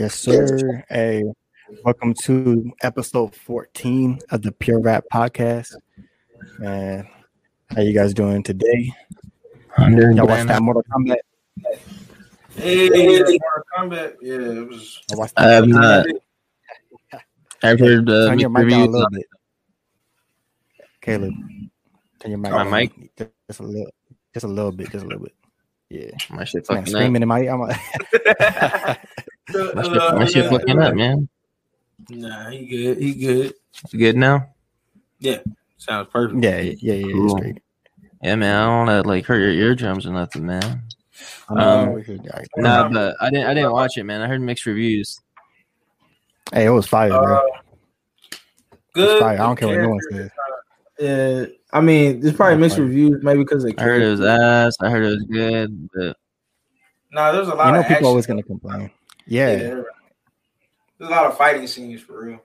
Yes, 0.00 0.18
sir. 0.18 0.82
Hey, 0.88 1.24
welcome 1.84 2.14
to 2.22 2.72
episode 2.82 3.34
14 3.34 4.18
of 4.30 4.40
the 4.40 4.50
Pure 4.50 4.80
Rap 4.80 5.04
Podcast. 5.12 5.74
Man, 6.58 7.06
how 7.68 7.82
you 7.82 7.92
guys 7.92 8.14
doing 8.14 8.42
today? 8.42 8.94
I'm 9.76 9.94
doing 9.94 10.16
Y'all 10.16 10.24
good. 10.24 10.38
watch 10.38 10.46
that 10.46 10.62
Mortal 10.62 10.82
Kombat? 10.84 11.18
Hey, 12.56 12.88
Mortal 12.88 13.38
Kombat. 13.76 14.14
Yeah, 14.22 14.62
it 14.62 14.68
was. 14.68 15.02
I 15.12 15.16
watched 15.16 15.34
that. 15.36 15.50
have 15.50 15.68
not. 15.68 16.06
I've 17.62 17.78
heard 17.78 18.08
uh, 18.08 18.28
turn 18.28 18.38
your 18.38 18.48
mic 18.48 18.70
down 18.70 18.80
a 18.80 18.86
little 18.86 19.10
bit. 19.10 19.26
Caleb, 21.02 21.34
turn 22.20 22.30
your 22.30 22.38
mic 22.38 22.52
My 22.52 22.64
mic? 22.64 23.14
Just 23.18 23.60
a 23.60 23.64
little, 23.64 23.92
just 24.32 24.44
a 24.44 24.48
little 24.48 24.72
bit, 24.72 24.90
just 24.92 25.04
a 25.04 25.06
little 25.06 25.24
bit. 25.24 25.34
Yeah. 25.90 26.10
My 26.30 26.44
shit 26.44 26.66
Man, 26.70 26.78
fucking 26.78 26.82
up. 26.84 26.88
screaming 26.88 27.20
in 27.20 27.28
my 27.28 27.42
ear. 27.42 27.52
I'm 27.52 27.60
like, 27.60 27.78
My 29.74 29.82
shit, 29.82 30.14
my 30.14 30.24
shit 30.26 30.50
fucking 30.50 30.78
up, 30.80 30.94
man. 30.94 31.28
Nah, 32.08 32.50
he 32.50 32.66
good. 32.66 32.98
He 32.98 33.14
good. 33.14 33.54
You 33.90 33.98
good 33.98 34.16
now? 34.16 34.48
Yeah, 35.18 35.38
sounds 35.76 36.08
perfect. 36.12 36.42
yeah, 36.42 36.58
yeah, 36.60 36.74
yeah, 36.80 36.94
yeah. 37.06 37.12
Cool. 37.12 37.52
Yeah, 38.22 38.34
man. 38.36 38.56
I 38.56 38.64
don't 38.66 38.86
want 38.86 39.04
to 39.04 39.08
like 39.08 39.24
hurt 39.26 39.38
your 39.40 39.50
eardrums 39.50 40.06
or 40.06 40.12
nothing, 40.12 40.46
man. 40.46 40.82
I 41.48 41.54
know, 41.54 41.60
Um, 41.80 41.92
we 41.94 42.04
should- 42.04 42.20
all 42.20 42.26
right. 42.38 42.48
Nah, 42.56 42.88
but 42.88 43.16
I 43.20 43.30
didn't. 43.30 43.46
I 43.46 43.54
didn't 43.54 43.72
watch 43.72 43.96
it, 43.98 44.04
man. 44.04 44.22
I 44.22 44.26
heard 44.28 44.40
mixed 44.40 44.66
reviews. 44.66 45.20
Hey, 46.52 46.66
it 46.66 46.70
was 46.70 46.86
fire, 46.86 47.10
bro. 47.10 47.36
Uh, 47.36 47.42
good. 48.94 49.20
fire. 49.20 49.34
I 49.34 49.36
don't 49.36 49.56
care 49.56 49.68
what 49.68 49.78
no 49.82 49.88
one 49.90 50.00
says. 50.10 50.30
Yeah, 50.98 51.44
I 51.72 51.80
mean, 51.80 52.20
there's 52.20 52.34
probably 52.34 52.58
mixed 52.58 52.76
fire. 52.76 52.86
reviews, 52.86 53.22
maybe 53.22 53.40
because. 53.40 53.64
I 53.64 53.82
heard 53.82 54.02
it 54.02 54.10
was 54.10 54.20
ass. 54.20 54.76
I 54.80 54.90
heard 54.90 55.04
it 55.04 55.10
was 55.10 55.22
good, 55.24 55.88
but 55.94 56.16
Nah, 57.12 57.32
there's 57.32 57.48
a 57.48 57.54
lot. 57.54 57.66
You 57.68 57.72
know, 57.72 57.78
of 57.80 57.84
people 57.84 57.94
action. 57.96 58.06
always 58.06 58.26
gonna 58.26 58.42
complain. 58.42 58.90
Yeah, 59.26 59.50
Yeah, 59.52 59.58
there's 59.58 59.84
a 61.00 61.04
lot 61.04 61.26
of 61.26 61.36
fighting 61.36 61.66
scenes 61.66 62.00
for 62.02 62.24
real. 62.24 62.40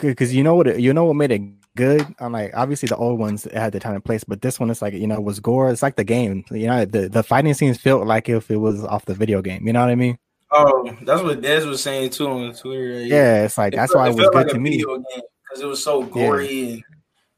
because 0.00 0.34
you 0.34 0.42
know 0.42 0.54
what 0.54 0.66
it, 0.68 0.80
you 0.80 0.92
know 0.92 1.04
what 1.04 1.14
made 1.16 1.32
it 1.32 1.42
good. 1.76 2.04
I'm 2.18 2.32
like 2.32 2.52
obviously 2.56 2.86
the 2.88 2.96
old 2.96 3.18
ones 3.18 3.46
had 3.52 3.72
the 3.72 3.80
time 3.80 3.94
and 3.94 4.04
place, 4.04 4.24
but 4.24 4.42
this 4.42 4.58
one 4.60 4.70
is 4.70 4.82
like 4.82 4.94
you 4.94 5.06
know 5.06 5.20
was 5.20 5.40
gore. 5.40 5.70
It's 5.70 5.82
like 5.82 5.96
the 5.96 6.04
game. 6.04 6.44
You 6.50 6.66
know 6.66 6.84
the 6.84 7.08
the 7.08 7.22
fighting 7.22 7.54
scenes 7.54 7.78
felt 7.78 8.06
like 8.06 8.28
if 8.28 8.50
it 8.50 8.56
was 8.56 8.84
off 8.84 9.04
the 9.06 9.14
video 9.14 9.42
game. 9.42 9.66
You 9.66 9.72
know 9.72 9.80
what 9.80 9.90
I 9.90 9.94
mean? 9.94 10.18
Oh, 10.50 10.96
that's 11.02 11.22
what 11.22 11.42
Des 11.42 11.64
was 11.66 11.82
saying 11.82 12.10
too 12.10 12.26
on 12.28 12.54
Twitter. 12.54 13.00
Yeah, 13.02 13.44
it's 13.44 13.58
like 13.58 13.74
It 13.74 13.76
that's 13.76 13.92
felt- 13.92 14.02
why 14.02 14.08
it 14.10 14.14
was 14.14 14.20
felt 14.24 14.32
good 14.32 14.38
like 14.38 14.48
to 14.48 14.56
a 14.56 14.60
me. 14.60 14.78
because 14.78 15.60
it 15.62 15.66
was 15.66 15.82
so 15.82 16.02
gory 16.02 16.72
and 16.72 16.82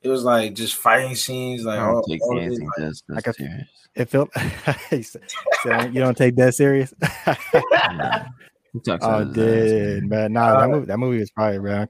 it 0.02 0.08
was 0.08 0.22
like 0.24 0.54
just 0.54 0.74
fighting 0.76 1.14
scenes. 1.16 1.64
Like 1.64 1.78
I 1.80 1.86
all, 1.86 2.02
don't 2.06 2.20
all 2.22 2.38
of 2.38 2.44
it, 2.44 2.60
like- 2.78 2.94
Like 3.08 3.26
a- 3.26 3.34
serious. 3.34 3.68
It 3.94 4.08
felt. 4.08 4.30
he 4.90 5.02
said, 5.02 5.22
said, 5.64 5.94
you 5.94 6.00
don't 6.00 6.16
take 6.16 6.36
that 6.36 6.54
serious. 6.54 6.94
Nah. 7.92 8.20
Oh, 9.02 9.10
out 9.10 9.26
his 9.26 9.30
ass, 9.30 9.34
did 9.34 10.02
man. 10.04 10.08
man? 10.08 10.32
Nah, 10.32 10.52
that 10.52 10.64
Uh, 10.64 10.68
movie 10.68 10.86
that 10.86 10.98
movie 10.98 11.18
was 11.18 11.30
fire, 11.30 11.60
bro. 11.60 11.86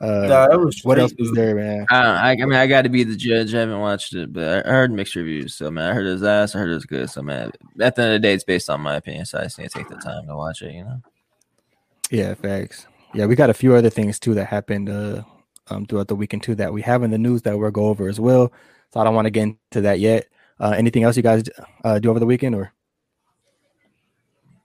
Uh, 0.00 0.28
Nah, 0.28 0.56
was 0.56 0.80
what 0.84 0.98
else 0.98 1.12
was 1.18 1.32
there, 1.32 1.56
man? 1.56 1.86
I, 1.90 1.96
I, 1.96 2.30
I 2.30 2.36
mean, 2.36 2.52
I 2.52 2.66
got 2.68 2.82
to 2.82 2.88
be 2.88 3.02
the 3.02 3.16
judge. 3.16 3.52
I 3.52 3.60
haven't 3.60 3.80
watched 3.80 4.14
it, 4.14 4.32
but 4.32 4.64
I, 4.64 4.70
I 4.70 4.72
heard 4.74 4.92
mixed 4.92 5.16
reviews. 5.16 5.54
So, 5.54 5.70
man, 5.72 5.90
I 5.90 5.94
heard 5.94 6.06
it 6.06 6.12
was 6.12 6.22
ass. 6.22 6.54
I 6.54 6.60
heard 6.60 6.70
it 6.70 6.74
was 6.74 6.86
good. 6.86 7.10
So, 7.10 7.20
man, 7.22 7.50
at 7.80 7.96
the 7.96 8.02
end 8.02 8.14
of 8.14 8.22
the 8.22 8.28
day, 8.28 8.32
it's 8.34 8.44
based 8.44 8.70
on 8.70 8.80
my 8.80 8.94
opinion. 8.94 9.24
So, 9.26 9.40
I 9.40 9.44
just 9.44 9.58
need 9.58 9.70
to 9.70 9.78
take 9.78 9.88
the 9.88 9.96
time 9.96 10.26
to 10.28 10.36
watch 10.36 10.62
it. 10.62 10.72
You 10.72 10.84
know. 10.84 11.02
Yeah, 12.10 12.34
facts. 12.34 12.86
Yeah, 13.12 13.26
we 13.26 13.34
got 13.34 13.50
a 13.50 13.54
few 13.54 13.74
other 13.74 13.90
things 13.90 14.18
too 14.18 14.34
that 14.34 14.44
happened 14.46 14.88
uh 14.88 15.22
um 15.68 15.86
throughout 15.86 16.08
the 16.08 16.14
weekend 16.14 16.42
too 16.42 16.54
that 16.56 16.72
we 16.72 16.82
have 16.82 17.02
in 17.02 17.10
the 17.10 17.18
news 17.18 17.42
that 17.42 17.58
we'll 17.58 17.70
go 17.70 17.86
over 17.86 18.08
as 18.08 18.20
well. 18.20 18.52
So 18.92 19.00
I 19.00 19.04
don't 19.04 19.14
want 19.14 19.26
to 19.26 19.30
get 19.30 19.42
into 19.42 19.80
that 19.82 19.98
yet. 19.98 20.26
Uh 20.60 20.74
anything 20.76 21.02
else 21.04 21.16
you 21.16 21.22
guys 21.22 21.44
uh 21.84 21.98
do 21.98 22.10
over 22.10 22.18
the 22.18 22.26
weekend 22.26 22.54
or 22.54 22.72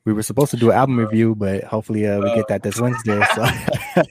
we 0.06 0.12
were 0.12 0.24
supposed 0.24 0.52
to 0.52 0.58
do 0.58 0.70
an 0.70 0.78
album 0.78 1.00
review, 1.00 1.34
but 1.36 1.64
hopefully 1.64 2.06
uh 2.08 2.20
we 2.20 2.34
get 2.36 2.48
that 2.50 2.64
this 2.64 2.80
Wednesday. 2.80 3.24
So 3.36 3.42
I 3.44 4.04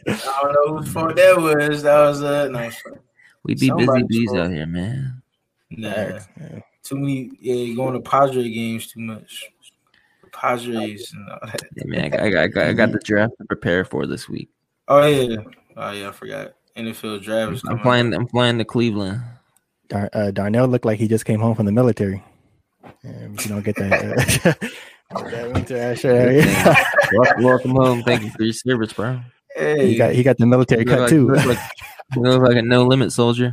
don't 0.43 0.53
know 0.55 0.79
whose 0.79 0.93
fault 0.93 1.17
that 1.17 1.37
was. 1.39 1.83
That 1.83 1.99
was 2.01 2.23
uh 2.23 2.49
one. 2.53 3.01
We 3.45 3.55
be 3.55 3.69
Somebody's 3.69 4.07
busy 4.07 4.27
bees 4.27 4.35
out 4.35 4.51
here, 4.51 4.67
man. 4.67 5.23
nah. 5.71 5.93
Facts, 5.93 6.29
yeah. 6.41 6.61
Too 6.83 6.97
many. 6.97 7.31
Yeah, 7.41 7.75
going 7.75 7.95
to 7.95 8.01
Padre 8.01 8.49
games 8.49 8.87
too 8.89 9.01
much. 9.01 9.51
Padres 10.33 11.13
and 11.13 11.29
all 11.29 11.39
that. 11.45 11.61
Yeah, 11.77 11.85
man, 11.87 12.05
I 12.05 12.09
got, 12.09 12.21
I 12.21 12.31
got, 12.31 12.43
I 12.43 12.49
got, 12.49 12.67
I 12.67 12.73
got 12.73 12.93
the 12.93 12.99
draft 12.99 13.35
to 13.39 13.45
prepare 13.45 13.85
for 13.85 14.07
this 14.07 14.29
week. 14.29 14.49
Oh 14.89 15.07
yeah. 15.07 15.37
Oh 15.77 15.91
yeah. 15.93 16.09
I 16.09 16.13
forgot. 16.13 16.55
NFL 16.77 17.23
draft 17.23 17.53
is 17.53 17.63
I'm 17.65 17.69
coming. 17.69 17.83
playing. 17.83 18.15
I'm 18.15 18.27
playing 18.27 18.59
the 18.59 18.65
Cleveland. 18.65 19.23
Dar- 19.93 20.11
uh, 20.15 20.31
Darnell 20.31 20.69
looked 20.69 20.87
like 20.87 20.99
he 20.99 21.07
just 21.07 21.27
came 21.27 21.39
home 21.39 21.55
from 21.55 21.67
the 21.67 21.73
military. 21.73 22.25
Yeah, 23.05 23.29
you 23.29 23.49
don't 23.49 23.63
get 23.63 23.77
that, 23.77 23.93
uh, 23.93 25.21
that 25.31 25.53
military 25.53 25.97
shirt, 25.97 26.47
yeah. 26.47 26.75
Welcome, 27.13 27.43
welcome 27.45 27.71
home. 27.73 28.03
Thank 28.03 28.23
you 28.23 28.31
for 28.31 28.43
your 28.43 28.55
service, 28.55 28.95
bro. 28.95 29.21
Hey, 29.55 29.89
he 29.91 29.97
got 29.97 30.15
he 30.15 30.23
got 30.23 30.39
the 30.39 30.47
military 30.47 30.87
cut 30.87 31.01
like, 31.01 31.11
too. 31.11 31.27
you 31.27 31.33
look 31.33 31.45
like, 31.45 31.59
look 32.17 32.43
like 32.43 32.57
a 32.57 32.63
no 32.63 32.87
limit 32.87 33.13
soldier. 33.13 33.53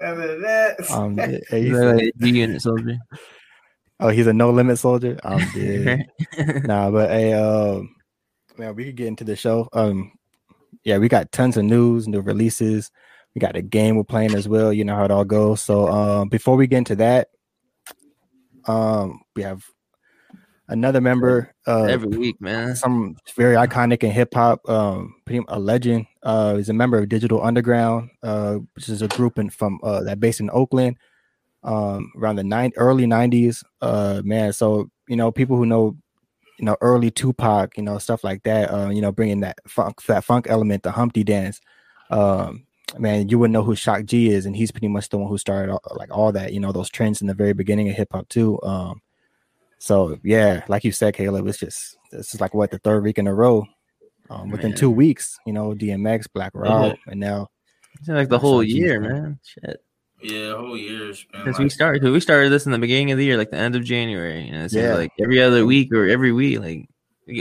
after 0.00 0.40
that. 0.40 0.90
Um, 0.90 1.14
yeah, 1.18 1.38
he's- 1.50 1.72
like 1.72 2.04
a 2.04 2.12
G 2.24 2.38
unit 2.40 2.62
soldier. 2.62 2.96
oh, 4.00 4.08
he's 4.08 4.26
a 4.26 4.32
no 4.32 4.50
limit 4.50 4.78
soldier. 4.78 5.18
Um, 5.24 5.42
yeah. 5.54 5.98
nah, 6.64 6.90
but 6.90 7.10
hey, 7.10 7.34
um, 7.34 7.94
man, 8.56 8.74
we 8.74 8.86
could 8.86 8.96
get 8.96 9.08
into 9.08 9.24
the 9.24 9.36
show. 9.36 9.68
Um, 9.74 10.12
yeah, 10.84 10.96
we 10.96 11.08
got 11.08 11.32
tons 11.32 11.58
of 11.58 11.64
news, 11.64 12.08
new 12.08 12.22
releases. 12.22 12.90
We 13.34 13.40
got 13.40 13.56
a 13.56 13.62
game 13.62 13.96
we're 13.96 14.04
playing 14.04 14.34
as 14.34 14.48
well. 14.48 14.72
You 14.72 14.84
know 14.84 14.94
how 14.96 15.04
it 15.04 15.10
all 15.10 15.24
goes. 15.24 15.60
So, 15.60 15.88
um, 15.88 16.28
before 16.28 16.56
we 16.56 16.66
get 16.66 16.78
into 16.78 16.96
that, 16.96 17.28
um, 18.66 19.22
we 19.34 19.42
have 19.42 19.64
another 20.68 21.00
member, 21.00 21.52
uh, 21.66 21.84
Every 21.84 22.16
week, 22.16 22.40
man. 22.40 22.74
some 22.76 23.16
very 23.36 23.54
iconic 23.56 24.02
in 24.02 24.10
hip 24.10 24.32
hop, 24.34 24.66
um, 24.68 25.14
pretty 25.24 25.44
a 25.48 25.58
legend. 25.58 26.06
Uh, 26.22 26.56
he's 26.56 26.68
a 26.68 26.72
member 26.74 26.98
of 26.98 27.08
Digital 27.08 27.42
Underground, 27.42 28.10
uh, 28.22 28.58
which 28.74 28.88
is 28.88 29.02
a 29.02 29.08
group 29.08 29.38
in, 29.38 29.50
from 29.50 29.80
uh, 29.82 30.02
that 30.04 30.20
based 30.20 30.40
in 30.40 30.50
Oakland, 30.52 30.96
um, 31.62 32.12
around 32.16 32.36
the 32.36 32.44
nine 32.44 32.72
early 32.76 33.04
'90s. 33.04 33.62
Uh, 33.80 34.22
man, 34.24 34.52
so 34.52 34.90
you 35.08 35.16
know 35.16 35.30
people 35.30 35.56
who 35.56 35.66
know, 35.66 35.96
you 36.58 36.64
know, 36.64 36.76
early 36.80 37.10
Tupac, 37.10 37.76
you 37.76 37.82
know, 37.82 37.98
stuff 37.98 38.24
like 38.24 38.42
that. 38.44 38.72
Uh, 38.72 38.90
you 38.90 39.02
know, 39.02 39.12
bringing 39.12 39.40
that 39.40 39.58
funk, 39.66 40.02
that 40.04 40.24
funk 40.24 40.46
element, 40.48 40.82
the 40.82 40.92
Humpty 40.92 41.24
Dance. 41.24 41.60
Um, 42.10 42.66
man, 42.98 43.28
you 43.28 43.38
would 43.38 43.50
know 43.50 43.62
who 43.62 43.74
Shock 43.74 44.04
G 44.04 44.28
is, 44.30 44.46
and 44.46 44.54
he's 44.56 44.70
pretty 44.70 44.88
much 44.88 45.08
the 45.08 45.18
one 45.18 45.28
who 45.28 45.38
started 45.38 45.72
all, 45.72 45.82
like 45.96 46.10
all 46.16 46.32
that. 46.32 46.52
You 46.52 46.60
know, 46.60 46.72
those 46.72 46.90
trends 46.90 47.20
in 47.20 47.26
the 47.26 47.34
very 47.34 47.52
beginning 47.52 47.88
of 47.88 47.96
hip 47.96 48.08
hop 48.12 48.28
too. 48.28 48.60
Um, 48.62 49.00
so 49.78 50.18
yeah, 50.22 50.64
like 50.68 50.84
you 50.84 50.92
said, 50.92 51.14
Caleb, 51.14 51.46
it's 51.46 51.58
just 51.58 51.96
this 52.10 52.34
is 52.34 52.40
like 52.40 52.54
what 52.54 52.70
the 52.70 52.78
third 52.78 53.02
week 53.02 53.18
in 53.18 53.26
a 53.26 53.34
row. 53.34 53.66
Um, 54.30 54.50
within 54.50 54.70
Man. 54.70 54.78
two 54.78 54.90
weeks, 54.90 55.38
you 55.44 55.52
know, 55.52 55.74
DMX, 55.74 56.26
Black 56.32 56.52
Rob, 56.54 56.96
and 57.06 57.20
now 57.20 57.50
It's 57.98 58.08
like 58.08 58.30
the 58.30 58.38
whole 58.38 58.62
Shock 58.62 58.70
year, 58.70 58.98
man. 59.00 59.12
man. 59.22 59.38
Shit. 59.44 59.84
Yeah, 60.22 60.56
whole 60.56 60.78
year's 60.78 61.24
been 61.30 61.44
Since 61.44 61.58
like, 61.58 61.64
we 61.64 61.68
started, 61.68 62.02
we 62.10 62.20
started 62.20 62.48
this 62.50 62.64
in 62.64 62.72
the 62.72 62.78
beginning 62.78 63.10
of 63.10 63.18
the 63.18 63.24
year, 63.26 63.36
like 63.36 63.50
the 63.50 63.58
end 63.58 63.76
of 63.76 63.84
January. 63.84 64.48
And 64.48 64.62
it's 64.62 64.72
Yeah. 64.72 64.94
like 64.94 65.12
every 65.20 65.42
other 65.42 65.66
week 65.66 65.92
or 65.92 66.06
every 66.08 66.32
week, 66.32 66.58
like 66.60 66.88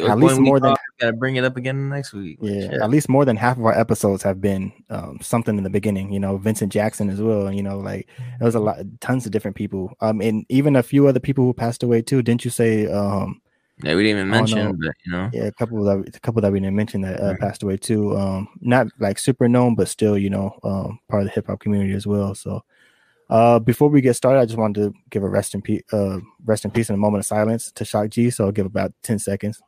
At 0.10 0.20
least 0.20 0.42
more 0.42 0.60
than- 0.60 0.72
got 0.72 0.80
to 1.06 1.14
bring 1.14 1.36
it 1.36 1.44
up 1.44 1.58
again 1.58 1.90
next 1.90 2.14
week. 2.14 2.38
Yeah, 2.42 2.80
at 2.82 2.90
least 2.90 3.10
more 3.10 3.26
than 3.26 3.38
half 3.38 3.58
of 3.58 3.66
our 3.66 3.78
episodes 3.78 4.24
have 4.24 4.40
been 4.42 4.72
um, 4.90 5.20
something 5.22 5.58
in 5.58 5.64
the 5.64 5.70
beginning. 5.70 6.12
You 6.12 6.20
know, 6.20 6.38
Vincent 6.38 6.72
Jackson 6.72 7.10
as 7.10 7.22
well. 7.22 7.52
You 7.52 7.64
know, 7.64 7.78
like 7.80 8.08
there 8.40 8.46
was 8.46 8.56
a 8.56 8.60
lot, 8.60 8.78
tons 9.02 9.26
of 9.26 9.32
different 9.32 9.56
people. 9.56 9.94
Um, 10.02 10.22
and 10.22 10.46
even 10.50 10.76
a 10.76 10.84
few 10.84 11.08
other 11.08 11.20
people 11.20 11.44
who 11.46 11.54
passed 11.54 11.84
away 11.84 12.02
too. 12.02 12.22
Didn't 12.22 12.46
you 12.46 12.52
say? 12.52 12.88
Um, 12.88 13.42
Yeah, 13.84 13.96
we 13.96 14.04
didn't 14.04 14.18
even 14.20 14.30
mention, 14.30 14.60
no. 14.60 14.74
but 14.80 14.96
you 15.06 15.12
know, 15.12 15.30
yeah, 15.34 15.46
a 15.46 15.52
couple 15.52 15.84
that 15.84 16.16
a 16.16 16.20
couple 16.20 16.42
that 16.42 16.52
we 16.52 16.60
didn't 16.60 16.76
mention 16.76 17.02
that 17.02 17.20
uh, 17.20 17.32
Right. 17.32 17.40
passed 17.40 17.64
away 17.64 17.78
too. 17.78 18.16
Um, 18.18 18.48
not 18.62 18.88
like 19.00 19.18
super 19.20 19.48
known, 19.50 19.76
but 19.76 19.88
still, 19.88 20.18
you 20.18 20.30
know, 20.30 20.58
um, 20.64 21.00
part 21.10 21.24
of 21.24 21.28
the 21.28 21.34
hip 21.34 21.48
hop 21.48 21.60
community 21.60 21.94
as 21.94 22.06
well. 22.06 22.36
So, 22.36 22.62
uh, 23.30 23.58
before 23.60 23.90
we 23.90 24.00
get 24.02 24.14
started, 24.16 24.40
I 24.42 24.46
just 24.46 24.60
wanted 24.60 24.82
to 24.94 25.00
give 25.10 25.24
a 25.24 25.30
rest 25.30 25.56
in 25.56 25.62
peace, 25.62 25.82
uh, 25.92 26.20
rest 26.46 26.66
in 26.66 26.72
peace, 26.72 26.90
and 26.90 26.96
a 26.96 27.00
moment 27.00 27.22
of 27.22 27.26
silence 27.26 27.72
to 27.72 27.84
Shock 27.84 28.10
G. 28.10 28.30
So 28.30 28.46
I'll 28.46 28.52
give 28.52 28.68
about 28.68 28.94
ten 29.02 29.18
seconds. 29.18 29.60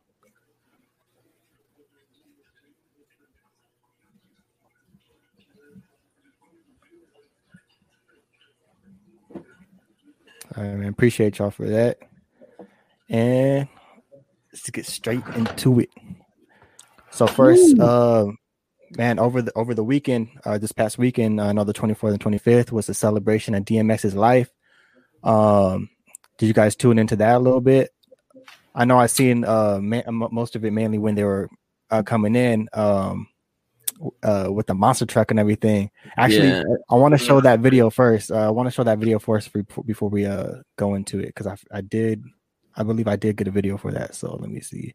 All 10.56 10.64
right, 10.64 10.76
man. 10.76 10.88
Appreciate 10.88 11.38
y'all 11.38 11.50
for 11.50 11.68
that. 11.68 11.98
And 13.08 13.68
let's 14.52 14.70
get 14.70 14.86
straight 14.86 15.22
into 15.34 15.80
it. 15.80 15.90
So 17.10 17.26
first, 17.26 17.78
uh, 17.78 18.26
man, 18.96 19.18
over 19.18 19.42
the 19.42 19.52
over 19.54 19.74
the 19.74 19.84
weekend, 19.84 20.28
uh, 20.44 20.58
this 20.58 20.72
past 20.72 20.98
weekend, 20.98 21.40
uh, 21.40 21.46
I 21.46 21.52
know 21.52 21.64
the 21.64 21.74
24th 21.74 22.12
and 22.12 22.20
25th 22.20 22.72
was 22.72 22.86
the 22.86 22.94
celebration 22.94 23.54
of 23.54 23.64
DMX's 23.64 24.14
life. 24.14 24.50
Um, 25.22 25.90
did 26.38 26.46
you 26.46 26.52
guys 26.54 26.76
tune 26.76 26.98
into 26.98 27.16
that 27.16 27.36
a 27.36 27.38
little 27.38 27.60
bit? 27.60 27.90
I 28.74 28.84
know 28.84 28.98
I 28.98 29.06
seen 29.06 29.44
uh 29.44 29.78
ma- 29.80 30.02
most 30.10 30.54
of 30.54 30.64
it 30.64 30.72
mainly 30.72 30.98
when 30.98 31.14
they 31.14 31.24
were 31.24 31.48
uh, 31.90 32.02
coming 32.02 32.36
in 32.36 32.68
um 32.74 33.26
uh, 34.22 34.48
with 34.50 34.66
the 34.66 34.74
monster 34.74 35.06
truck 35.06 35.30
and 35.30 35.40
everything. 35.40 35.90
Actually, 36.16 36.48
yeah. 36.48 36.62
I 36.90 36.94
want 36.94 37.12
to 37.12 37.22
uh, 37.22 37.26
show 37.26 37.40
that 37.40 37.60
video 37.60 37.90
first. 37.90 38.30
Uh, 38.30 38.46
I 38.46 38.50
want 38.50 38.66
to 38.66 38.70
show 38.70 38.84
that 38.84 38.98
video 38.98 39.18
first 39.18 39.50
before 39.86 40.08
we 40.08 40.26
uh 40.26 40.62
go 40.76 40.94
into 40.94 41.20
it 41.20 41.26
because 41.26 41.46
I 41.46 41.56
I 41.70 41.80
did, 41.80 42.24
I 42.74 42.82
believe 42.82 43.08
I 43.08 43.16
did 43.16 43.36
get 43.36 43.48
a 43.48 43.52
video 43.52 43.76
for 43.76 43.92
that. 43.92 44.14
So 44.14 44.36
let 44.36 44.50
me 44.50 44.60
see. 44.60 44.94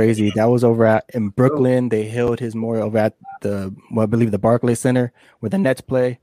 Crazy. 0.00 0.32
That 0.34 0.46
was 0.46 0.64
over 0.64 0.86
at 0.86 1.04
in 1.12 1.28
Brooklyn. 1.28 1.90
They 1.90 2.04
held 2.08 2.40
his 2.40 2.54
memorial 2.54 2.86
over 2.86 2.96
at 2.98 3.16
the 3.42 3.74
well, 3.90 4.04
I 4.04 4.06
believe 4.06 4.30
the 4.30 4.38
Barclays 4.38 4.80
Center 4.80 5.12
where 5.40 5.50
the 5.50 5.58
Nets 5.58 5.82
play. 5.82 6.20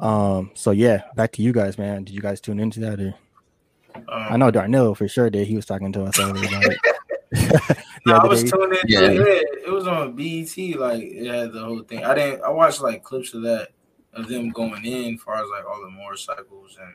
Um, 0.00 0.50
so 0.54 0.70
yeah, 0.70 1.02
back 1.14 1.32
to 1.32 1.42
you 1.42 1.52
guys, 1.52 1.76
man. 1.76 2.04
Did 2.04 2.14
you 2.14 2.22
guys 2.22 2.40
tune 2.40 2.58
into 2.58 2.80
that? 2.80 3.00
Or? 3.00 3.14
I 4.08 4.32
Um, 4.34 4.40
know 4.40 4.50
Darnell 4.50 4.94
for 4.94 5.06
sure 5.08 5.28
did. 5.28 5.46
He 5.46 5.56
was 5.56 5.66
talking 5.66 5.92
to 5.92 6.04
us 6.04 6.18
earlier 6.18 6.46
about 6.48 6.64
it. 6.64 6.78
The 8.04 8.10
No, 8.10 8.16
I 8.16 8.26
was 8.26 8.50
tuning 8.50 8.78
into 8.82 8.92
Yeah. 8.92 9.10
it. 9.10 9.46
It 9.66 9.70
was 9.70 9.86
on 9.86 10.16
BET. 10.16 10.56
Like 10.80 11.02
it 11.02 11.26
had 11.32 11.52
the 11.52 11.60
whole 11.62 11.82
thing. 11.82 12.02
I 12.04 12.14
didn't. 12.14 12.42
I 12.42 12.48
watched 12.48 12.80
like 12.80 13.04
clips 13.04 13.32
of 13.34 13.42
that 13.42 13.68
of 14.14 14.26
them 14.26 14.48
going 14.50 14.84
in, 14.84 15.14
as 15.14 15.20
far 15.20 15.36
as 15.36 15.48
like 15.50 15.64
all 15.64 15.80
the 15.82 15.90
motorcycles 15.90 16.78
and 16.82 16.94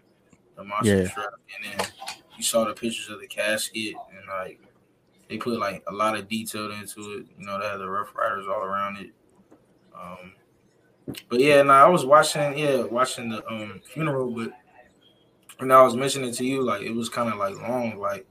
the 0.58 0.64
monster 0.64 1.04
Yeah. 1.04 1.08
truck, 1.08 1.40
and 1.56 1.80
then 1.80 1.88
you 2.36 2.44
saw 2.44 2.66
the 2.66 2.74
pictures 2.74 3.10
of 3.10 3.20
the 3.22 3.28
casket 3.28 3.94
and 4.12 4.28
like 4.28 4.60
they 5.30 5.38
put 5.38 5.60
like 5.60 5.84
a 5.88 5.94
lot 5.94 6.18
of 6.18 6.28
detail 6.28 6.72
into 6.72 7.02
it. 7.14 7.28
You 7.38 7.46
know, 7.46 7.60
they 7.60 7.68
had 7.68 7.78
the 7.78 7.90
Ruff 7.90 8.16
Ryders 8.16 8.46
all 8.48 8.64
around 8.64 8.98
it. 8.98 9.12
Um, 9.96 10.34
but 11.30 11.40
yeah, 11.40 11.62
no, 11.64 11.74
I 11.74 11.88
was 11.88 12.06
watching. 12.06 12.58
Yeah, 12.58 12.84
watching 12.84 13.30
the 13.30 13.46
um 13.48 13.82
funeral, 13.86 14.32
but 14.32 14.52
when 15.58 15.72
I 15.72 15.82
was 15.82 15.96
mentioning 15.96 16.32
to 16.34 16.46
you, 16.46 16.64
like 16.64 16.82
it 16.82 16.94
was 16.94 17.10
kind 17.10 17.32
of 17.32 17.38
like 17.38 17.56
long, 17.56 17.98
like 17.98 18.26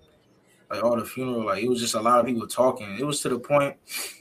like 0.70 0.82
all 0.82 0.96
the 0.96 1.04
funeral, 1.04 1.44
like 1.44 1.62
it 1.62 1.68
was 1.68 1.80
just 1.80 1.94
a 1.94 2.00
lot 2.00 2.20
of 2.20 2.26
people 2.26 2.46
talking. 2.46 2.96
It 2.98 3.04
was 3.06 3.20
to 3.22 3.28
the 3.28 3.38
point 3.38 3.76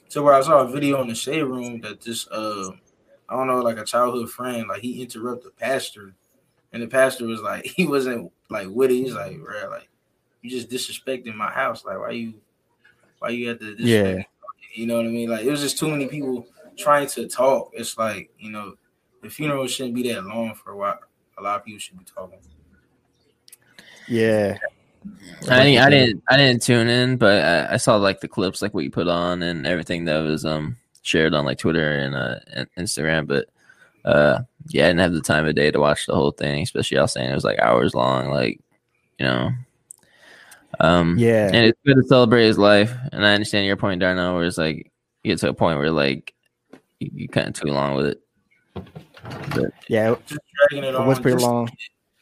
to 0.10 0.22
where 0.22 0.34
I 0.34 0.42
saw 0.42 0.60
a 0.60 0.72
video 0.72 1.02
in 1.02 1.08
the 1.08 1.16
shade 1.16 1.44
room 1.44 1.82
that 1.82 2.02
this 2.02 2.28
uh 2.28 2.72
I 3.28 3.36
don't 3.36 3.48
know, 3.48 3.62
like 3.62 3.78
a 3.78 3.86
childhood 3.86 4.30
friend, 4.30 4.68
like 4.68 4.82
he 4.82 5.02
interrupted 5.02 5.48
the 5.48 5.52
pastor, 5.52 6.14
and 6.72 6.82
the 6.82 6.88
pastor 6.88 7.26
was 7.26 7.42
like 7.42 7.66
he 7.78 7.86
wasn't 7.86 8.32
like 8.50 8.68
with 8.70 8.92
it. 8.92 8.96
He's 8.96 9.14
like, 9.14 9.40
bro, 9.40 9.70
like 9.70 9.90
you 10.42 10.50
just 10.50 10.70
disrespecting 10.70 11.36
my 11.36 11.52
house. 11.52 11.84
Like 11.86 12.00
why 12.00 12.12
you 12.12 12.36
why 13.20 13.30
you 13.30 13.48
had 13.50 13.60
to 13.60 13.76
disrespect 13.76 14.08
Yeah. 14.10 14.16
me? 14.16 14.28
You 14.74 14.88
know 14.88 14.98
what 14.98 15.06
I 15.06 15.10
mean? 15.10 15.30
Like 15.30 15.46
it 15.46 15.50
was 15.52 15.62
just 15.62 15.78
too 15.80 15.90
many 15.90 16.08
people 16.08 16.48
trying 16.78 17.08
to 17.08 17.28
talk. 17.28 17.72
It's 17.74 17.98
like, 17.98 18.30
you 18.38 18.52
know, 18.52 18.76
the 19.22 19.30
funeral 19.30 19.68
shouldn't 19.68 19.96
be 19.96 20.12
that 20.12 20.26
long 20.26 20.54
for 20.54 20.72
a 20.72 20.78
while. 20.78 21.00
a 21.38 21.42
lot 21.42 21.60
of 21.60 21.66
people 21.66 21.80
should 21.80 21.98
be 21.98 22.06
talking. 22.06 22.40
Yeah, 24.08 24.58
I 25.50 25.64
didn't, 25.64 25.84
I 25.84 25.90
didn't, 25.90 26.24
I 26.30 26.38
didn't 26.38 26.62
tune 26.62 26.88
in, 26.88 27.18
but 27.18 27.44
I, 27.44 27.74
I 27.74 27.78
saw 27.78 27.96
like 27.98 28.20
the 28.20 28.28
clips, 28.28 28.62
like 28.62 28.74
what 28.74 28.84
you 28.84 28.92
put 28.92 29.08
on 29.08 29.42
and 29.44 29.66
everything 29.66 30.06
that 30.06 30.20
was 30.20 30.46
um 30.46 30.78
shared 31.02 31.34
on 31.34 31.46
like 31.46 31.58
Twitter 31.58 31.98
and 32.00 32.16
uh 32.16 32.40
and 32.54 32.68
Instagram. 32.78 33.28
But 33.28 33.48
uh, 34.06 34.42
yeah, 34.68 34.86
I 34.86 34.88
didn't 34.88 35.00
have 35.00 35.14
the 35.14 35.22
time 35.22 35.46
of 35.48 35.56
day 35.56 35.72
to 35.72 35.80
watch 35.80 36.06
the 36.06 36.16
whole 36.16 36.32
thing, 36.32 36.62
especially 36.64 36.98
I 36.98 37.02
was 37.02 37.14
saying 37.14 37.30
it 37.32 37.36
was 37.36 37.44
like 37.44 37.60
hours 37.60 37.96
long, 37.96 38.30
like 38.30 38.60
you 39.20 39.26
know. 39.26 39.52
Um, 40.80 41.18
yeah. 41.18 41.48
and 41.48 41.56
it's 41.68 41.80
good 41.86 41.96
to 41.96 42.04
celebrate 42.04 42.46
his 42.46 42.58
life. 42.58 42.94
And 43.12 43.26
I 43.26 43.34
understand 43.34 43.66
your 43.68 43.78
point, 43.78 44.00
Darnell, 44.02 44.36
where 44.36 44.46
it's 44.46 44.58
like 44.58 44.92
you 45.24 45.32
get 45.32 45.40
to 45.40 45.50
a 45.50 45.54
point 45.54 45.78
where 45.80 45.92
like 45.92 46.34
you, 47.00 47.10
you 47.14 47.28
kind 47.30 47.48
of 47.48 47.54
too 47.54 47.68
long 47.68 47.96
with 47.96 48.08
it. 48.08 48.22
But 48.74 49.72
Yeah, 49.88 50.16
Just 50.28 50.42
dragging 50.70 50.84
it 50.84 50.90
it 50.90 50.96
on. 50.96 51.08
was 51.08 51.20
pretty 51.20 51.36
just- 51.38 51.46
long. 51.48 51.70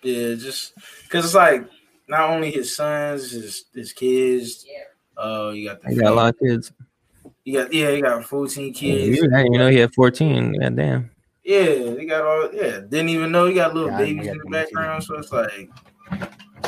Yeah, 0.03 0.35
just 0.35 0.73
because 1.03 1.23
it's 1.25 1.33
like 1.33 1.65
not 2.09 2.29
only 2.29 2.51
his 2.51 2.75
sons, 2.75 3.31
his 3.31 3.65
his 3.73 3.93
kids. 3.93 4.65
Uh, 5.17 5.51
you 5.55 5.69
got 5.69 5.81
the 5.81 5.89
I 5.89 5.93
got 5.93 6.11
a 6.11 6.15
lot 6.15 6.33
of 6.33 6.39
kids. 6.39 6.71
You 7.45 7.59
got 7.61 7.71
yeah, 7.73 7.89
you 7.89 8.01
got 8.01 8.25
fourteen 8.25 8.67
You 8.67 8.73
kids. 8.73 9.19
didn't 9.21 9.39
even 9.39 9.51
know 9.59 9.69
he 9.69 9.77
had 9.77 9.93
14. 9.93 10.59
God 10.59 10.75
damn. 10.75 11.11
Yeah, 11.45 11.65
they 11.93 12.05
got 12.05 12.25
all. 12.25 12.49
Yeah, 12.53 12.79
didn't 12.81 13.09
even 13.09 13.31
know 13.31 13.45
he 13.45 13.53
got 13.53 13.73
little 13.73 13.91
Yeah, 13.91 13.97
babies 13.97 14.25
got 14.25 14.31
in 14.33 14.37
the 14.39 14.43
them 14.43 14.51
background. 14.51 15.03
So 15.05 15.15
it's 15.17 15.31
like 15.31 15.69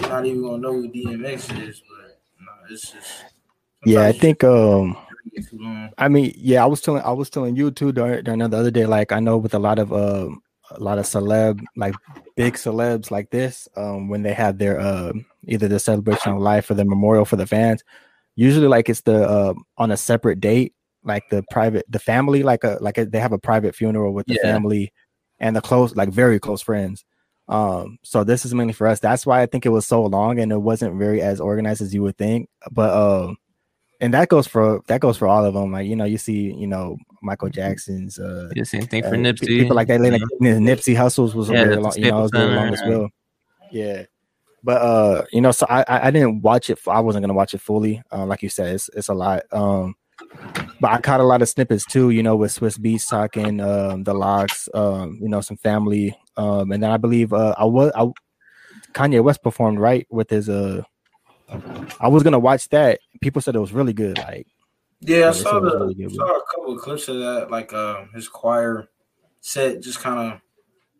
not 0.01 0.25
even 0.25 0.41
gonna 0.41 0.57
know 0.57 0.73
who 0.73 0.87
DMX 0.89 1.67
is. 1.67 1.81
But 1.87 2.19
no, 2.39 2.51
it's 2.69 2.91
just. 2.91 3.25
Yeah, 3.85 4.05
I 4.05 4.11
think 4.11 4.43
um 4.43 4.97
you 5.25 5.31
get 5.41 5.49
too 5.49 5.59
long. 5.59 5.89
I 5.97 6.07
mean, 6.07 6.33
yeah, 6.37 6.63
I 6.63 6.65
was 6.67 6.81
telling 6.81 7.03
I 7.03 7.11
was 7.11 7.29
telling 7.29 7.55
you 7.55 7.71
too 7.71 7.91
during, 7.91 8.23
during 8.23 8.39
the 8.39 8.57
other 8.57 8.71
day. 8.71 8.85
Like 8.85 9.11
I 9.11 9.19
know 9.19 9.37
with 9.37 9.53
a 9.53 9.59
lot 9.59 9.79
of 9.79 9.93
um 9.93 10.41
a 10.71 10.79
lot 10.79 10.97
of 10.97 11.05
celeb 11.05 11.61
like 11.75 11.95
big 12.35 12.55
celebs 12.55 13.11
like 13.11 13.29
this, 13.29 13.67
um, 13.77 14.09
when 14.09 14.23
they 14.23 14.33
have 14.33 14.57
their 14.57 14.79
uh 14.79 15.13
either 15.47 15.67
the 15.67 15.79
celebration 15.79 16.33
of 16.33 16.39
life 16.39 16.69
or 16.69 16.73
the 16.73 16.85
memorial 16.85 17.25
for 17.25 17.35
the 17.35 17.45
fans, 17.45 17.83
usually 18.35 18.67
like 18.67 18.89
it's 18.89 19.01
the 19.01 19.27
uh 19.27 19.53
on 19.77 19.91
a 19.91 19.97
separate 19.97 20.39
date, 20.39 20.73
like 21.03 21.23
the 21.29 21.43
private 21.51 21.85
the 21.89 21.99
family, 21.99 22.41
like 22.43 22.63
a 22.63 22.77
like 22.81 22.97
a, 22.97 23.05
they 23.05 23.19
have 23.19 23.33
a 23.33 23.37
private 23.39 23.75
funeral 23.75 24.13
with 24.13 24.25
the 24.25 24.35
Yeah. 24.35 24.51
family 24.53 24.91
and 25.39 25.55
the 25.55 25.61
close 25.61 25.95
like 25.95 26.09
very 26.09 26.39
close 26.39 26.61
friends. 26.61 27.05
Um, 27.47 27.99
so 28.03 28.23
this 28.23 28.45
is 28.45 28.53
mainly 28.53 28.73
for 28.73 28.87
us. 28.87 28.99
That's 28.99 29.25
why 29.25 29.41
I 29.41 29.45
think 29.45 29.65
it 29.65 29.69
was 29.69 29.85
so 29.85 30.03
long 30.03 30.39
and 30.39 30.51
it 30.51 30.57
wasn't 30.57 30.97
very 30.97 31.21
as 31.21 31.39
organized 31.39 31.81
as 31.81 31.93
you 31.93 32.01
would 32.03 32.17
think. 32.17 32.49
But 32.71 32.93
um 32.93 33.37
and 34.01 34.13
that 34.13 34.29
goes 34.29 34.47
for 34.47 34.81
that 34.87 35.01
goes 35.01 35.17
for 35.17 35.27
all 35.27 35.45
of 35.45 35.53
them. 35.53 35.71
Like 35.71 35.87
you 35.87 35.95
know, 35.95 36.05
you 36.05 36.17
see, 36.17 36.53
you 36.53 36.67
know, 36.67 36.97
Michael 37.21 37.49
Jackson's 37.49 38.19
uh, 38.19 38.49
Yeah, 38.55 38.63
same 38.63 38.87
thing 38.87 39.03
uh, 39.03 39.09
for 39.09 39.15
pe- 39.15 39.23
Nipsey. 39.23 39.47
people 39.47 39.75
like 39.75 39.87
that. 39.87 40.01
Like, 40.01 40.21
know? 40.21 40.59
Nipsey 40.59 40.95
Hussle's 40.95 41.35
was 41.35 41.49
a 41.49 41.53
Yeah, 41.53 41.63
very 41.63 41.77
long, 41.77 41.93
you 41.97 42.09
know, 42.11 42.21
was 42.21 42.31
very 42.31 42.55
long 42.55 42.73
as 42.73 42.81
yeah. 42.83 42.89
well. 42.89 43.09
Yeah, 43.71 44.03
but 44.63 44.81
uh, 44.81 45.25
you 45.31 45.41
know, 45.41 45.51
so 45.51 45.65
I 45.69 45.81
I 45.87 46.07
I 46.07 46.11
didn't 46.11 46.41
watch 46.41 46.69
it. 46.69 46.79
I 46.87 46.99
wasn't 46.99 47.23
gonna 47.23 47.33
watch 47.33 47.53
it 47.53 47.61
fully. 47.61 48.01
Uh, 48.11 48.25
like 48.25 48.43
you 48.43 48.49
said, 48.49 48.73
it's 48.75 48.89
it's 48.93 49.09
a 49.09 49.13
lot. 49.13 49.43
Um, 49.51 49.95
but 50.81 50.91
I 50.91 50.99
caught 50.99 51.19
a 51.19 51.23
lot 51.23 51.41
of 51.41 51.49
snippets 51.49 51.85
too. 51.85 52.09
You 52.09 52.23
know, 52.23 52.35
with 52.35 52.51
Swizz 52.51 52.79
Beatz 52.79 53.07
talking, 53.09 53.61
um, 53.61 54.03
the 54.03 54.13
LOX, 54.13 54.67
um, 54.73 55.19
you 55.21 55.29
know, 55.29 55.41
some 55.41 55.57
family, 55.57 56.17
um, 56.37 56.71
and 56.71 56.81
then 56.83 56.91
I 56.91 56.97
believe 56.97 57.33
uh, 57.33 57.55
I 57.57 57.65
was 57.65 57.91
I 57.95 58.07
Kanye 58.93 59.23
West 59.23 59.43
performed 59.43 59.79
right 59.79 60.07
with 60.09 60.29
his 60.29 60.49
uh. 60.49 60.83
I 61.99 62.07
was 62.07 62.23
gonna 62.23 62.39
watch 62.39 62.67
that. 62.69 62.99
People 63.21 63.41
said 63.41 63.55
it 63.55 63.59
was 63.59 63.71
really 63.73 63.93
good. 63.93 64.17
Like 64.17 64.47
Yeah, 65.01 65.29
I 65.29 65.31
saw 65.31 65.43
said 65.43 65.57
it 65.57 65.61
was 65.63 65.73
the 65.73 65.79
really 65.79 66.15
saw 66.15 66.25
a 66.37 66.43
couple 66.55 66.73
of 66.75 66.81
clips 66.81 67.07
of 67.07 67.17
that. 67.19 67.51
Like 67.51 67.73
um, 67.73 68.09
his 68.13 68.27
choir 68.27 68.89
set 69.41 69.81
just 69.81 69.99
kind 69.99 70.33
of, 70.33 70.41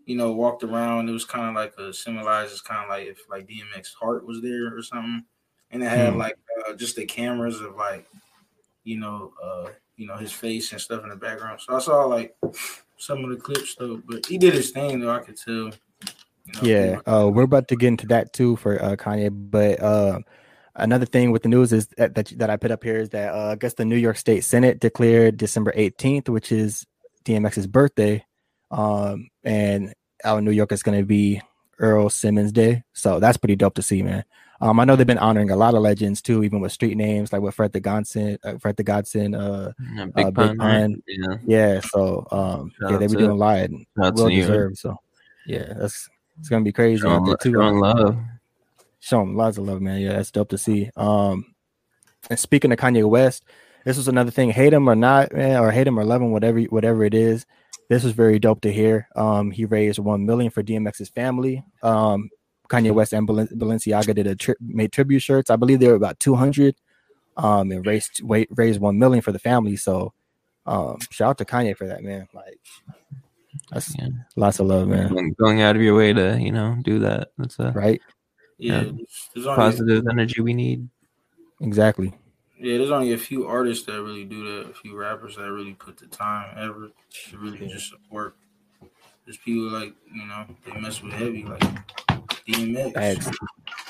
you 0.06 0.16
know, 0.16 0.32
walked 0.34 0.64
around. 0.64 1.10
It 1.10 1.14
was 1.14 1.26
kind 1.26 1.50
of 1.50 1.56
like 1.56 1.74
a 1.78 1.94
symbolized. 1.94 2.52
It's 2.52 2.62
kind 2.62 2.84
of 2.84 2.90
like 2.90 3.08
if 3.08 3.20
like 3.30 3.48
DMX 3.48 3.94
heart 4.00 4.26
was 4.26 4.42
there 4.42 4.76
or 4.76 4.82
something, 4.84 5.26
and 5.72 5.84
it 5.84 5.90
had 5.90 6.14
Hmm. 6.14 6.20
like 6.20 6.38
uh, 6.70 6.74
just 6.74 6.96
the 6.96 7.06
cameras 7.06 7.60
of 7.60 7.76
like, 7.76 8.06
you 8.84 9.00
know, 9.00 9.34
uh, 9.44 9.70
you 9.98 10.06
know 10.08 10.16
his 10.18 10.32
face 10.32 10.72
and 10.72 10.82
stuff 10.82 11.04
in 11.04 11.10
the 11.10 11.16
background. 11.16 11.60
So 11.62 11.76
I 11.76 11.80
saw 11.80 12.06
like 12.06 12.36
some 12.98 13.24
of 13.24 13.30
the 13.30 13.38
clips 13.38 13.76
though, 13.76 14.02
but 14.08 14.26
he 14.26 14.38
did 14.38 14.54
his 14.54 14.72
thing 14.72 15.00
though. 15.00 15.12
I 15.12 15.20
could 15.20 15.38
tell. 15.38 15.54
You 15.54 15.72
know, 16.54 16.62
Yeah, 16.62 17.00
uh, 17.06 17.30
we're 17.30 17.44
about 17.44 17.68
to 17.70 17.76
get 17.76 17.88
into 17.88 18.08
that 18.08 18.34
too 18.34 18.56
for 18.58 18.82
uh, 18.82 18.96
Kanye. 18.96 19.30
But 19.32 19.82
uh, 19.82 20.20
another 20.76 21.06
thing 21.06 21.32
with 21.32 21.44
the 21.44 21.50
news 21.50 21.74
is 21.74 21.88
that, 21.98 22.16
that 22.16 22.32
that 22.38 22.50
I 22.50 22.58
put 22.58 22.72
up 22.72 22.84
here 22.84 22.98
is 22.98 23.10
that 23.10 23.34
uh, 23.34 23.52
I 23.52 23.56
guess 23.56 23.74
the 23.74 23.86
New 23.86 23.96
York 23.96 24.18
State 24.18 24.44
Senate 24.44 24.80
declared 24.80 25.38
December 25.38 25.74
18th, 25.76 26.30
which 26.30 26.52
is 26.52 26.86
DMX's 27.24 27.68
birthday, 27.68 28.24
um, 28.72 29.30
and 29.44 29.94
out 30.24 30.38
in 30.38 30.46
New 30.46 30.52
York 30.52 30.72
it's 30.72 30.84
going 30.84 31.00
to 31.00 31.06
be 31.06 31.42
Earl 31.80 32.10
Simmons 32.10 32.52
Day. 32.52 32.84
So 32.94 33.20
that's 33.20 33.38
pretty 33.38 33.56
dope 33.56 33.76
to 33.76 33.82
see, 33.82 34.02
man. 34.04 34.24
Um, 34.62 34.80
I 34.80 34.86
know 34.86 34.96
they've 34.96 35.06
been 35.06 35.18
honoring 35.18 35.52
a 35.52 35.56
lot 35.56 35.74
of 35.74 35.82
legends 35.82 36.22
too, 36.22 36.44
even 36.44 36.62
with 36.62 36.72
street 36.72 36.96
names 36.96 37.34
like 37.34 37.42
with 37.42 37.56
Fred 37.56 37.74
the 37.74 37.80
Godson, 37.80 38.38
uh, 38.44 38.58
Fred 38.58 38.78
the 38.78 38.84
Godson. 38.84 39.36
Uh, 39.36 39.74
Yeah, 39.96 40.06
Big 40.06 40.26
uh, 40.26 40.32
Big 40.32 40.36
Pun. 40.36 40.58
Pun. 40.58 41.04
Yeah. 41.08 41.38
yeah, 41.46 41.80
so 41.82 42.28
um, 42.32 42.72
yeah, 42.82 42.98
they 42.98 43.08
be 43.08 43.16
doing 43.16 43.32
a 43.32 43.36
lot, 43.36 43.58
and 43.60 43.86
Shout 43.98 44.06
out 44.06 44.16
to 44.16 44.24
well 44.24 44.32
deserved. 44.32 44.78
So 44.78 44.98
yeah, 45.46 45.74
that's 45.78 46.10
it's 46.40 46.50
gonna 46.50 46.64
be 46.64 46.72
crazy 46.72 47.02
Showing, 47.02 47.26
there 47.26 47.38
too. 47.38 47.54
showing 47.54 47.80
love. 47.80 48.18
show 49.00 49.22
him 49.22 49.36
lots 49.36 49.58
of 49.58 49.66
love, 49.66 49.82
man. 49.82 50.00
Yeah, 50.00 50.14
that's 50.14 50.32
dope 50.32 50.50
to 50.50 50.58
see. 50.58 50.90
Um, 50.96 51.54
and 52.30 52.40
speaking 52.40 52.72
of 52.72 52.80
Kanye 52.80 53.08
West, 53.08 53.44
this 53.84 53.98
was 53.98 54.08
another 54.08 54.32
thing. 54.32 54.50
Hate 54.50 54.74
him 54.74 54.90
or 54.90 54.96
not, 54.96 55.34
man, 55.34 55.60
or 55.60 55.72
hate 55.72 55.88
him 55.88 56.00
or 56.00 56.06
love 56.06 56.22
him, 56.22 56.32
whatever, 56.32 56.60
whatever 56.64 57.04
it 57.04 57.14
is. 57.14 57.46
This 57.88 58.04
was 58.04 58.14
very 58.14 58.40
dope 58.40 58.62
to 58.62 58.74
hear. 58.74 59.08
Um, 59.16 59.52
he 59.52 59.66
raised 59.66 60.00
one 60.00 60.26
million 60.26 60.50
for 60.50 60.64
DMX's 60.64 61.10
family. 61.10 61.64
Um, 61.84 62.30
Kanye 62.70 62.92
West 62.92 63.14
and 63.14 63.28
Balen- 63.28 63.54
Balenciaga 63.54 64.14
did 64.16 64.28
a 64.28 64.36
tri- 64.36 64.56
made 64.62 64.92
tribute 64.92 65.20
shirts. 65.22 65.50
I 65.50 65.56
believe 65.56 65.80
they 65.80 65.88
were 65.88 65.96
about 65.96 66.20
two 66.20 66.36
hundred. 66.36 66.76
Um, 67.38 67.70
and 67.72 67.86
raised 67.86 68.22
wait, 68.24 68.48
raised 68.52 68.80
one 68.80 68.98
million 68.98 69.22
for 69.22 69.34
the 69.34 69.40
family. 69.40 69.76
So, 69.76 70.14
um, 70.66 70.98
shout 71.12 71.32
out 71.32 71.38
to 71.40 71.46
Kanye 71.46 71.76
for 71.76 71.86
that, 71.86 72.02
man. 72.02 72.30
Like, 72.34 72.62
that's 73.72 73.94
Yeah. 74.00 74.08
lots 74.38 74.60
of 74.60 74.68
love, 74.68 74.88
man. 74.88 75.10
Going- 75.14 75.34
Going 75.38 75.62
out 75.62 75.76
of 75.76 75.82
your 75.82 75.96
way 75.98 76.14
to, 76.14 76.40
you 76.40 76.54
know, 76.54 76.78
do 76.82 77.00
that. 77.00 77.32
That's 77.38 77.60
a 77.60 77.72
Right? 77.72 78.02
yeah, 78.58 78.76
Yeah. 78.76 78.82
there's, 78.84 79.30
there's 79.34 79.46
positive 79.48 80.06
energy 80.10 80.40
we 80.42 80.54
need. 80.54 80.88
Exactly. 81.60 82.14
Yeah, 82.58 82.78
there's 82.78 82.92
only 82.92 83.12
a 83.12 83.18
few 83.18 83.46
artists 83.46 83.86
that 83.88 84.02
really 84.02 84.24
do 84.24 84.44
that. 84.64 84.70
A 84.72 84.74
few 84.74 84.96
rappers 84.96 85.36
that 85.36 85.52
really 85.52 85.74
put 85.74 85.98
the 85.98 86.08
time, 86.08 86.56
ever 86.58 86.90
to 87.30 87.38
really 87.38 87.68
just 87.68 87.90
support. 87.90 88.38
There's 89.26 89.38
people 89.38 89.72
like 89.72 89.94
you 90.14 90.26
know 90.26 90.46
they 90.66 90.80
mess 90.80 91.02
with 91.04 91.12
heavy 91.12 91.44
like 91.44 91.62
DMX. 92.48 93.36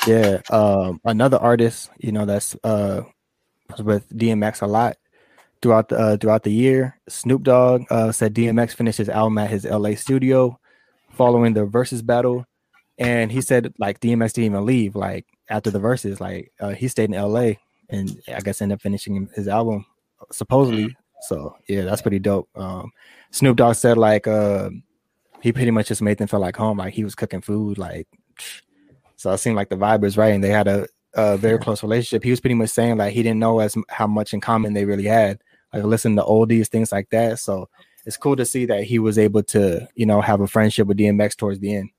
Yeah. 0.07 0.41
Um, 0.49 1.01
another 1.05 1.37
artist, 1.37 1.89
you 1.97 2.11
know, 2.11 2.25
that's 2.25 2.55
uh 2.63 3.01
with 3.83 4.07
DMX 4.09 4.61
a 4.61 4.67
lot 4.67 4.97
throughout 5.61 5.89
the 5.89 5.97
uh, 5.97 6.17
throughout 6.17 6.43
the 6.43 6.51
year. 6.51 6.97
Snoop 7.09 7.43
Dogg 7.43 7.83
uh, 7.89 8.11
said 8.11 8.33
DMX 8.33 8.73
finished 8.75 8.97
his 8.97 9.09
album 9.09 9.37
at 9.37 9.49
his 9.49 9.65
LA 9.65 9.95
studio 9.95 10.59
following 11.11 11.53
the 11.53 11.65
Verzuz 11.65 12.05
battle, 12.05 12.45
and 12.97 13.31
he 13.31 13.41
said 13.41 13.73
like 13.79 13.99
DMX 13.99 14.33
didn't 14.33 14.51
even 14.51 14.65
leave 14.65 14.95
like 14.95 15.25
after 15.49 15.71
the 15.71 15.79
Verzuz. 15.79 16.19
Like 16.19 16.51
uh, 16.59 16.69
he 16.69 16.87
stayed 16.87 17.11
in 17.11 17.19
LA 17.19 17.53
and 17.89 18.21
I 18.27 18.39
guess 18.41 18.61
ended 18.61 18.77
up 18.77 18.81
finishing 18.81 19.29
his 19.35 19.47
album 19.47 19.85
supposedly. 20.31 20.95
So 21.21 21.55
yeah, 21.67 21.81
that's 21.81 22.01
pretty 22.01 22.19
dope. 22.19 22.49
Um, 22.55 22.91
Snoop 23.31 23.57
Dogg 23.57 23.75
said 23.75 23.97
like 23.97 24.27
uh, 24.27 24.69
he 25.41 25.51
pretty 25.51 25.71
much 25.71 25.87
just 25.87 26.01
made 26.01 26.17
them 26.17 26.27
feel 26.27 26.39
like 26.39 26.55
home, 26.55 26.77
like 26.77 26.93
he 26.93 27.03
was 27.03 27.15
cooking 27.15 27.41
food, 27.41 27.77
like. 27.77 28.07
So 29.15 29.31
it 29.31 29.37
seemed 29.39 29.55
like 29.55 29.69
the 29.69 29.77
vibe 29.77 30.01
was 30.01 30.17
right, 30.17 30.33
and 30.33 30.43
they 30.43 30.49
had 30.49 30.67
a, 30.67 30.87
a 31.13 31.37
very 31.37 31.57
close 31.57 31.81
relationship. 31.83 32.23
He 32.23 32.29
was 32.29 32.39
pretty 32.39 32.55
much 32.55 32.69
saying 32.69 32.97
like 32.97 33.13
he 33.13 33.23
didn't 33.23 33.39
know 33.39 33.59
as 33.59 33.75
how 33.89 34.07
much 34.07 34.33
in 34.33 34.41
common 34.41 34.73
they 34.73 34.85
really 34.85 35.05
had, 35.05 35.41
like 35.73 35.83
listening 35.83 36.17
to 36.17 36.23
oldies, 36.23 36.67
things 36.67 36.91
like 36.91 37.09
that. 37.09 37.39
So 37.39 37.67
it's 38.05 38.17
cool 38.17 38.35
to 38.35 38.45
see 38.45 38.65
that 38.67 38.83
he 38.83 38.99
was 38.99 39.17
able 39.17 39.43
to, 39.43 39.87
you 39.95 40.05
know, 40.05 40.21
have 40.21 40.41
a 40.41 40.47
friendship 40.47 40.87
with 40.87 40.97
DMX 40.97 41.35
towards 41.35 41.59
the 41.59 41.75
end. 41.75 41.89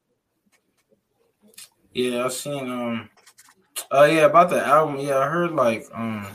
Yeah, 1.92 2.26
I 2.26 2.28
seen 2.28 2.70
um 2.70 3.08
oh 3.90 4.02
uh, 4.02 4.04
yeah, 4.04 4.26
about 4.26 4.50
the 4.50 4.64
album. 4.64 4.98
Yeah, 5.00 5.18
I 5.18 5.28
heard 5.28 5.52
like 5.52 5.86
um 5.92 6.26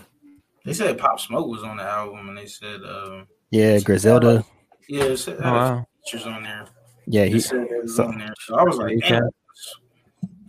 they 0.65 0.73
said 0.73 0.97
Pop 0.97 1.19
Smoke 1.19 1.47
was 1.47 1.63
on 1.63 1.77
the 1.77 1.83
album 1.83 2.29
and 2.29 2.37
they 2.37 2.47
said 2.47 2.81
um 2.83 3.27
Yeah, 3.51 3.79
Griselda. 3.79 4.43
yeah, 4.89 5.03
it 5.03 5.17
said, 5.17 5.37
oh, 5.39 5.51
wow. 5.51 5.85
features 6.03 6.27
on 6.27 6.43
there. 6.43 6.65
Yeah, 7.07 7.25
he 7.25 7.39
said 7.39 7.67
it 7.69 7.83
was 7.83 7.95
so, 7.95 8.05
on 8.05 8.17
there. 8.17 8.33
So 8.39 8.55
I 8.55 8.63
was 8.63 8.77
like, 8.77 8.99
Damn, 8.99 9.29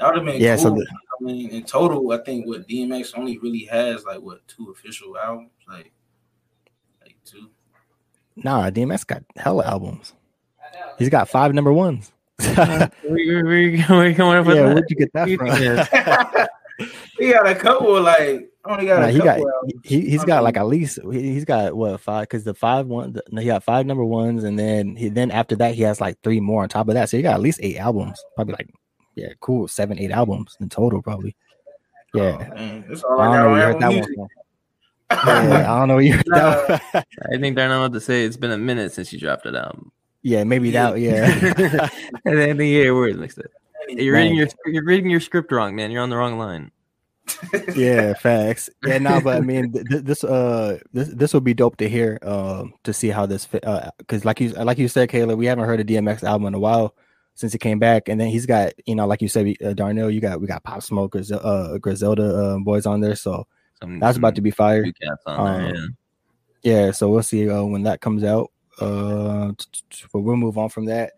that 0.02 0.08
would 0.08 0.16
have 0.16 0.24
been 0.24 0.42
yeah, 0.42 0.56
cool. 0.56 0.64
So 0.64 0.70
the, 0.70 0.86
I 0.90 1.24
mean, 1.24 1.50
in 1.50 1.62
total, 1.62 2.10
I 2.10 2.18
think 2.18 2.46
what 2.46 2.66
DMX 2.66 3.16
only 3.16 3.38
really 3.38 3.64
has 3.66 4.04
like 4.04 4.20
what 4.20 4.46
two 4.48 4.70
official 4.70 5.16
albums, 5.16 5.50
like 5.68 5.92
like 7.02 7.16
two. 7.24 7.50
Nah, 8.34 8.70
DMX 8.70 9.06
got 9.06 9.22
hella 9.36 9.64
albums. 9.64 10.14
He's 10.98 11.08
got 11.08 11.28
five 11.28 11.54
number 11.54 11.72
ones. 11.72 12.12
where, 12.38 12.56
where, 13.02 13.44
where, 13.44 13.44
where 13.44 13.60
you 13.60 13.84
coming 13.84 14.16
up 14.18 14.46
with 14.46 14.56
yeah, 14.56 14.62
that? 14.62 14.74
where'd 14.74 14.90
you 14.90 14.96
get 14.96 15.12
that 15.12 16.48
from? 16.78 16.88
he 17.18 17.32
got 17.32 17.46
a 17.46 17.54
couple 17.54 18.00
like 18.00 18.50
only 18.64 18.86
got 18.86 19.00
nah, 19.00 19.06
he 19.08 19.18
got 19.18 19.40
he, 19.84 20.00
he's 20.00 20.24
got 20.24 20.42
like 20.42 20.56
um, 20.56 20.62
at 20.62 20.68
least 20.68 20.98
he's 21.10 21.44
got 21.44 21.76
what 21.76 22.00
five 22.00 22.22
because 22.22 22.44
the 22.44 22.54
five 22.54 22.86
one 22.86 23.12
the, 23.12 23.40
he 23.40 23.46
got 23.46 23.62
five 23.62 23.86
number 23.86 24.04
ones 24.04 24.44
and 24.44 24.58
then 24.58 24.96
he 24.96 25.08
then 25.08 25.30
after 25.30 25.54
that 25.56 25.74
he 25.74 25.82
has 25.82 26.00
like 26.00 26.16
three 26.22 26.40
more 26.40 26.62
on 26.62 26.68
top 26.68 26.88
of 26.88 26.94
that 26.94 27.08
so 27.08 27.16
he 27.16 27.22
got 27.22 27.34
at 27.34 27.40
least 27.40 27.60
eight 27.62 27.76
albums 27.76 28.20
probably 28.34 28.54
like 28.54 28.70
yeah 29.14 29.28
cool 29.40 29.68
seven 29.68 29.98
eight 29.98 30.10
albums 30.10 30.56
in 30.60 30.68
total 30.68 31.02
probably 31.02 31.34
yeah 32.14 32.36
oh, 32.38 32.54
man, 32.54 32.84
I, 32.90 33.22
I, 33.22 33.24
don't 33.24 33.34
know 33.34 33.50
where 33.50 33.58
you 33.58 33.72
heard 33.72 33.80
that 33.80 33.92
music. 33.92 34.18
one 34.18 34.28
yeah, 35.10 35.74
I 35.74 35.78
don't 35.78 35.88
know 35.88 35.94
where 35.94 36.02
you 36.02 36.12
heard 36.14 36.26
that 36.26 37.06
I 37.32 37.38
think 37.38 37.58
I 37.58 37.68
know 37.68 37.82
what 37.82 37.92
to 37.92 38.00
say 38.00 38.24
it's 38.24 38.36
been 38.36 38.50
a 38.50 38.58
minute 38.58 38.92
since 38.92 39.12
you 39.12 39.18
dropped 39.18 39.46
it 39.46 39.54
album 39.54 39.92
yeah, 40.22 40.44
maybe 40.44 40.70
that. 40.70 40.98
Yeah. 40.98 41.24
and 42.24 42.38
then 42.38 42.56
the 42.56 42.68
yeah, 42.68 42.90
word 42.92 43.16
like 43.16 43.34
that. 43.34 43.50
You're 43.88 44.14
reading 44.14 44.36
your 44.36 44.48
you're 44.66 44.84
reading 44.84 45.10
your 45.10 45.20
script 45.20 45.50
wrong, 45.50 45.74
man. 45.74 45.90
You're 45.90 46.02
on 46.02 46.10
the 46.10 46.16
wrong 46.16 46.38
line. 46.38 46.70
yeah, 47.74 48.14
facts. 48.20 48.70
Yeah, 48.86 48.98
no, 48.98 49.20
but 49.20 49.36
I 49.36 49.40
mean, 49.40 49.72
th- 49.72 50.04
this 50.04 50.22
uh, 50.22 50.78
this 50.92 51.08
this 51.08 51.34
will 51.34 51.40
be 51.40 51.54
dope 51.54 51.76
to 51.78 51.88
hear, 51.88 52.18
um, 52.22 52.74
to 52.84 52.92
see 52.92 53.08
how 53.08 53.26
this 53.26 53.44
fit. 53.44 53.66
Uh, 53.66 53.90
because 53.98 54.24
like 54.24 54.40
you 54.40 54.50
like 54.50 54.78
you 54.78 54.88
said, 54.88 55.08
Kayla, 55.08 55.36
we 55.36 55.46
haven't 55.46 55.64
heard 55.64 55.80
a 55.80 55.84
DMX 55.84 56.22
album 56.22 56.46
in 56.46 56.54
a 56.54 56.60
while 56.60 56.94
since 57.34 57.52
he 57.52 57.58
came 57.58 57.78
back, 57.78 58.08
and 58.08 58.20
then 58.20 58.28
he's 58.28 58.46
got 58.46 58.72
you 58.86 58.94
know, 58.94 59.06
like 59.06 59.22
you 59.22 59.28
said, 59.28 59.54
uh, 59.64 59.72
Darnell, 59.72 60.10
you 60.10 60.20
got 60.20 60.40
we 60.40 60.46
got 60.46 60.62
Pop 60.62 60.82
Smoke, 60.82 61.16
uh, 61.16 61.78
Griselda 61.78 62.24
uh, 62.24 62.58
boys 62.58 62.86
on 62.86 63.00
there, 63.00 63.16
so 63.16 63.46
some, 63.80 63.98
that's 63.98 64.18
about 64.18 64.34
to 64.36 64.40
be 64.40 64.50
fire. 64.50 64.84
Um, 65.26 65.62
there, 65.62 65.74
yeah. 65.74 65.86
yeah, 66.62 66.90
so 66.90 67.08
we'll 67.08 67.22
see 67.22 67.48
uh, 67.48 67.64
when 67.64 67.82
that 67.84 68.00
comes 68.00 68.24
out. 68.24 68.50
Uh, 68.80 69.52
but 70.12 70.20
we'll 70.20 70.36
move 70.36 70.58
on 70.58 70.68
from 70.68 70.86
that. 70.86 71.12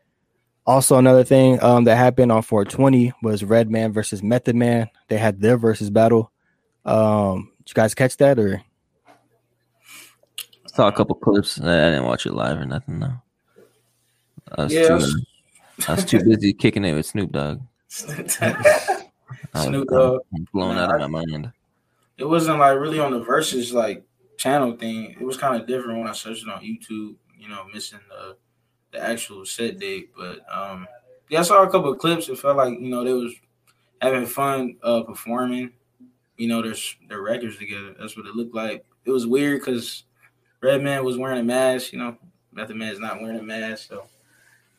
Also, 0.66 0.96
another 0.96 1.24
thing 1.24 1.62
um, 1.62 1.84
that 1.84 1.96
happened 1.96 2.32
on 2.32 2.42
420 2.42 3.12
was 3.22 3.44
Redman 3.44 3.92
versus 3.92 4.22
Method 4.22 4.56
Man. 4.56 4.88
They 5.08 5.18
had 5.18 5.40
their 5.40 5.58
Verzuz 5.58 5.92
battle. 5.92 6.32
Um, 6.86 7.52
did 7.58 7.70
you 7.70 7.74
guys 7.74 7.94
catch 7.94 8.16
that 8.16 8.38
or? 8.38 8.62
Saw 10.66 10.88
a 10.88 10.92
couple 10.92 11.14
clips. 11.16 11.60
I 11.60 11.90
didn't 11.90 12.04
watch 12.04 12.26
it 12.26 12.32
live 12.32 12.58
or 12.58 12.64
nothing 12.64 13.00
though. 13.00 13.12
I 14.56 14.64
was, 14.64 14.72
yeah, 14.72 14.88
too, 14.88 14.94
was... 14.94 15.26
I 15.88 15.94
was 15.94 16.04
too 16.04 16.22
busy 16.22 16.52
kicking 16.52 16.84
it 16.84 16.94
with 16.94 17.06
Snoop 17.06 17.32
Dogg. 17.32 17.60
Snoop 17.88 18.28
Dogg. 19.88 20.20
Blown 20.52 20.76
out 20.76 21.00
of 21.00 21.10
my 21.10 21.24
mind. 21.24 21.52
It 22.16 22.24
wasn't 22.24 22.58
like 22.58 22.78
really 22.78 23.00
on 23.00 23.12
the 23.12 23.20
Verzuz 23.20 23.72
like 23.72 24.04
channel 24.36 24.76
thing. 24.76 25.16
It 25.18 25.24
was 25.24 25.36
kind 25.36 25.60
of 25.60 25.66
different 25.66 25.98
when 25.98 26.08
I 26.08 26.12
searched 26.12 26.42
it 26.42 26.48
on 26.48 26.62
YouTube 26.62 27.16
you 27.44 27.50
know, 27.50 27.66
missing 27.72 28.00
the 28.08 28.36
the 28.92 29.04
actual 29.04 29.44
set 29.44 29.78
date. 29.78 30.10
But 30.16 30.40
um, 30.50 30.86
yeah, 31.28 31.40
I 31.40 31.42
saw 31.42 31.62
a 31.62 31.70
couple 31.70 31.92
of 31.92 31.98
clips. 31.98 32.28
It 32.28 32.38
felt 32.38 32.56
like 32.56 32.78
you 32.80 32.88
know 32.88 33.04
they 33.04 33.12
was 33.12 33.34
having 34.00 34.26
fun 34.26 34.76
uh, 34.82 35.02
performing. 35.02 35.72
You 36.36 36.48
know, 36.48 36.62
their 36.62 36.74
their 37.08 37.20
records 37.20 37.58
together. 37.58 37.94
That's 37.98 38.16
what 38.16 38.26
it 38.26 38.34
looked 38.34 38.54
like. 38.54 38.84
It 39.04 39.10
was 39.10 39.26
weird 39.26 39.60
because 39.60 40.04
Redman 40.62 41.04
was 41.04 41.18
wearing 41.18 41.40
a 41.40 41.44
mask. 41.44 41.92
You 41.92 41.98
know, 41.98 42.16
Method 42.52 42.76
Man 42.76 42.92
is 42.92 42.98
not 42.98 43.20
wearing 43.20 43.38
a 43.38 43.42
mask, 43.42 43.88
so 43.88 44.06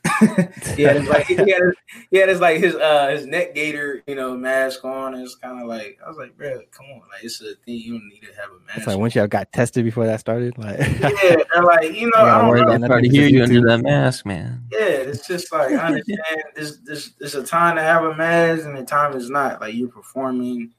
yeah, 0.78 0.94
like 1.10 1.26
he 1.26 1.36
had, 1.36 1.48
his, 1.48 1.76
he 2.12 2.18
had 2.18 2.30
his 2.30 2.40
like 2.40 2.60
his 2.60 2.76
uh 2.76 3.08
his 3.08 3.26
neck 3.26 3.56
gaiter, 3.56 4.04
you 4.08 4.16
know, 4.16 4.36
mask 4.36 4.84
on. 4.86 5.16
It's 5.16 5.36
kind 5.36 5.62
of 5.62 5.68
like 5.68 5.98
I 6.04 6.08
was 6.08 6.18
like, 6.18 6.38
bro, 6.38 6.62
come 6.72 6.86
on, 6.88 7.02
like 7.12 7.24
it's 7.24 7.42
a 7.42 7.56
thing. 7.66 7.76
You 7.76 8.00
don't 8.00 8.10
need 8.10 8.22
to 8.22 8.34
have 8.40 8.52
a 8.52 8.60
mask. 8.66 8.78
It's 8.78 8.88
like 8.88 8.98
once 8.98 9.16
y'all 9.16 9.28
got 9.28 9.52
tested 9.52 9.84
before 9.84 10.06
that 10.06 10.20
started, 10.20 10.58
like 10.58 10.80
yeah, 10.80 11.36
and 11.56 11.66
like 11.66 11.94
you 11.94 12.12
know, 12.16 12.22
I 12.24 12.42
don't 12.42 12.82
know. 12.82 13.00
to 13.00 13.10
hear 13.10 13.28
you 13.28 13.44
under 13.44 13.62
that 13.62 13.82
mask, 13.82 14.26
man. 14.26 14.64
Yeah, 14.72 14.80
it's 14.80 15.28
just 15.28 15.52
like 15.52 15.72
I 15.72 15.76
understand. 15.88 16.44
this 16.56 16.78
this 16.78 17.12
it's 17.20 17.36
a 17.36 17.44
time 17.44 17.76
to 17.78 17.82
have 17.82 18.04
a 18.04 18.16
mask, 18.16 18.66
and 18.66 18.78
the 18.78 18.84
time 18.84 19.16
is 19.16 19.30
not. 19.30 19.62
Like 19.62 19.76
you're 19.76 19.90
performing. 19.90 20.72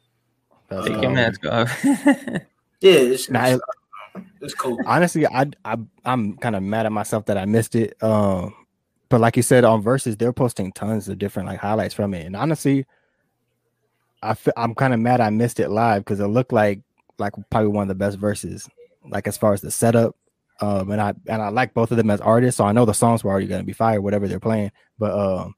Take 0.71 0.95
um, 0.95 1.02
your 1.02 1.12
mask 1.12 1.47
off. 1.47 1.85
yeah, 1.85 1.95
it's, 2.80 3.30
nah, 3.30 3.45
it's, 3.47 3.62
it's 4.40 4.54
cool. 4.54 4.78
Honestly, 4.85 5.26
I 5.26 5.47
I 5.64 5.76
I'm 6.04 6.37
kind 6.37 6.56
of 6.56 6.62
mad 6.62 6.87
at 6.87 6.92
myself 6.92 7.26
that 7.26 7.38
I 7.38 7.45
missed 7.45 7.75
it. 7.75 8.02
Um 8.02 8.54
but 9.08 9.20
like 9.20 9.36
you 9.36 9.42
said 9.42 9.64
on 9.64 9.82
Verzuz, 9.82 10.18
they're 10.18 10.32
posting 10.32 10.72
tons 10.72 11.08
of 11.08 11.18
different 11.18 11.48
like 11.48 11.60
highlights 11.60 11.94
from 11.94 12.14
it. 12.14 12.26
And 12.26 12.34
honestly, 12.34 12.86
I 14.22 14.30
f- 14.30 14.48
I'm 14.56 14.75
kind 14.75 14.94
of 14.94 15.00
mad 15.00 15.20
I 15.20 15.30
missed 15.30 15.60
it 15.60 15.70
live 15.70 16.04
because 16.04 16.20
it 16.20 16.26
looked 16.26 16.52
like 16.52 16.80
like 17.18 17.32
probably 17.50 17.68
one 17.68 17.82
of 17.82 17.88
the 17.88 17.94
best 17.94 18.20
Verzuz, 18.20 18.68
like 19.08 19.26
as 19.26 19.36
far 19.36 19.52
as 19.52 19.60
the 19.60 19.70
setup. 19.70 20.16
Um, 20.60 20.90
and 20.90 21.00
I 21.00 21.14
and 21.28 21.42
I 21.42 21.48
like 21.48 21.75
both 21.75 21.90
of 21.90 21.98
them 21.98 22.10
as 22.10 22.20
artists, 22.20 22.56
so 22.58 22.64
I 22.64 22.72
know 22.72 22.84
the 22.84 22.94
songs 22.94 23.22
were 23.22 23.30
already 23.30 23.46
gonna 23.46 23.62
be 23.62 23.72
fire, 23.72 24.00
whatever 24.00 24.26
they're 24.26 24.40
playing. 24.40 24.72
But 24.98 25.12
um, 25.12 25.54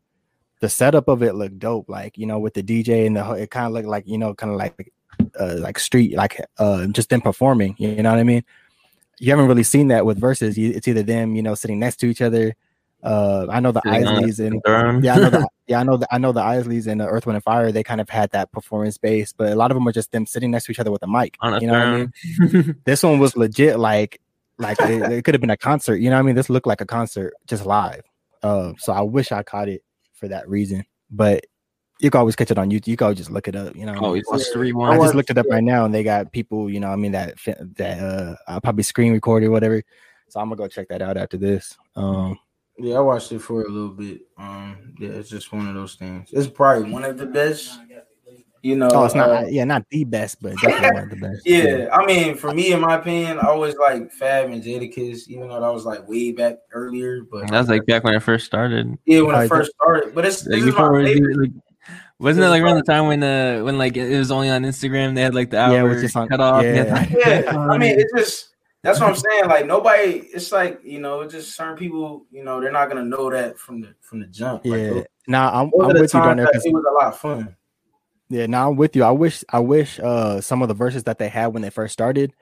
the 0.61 0.69
setup 0.69 1.09
of 1.09 1.23
it 1.23 1.35
looked 1.35 1.59
dope, 1.59 1.89
like 1.89 2.19
you 2.19 2.27
know, 2.27 2.39
with 2.39 2.55
the 2.55 2.63
DJ 2.63 3.07
and 3.07 3.17
the 3.17 3.33
it 3.33 3.51
kind 3.51 3.67
of 3.67 3.73
looked 3.73 3.87
like 3.87 4.07
you 4.07 4.19
know, 4.19 4.35
kind 4.35 4.53
of 4.53 4.59
like 4.59 4.93
uh, 5.39 5.57
like 5.59 5.79
street, 5.79 6.15
like 6.17 6.41
uh, 6.59 6.87
just 6.89 7.11
them 7.11 7.21
performing. 7.21 7.77
You 7.79 8.03
know 8.03 8.11
what 8.11 8.19
I 8.19 8.25
mean? 8.25 8.45
You 9.21 9.31
haven't 9.31 9.47
really 9.47 9.63
seen 9.63 9.89
that 9.89 10.05
with 10.05 10.21
Verzuz. 10.21 10.59
It's 10.59 10.87
either 10.87 11.03
them, 11.03 11.35
you 11.35 11.43
know, 11.43 11.55
sitting 11.55 11.79
next 11.79 11.97
to 11.99 12.07
each 12.07 12.21
other 12.21 12.55
uh, 13.03 13.47
I 13.49 13.61
know 13.61 13.71
the 13.71 13.81
Isleys 13.83 14.41
and 14.45 14.61
yeah, 15.05 15.15
I 15.15 15.19
know 15.19 15.31
the 15.31 15.49
yeah, 15.69 15.81
I 15.81 15.83
know 15.85 15.97
the 15.97 16.09
I 16.13 16.19
know 16.19 16.33
the 16.33 16.41
Isleys 16.41 16.87
and 16.87 17.01
the 17.01 17.07
Earth, 17.07 17.27
Wind 17.27 17.37
and 17.37 17.45
Fire. 17.45 17.71
They 17.71 17.85
kind 17.85 18.01
of 18.01 18.09
had 18.09 18.31
that 18.31 18.51
performance 18.51 18.99
base, 18.99 19.33
but 19.33 19.53
a 19.53 19.55
lot 19.55 19.71
of 19.71 19.77
them 19.77 19.87
are 19.87 19.93
just 19.93 20.11
them 20.11 20.27
sitting 20.27 20.51
next 20.51 20.67
to 20.67 20.73
each 20.73 20.81
other 20.81 20.91
with 20.91 21.03
a 21.03 21.07
mic. 21.07 21.37
On 21.41 21.61
you 21.61 21.69
know 21.69 21.73
what 21.75 21.83
I 21.83 21.97
mean? 21.97 22.77
this 22.85 23.03
one 23.03 23.19
was 23.19 23.37
legit, 23.37 23.79
like 23.79 24.21
like 24.59 24.81
it, 24.81 25.13
it 25.13 25.25
could 25.25 25.35
have 25.35 25.41
been 25.41 25.51
a 25.51 25.57
concert. 25.57 25.97
You 25.97 26.11
know 26.11 26.17
what 26.17 26.21
I 26.21 26.27
mean? 26.27 26.35
This 26.35 26.51
looked 26.51 26.67
like 26.67 26.81
a 26.81 26.87
concert 26.87 27.35
just 27.47 27.65
live. 27.65 28.03
Uh, 28.43 28.73
so 28.79 28.93
I 28.93 29.03
wish 29.03 29.31
I 29.31 29.43
caught 29.43 29.69
it 29.69 29.83
for 30.15 30.29
that 30.29 30.49
reason, 30.49 30.85
but 31.11 31.47
you 32.01 32.11
can 32.11 32.19
always 32.19 32.37
catch 32.37 32.51
it 32.51 32.59
on 32.59 32.71
YouTube. 32.71 32.89
You 32.89 32.97
can 32.97 33.07
always 33.07 33.19
just 33.19 33.31
look 33.31 33.47
it 33.47 33.55
up. 33.55 33.77
You 33.77 33.87
know, 33.87 33.97
oh, 34.01 34.15
it's 34.15 34.29
I, 34.31 34.37
I 34.37 34.99
just 34.99 35.15
looked 35.15 35.31
it 35.31 35.39
up 35.39 35.47
right 35.49 35.63
now, 35.63 35.85
and 35.85 35.95
they 35.95 36.03
got 36.03 36.33
people. 36.33 36.69
You 36.69 36.81
know, 36.81 36.91
I 36.91 36.97
mean 36.97 37.13
that 37.13 37.37
that 37.77 38.01
uh, 38.01 38.37
I'll 38.49 38.61
probably 38.61 38.83
screen 38.83 39.13
recorded 39.13 39.51
whatever. 39.51 39.83
So 40.29 40.41
I'm 40.41 40.49
gonna 40.49 40.57
go 40.57 40.69
check 40.69 40.89
that 40.89 41.01
out 41.01 41.17
after 41.17 41.37
this. 41.37 41.77
Um, 41.97 42.39
yeah, 42.79 42.97
I 42.97 43.01
watched 43.01 43.33
it 43.33 43.41
for 43.41 43.63
a 43.63 43.69
little 43.69 43.91
bit. 43.91 44.23
Um, 44.37 44.95
yeah, 44.99 45.11
it's 45.11 45.29
just 45.29 45.53
one 45.53 45.69
of 45.69 45.75
those 45.75 45.95
things. 45.95 46.31
It's 46.33 46.47
probably 46.47 46.91
one 46.91 47.05
of 47.05 47.19
the 47.19 47.27
best. 47.27 47.79
You 48.61 48.75
know, 48.75 48.89
oh, 48.93 49.05
it's 49.05 49.15
not. 49.15 49.31
Uh, 49.31 49.47
yeah, 49.49 49.65
not 49.65 49.85
the 49.91 50.03
best, 50.03 50.43
but 50.43 50.57
definitely 50.57 50.91
one 50.91 51.03
of 51.05 51.11
the 51.11 51.17
best. 51.17 51.43
Yeah, 51.47 51.77
yeah, 51.77 51.89
I 51.93 52.05
mean, 52.05 52.35
for 52.35 52.53
me, 52.53 52.73
in 52.73 52.81
my 52.81 52.97
opinion, 52.97 53.39
I 53.39 53.47
always 53.47 53.77
like 53.77 54.11
Fab 54.13 54.51
and 54.51 54.63
Jadakiss, 54.63 55.29
even 55.29 55.49
though 55.49 55.61
that 55.61 55.73
was 55.73 55.85
like 55.85 56.09
way 56.09 56.33
back 56.33 56.57
earlier. 56.73 57.23
But 57.23 57.49
that 57.49 57.59
was 57.59 57.69
like 57.69 57.87
back 57.87 58.03
when 58.03 58.17
I 58.17 58.19
first 58.19 58.47
started. 58.47 58.99
Yeah, 59.07 59.21
when 59.21 59.37
I, 59.37 59.43
I 59.43 59.49
first 59.49 59.73
started. 59.81 60.13
But 60.13 60.27
it's 60.27 60.45
like, 60.45 60.65
before, 60.65 61.03
like, 61.03 61.53
wasn't 62.19 62.47
it 62.47 62.49
like 62.49 62.63
around 62.63 62.77
the 62.77 62.83
time 62.83 63.07
when 63.07 63.23
uh 63.23 63.61
when 63.63 63.79
like 63.79 63.97
it 63.97 64.19
was 64.19 64.33
only 64.33 64.51
on 64.51 64.65
Instagram? 64.65 65.15
They 65.15 65.23
had 65.23 65.37
like 65.37 65.51
the 65.51 65.59
hour 65.59 65.75
yeah, 65.75 65.83
which 65.85 66.03
is 66.03 66.17
on, 66.17 66.29
cut 66.29 66.41
off. 66.41 66.65
Yeah, 66.65 67.07
yeah. 67.11 67.57
I 67.57 67.79
mean, 67.79 68.01
it 68.01 68.09
just 68.17 68.57
that's 68.83 69.01
what 69.01 69.09
I'm 69.09 69.17
saying. 69.17 69.47
Like 69.47 69.67
nobody, 69.67 70.29
it's 70.33 70.53
like 70.53 70.81
you 70.85 71.01
know, 71.01 71.27
just 71.29 71.57
certain 71.57 71.77
people, 71.77 72.27
you 72.31 72.45
know, 72.45 72.61
they're 72.61 72.73
not 72.73 72.89
gonna 72.89 73.05
know 73.05 73.31
that 73.31 73.59
from 73.59 73.81
the 73.81 73.95
from 74.01 74.21
the 74.21 74.27
jump. 74.27 74.65
Yeah. 74.65 74.77
Like, 74.77 75.07
nah, 75.27 75.49
I'm, 75.49 75.71
I'm 75.81 75.89
with 75.89 76.15
you. 76.15 76.21
It 76.23 76.49
was 76.53 76.65
a 76.65 76.93
lot 76.93 77.09
of 77.09 77.19
fun. 77.19 77.57
Yeah, 78.31 78.47
now 78.47 78.71
I'm 78.71 78.77
with 78.77 78.95
you. 78.95 79.05
I 79.05 79.11
wish 79.11 79.43
I 79.51 79.59
wish 79.59 79.99
uh 79.99 80.41
some 80.41 80.63
of 80.63 80.69
the 80.69 80.75
Verzuz 80.75 81.05
that 81.05 81.19
they 81.19 81.29
had 81.29 81.49
when 81.49 81.63
they 81.63 81.71
first 81.71 81.93
started, 81.93 82.33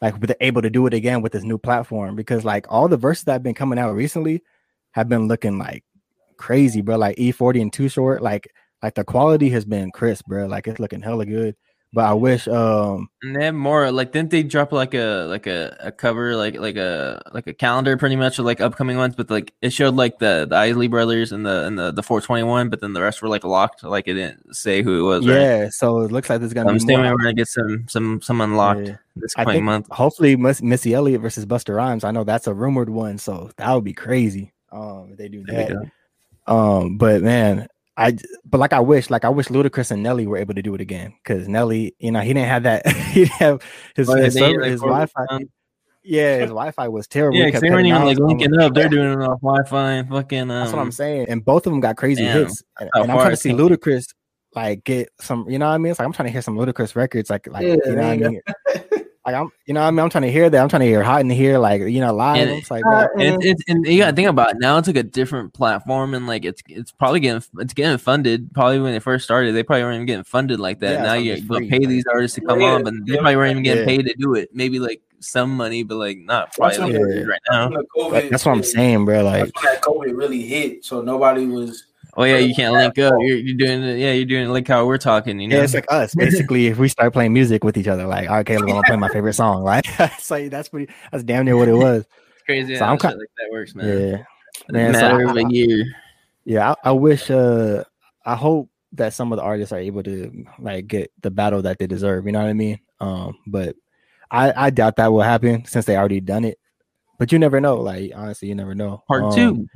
like 0.00 0.18
they're 0.20 0.36
able 0.40 0.62
to 0.62 0.70
do 0.70 0.86
it 0.86 0.94
again 0.94 1.22
with 1.22 1.32
this 1.32 1.44
new 1.44 1.58
platform 1.58 2.16
because 2.16 2.44
like 2.44 2.66
all 2.68 2.88
the 2.88 2.98
Verzuz 2.98 3.24
that 3.24 3.32
have 3.32 3.42
been 3.42 3.54
coming 3.54 3.78
out 3.78 3.94
recently 3.94 4.42
have 4.90 5.08
been 5.08 5.28
looking 5.28 5.58
like 5.58 5.84
crazy, 6.36 6.82
bro. 6.82 6.96
Like 6.96 7.16
E40 7.16 7.62
and 7.62 7.72
Too 7.72 7.88
Short, 7.88 8.20
like 8.20 8.52
like 8.82 8.94
the 8.94 9.04
quality 9.04 9.48
has 9.50 9.64
been 9.64 9.90
crisp, 9.92 10.26
bro. 10.26 10.46
Like 10.46 10.66
it's 10.66 10.80
looking 10.80 11.00
hella 11.00 11.24
good. 11.24 11.56
But 11.94 12.06
I 12.06 12.14
wish 12.14 12.48
um 12.48 13.10
And 13.22 13.36
they 13.36 13.44
have 13.44 13.54
more 13.54 13.92
like 13.92 14.12
didn't 14.12 14.30
they 14.30 14.42
drop 14.42 14.72
like 14.72 14.94
a 14.94 15.26
like 15.28 15.46
a, 15.46 15.76
a 15.80 15.92
cover 15.92 16.34
like 16.36 16.56
like 16.58 16.76
a 16.76 17.20
like 17.34 17.46
a 17.46 17.52
calendar 17.52 17.98
pretty 17.98 18.16
much 18.16 18.38
of 18.38 18.46
like 18.46 18.62
upcoming 18.62 18.96
ones, 18.96 19.14
but 19.14 19.30
like 19.30 19.52
it 19.60 19.74
showed 19.74 19.94
like 19.94 20.18
the 20.18 20.46
the 20.48 20.56
Isley 20.56 20.88
brothers 20.88 21.32
and 21.32 21.44
the 21.44 21.66
and 21.66 21.78
the 21.78 21.92
the 21.92 22.02
421, 22.02 22.70
but 22.70 22.80
then 22.80 22.94
the 22.94 23.02
rest 23.02 23.20
were 23.20 23.28
like 23.28 23.44
locked, 23.44 23.84
like 23.84 24.08
it 24.08 24.14
didn't 24.14 24.56
say 24.56 24.82
who 24.82 25.00
it 25.00 25.02
was. 25.06 25.28
right? 25.28 25.34
yeah, 25.38 25.68
so 25.70 26.00
it 26.00 26.10
looks 26.12 26.30
like 26.30 26.40
there's 26.40 26.54
gonna 26.54 26.70
I'm 26.70 26.78
be 26.78 26.84
more. 26.86 26.92
assuming 26.94 27.10
we're 27.12 27.18
gonna 27.18 27.34
get 27.34 27.48
some 27.48 27.84
some 27.88 28.22
some 28.22 28.40
unlocked 28.40 28.86
Yeah. 28.88 28.96
this 29.16 29.34
I 29.36 29.44
coming 29.44 29.56
think 29.56 29.64
month. 29.66 29.88
hopefully 29.90 30.34
Miss, 30.36 30.62
Missy 30.62 30.94
Elliott 30.94 31.20
versus 31.20 31.44
Busta 31.44 31.76
Rhymes. 31.76 32.04
I 32.04 32.10
know 32.10 32.24
that's 32.24 32.46
a 32.46 32.54
rumored 32.54 32.88
one, 32.88 33.18
so 33.18 33.50
that 33.58 33.70
would 33.70 33.84
be 33.84 33.92
crazy. 33.92 34.54
Um, 34.72 35.10
if 35.12 35.18
they 35.18 35.28
do 35.28 35.44
that. 35.44 35.90
Um, 36.46 36.96
but 36.96 37.20
man, 37.22 37.68
I 37.96 38.16
but 38.44 38.58
like 38.58 38.72
I 38.72 38.80
wish, 38.80 39.10
like 39.10 39.24
I 39.24 39.28
wish 39.28 39.48
Ludacris 39.48 39.90
and 39.90 40.02
Nelly 40.02 40.26
were 40.26 40.38
able 40.38 40.54
to 40.54 40.62
do 40.62 40.74
it 40.74 40.80
again 40.80 41.14
because 41.22 41.46
Nelly, 41.46 41.94
you 41.98 42.10
know, 42.10 42.20
he 42.20 42.32
didn't 42.32 42.48
have 42.48 42.62
that. 42.62 42.86
he 43.12 43.20
didn't 43.24 43.32
have 43.32 43.62
his 43.94 44.08
Oh, 44.08 44.14
his, 44.16 44.34
server, 44.34 44.60
like, 44.62 44.70
his 44.70 44.80
Wi-Fi. 44.80 45.26
down. 45.30 45.50
Yeah, 46.02 46.36
his 46.40 46.48
Wi-Fi 46.48 46.88
was 46.88 47.06
terrible. 47.06 47.38
Yeah, 47.38 47.46
He 47.46 47.52
'cause 47.52 47.60
kept 47.60 47.70
they 47.70 47.70
weren't 47.70 47.86
even 47.86 48.02
like 48.04 48.18
linking 48.18 48.58
up. 48.58 48.74
They're 48.74 48.88
doing 48.88 49.12
it 49.12 49.20
off 49.22 49.40
Wi-Fi 49.40 49.92
and 49.92 50.08
fucking. 50.08 50.40
Um, 50.40 50.48
That's 50.48 50.72
what 50.72 50.80
I'm 50.80 50.90
saying. 50.92 51.26
And 51.28 51.44
both 51.44 51.66
of 51.66 51.72
them 51.72 51.80
got 51.80 51.96
crazy 51.96 52.24
Damn. 52.24 52.44
hits. 52.46 52.62
And, 52.80 52.90
and 52.94 53.10
I'm 53.12 53.18
trying 53.18 53.30
to 53.30 53.36
see. 53.36 53.50
Ludacris 53.50 54.06
like 54.54 54.84
get 54.84 55.08
some, 55.20 55.48
you 55.48 55.58
know 55.58 55.66
what 55.68 55.74
I 55.74 55.78
mean? 55.78 55.90
It's 55.92 55.98
like 55.98 56.04
I'm 56.06 56.12
trying 56.12 56.26
to 56.28 56.32
hear 56.32 56.42
some 56.42 56.56
Ludacris 56.56 56.94
records, 56.94 57.30
like 57.30 57.46
like 57.46 57.64
Yeah, 57.66 57.76
you 57.86 57.96
know 57.96 58.02
what 58.02 58.12
I 58.12 58.16
mean? 58.16 58.40
like 59.24 59.34
I'm 59.34 59.50
you 59.66 59.74
know 59.74 59.82
I 59.82 59.90
mean? 59.90 60.00
I'm 60.00 60.10
trying 60.10 60.22
to 60.22 60.32
hear 60.32 60.50
that. 60.50 60.60
I'm 60.60 60.68
trying 60.68 60.80
to 60.80 60.86
hear 60.86 61.02
hot 61.02 61.20
in 61.20 61.30
here, 61.30 61.58
like 61.58 61.80
you 61.82 62.00
know, 62.00 62.12
live. 62.14 62.36
And- 62.48 62.50
it's 62.58 62.70
like 62.70 62.84
uh, 62.86 63.08
bro, 63.14 63.24
And 63.24 63.42
it's, 63.44 63.60
it's 63.60 63.62
and 63.68 63.86
you 63.86 63.98
gotta 63.98 64.16
think 64.16 64.28
about 64.28 64.50
it. 64.50 64.56
now 64.58 64.78
it's 64.78 64.86
like 64.88 64.96
a 64.96 65.02
different 65.02 65.52
platform 65.52 66.14
and 66.14 66.26
like 66.26 66.44
it's 66.44 66.62
it's 66.68 66.90
probably 66.92 67.20
getting 67.20 67.42
it's 67.58 67.72
getting 67.74 67.96
funded. 67.98 68.52
Probably 68.54 68.80
when 68.80 68.92
they 68.92 68.98
first 68.98 69.24
started, 69.24 69.54
they 69.54 69.62
probably 69.62 69.84
weren't 69.84 69.94
even 69.96 70.06
getting 70.06 70.24
funded 70.24 70.58
like 70.60 70.80
that. 70.80 70.92
Yeah, 70.94 71.02
now 71.02 71.14
you 71.14 71.34
just 71.36 71.46
go 71.48 71.56
free, 71.56 71.68
pay 71.70 71.78
like- 71.78 71.88
these 71.88 72.04
artists 72.12 72.34
to 72.36 72.40
come 72.40 72.60
Yeah, 72.60 72.72
on, 72.74 72.84
but 72.84 72.94
they 73.06 73.14
probably 73.16 73.36
weren't 73.36 73.50
even 73.52 73.62
getting 73.62 73.88
Yeah. 73.88 73.96
paid 73.96 74.06
to 74.06 74.14
do 74.18 74.34
it. 74.34 74.50
Maybe 74.54 74.78
like 74.78 75.00
some 75.20 75.56
money, 75.56 75.84
but 75.84 75.96
like 75.98 76.18
not 76.18 76.52
probably 76.54 76.78
like 76.78 76.92
what- 76.92 77.00
what 77.00 77.10
it 77.10 77.18
is 77.18 77.26
right 77.28 77.40
now. 77.50 77.68
When 77.70 77.82
COVID 77.96 78.30
that's 78.30 78.44
what 78.44 78.52
I'm 78.56 78.62
saying, 78.64 79.04
bro. 79.04 79.22
Like 79.22 79.44
That's 79.52 79.64
when 79.64 79.74
that 79.74 79.82
COVID 79.82 80.16
really 80.16 80.42
hit, 80.42 80.84
so 80.84 81.00
nobody 81.00 81.46
was. 81.46 81.84
Oh 82.14 82.24
yeah, 82.24 82.36
you 82.38 82.54
can't 82.54 82.74
link 82.74 82.98
up. 82.98 83.14
You're, 83.20 83.38
you're 83.38 83.56
doing 83.56 83.82
it. 83.82 83.98
Yeah, 83.98 84.12
you're 84.12 84.26
doing 84.26 84.44
it 84.46 84.48
like 84.50 84.68
how 84.68 84.84
we're 84.86 84.98
talking. 84.98 85.40
You 85.40 85.48
know, 85.48 85.56
Yeah, 85.56 85.62
it's 85.64 85.72
like 85.74 85.86
us. 85.90 86.14
Basically, 86.16 86.66
if 86.66 86.78
we 86.78 86.88
start 86.88 87.12
playing 87.14 87.32
music 87.32 87.64
with 87.64 87.76
each 87.78 87.88
other, 87.88 88.06
like, 88.06 88.28
all 88.28 88.36
right, 88.36 88.46
Caleb, 88.46 88.64
I'm 88.64 88.68
gonna 88.74 88.82
play 88.86 88.96
my 88.96 89.08
favorite 89.08 89.32
song. 89.32 89.62
Like, 89.64 89.86
it's 89.98 90.30
like 90.30 90.50
that's 90.50 90.68
pretty. 90.68 90.92
That's 91.10 91.24
damn 91.24 91.44
near 91.46 91.56
what 91.56 91.68
it 91.68 91.72
was. 91.74 92.04
it's 92.34 92.42
crazy. 92.44 92.76
so 92.76 92.84
I'm 92.84 92.96
shit 92.98 93.00
ki- 93.12 93.16
like 93.16 93.28
that 93.38 93.48
works, 93.50 93.74
man. 93.74 93.86
Yeah, 93.86 94.16
Man, 94.70 94.94
so 94.94 95.00
matter 95.00 95.26
I- 95.28 95.30
of 95.30 95.36
a 95.38 95.44
year. 95.54 95.84
yeah. 96.44 96.72
I, 96.84 96.88
I 96.90 96.92
wish. 96.92 97.30
Uh, 97.30 97.84
I 98.26 98.36
hope 98.36 98.68
that 98.92 99.14
some 99.14 99.32
of 99.32 99.38
the 99.38 99.42
artists 99.42 99.72
are 99.72 99.78
able 99.78 100.02
to 100.02 100.44
like 100.58 100.86
get 100.86 101.10
the 101.22 101.30
battle 101.30 101.62
that 101.62 101.78
they 101.78 101.86
deserve. 101.86 102.26
You 102.26 102.32
know 102.32 102.40
what 102.42 102.48
I 102.48 102.52
mean? 102.52 102.78
Um, 103.00 103.38
but 103.46 103.74
I 104.30 104.52
I 104.66 104.70
doubt 104.70 104.96
that 104.96 105.12
will 105.12 105.22
happen 105.22 105.64
since 105.64 105.86
they 105.86 105.96
already 105.96 106.20
done 106.20 106.44
it. 106.44 106.58
But 107.18 107.32
you 107.32 107.38
never 107.38 107.58
know. 107.60 107.76
Like 107.76 108.12
honestly, 108.14 108.48
you 108.48 108.54
never 108.54 108.74
know. 108.74 109.02
Part 109.08 109.22
Um, 109.24 109.34
two. 109.34 109.66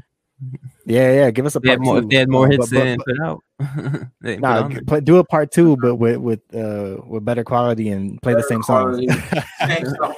Yeah, 0.85 1.13
yeah. 1.13 1.31
Give 1.31 1.47
us 1.47 1.57
a 1.57 1.61
They 1.61 1.71
had 1.71 1.79
part 1.79 1.85
more. 1.87 2.01
two. 2.01 2.05
If 2.07 2.11
they 2.11 2.17
had 2.17 2.29
more 2.29 2.49
hits 2.49 2.71
but- 2.71 2.77
but- 2.79 2.85
than 2.85 2.99
put 2.99 3.21
out. 3.23 3.43
they 4.21 4.35
put 4.35 4.41
Nah, 4.41 4.69
play, 4.87 5.01
do 5.01 5.17
a 5.19 5.25
part 5.25 5.51
two, 5.51 5.77
but 5.79 5.97
with 5.97 6.19
with 6.19 6.41
uh 6.55 6.97
with 7.07 7.25
better 7.25 7.43
quality 7.45 7.89
and 7.89 8.21
play 8.23 8.33
the 8.35 8.39
Better 8.39 8.49
same 8.49 8.61
quality. 8.63 9.09
Same 9.67 9.87
song. 9.87 10.15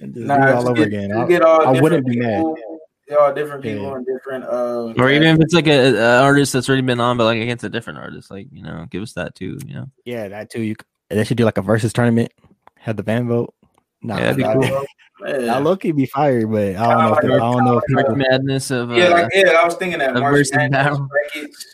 Nah, 0.00 0.36
do 0.36 0.42
it 0.42 0.54
all 0.54 0.68
over 0.68 0.74
get- 0.76 0.86
again. 0.88 1.12
I- 1.12 1.26
get 1.26 1.42
all 1.42 1.66
I 1.76 1.80
wouldn't 1.80 2.06
be 2.06 2.18
mad. 2.18 2.38
people. 2.38 2.56
They're 3.06 3.20
all 3.20 3.34
different 3.34 3.62
people 3.64 3.84
Yeah. 3.86 3.94
and 3.96 4.06
different. 4.06 4.44
Uh, 4.44 4.94
or 4.96 5.10
even 5.10 5.26
if 5.34 5.40
it's 5.40 5.52
like 5.52 5.66
a, 5.66 5.96
a 5.96 6.20
artist 6.22 6.52
that's 6.52 6.68
already 6.68 6.82
been 6.82 7.00
on, 7.00 7.16
but 7.16 7.24
like 7.24 7.40
against 7.40 7.64
a 7.64 7.68
different 7.68 7.98
artist, 7.98 8.30
like 8.30 8.46
you 8.52 8.62
know, 8.62 8.86
give 8.90 9.02
us 9.02 9.14
that 9.14 9.34
too. 9.34 9.58
You 9.66 9.74
know, 9.74 9.86
Yeah, 10.04 10.28
that 10.28 10.50
too. 10.50 10.62
You 10.62 10.76
they 11.08 11.24
should 11.24 11.36
do 11.36 11.44
like 11.44 11.58
a 11.58 11.62
versus 11.62 11.92
tournament. 11.92 12.32
Have 12.76 12.96
the 12.96 13.02
fan 13.02 13.26
vote. 13.28 13.52
Nah, 14.02 14.16
Yeah, 14.16 14.32
that'd 14.32 14.36
be 14.36 14.42
cool. 14.68 14.84
Yeah. 15.26 15.54
I 15.54 15.58
low 15.58 15.76
key 15.76 15.92
be 15.92 16.06
fired, 16.06 16.50
but 16.50 16.76
I 16.76 16.92
don't 16.92 16.98
know. 16.98 17.12
If, 17.12 17.20
Kinda 17.20 17.34
I 17.34 17.38
don't 17.38 17.64
know 17.64 17.78
if 17.78 17.84
March 17.88 18.06
people 18.06 18.16
Madness 18.16 18.70
of 18.70 18.90
uh, 18.90 18.94
yeah, 18.94 19.08
like 19.08 19.28
yeah, 19.34 19.50
I 19.50 19.64
was 19.64 19.74
thinking 19.74 19.98
that 19.98 20.14
March 20.14 20.32
versus 20.32 20.52
Madness 20.54 20.70
battle. 20.72 21.08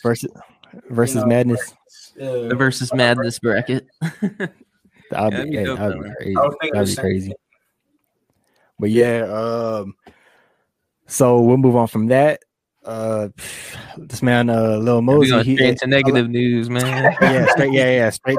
versus 0.02 0.30
versus 0.90 1.14
you 1.14 1.20
know, 1.22 1.26
madness. 1.26 1.74
Yeah. 2.16 2.48
the 2.48 2.54
versus 2.54 2.92
Madness 2.94 3.38
bracket. 3.38 3.86
That 5.10 5.22
would 5.22 5.32
that'd 5.34 5.46
be, 5.46 5.50
be 5.52 5.56
hey, 5.58 5.64
dope, 5.64 5.78
that'd 5.78 6.02
be 6.02 6.10
crazy. 6.16 6.36
I 6.36 6.40
was 6.40 6.56
That'd 6.60 6.86
be 6.86 6.86
same 6.86 7.02
crazy. 7.02 7.32
But 8.78 8.90
yeah, 8.90 9.22
um, 9.22 9.94
so 11.06 11.40
we'll 11.40 11.56
move 11.56 11.76
on 11.76 11.86
from 11.86 12.08
that. 12.08 12.40
Uh, 12.84 13.28
this 13.96 14.22
man, 14.22 14.50
uh, 14.50 14.76
Lil 14.76 15.02
Mosey, 15.02 15.30
going 15.30 15.44
he, 15.44 15.56
straight 15.56 15.78
to 15.78 15.86
negative 15.86 16.28
news, 16.28 16.68
man. 16.68 17.16
yeah, 17.20 17.46
straight, 17.52 17.72
yeah, 17.72 17.90
yeah, 17.90 18.10
straight, 18.10 18.38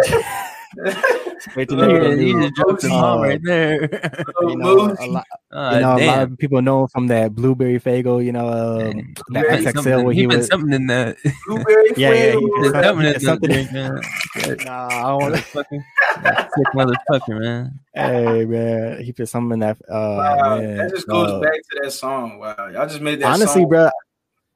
straight 1.39 1.69
to 1.69 1.75
Lil 1.75 1.87
you, 1.91 1.93
negative 1.99 2.21
you 2.21 2.33
news. 2.39 2.51
just 2.51 2.55
joked 2.57 2.83
him 2.83 2.91
Uh, 2.91 3.21
right 3.21 3.41
there. 3.43 4.23
You 4.47 4.55
know, 4.55 4.95
a 4.99 5.05
lot, 5.07 5.25
oh, 5.51 5.73
you 5.75 5.81
know, 5.81 5.97
a 5.97 6.05
lot 6.07 6.19
of 6.23 6.37
people 6.37 6.61
know 6.61 6.81
him 6.83 6.87
from 6.89 7.07
that 7.07 7.35
Blueberry 7.35 7.79
Faygo, 7.79 8.23
you 8.23 8.31
know, 8.31 8.47
um, 8.47 9.13
that 9.29 9.45
Yeah, 9.45 9.57
He 9.57 9.65
put 9.65 9.65
XXL 9.65 9.73
something- 9.75 10.05
where 10.05 10.13
he 10.13 10.21
he 10.21 10.27
put 10.27 10.37
was. 10.37 10.47
something 10.47 10.73
in 10.73 10.87
that. 10.87 11.17
Blueberry 11.47 11.91
Yeah, 11.97 12.13
yeah, 12.13 12.31
he 12.31 12.31
flavor. 12.71 13.01
There's 13.01 13.13
put 13.13 13.21
something 13.23 13.51
in 13.51 13.65
that 13.73 14.01
drink. 14.33 14.63
Nah, 14.65 14.87
I 14.87 15.01
don't 15.01 15.21
wanna- 15.21 15.35
Motherfucker. 15.37 15.83
That 16.23 16.49
Sick 16.55 16.67
motherfucker, 16.73 17.39
man. 17.39 17.79
hey 17.93 18.45
man, 18.45 19.01
he 19.03 19.11
put 19.11 19.27
something 19.29 19.53
in 19.53 19.59
that. 19.59 19.77
Uh, 19.89 20.15
Wow, 20.17 20.57
man. 20.59 20.77
that 20.77 20.89
just 20.91 21.07
goes 21.07 21.29
Uh, 21.31 21.39
back 21.39 21.53
to 21.53 21.79
that 21.83 21.91
song. 21.91 22.39
Wow, 22.39 22.55
y'all 22.73 22.87
just 22.87 23.01
made 23.01 23.19
that 23.21 23.27
honestly, 23.33 23.61
song. 23.61 23.69
bro, 23.69 23.89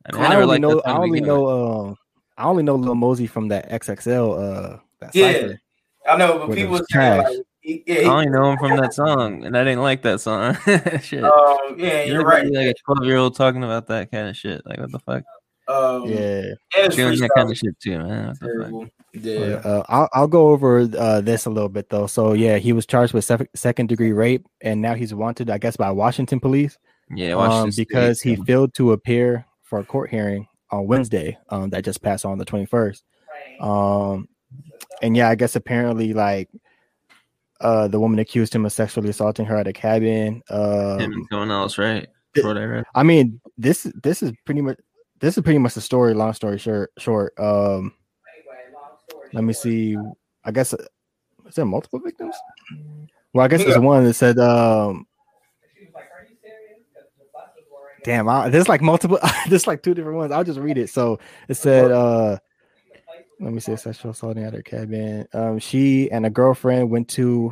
I, 0.06 0.12
mean, 0.13 0.22
I 0.22 0.26
I, 0.26 0.30
never 0.30 0.41
only 0.44 0.60
know. 0.60 0.80
I 0.86 0.98
only 0.98 1.22
know. 1.22 1.48
Um, 1.89 1.96
I 2.38 2.46
only 2.46 2.63
know 2.63 2.76
Lil 2.76 2.96
Mosey 2.96 3.28
from 3.28 3.50
that 3.50 3.70
XXL. 3.70 4.34
Uh, 4.34 4.78
that 5.00 5.13
Yeah. 5.15 5.32
cypher. 5.34 5.60
I 6.08 6.18
know, 6.18 6.40
but 6.40 6.48
Where 6.50 6.58
people 6.58 6.72
was 6.72 6.82
was 6.82 6.88
saying, 6.92 7.22
trash. 7.22 7.30
like, 7.36 7.46
he, 7.62 7.84
I 8.06 8.10
only 8.10 8.26
know 8.30 8.52
him 8.52 8.58
from 8.58 8.76
that 8.78 8.94
song, 8.94 9.46
and 9.46 9.56
I 9.56 9.64
didn't 9.64 9.84
like 9.84 10.02
that 10.02 10.20
song. 10.20 10.56
shit. 11.02 11.24
um, 11.24 11.76
yeah, 11.78 12.04
you 12.04 12.14
you're 12.14 12.24
right. 12.24 12.44
Like 12.46 12.68
a 12.68 12.74
twelve 12.86 13.06
year 13.06 13.18
old 13.18 13.36
talking 13.36 13.64
about 13.64 13.88
that 13.88 14.12
kind 14.12 14.28
of 14.30 14.36
shit. 14.36 14.62
Like 14.66 14.80
what 14.80 14.92
the 14.92 15.00
fuck? 15.00 15.24
Um, 15.68 16.06
Yeah. 16.10 16.42
Doing 16.90 17.20
that 17.20 17.30
kind 17.36 17.52
of 17.52 17.58
shit 17.58 17.80
too, 17.80 18.00
man. 18.00 18.28
What 18.30 18.40
the 18.40 18.80
fuck? 18.82 18.90
Yeah, 19.14 19.60
But, 19.62 19.66
uh, 19.66 19.84
I'll, 19.90 20.10
I'll 20.14 20.28
go 20.28 20.50
over 20.50 20.88
uh, 20.98 21.22
this 21.22 21.46
a 21.46 21.50
little 21.50 21.70
bit 21.70 21.90
though. 21.90 22.08
So 22.08 22.34
yeah, 22.34 22.58
he 22.58 22.74
was 22.74 22.86
charged 22.86 23.14
with 23.14 23.26
sef- 23.26 23.46
second 23.56 23.88
degree 23.90 24.12
rape, 24.14 24.46
and 24.62 24.82
now 24.82 24.96
he's 24.96 25.14
wanted, 25.14 25.50
I 25.50 25.58
guess, 25.60 25.78
by 25.78 25.92
Washington 25.92 26.40
police 26.40 26.78
Yeah, 27.14 27.34
um, 27.34 27.38
Washington 27.38 27.72
State. 27.74 27.88
because 27.90 28.22
he 28.22 28.36
failed 28.38 28.74
to 28.76 28.94
appear 28.94 29.46
for 29.64 29.80
a 29.80 29.84
court 29.86 30.10
hearing 30.10 30.48
on 30.72 30.88
Wednesday. 30.88 31.38
Um, 31.50 31.70
that 31.70 31.84
just 31.86 32.02
passed 32.02 32.26
on 32.26 32.38
the 32.40 32.46
twenty 32.46 32.66
first. 32.66 33.04
Um, 33.60 34.28
and 35.02 35.16
yeah, 35.18 35.30
I 35.30 35.36
guess 35.36 35.56
apparently 35.56 36.14
like. 36.14 36.50
Uh, 37.60 37.88
the 37.88 38.00
woman 38.00 38.18
accused 38.18 38.56
him 38.56 38.66
of 38.66 38.72
sexually 38.72 39.08
assaulting 39.08 39.46
her 39.46 39.56
at 39.56 39.68
a 39.68 39.72
cabin. 39.72 40.42
Um, 40.50 41.00
him 41.00 41.12
and 41.14 41.28
someone 41.30 41.52
else, 41.52 41.78
right? 41.78 42.08
th- 42.34 42.44
What 42.44 42.58
I 42.58 42.64
read. 42.64 42.86
I 42.96 43.04
mean, 43.04 43.40
this 43.56 43.84
this 44.02 44.24
is 44.24 44.32
pretty 44.46 44.62
much 44.62 44.80
this 45.20 45.38
is 45.38 45.44
pretty 45.44 45.60
much 45.60 45.76
the 45.76 45.82
story. 45.82 46.16
Long 46.16 46.34
story 46.34 46.58
short, 46.58 46.92
short. 46.98 47.40
Um, 47.40 47.94
let 49.32 49.44
me 49.44 49.54
see. 49.54 49.96
I 50.44 50.50
guess 50.50 50.74
uh, 50.74 50.84
is 51.48 51.54
there 51.54 51.66
multiple 51.66 52.00
victims? 52.00 52.36
Well, 53.32 53.46
I 53.46 53.48
guess 53.48 53.64
there's 53.64 53.78
one 53.78 54.06
that 54.06 54.16
said. 54.16 54.40
Um, 54.40 55.06
damn, 58.04 58.28
I, 58.28 58.50
there's 58.50 58.68
like 58.70 58.82
multiple. 58.82 59.20
there's 59.50 59.68
like 59.68 59.84
two 59.84 59.94
different 59.94 60.18
ones. 60.18 60.32
I'll 60.32 60.44
just 60.44 60.60
read 60.60 60.80
it. 60.80 60.90
So 60.90 61.20
it 61.48 61.54
said. 61.56 61.92
uh 61.92 62.38
let 63.42 63.54
me 63.54 63.60
see, 63.60 63.76
sexual 63.76 64.12
assaulting 64.12 64.44
at 64.44 64.54
her 64.54 64.62
cabin. 64.62 65.28
Um, 65.34 65.60
she 65.60 66.10
and 66.12 66.26
a 66.26 66.30
girlfriend 66.30 66.90
went 66.90 67.08
to 67.10 67.52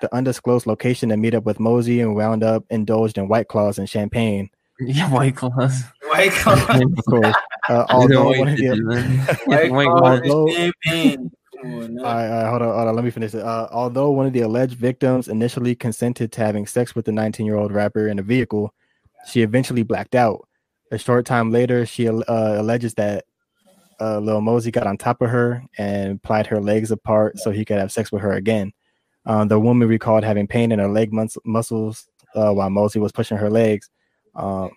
the 0.00 0.14
undisclosed 0.14 0.66
location 0.66 1.08
to 1.08 1.16
meet 1.16 1.34
up 1.34 1.44
with 1.44 1.58
Mosey 1.60 2.00
and 2.00 2.14
wound 2.14 2.42
up 2.44 2.64
indulged 2.70 3.18
in 3.18 3.28
white 3.28 3.48
claws 3.48 3.78
and 3.78 3.88
champagne. 3.88 4.50
Yeah, 4.82 5.12
White 5.12 5.36
Claws. 5.36 5.82
White 6.08 6.30
Claw, 6.32 6.54
of 6.80 7.04
course. 7.04 7.36
Uh, 7.68 7.84
These 8.08 8.16
are 8.16 8.16
although 8.18 8.38
one 8.38 8.48
of 8.48 8.56
the, 8.56 8.62
bitches. 8.64 9.46
White 9.46 9.70
White 9.70 9.88
Claws. 9.88 10.20
Claw. 10.22 10.46
and 10.46 10.72
champagne. 10.86 11.30
Come 11.60 11.74
on, 11.74 11.82
all 11.82 11.88
now. 11.88 12.02
right, 12.02 12.28
all 12.30 12.42
right, 12.42 12.48
hold 12.48 12.62
on, 12.62 12.68
hold 12.74 12.88
on. 12.88 12.96
Let 12.96 13.04
me 13.04 13.10
finish 13.10 13.34
it. 13.34 13.42
Uh, 13.42 13.68
although 13.72 14.10
one 14.10 14.24
of 14.24 14.32
the 14.32 14.40
alleged 14.40 14.76
victims 14.78 15.28
initially 15.28 15.74
consented 15.74 16.32
to 16.32 16.40
having 16.40 16.66
sex 16.66 16.94
with 16.94 17.04
the 17.04 17.12
19 17.12 17.44
year 17.44 17.56
old 17.56 17.72
rapper 17.72 18.08
in 18.08 18.18
a 18.18 18.22
vehicle, 18.22 18.72
she 19.26 19.42
eventually 19.42 19.82
blacked 19.82 20.14
out. 20.14 20.48
A 20.90 20.96
short 20.96 21.26
time 21.26 21.52
later, 21.52 21.84
she 21.84 22.08
uh, 22.08 22.22
alleges 22.26 22.94
that 22.94 23.26
uh, 24.00 24.18
Lil 24.18 24.40
Mosey 24.40 24.70
got 24.70 24.86
on 24.86 24.96
top 24.96 25.20
of 25.22 25.30
her 25.30 25.62
and 25.78 26.22
plied 26.22 26.46
her 26.46 26.60
legs 26.60 26.90
apart 26.90 27.38
so 27.38 27.50
he 27.50 27.64
could 27.64 27.78
have 27.78 27.92
sex 27.92 28.10
with 28.10 28.22
her 28.22 28.32
again. 28.32 28.72
Um, 29.26 29.48
the 29.48 29.60
woman 29.60 29.88
recalled 29.88 30.24
having 30.24 30.46
pain 30.46 30.72
in 30.72 30.78
her 30.78 30.88
leg 30.88 31.12
mus- 31.12 31.36
muscles 31.44 32.08
uh, 32.34 32.52
while 32.52 32.70
Mosey 32.70 32.98
was 32.98 33.12
pushing 33.12 33.36
her 33.36 33.50
legs. 33.50 33.90
Um, 34.34 34.70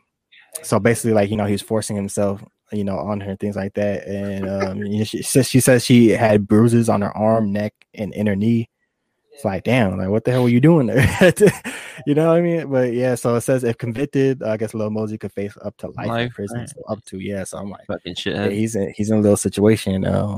so 0.62 0.80
basically, 0.80 1.14
like 1.14 1.30
you 1.30 1.38
know, 1.38 1.46
he 1.46 1.54
was 1.54 1.62
forcing 1.62 1.96
himself, 1.96 2.44
you 2.72 2.84
know, 2.84 2.98
on 2.98 3.22
her 3.22 3.32
and 3.32 3.40
things 3.40 3.56
like 3.56 3.74
that. 3.76 4.06
And 4.08 4.50
um, 4.50 5.04
she 5.04 5.22
she 5.22 5.60
says 5.60 5.86
she 5.86 6.10
had 6.10 6.48
bruises 6.48 6.90
on 6.90 7.02
her 7.02 7.16
arm, 7.16 7.52
neck, 7.52 7.74
and 7.94 8.14
inner 8.14 8.36
knee. 8.36 8.70
It's 9.34 9.44
like, 9.44 9.64
damn, 9.64 9.98
like 9.98 10.10
what 10.10 10.24
the 10.26 10.32
hell 10.32 10.44
were 10.44 10.50
you 10.50 10.62
doing 10.62 10.88
there? 10.88 11.02
you 12.06 12.14
know 12.14 12.28
what 12.30 12.38
I 12.38 12.42
mean? 12.42 12.70
But 12.72 12.94
yeah, 12.94 13.16
so 13.16 13.36
it 13.36 13.42
says 13.42 13.64
if 13.64 13.78
convicted, 13.78 14.44
I 14.44 14.58
guess 14.58 14.74
Lil 14.74 14.90
Mosey 14.92 15.18
could 15.18 15.34
face 15.34 15.58
up 15.64 15.76
to 15.78 15.88
life, 15.90 16.22
in 16.28 16.30
prison. 16.30 16.60
right. 16.60 16.70
So 16.70 16.82
up 16.88 17.04
to 17.06 17.20
yeah. 17.20 17.44
So 17.44 17.58
I'm 17.58 17.70
like, 17.70 17.86
Fucking 17.88 18.16
yeah, 18.26 18.50
he's 18.50 18.76
in 18.76 18.94
he's 18.96 19.10
in 19.10 19.18
a 19.18 19.22
little 19.22 19.38
situation. 19.38 20.06
Uh, 20.06 20.38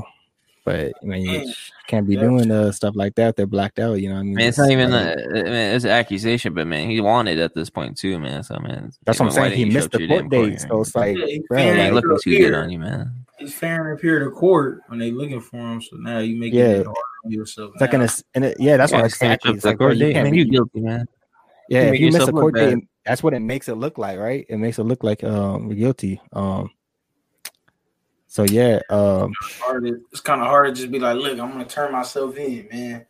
But 0.64 0.94
I 1.02 1.06
mean, 1.06 1.22
you 1.22 1.38
Man, 1.44 1.54
can't 1.86 2.08
be 2.08 2.14
yeah. 2.14 2.22
doing 2.22 2.50
uh, 2.50 2.72
stuff 2.72 2.96
like 2.96 3.14
that. 3.16 3.36
They're 3.36 3.46
blacked 3.46 3.78
out. 3.78 4.00
You 4.00 4.08
know 4.08 4.14
what 4.16 4.20
I 4.22 4.24
mean? 4.24 4.34
Man, 4.34 4.48
it's 4.48 4.58
not 4.58 4.70
even 4.70 4.90
like- 4.90 5.16
a, 5.18 5.28
I 5.28 5.42
mean, 5.44 5.52
it's 5.76 5.84
an 5.84 5.90
accusation, 5.90 6.54
but 6.54 6.66
man, 6.66 6.90
he 6.90 7.00
wanted 7.00 7.38
at 7.38 7.54
this 7.54 7.70
point 7.70 7.96
too, 7.98 8.18
man. 8.18 8.42
So 8.42 8.58
man, 8.58 8.92
That's 9.04 9.20
what 9.20 9.26
I'm 9.26 9.32
saying. 9.32 9.52
He 9.52 9.66
missed 9.66 9.92
the 9.92 10.08
court 10.08 10.28
damn 10.30 10.48
date, 10.50 10.60
so 10.62 10.80
it's 10.80 10.96
like, 10.96 11.16
Yeah, 11.18 11.26
he 11.26 11.42
bro, 11.48 11.58
like, 11.58 11.66
ain't 11.66 11.78
and 11.80 11.94
looking 11.94 12.18
too 12.22 12.38
good 12.38 12.54
on 12.54 12.70
you, 12.70 12.78
man. 12.78 13.12
He's 13.38 13.54
fair 13.54 13.90
and 13.90 13.98
appear 13.98 14.24
to 14.24 14.30
court 14.30 14.80
when 14.88 14.98
they 14.98 15.10
looking 15.12 15.42
for 15.42 15.58
him. 15.58 15.82
So 15.82 15.96
now 15.98 16.18
you 16.20 16.36
make 16.40 16.54
Yeah. 16.54 16.64
it 16.80 16.86
harder 16.86 17.00
on 17.26 17.30
yourself. 17.32 17.72
it's 17.74 17.80
like 17.80 17.92
in 17.94 18.00
now. 18.00 18.04
a, 18.04 18.08
s- 18.08 18.24
in 18.34 18.44
a 18.44 18.54
yeah, 18.58 18.76
that's 18.76 18.92
Yeah, 18.92 18.98
what 18.98 19.04
just 19.08 19.20
can't 19.20 19.32
exactly. 19.32 19.54
It's 19.54 19.64
like, 19.64 19.78
bro, 19.78 19.86
court 19.88 19.96
you 19.96 20.04
date, 20.04 20.12
can't 20.14 20.24
man. 20.24 20.32
be, 20.32 20.38
You 20.38 20.44
guilty, 20.46 20.80
man. 20.80 21.06
yeah, 21.68 21.82
You 21.82 21.94
if 21.94 22.00
you 22.00 22.12
miss 22.12 22.28
a 22.28 22.32
court 22.32 22.54
date, 22.54 22.78
that's 23.04 23.22
what 23.22 23.34
it 23.34 23.40
makes 23.40 23.68
it 23.68 23.74
look 23.74 23.98
like, 23.98 24.18
right? 24.18 24.46
It 24.48 24.56
makes 24.56 24.78
it 24.78 24.84
look 24.84 25.04
like 25.04 25.22
um 25.24 25.68
guilty. 25.74 26.20
Um, 26.32 26.70
so 28.28 28.44
yeah, 28.44 28.80
um, 28.90 29.32
it's 30.12 30.20
kind 30.20 30.40
of 30.40 30.48
hard 30.48 30.74
to 30.74 30.80
just 30.80 30.90
be 30.92 30.98
like, 30.98 31.16
look, 31.16 31.38
I'm 31.38 31.52
gonna 31.52 31.64
turn 31.64 31.92
myself 31.92 32.36
in, 32.36 32.68
man. 32.70 33.06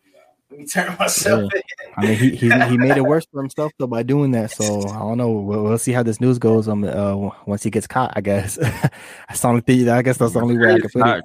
Let 0.50 0.60
me 0.60 0.66
turn 0.66 0.96
myself 0.98 1.52
in. 1.52 1.62
I 1.96 2.02
mean, 2.04 2.16
he, 2.18 2.30
he 2.36 2.50
he 2.50 2.78
made 2.78 2.96
it 2.96 3.00
worse 3.06 3.26
for 3.32 3.40
himself 3.40 3.72
though 3.78 3.86
by 3.86 4.02
doing 4.02 4.30
that. 4.32 4.50
So 4.50 4.86
I 4.88 4.98
don't 5.00 5.18
know. 5.18 5.30
We'll, 5.32 5.64
we'll 5.64 5.78
see 5.78 5.92
how 5.92 6.02
this 6.02 6.20
news 6.20 6.38
goes. 6.38 6.68
Um, 6.68 6.84
uh, 6.84 7.30
once 7.46 7.62
he 7.62 7.70
gets 7.70 7.86
caught, 7.86 8.12
I 8.14 8.20
guess. 8.20 8.56
that's 9.28 9.40
the 9.40 9.48
only 9.48 9.62
thing. 9.62 9.88
I 9.88 10.02
guess 10.02 10.18
that's 10.18 10.34
the 10.34 10.40
only 10.40 10.56
way 10.58 10.74
I 10.74 10.78
can 10.78 10.90
put 10.90 11.06
it. 11.06 11.24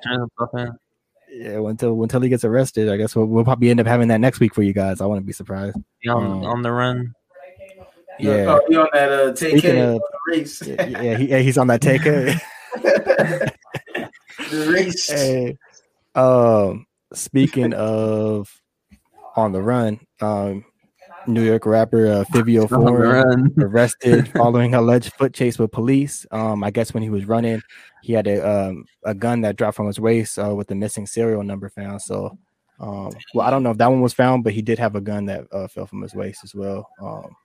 Alright, 1.32 1.50
turn 1.50 1.50
himself 1.50 1.56
in. 1.56 1.64
Yeah, 1.64 1.70
until 1.70 2.02
until 2.04 2.22
he 2.22 2.30
gets 2.30 2.44
arrested, 2.44 2.90
I 2.90 2.98
guess 2.98 3.16
we'll, 3.16 3.26
we'll 3.26 3.44
probably 3.44 3.70
end 3.70 3.80
up 3.80 3.88
having 3.88 4.08
that 4.10 4.20
next 4.20 4.40
week 4.40 4.54
for 4.54 4.62
you 4.64 4.74
guys. 4.74 5.02
I 5.02 5.06
wouldn't 5.06 5.26
be 5.26 5.34
surprised. 5.34 5.78
Be 6.04 6.10
on, 6.10 6.24
Um, 6.26 6.44
on 6.46 6.62
the 6.62 6.72
run. 6.72 7.14
Yeah. 8.20 8.44
know, 8.44 8.62
oh, 8.72 8.80
on 8.82 8.88
that 8.94 9.12
uh, 9.12 9.34
take 9.34 9.52
Speaking 9.58 9.72
care 9.76 9.92
of- 9.94 10.02
race. 10.28 10.62
Yeah, 10.62 10.86
yeah, 10.88 11.18
he, 11.18 11.30
yeah, 11.30 11.40
he's 11.40 11.58
on 11.58 11.68
that 11.68 11.82
take. 11.82 12.04
the 12.84 13.52
race. 14.72 15.10
hey, 15.10 15.58
um, 16.16 16.86
speaking 17.14 17.74
of 17.74 18.50
on 19.36 19.52
the 19.54 19.62
run, 19.62 20.00
um, 20.22 20.66
New 21.28 21.44
York 21.44 21.66
rapper 21.66 22.08
uh, 22.08 22.24
Fivio 22.34 22.64
On 22.72 22.84
the 22.84 22.92
Foreign 22.92 23.28
run. 23.28 23.54
arrested 23.60 24.28
following 24.36 24.74
alleged 24.74 25.14
foot 25.14 25.34
chase 25.34 25.58
with 25.60 25.72
police. 25.72 26.26
Um, 26.32 26.64
I 26.64 26.72
guess 26.72 26.94
when 26.94 27.04
he 27.04 27.10
was 27.10 27.26
running, 27.26 27.62
he 28.02 28.14
had 28.14 28.28
a 28.28 28.48
um, 28.48 28.86
a 29.04 29.14
gun 29.14 29.42
that 29.42 29.56
dropped 29.56 29.78
from 29.78 29.88
his 29.88 30.00
waist 30.00 30.40
uh, 30.40 30.54
with 30.56 30.68
the 30.68 30.76
missing 30.76 31.06
serial 31.06 31.44
number 31.44 31.70
found. 31.70 32.02
So, 32.02 32.38
um, 32.80 33.12
well, 33.34 33.48
I 33.48 33.52
don't 33.52 33.64
know 33.64 33.72
if 33.72 33.78
that 33.78 33.92
one 33.92 34.02
was 34.02 34.14
found, 34.14 34.44
but 34.44 34.54
he 34.54 34.62
did 34.62 34.80
have 34.80 34.96
a 34.96 35.02
gun 35.02 35.26
that 35.26 35.46
uh, 35.52 35.68
fell 35.68 35.86
from 35.86 36.02
his 36.02 36.16
waist 36.16 36.44
as 36.44 36.56
well. 36.56 36.90
Um, 37.02 37.36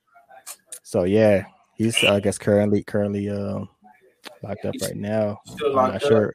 so 0.83 1.05
yeah, 1.05 1.45
he's 1.75 2.03
I 2.05 2.21
guess 2.21 2.39
currently 2.39 2.83
currently 2.83 3.29
um 3.29 3.69
locked 4.43 4.65
up 4.65 4.75
right 4.83 4.97
now. 4.97 5.41
I'm 5.65 5.75
not 5.75 6.03
sure. 6.03 6.35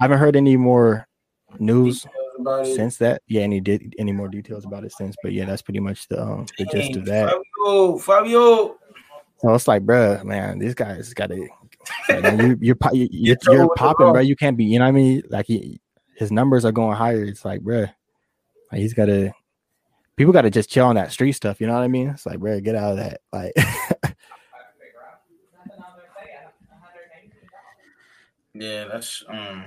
I 0.00 0.04
haven't 0.04 0.18
heard 0.18 0.36
any 0.36 0.56
more 0.56 1.06
news 1.58 2.02
Details 2.02 2.16
about 2.38 2.66
it. 2.66 2.74
since 2.74 2.96
that. 2.98 3.22
Yeah, 3.26 3.42
any 3.42 3.60
did 3.60 3.94
any 3.98 4.12
more 4.12 4.28
details 4.28 4.64
about 4.64 4.84
it 4.84 4.92
since? 4.92 5.16
But 5.22 5.32
yeah, 5.32 5.44
that's 5.44 5.62
pretty 5.62 5.80
much 5.80 6.08
the 6.08 6.22
um, 6.22 6.46
the 6.58 6.66
gist 6.66 6.96
of 6.96 7.04
that. 7.06 7.30
Fabio, 7.30 7.98
Fabio. 7.98 8.78
So 9.38 9.54
it's 9.54 9.66
like, 9.66 9.84
bruh, 9.84 10.22
man, 10.24 10.58
these 10.58 10.74
guys 10.74 11.12
got 11.14 11.30
to. 11.30 11.48
Like, 12.08 12.40
you, 12.40 12.58
you're 12.60 12.76
you, 12.92 13.08
you're, 13.10 13.36
you're 13.46 13.74
popping, 13.74 14.12
bro. 14.12 14.20
You 14.20 14.36
can't 14.36 14.56
be. 14.56 14.64
You 14.64 14.78
know 14.78 14.84
what 14.84 14.90
I 14.90 14.92
mean? 14.92 15.22
Like 15.28 15.46
he, 15.46 15.80
his 16.16 16.32
numbers 16.32 16.64
are 16.64 16.72
going 16.72 16.96
higher. 16.96 17.24
It's 17.24 17.44
like, 17.44 17.60
bro, 17.60 17.80
like, 17.80 18.80
he's 18.80 18.94
got 18.94 19.06
to. 19.06 19.32
People 20.16 20.32
got 20.32 20.42
to 20.42 20.50
just 20.50 20.70
chill 20.70 20.86
on 20.86 20.96
that 20.96 21.10
street 21.10 21.32
stuff. 21.32 21.60
You 21.60 21.66
know 21.66 21.72
what 21.72 21.82
I 21.82 21.88
mean? 21.88 22.10
It's 22.10 22.26
like, 22.26 22.38
bro, 22.38 22.60
get 22.60 22.74
out 22.74 22.92
of 22.92 22.96
that. 22.98 23.20
Like, 23.32 23.54
Yeah, 28.54 28.84
that's 28.84 29.24
um, 29.28 29.64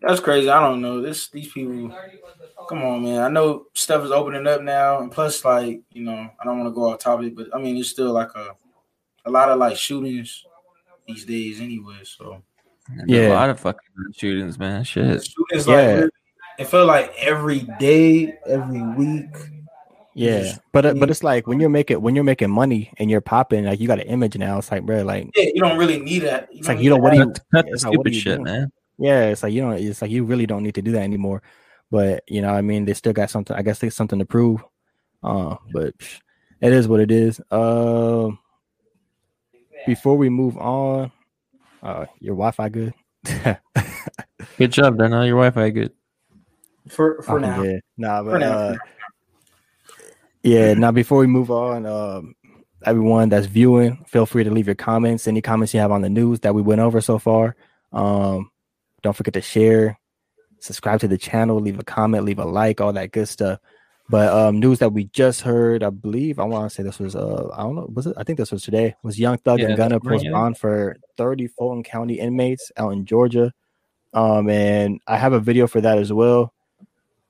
that's 0.00 0.20
crazy. 0.20 0.48
I 0.48 0.60
don't 0.60 0.80
know. 0.80 1.00
This 1.00 1.28
these 1.28 1.52
people. 1.52 1.96
Come 2.68 2.82
on, 2.82 3.02
man. 3.02 3.20
I 3.20 3.28
know 3.28 3.66
stuff 3.74 4.04
is 4.04 4.10
opening 4.10 4.46
up 4.46 4.62
now, 4.62 5.00
and 5.00 5.10
plus, 5.10 5.44
like 5.44 5.82
you 5.92 6.02
know, 6.02 6.12
I 6.12 6.44
don't 6.44 6.58
want 6.58 6.68
to 6.68 6.74
go 6.74 6.90
off 6.90 6.98
topic, 6.98 7.36
but 7.36 7.48
I 7.54 7.58
mean, 7.58 7.76
it's 7.76 7.90
still 7.90 8.12
like 8.12 8.34
a 8.34 8.56
a 9.24 9.30
lot 9.30 9.48
of 9.48 9.58
like 9.58 9.76
shootings 9.76 10.44
these 11.06 11.24
days, 11.24 11.60
anyway. 11.60 12.00
So 12.04 12.42
Yeah, 13.06 13.20
Yeah. 13.22 13.28
a 13.28 13.34
lot 13.34 13.50
of 13.50 13.60
fucking 13.60 13.80
shootings, 14.16 14.58
man. 14.58 14.84
Shit. 14.84 15.24
shootings, 15.24 15.66
Yeah. 15.66 16.00
like 16.02 16.10
it 16.58 16.66
felt 16.66 16.86
like 16.86 17.12
every 17.18 17.60
day, 17.78 18.34
every 18.46 18.82
week. 18.96 19.34
yeah, 20.14 20.56
but 20.72 20.84
uh, 20.84 20.94
but 20.94 21.08
it's 21.10 21.22
like 21.24 21.46
when 21.46 21.58
you're 21.60 21.70
making 21.70 22.02
when 22.02 22.14
you're 22.14 22.24
making 22.24 22.50
money 22.50 22.92
and 22.98 23.10
you're 23.10 23.20
popping, 23.22 23.64
like 23.64 23.80
you 23.80 23.86
got 23.88 24.00
an 24.00 24.06
image 24.08 24.36
now. 24.36 24.58
It's 24.58 24.70
like, 24.70 24.82
bruh, 24.84 25.04
like 25.06 25.30
Yeah, 25.36 25.50
you 25.54 25.60
don't 25.62 25.78
really 25.78 26.00
need 26.00 26.20
that. 26.22 26.48
It's 26.52 26.68
like 26.68 26.80
you 26.80 26.90
don't- 26.90 27.00
what 27.02 27.12
do 27.12 27.18
you- 27.18 27.26
Cut, 27.26 27.40
cut 27.52 27.66
the 27.66 27.72
it's 27.72 27.84
like, 27.84 27.96
what 27.96 28.06
are 28.06 28.10
stupid 28.10 28.14
you 28.14 28.20
shit, 28.20 28.34
doing? 28.36 28.44
man. 28.44 28.72
Yeah, 28.98 29.24
it's 29.30 29.42
like 29.42 29.52
you 29.54 29.62
don't. 29.62 29.78
It's 29.78 30.02
like 30.02 30.10
you 30.10 30.24
really 30.24 30.46
don't 30.46 30.62
need 30.62 30.74
to 30.74 30.82
do 30.82 30.92
that 30.92 31.02
anymore. 31.02 31.42
But 31.90 32.24
you 32.28 32.42
know, 32.42 32.50
I 32.50 32.60
mean, 32.60 32.84
they 32.84 32.94
still 32.94 33.12
got 33.14 33.30
something. 33.30 33.56
I 33.56 33.62
guess 33.62 33.78
they 33.78 33.88
something 33.90 34.18
to 34.18 34.24
prove. 34.26 34.62
Uh, 35.22 35.56
but 35.72 35.94
it 36.60 36.72
is 36.72 36.86
what 36.88 37.00
it 37.00 37.10
is. 37.10 37.40
Um, 37.50 38.38
before 39.86 40.16
we 40.16 40.28
move 40.28 40.56
on, 40.58 41.12
uh, 41.82 42.06
your 42.20 42.34
Wi-Fi 42.36 42.68
good? 42.68 42.94
Good 44.58 44.72
job, 44.72 44.98
then. 44.98 45.10
Your 45.12 45.36
Wi-Fi 45.42 45.70
good. 45.70 45.92
for 46.88 47.22
for 47.22 47.36
Oh, 47.36 47.38
now. 47.38 47.62
yeah. 47.62 47.78
Nah, 47.96 48.22
but 48.22 48.30
For 48.32 48.38
now. 48.38 48.52
uh, 48.52 48.76
yeah. 50.42 50.74
Now, 50.74 50.90
before 50.92 51.18
we 51.18 51.26
move 51.26 51.50
on, 51.50 51.86
um, 51.86 52.34
everyone 52.84 53.28
that's 53.28 53.46
viewing, 53.46 54.04
feel 54.08 54.26
free 54.26 54.44
to 54.44 54.50
leave 54.50 54.66
your 54.66 54.74
comments. 54.74 55.26
Any 55.28 55.40
comments 55.40 55.72
you 55.74 55.80
have 55.80 55.92
on 55.92 56.02
the 56.02 56.08
news 56.10 56.40
that 56.40 56.54
we 56.54 56.62
went 56.62 56.80
over 56.80 57.00
so 57.00 57.18
far. 57.18 57.56
Um, 57.92 58.50
don't 59.02 59.14
forget 59.16 59.34
to 59.34 59.40
share, 59.42 59.98
subscribe 60.60 61.00
to 61.00 61.08
the 61.08 61.18
channel, 61.18 61.60
leave 61.60 61.78
a 61.78 61.84
comment, 61.84 62.24
leave 62.24 62.38
a 62.38 62.44
like, 62.44 62.80
all 62.80 62.92
that 62.92 63.12
good 63.12 63.28
stuff. 63.28 63.58
But 64.12 64.30
um, 64.30 64.60
news 64.60 64.78
that 64.80 64.92
we 64.92 65.04
just 65.04 65.40
heard, 65.40 65.82
I 65.82 65.88
believe, 65.88 66.38
I 66.38 66.44
want 66.44 66.68
to 66.70 66.74
say 66.74 66.82
this 66.82 66.98
was 66.98 67.16
uh, 67.16 67.48
I 67.54 67.62
don't 67.62 67.76
know, 67.76 67.90
was 67.94 68.06
it? 68.06 68.14
I 68.18 68.24
think 68.24 68.36
this 68.36 68.52
was 68.52 68.62
today. 68.62 68.94
Was 69.02 69.18
Young 69.18 69.38
Thug 69.38 69.58
Yeah, 69.58 69.68
and 69.68 69.76
Gunna 69.78 70.00
post 70.00 70.26
bond 70.30 70.58
for 70.58 70.98
30 71.16 71.46
Fulton 71.46 71.82
County 71.82 72.18
inmates 72.20 72.70
out 72.76 72.92
in 72.92 73.06
Georgia. 73.06 73.54
Um, 74.12 74.50
and 74.50 75.00
I 75.06 75.16
have 75.16 75.32
a 75.32 75.40
video 75.40 75.66
for 75.66 75.80
that 75.80 75.96
as 75.96 76.12
well. 76.12 76.52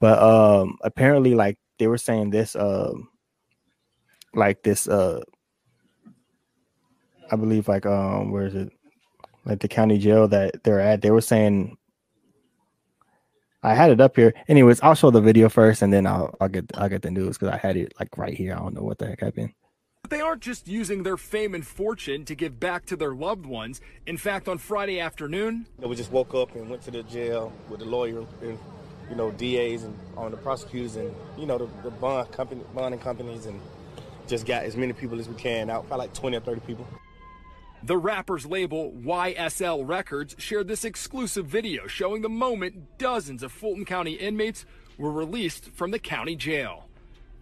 But 0.00 0.20
um, 0.20 0.76
apparently, 0.82 1.36
like 1.36 1.56
they 1.78 1.86
were 1.86 1.98
saying 1.98 2.30
this, 2.30 2.56
um, 2.56 3.08
like 4.34 4.64
this, 4.64 4.88
uh, 4.88 5.20
I 7.30 7.36
believe, 7.36 7.68
like 7.68 7.86
um, 7.86 8.32
where 8.32 8.46
is 8.46 8.56
it? 8.56 8.72
Like 9.44 9.60
the 9.60 9.68
county 9.68 9.98
jail 9.98 10.26
that 10.26 10.64
they're 10.64 10.80
at. 10.80 11.00
They 11.00 11.12
were 11.12 11.20
saying 11.20 11.76
I 13.62 13.74
had 13.74 13.90
it 13.90 14.00
up 14.00 14.16
here. 14.16 14.34
Anyways, 14.48 14.80
I'll 14.82 14.96
show 14.96 15.10
the 15.10 15.20
video 15.20 15.48
first, 15.48 15.82
and 15.82 15.92
then 15.92 16.06
I'll 16.06 16.34
I'll 16.40 16.48
get 16.48 16.70
I'll 16.74 16.88
get 16.88 17.02
the 17.02 17.10
news 17.10 17.38
because 17.38 17.54
I 17.54 17.58
had 17.58 17.76
it 17.76 17.92
like 17.98 18.16
right 18.18 18.34
here. 18.34 18.54
I 18.54 18.58
don't 18.58 18.74
know 18.74 18.82
what 18.82 18.98
the 18.98 19.06
heck 19.06 19.20
happened. 19.20 19.52
But 20.02 20.10
they 20.10 20.20
aren't 20.20 20.42
just 20.42 20.66
using 20.66 21.04
their 21.04 21.16
fame 21.16 21.54
and 21.54 21.64
fortune 21.64 22.24
to 22.24 22.34
give 22.34 22.58
back 22.58 22.86
to 22.86 22.96
their 22.96 23.14
loved 23.14 23.46
ones. 23.46 23.80
In 24.04 24.16
fact, 24.16 24.48
on 24.48 24.58
Friday 24.58 24.98
afternoon, 24.98 25.66
You 25.80 25.88
we 25.88 25.94
just 25.94 26.10
woke 26.10 26.34
up 26.34 26.56
and 26.56 26.68
went 26.68 26.82
to 26.82 26.90
the 26.90 27.04
jail 27.04 27.52
with 27.68 27.78
the 27.78 27.86
lawyer 27.86 28.26
and 28.42 28.58
you 29.08 29.14
know 29.14 29.30
DAs 29.30 29.84
and 29.84 29.96
on 30.16 30.32
the 30.32 30.36
prosecutors 30.36 30.96
and 30.96 31.14
you 31.38 31.46
know 31.46 31.58
the, 31.58 31.68
the 31.84 31.90
bond 31.90 32.32
company 32.32 32.62
bonding 32.74 33.00
companies 33.00 33.46
and 33.46 33.60
just 34.26 34.44
got 34.44 34.64
as 34.64 34.76
many 34.76 34.92
people 34.92 35.20
as 35.20 35.28
we 35.28 35.36
can 35.36 35.70
out, 35.70 35.86
probably 35.86 36.06
like 36.06 36.14
20 36.14 36.36
or 36.36 36.40
30 36.40 36.60
people. 36.62 36.86
The 37.84 37.96
rapper's 37.96 38.46
label 38.46 38.92
YSL 38.92 39.86
Records 39.86 40.36
shared 40.38 40.68
this 40.68 40.84
exclusive 40.84 41.46
video 41.46 41.86
showing 41.86 42.22
the 42.22 42.28
moment 42.28 42.98
dozens 42.98 43.42
of 43.42 43.52
Fulton 43.52 43.84
County 43.84 44.12
inmates 44.12 44.64
were 44.98 45.10
released 45.10 45.70
from 45.72 45.90
the 45.90 45.98
county 45.98 46.36
jail. 46.36 46.88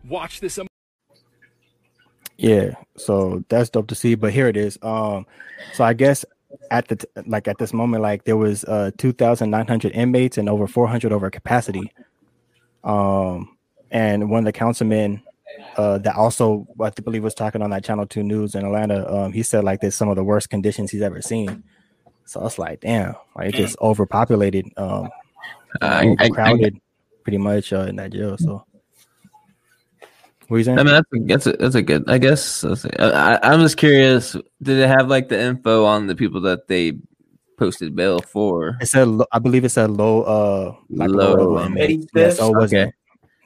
Watch 0.09 0.41
this 0.41 0.59
Yeah, 2.39 2.71
so 2.97 3.45
that's 3.49 3.69
dope 3.69 3.89
to 3.89 3.95
see. 3.95 4.15
But 4.15 4.33
here 4.33 4.49
it 4.49 4.57
is. 4.57 4.79
Um, 4.83 5.27
so 5.75 5.85
I 5.85 5.93
guess 5.93 6.25
at 6.71 6.89
the 6.89 6.97
t- 6.97 7.07
like 7.27 7.47
at 7.49 7.59
this 7.59 7.75
moment, 7.75 8.03
like 8.03 8.25
there 8.25 8.37
was 8.37 8.65
uh 8.65 8.93
two 8.97 9.13
thousand 9.13 9.51
nine 9.51 9.67
hundred 9.67 9.93
inmates 9.93 10.39
and 10.39 10.49
over 10.49 10.67
four 10.67 10.89
hundred 10.89 11.13
over 11.13 11.29
capacity. 11.31 11.93
Um, 12.83 13.57
and 13.91 14.31
one 14.31 14.39
of 14.39 14.45
the 14.47 14.53
councilmen, 14.53 15.23
uh, 15.77 15.99
that 15.99 16.17
also 16.17 16.67
I 16.81 16.91
believe 16.91 17.23
was 17.23 17.35
talking 17.35 17.63
on 17.63 17.71
that 17.71 17.85
Channel 17.85 18.07
Two 18.07 18.23
News 18.23 18.55
in 18.55 18.65
Atlanta. 18.65 19.11
Um, 19.13 19.33
he 19.33 19.43
said 19.43 19.65
like 19.65 19.81
there's 19.81 19.95
some 19.95 20.09
of 20.09 20.17
the 20.17 20.25
worst 20.25 20.51
conditions 20.51 20.91
he's 20.91 21.03
ever 21.03 21.23
seen. 21.23 21.63
So 22.25 22.45
it's 22.47 22.59
like, 22.59 22.81
damn, 22.81 23.17
like 23.35 23.49
it's 23.49 23.57
just 23.57 23.77
overpopulated, 23.81 24.67
um, 24.77 25.11
Uh, 25.81 26.15
I, 26.19 26.31
I, 26.39 26.71
pretty 27.23 27.39
much 27.39 27.73
uh, 27.73 27.87
in 27.89 27.97
that 27.97 28.13
jail. 28.13 28.37
So. 28.39 28.65
What 30.49 30.57
are 30.57 30.59
you 30.59 30.65
saying? 30.65 30.79
I 30.81 30.83
mean, 30.83 30.95
that's 30.95 31.07
a, 31.13 31.19
that's 31.21 31.47
a, 31.47 31.53
that's 31.53 31.75
a 31.77 31.83
good. 31.83 32.11
I 32.11 32.19
guess 32.19 32.65
I, 32.65 33.39
I'm 33.41 33.61
just 33.61 33.77
curious. 33.77 34.33
Did 34.61 34.79
it 34.79 34.89
have 34.89 35.07
like 35.09 35.29
the 35.29 35.41
info 35.41 35.85
on 35.85 36.09
the 36.09 36.17
people 36.17 36.41
that 36.41 36.67
they 36.67 36.99
posted 37.57 37.95
bail 37.95 38.19
for? 38.19 38.77
It 38.81 38.87
said, 38.87 39.07
I 39.31 39.39
believe 39.39 39.65
it 39.65 39.69
said 39.69 39.91
low, 39.91 40.23
uh, 40.23 40.75
like 40.91 41.11
Low, 41.11 41.35
low. 41.35 41.69
Yeah, 42.15 42.31
so 42.31 42.61
Okay. 42.63 42.93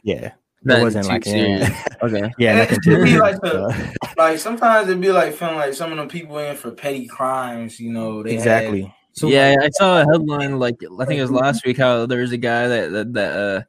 yeah, 0.03 0.33
it 0.79 0.83
wasn't 0.83 1.07
like, 1.09 1.25
serious. 1.25 1.69
yeah, 1.69 1.85
Okay. 2.03 2.33
yeah, 2.39 2.51
And 2.51 2.59
nothing 2.61 2.79
it 2.79 2.83
could 2.97 3.05
be 3.05 3.19
like 3.19 3.41
the- 3.41 3.97
Like 4.17 4.39
sometimes 4.39 4.89
it'd 4.89 5.01
be 5.01 5.11
like 5.13 5.35
feeling 5.35 5.57
like 5.57 5.75
some 5.75 5.91
of 5.91 5.99
them 5.99 6.09
people 6.09 6.39
in 6.39 6.57
for 6.57 6.71
petty 6.71 7.07
crimes. 7.07 7.81
You 7.81 7.93
know, 7.93 8.23
they 8.23 8.31
had 8.35 8.39
exactly. 8.39 8.95
So 9.13 9.29
yeah, 9.29 9.55
I 9.61 9.71
saw 9.71 10.03
a 10.03 10.05
headline 10.07 10.59
like 10.59 10.77
I 11.01 11.05
think 11.05 11.19
it 11.19 11.23
was 11.23 11.31
last 11.31 11.65
week 11.67 11.79
how 11.79 12.07
there 12.07 12.21
was 12.21 12.33
a 12.33 12.37
guy 12.37 12.69
that 12.69 12.93
that, 12.93 13.13
that 13.15 13.37
uh 13.37 13.63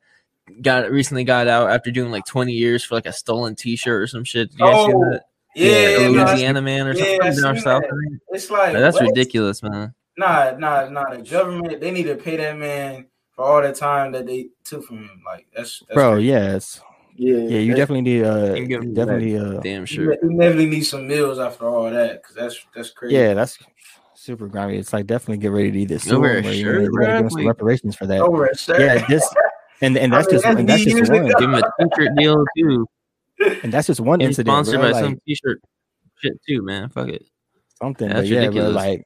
got 0.61 0.91
recently 0.91 1.23
got 1.23 1.47
out 1.47 1.69
after 1.71 1.89
doing 1.91 2.11
like 2.11 2.25
20 2.25 2.51
years 2.53 2.83
for 2.83 2.93
like 2.95 3.05
a 3.07 3.11
stolen 3.13 3.55
T-shirt 3.55 4.01
or 4.03 4.07
some 4.07 4.23
shit. 4.23 4.51
Did 4.51 4.59
you 4.59 4.65
guys 4.65 4.85
see 4.85 4.91
Oh, 4.93 5.09
that? 5.11 5.23
yeah, 5.55 5.97
The 5.97 6.09
no, 6.11 6.23
Louisiana 6.25 6.61
man 6.61 6.87
or 6.87 6.93
yeah, 6.93 6.99
something 7.03 7.21
I 7.21 7.31
from 7.33 7.41
down 7.43 7.57
south. 7.59 7.81
that. 7.83 8.19
It's 8.29 8.49
like 8.51 8.73
Like, 8.73 8.81
that's 8.81 8.95
what? 8.95 9.07
ridiculous, 9.07 9.63
man. 9.63 9.93
Nah, 10.17 10.51
nah, 10.57 10.87
nah. 10.89 11.09
The 11.15 11.23
government 11.23 11.79
they 11.81 11.91
need 11.91 12.03
to 12.03 12.15
pay 12.15 12.37
that 12.37 12.57
man 12.57 13.07
for 13.35 13.45
all 13.45 13.61
the 13.61 13.73
time 13.73 14.11
that 14.13 14.25
they 14.27 14.49
took 14.63 14.83
from 14.85 14.99
him. 14.99 15.21
Like 15.25 15.47
that's, 15.55 15.79
that's 15.79 15.93
bro. 15.93 16.13
crazy. 16.13 16.27
Yes, 16.27 16.79
yeah, 17.15 17.37
yeah. 17.37 17.59
You 17.59 17.75
definitely 17.75 18.01
need 18.01 18.23
uh, 18.23 18.47
You 18.53 18.61
can 18.61 18.67
give 18.67 18.83
him 18.83 18.93
definitely 18.93 19.37
uh, 19.37 19.59
Damn 19.61 19.81
You 19.81 19.85
sure. 19.85 20.13
you 20.21 20.29
definitely 20.37 20.67
need 20.67 20.83
some 20.83 21.07
meals 21.07 21.39
after 21.39 21.67
all 21.67 21.89
that 21.89 22.21
because 22.21 22.35
that's 22.35 22.65
that's 22.75 22.89
crazy. 22.91 23.15
yeah. 23.15 23.33
That's 23.33 23.57
super 24.15 24.47
grimy. 24.47 24.77
It's 24.77 24.91
like 24.93 25.07
definitely 25.07 25.37
get 25.37 25.51
ready 25.51 25.71
to 25.71 25.79
eat 25.79 25.85
this. 25.89 26.09
Over 26.11 26.37
a 26.37 26.41
him 26.41 26.47
or 26.47 26.51
you 26.51 26.63
shirt, 26.63 26.75
know, 26.75 26.81
you 26.81 26.91
gotta 26.99 27.13
give 27.13 27.21
him 27.25 27.29
some 27.29 27.47
reparations 27.47 27.95
for 27.95 28.05
that. 28.07 28.19
over 28.21 28.45
a 28.47 28.57
shirt. 28.57 28.79
Yeah, 28.81 29.05
this 29.07 29.27
and 29.81 29.97
and 29.97 30.13
I 30.15 30.21
that's 30.21 30.27
mean, 30.31 30.35
just 30.35 30.43
that's 30.45 30.59
and 30.59 30.69
that's 30.69 30.83
just 30.83 31.11
one 31.11 31.25
ago. 31.25 31.39
Give 31.39 31.49
him 31.49 31.55
a 31.55 31.61
T-shirt 31.89 32.15
deal 32.17 32.45
too. 32.57 32.87
and 33.63 33.71
that's 33.73 33.87
just 33.87 33.99
one 33.99 34.21
And 34.21 34.29
incident. 34.29 34.53
sponsored 34.53 34.75
bro, 34.75 34.81
by 34.83 34.91
like, 34.91 35.03
some 35.03 35.19
T-shirt 35.27 35.61
shit 36.21 36.33
too, 36.47 36.61
man. 36.63 36.89
Fuck 36.89 37.09
it. 37.09 37.23
something. 37.81 38.07
That's 38.09 38.21
but 38.21 38.27
yeah, 38.27 38.39
ridiculous. 38.39 38.71
bro, 38.73 38.81
like 38.81 39.03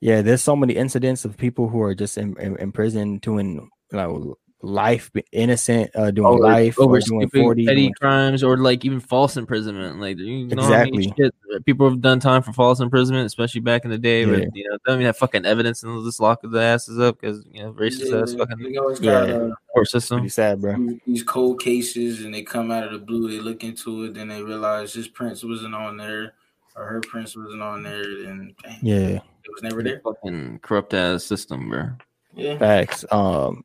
yeah, 0.00 0.22
there's 0.22 0.42
so 0.42 0.54
many 0.56 0.74
incidents 0.76 1.24
of 1.24 1.36
people 1.36 1.68
who 1.68 1.82
are 1.82 1.94
just 1.94 2.16
in, 2.18 2.36
in, 2.38 2.56
in 2.56 2.72
prison 2.72 3.18
doing 3.18 3.68
you 3.92 3.98
know 3.98 4.36
life 4.60 5.08
innocent, 5.30 5.88
uh 5.94 6.10
doing 6.10 6.26
over, 6.26 6.42
life 6.42 6.78
over 6.80 6.96
or 6.96 7.00
doing 7.00 7.28
40 7.28 7.64
petty 7.64 7.80
doing- 7.82 7.92
crimes 8.00 8.42
or 8.42 8.56
like 8.56 8.84
even 8.84 8.98
false 8.98 9.36
imprisonment. 9.36 10.00
Like 10.00 10.18
you 10.18 10.46
know 10.48 10.62
how 10.62 10.68
many 10.70 10.88
Exactly. 11.06 11.14
shit 11.26 11.34
that 11.52 11.64
people 11.64 11.88
have 11.88 12.00
done 12.00 12.18
time 12.18 12.42
for 12.42 12.52
false 12.52 12.80
imprisonment, 12.80 13.26
especially 13.26 13.60
back 13.60 13.84
in 13.84 13.90
the 13.92 13.98
day. 13.98 14.26
Where 14.26 14.40
Yeah. 14.40 14.46
you 14.52 14.68
know, 14.68 14.78
don't 14.84 14.96
even 14.96 15.06
have 15.06 15.16
fucking 15.16 15.46
evidence 15.46 15.82
and 15.84 15.92
they'll 15.92 16.04
just 16.04 16.18
lock 16.20 16.40
the 16.42 16.58
asses 16.60 16.98
up 16.98 17.20
because 17.20 17.44
you 17.52 17.62
know 17.62 17.72
racist 17.72 18.10
Yeah, 18.10 18.22
ass 18.22 18.34
fucking 18.34 18.58
you 18.58 18.80
always 18.80 18.98
got 18.98 19.28
Yeah. 19.28 19.34
uh, 19.36 19.50
court 19.72 19.88
system. 19.88 20.18
pretty 20.18 20.30
sad, 20.30 20.60
bro. 20.60 20.76
these- 20.76 21.00
these 21.06 21.22
cold 21.22 21.62
cases 21.62 22.24
and 22.24 22.34
they 22.34 22.42
come 22.42 22.72
out 22.72 22.82
of 22.84 22.90
the 22.92 22.98
blue. 22.98 23.28
They 23.30 23.38
look 23.40 23.62
into 23.62 24.04
it, 24.04 24.14
then 24.14 24.26
they 24.26 24.42
realize 24.42 24.92
his 24.92 25.06
prints 25.06 25.44
wasn't 25.44 25.76
on 25.76 25.96
there 25.98 26.32
or 26.74 26.84
her 26.84 27.00
prints 27.00 27.36
wasn't 27.36 27.62
on 27.62 27.84
there, 27.84 28.02
and 28.02 28.54
dang, 28.62 28.78
Yeah, 28.82 28.96
it 29.16 29.22
was 29.52 29.62
never 29.62 29.82
there. 29.84 30.00
Fucking 30.02 30.58
corrupt 30.62 30.94
ass 30.94 31.22
system, 31.24 31.68
bro. 31.70 31.90
Yeah, 32.34 32.58
facts. 32.58 33.04
Um, 33.10 33.64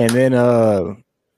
and 0.00 0.10
then 0.10 0.34
uh, 0.34 0.94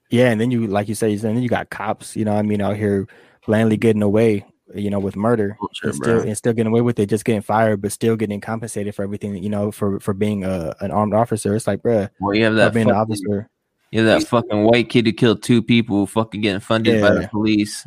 yeah, 0.09 0.29
and 0.31 0.41
then 0.41 0.49
you 0.49 0.65
like 0.67 0.87
you 0.87 0.95
say, 0.95 1.11
and 1.11 1.21
then 1.21 1.43
you 1.43 1.49
got 1.49 1.69
cops. 1.69 2.15
You 2.15 2.25
know, 2.25 2.33
what 2.33 2.39
I 2.39 2.43
mean, 2.43 2.61
out 2.61 2.77
here 2.77 3.07
blandly 3.45 3.77
getting 3.77 4.01
away. 4.01 4.45
You 4.73 4.89
know, 4.89 4.97
with 4.97 5.15
murder. 5.15 5.55
Bullshit, 5.59 5.83
and 5.83 5.95
still 5.95 6.19
and 6.21 6.37
still 6.37 6.53
getting 6.53 6.71
away 6.71 6.81
with 6.81 6.97
it, 6.97 7.07
just 7.07 7.25
getting 7.25 7.41
fired, 7.41 7.81
but 7.81 7.91
still 7.91 8.15
getting 8.15 8.41
compensated 8.41 8.95
for 8.95 9.03
everything. 9.03 9.35
You 9.35 9.49
know, 9.49 9.71
for 9.71 9.99
for 9.99 10.13
being 10.13 10.43
a 10.45 10.73
an 10.79 10.89
armed 10.89 11.13
officer. 11.13 11.55
It's 11.55 11.67
like, 11.67 11.83
bruh, 11.83 12.09
Well, 12.19 12.33
you 12.33 12.45
have 12.45 12.55
that 12.55 12.73
being 12.73 12.89
an 12.89 12.95
fucking, 12.95 13.11
officer. 13.11 13.49
you 13.91 14.03
have 14.03 14.21
that 14.21 14.27
fucking 14.27 14.63
white 14.63 14.89
kid 14.89 15.05
who 15.05 15.11
killed 15.11 15.43
two 15.43 15.61
people, 15.61 16.07
fucking 16.07 16.41
getting 16.41 16.61
funded 16.61 17.01
by 17.01 17.11
the 17.11 17.27
police. 17.27 17.85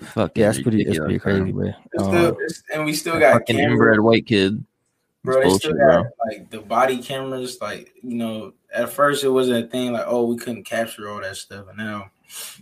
Fucking 0.00 0.40
Yeah, 0.40 0.48
that's 0.48 0.62
pretty. 0.62 0.82
That's 0.84 0.98
pretty 0.98 1.20
crazy, 1.20 1.52
bro. 1.52 1.68
Um, 1.98 2.04
still, 2.04 2.36
and 2.72 2.84
we 2.84 2.94
still 2.94 3.20
got 3.20 3.34
fucking 3.34 3.56
cameras. 3.56 3.72
inbred 3.74 4.00
white 4.00 4.26
kid. 4.26 4.64
Bro. 5.24 5.40
They 5.40 5.46
It's 5.46 5.56
still 5.56 5.72
bullshit, 5.72 5.88
got 5.88 6.02
bro. 6.02 6.10
like 6.28 6.50
the 6.50 6.60
body 6.60 6.98
cameras. 6.98 7.58
Like 7.60 7.92
you 8.02 8.14
know, 8.16 8.52
at 8.72 8.90
first 8.90 9.24
it 9.24 9.30
wasn't 9.30 9.64
a 9.64 9.68
thing. 9.68 9.92
Like 9.92 10.04
oh, 10.06 10.24
we 10.26 10.36
couldn't 10.36 10.64
capture 10.64 11.08
all 11.10 11.20
that 11.20 11.36
stuff, 11.36 11.66
and 11.68 11.78
now 11.78 12.10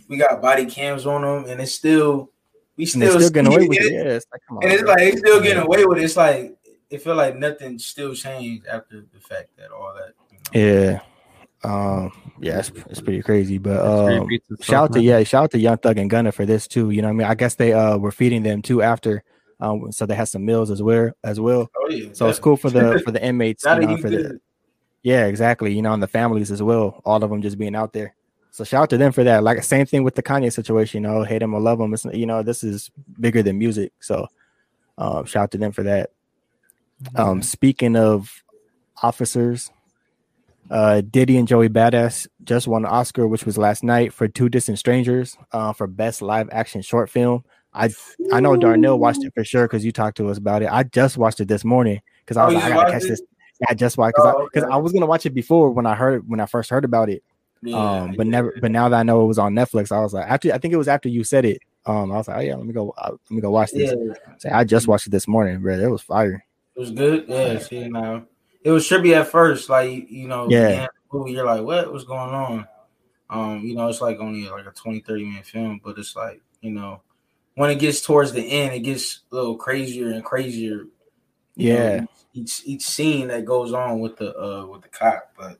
we 0.07 0.17
got 0.17 0.41
body 0.41 0.65
cams 0.65 1.05
on 1.05 1.21
them, 1.21 1.45
and 1.51 1.61
it's 1.61 1.73
still 1.73 2.31
we 2.77 2.85
still, 2.85 3.19
still 3.19 3.29
getting 3.29 3.51
see 3.51 3.57
away 3.57 3.67
with 3.67 3.77
it. 3.79 3.85
it. 3.85 3.93
Yeah, 3.93 4.13
it's 4.13 4.25
like, 4.31 4.41
come 4.47 4.57
on, 4.57 4.63
And 4.63 4.73
it's 4.73 4.81
bro. 4.81 4.91
like 4.91 4.99
they 4.99 5.15
still 5.17 5.41
getting 5.41 5.63
away 5.63 5.85
with 5.85 5.97
it. 5.99 6.03
It's 6.05 6.17
like 6.17 6.57
it 6.89 7.01
feel 7.01 7.15
like 7.15 7.35
nothing 7.37 7.77
still 7.79 8.13
changed 8.15 8.65
after 8.67 9.01
the 9.13 9.19
fact 9.19 9.49
that 9.57 9.71
all 9.71 9.93
that. 9.95 10.13
You 10.53 10.61
know, 10.61 10.67
Yeah. 10.91 10.99
Um, 11.65 12.11
yeah, 12.41 12.59
it's, 12.59 12.71
it's 12.89 12.99
pretty 12.99 13.21
crazy. 13.21 13.57
But 13.57 13.79
It's 14.29 14.49
um, 14.51 14.57
shout 14.61 14.83
out 14.89 14.93
to 14.93 15.01
yeah, 15.01 15.23
shout 15.23 15.45
out 15.45 15.51
to 15.51 15.59
Young 15.59 15.77
Thug 15.77 15.97
and 15.97 16.09
Gunna 16.09 16.31
for 16.33 16.45
this 16.45 16.67
too. 16.67 16.89
You 16.89 17.01
know 17.01 17.07
what 17.07 17.13
I 17.13 17.17
mean? 17.17 17.27
I 17.27 17.35
guess 17.35 17.55
they 17.55 17.71
uh 17.73 17.97
were 17.97 18.11
feeding 18.11 18.43
them 18.43 18.61
too 18.61 18.81
after. 18.81 19.23
Um, 19.59 19.91
so 19.91 20.05
they 20.05 20.15
had 20.15 20.27
some 20.27 20.45
meals 20.45 20.71
as 20.71 20.81
well 20.81 21.11
as 21.23 21.39
well. 21.39 21.69
oh 21.75 21.89
yeah. 21.89 22.09
So 22.13 22.27
it's 22.27 22.39
cool 22.39 22.57
for 22.57 22.69
the 22.69 22.99
for 23.05 23.11
the 23.11 23.23
inmates, 23.23 23.63
you 23.65 23.79
know, 23.79 23.95
he 23.95 24.01
for 24.01 24.09
the 24.09 24.39
yeah, 25.03 25.25
exactly. 25.25 25.73
You 25.73 25.81
know, 25.81 25.93
and 25.93 26.01
the 26.01 26.07
families 26.07 26.51
as 26.51 26.63
well. 26.63 27.01
All 27.05 27.21
of 27.21 27.29
them 27.29 27.41
just 27.41 27.57
being 27.57 27.75
out 27.75 27.93
there. 27.93 28.15
So 28.51 28.63
shout 28.63 28.83
out 28.83 28.89
to 28.91 28.97
them 28.97 29.11
for 29.11 29.23
that. 29.23 29.43
Like 29.43 29.61
same 29.63 29.85
thing 29.85 30.03
with 30.03 30.15
the 30.15 30.23
Kanye 30.23 30.51
situation. 30.51 31.03
You 31.03 31.09
know, 31.09 31.23
hate 31.23 31.41
him 31.41 31.53
or 31.53 31.59
love 31.59 31.79
him. 31.79 31.93
It's 31.93 32.05
you 32.05 32.25
know 32.25 32.41
this 32.43 32.63
is 32.63 32.89
bigger 33.19 33.43
than 33.43 33.57
music. 33.57 33.91
So 33.99 34.27
um, 34.97 35.25
shout 35.25 35.43
out 35.43 35.51
to 35.51 35.57
them 35.57 35.71
for 35.71 35.83
that. 35.83 36.11
Um, 37.15 37.41
speaking 37.41 37.95
of 37.95 38.43
officers, 39.01 39.71
uh, 40.69 41.01
Diddy 41.01 41.37
and 41.37 41.47
Joey 41.47 41.67
Badass 41.67 42.27
just 42.43 42.67
won 42.67 42.85
an 42.85 42.91
Oscar, 42.91 43.27
which 43.27 43.45
was 43.45 43.57
last 43.57 43.83
night 43.83 44.13
for 44.13 44.27
Two 44.27 44.49
Distant 44.49 44.79
Strangers 44.79 45.37
uh, 45.51 45.73
for 45.73 45.87
best 45.87 46.21
live 46.21 46.49
action 46.51 46.81
short 46.81 47.09
film. 47.09 47.43
I 47.73 47.89
I 48.31 48.39
know 48.39 48.55
Darnell 48.55 48.99
watched 48.99 49.23
it 49.23 49.33
for 49.33 49.43
sure 49.43 49.67
because 49.67 49.83
you 49.83 49.91
talked 49.91 50.17
to 50.17 50.29
us 50.29 50.37
about 50.37 50.61
it. 50.61 50.69
I 50.71 50.83
just 50.83 51.17
watched 51.17 51.39
it 51.39 51.47
this 51.47 51.63
morning 51.65 52.01
because 52.19 52.37
I 52.37 52.43
Oh, 52.43 52.45
was 52.45 52.53
you 52.55 52.59
like, 52.59 52.71
I 52.71 52.75
gotta 52.75 52.91
catch 52.91 53.03
it? 53.03 53.07
this. 53.09 53.21
I 53.67 53.73
just 53.73 53.97
watched 53.97 54.15
because 54.15 54.33
Oh, 54.35 54.41
I, 54.41 54.43
okay. 54.43 54.73
I 54.73 54.77
was 54.77 54.91
gonna 54.93 55.05
watch 55.05 55.25
it 55.25 55.33
before 55.33 55.71
when 55.71 55.85
I 55.85 55.95
heard 55.95 56.27
when 56.27 56.39
I 56.39 56.45
first 56.45 56.69
heard 56.69 56.85
about 56.85 57.09
it. 57.09 57.23
Yeah, 57.61 58.03
um, 58.03 58.13
but 58.15 58.25
yeah. 58.25 58.31
never. 58.31 58.53
But 58.61 58.71
now 58.71 58.89
that 58.89 58.99
I 58.99 59.03
know 59.03 59.23
it 59.23 59.27
was 59.27 59.39
on 59.39 59.53
Netflix, 59.53 59.91
I 59.91 59.99
was 60.01 60.13
like, 60.13 60.27
after 60.29 60.53
I 60.53 60.57
think 60.57 60.73
it 60.73 60.77
was 60.77 60.87
after 60.87 61.09
you 61.09 61.23
said 61.23 61.45
it. 61.45 61.59
Um, 61.85 62.11
I 62.13 62.17
was 62.17 62.27
like, 62.29 62.37
oh 62.37 62.41
yeah, 62.41 62.55
let 62.55 62.65
me 62.65 62.73
go. 62.73 62.93
Uh, 62.97 63.11
let 63.11 63.31
me 63.31 63.41
go 63.41 63.51
watch 63.51 63.71
this. 63.71 63.93
Yeah, 63.97 64.13
So 64.37 64.49
I 64.49 64.63
just 64.63 64.87
watched 64.87 65.07
it 65.07 65.11
this 65.11 65.27
morning, 65.27 65.61
bro. 65.61 65.77
It 65.77 65.91
was 65.91 66.01
fire. 66.01 66.45
it 66.75 66.79
was 66.79 66.91
good. 66.91 67.25
Yeah, 67.27 67.57
see 67.59 67.89
now 67.89 68.25
it 68.63 68.71
was 68.71 68.87
trippy 68.87 69.13
at 69.15 69.27
first. 69.27 69.69
Like 69.69 70.09
you 70.09 70.27
know, 70.27 70.49
yeah. 70.49 70.87
The 71.11 71.17
movie, 71.17 71.33
you're 71.33 71.45
like, 71.45 71.61
what? 71.63 71.91
What's 71.91 72.05
going 72.05 72.33
on? 72.33 72.67
Um, 73.29 73.59
you 73.65 73.75
know, 73.75 73.87
it's 73.87 74.01
like 74.01 74.19
only 74.19 74.47
like 74.49 74.65
a 74.65 74.71
20, 74.71 75.01
30 75.01 75.25
minute 75.25 75.45
film, 75.45 75.81
but 75.83 75.97
it's 75.97 76.15
like 76.15 76.41
you 76.61 76.71
know, 76.71 77.01
when 77.55 77.69
it 77.69 77.79
gets 77.79 78.01
towards 78.01 78.31
the 78.31 78.41
end, 78.41 78.73
it 78.73 78.79
gets 78.81 79.21
a 79.31 79.35
little 79.35 79.55
crazier 79.57 80.11
and 80.11 80.23
crazier. 80.23 80.85
you 81.55 81.73
know, 81.73 81.79
Yeah. 81.79 82.05
each 82.33 82.61
each 82.65 82.83
scene 82.83 83.27
that 83.27 83.45
goes 83.45 83.73
on 83.73 83.99
with 83.99 84.17
the 84.17 84.35
uh 84.37 84.65
with 84.65 84.81
the 84.81 84.89
cop, 84.89 85.33
but 85.37 85.59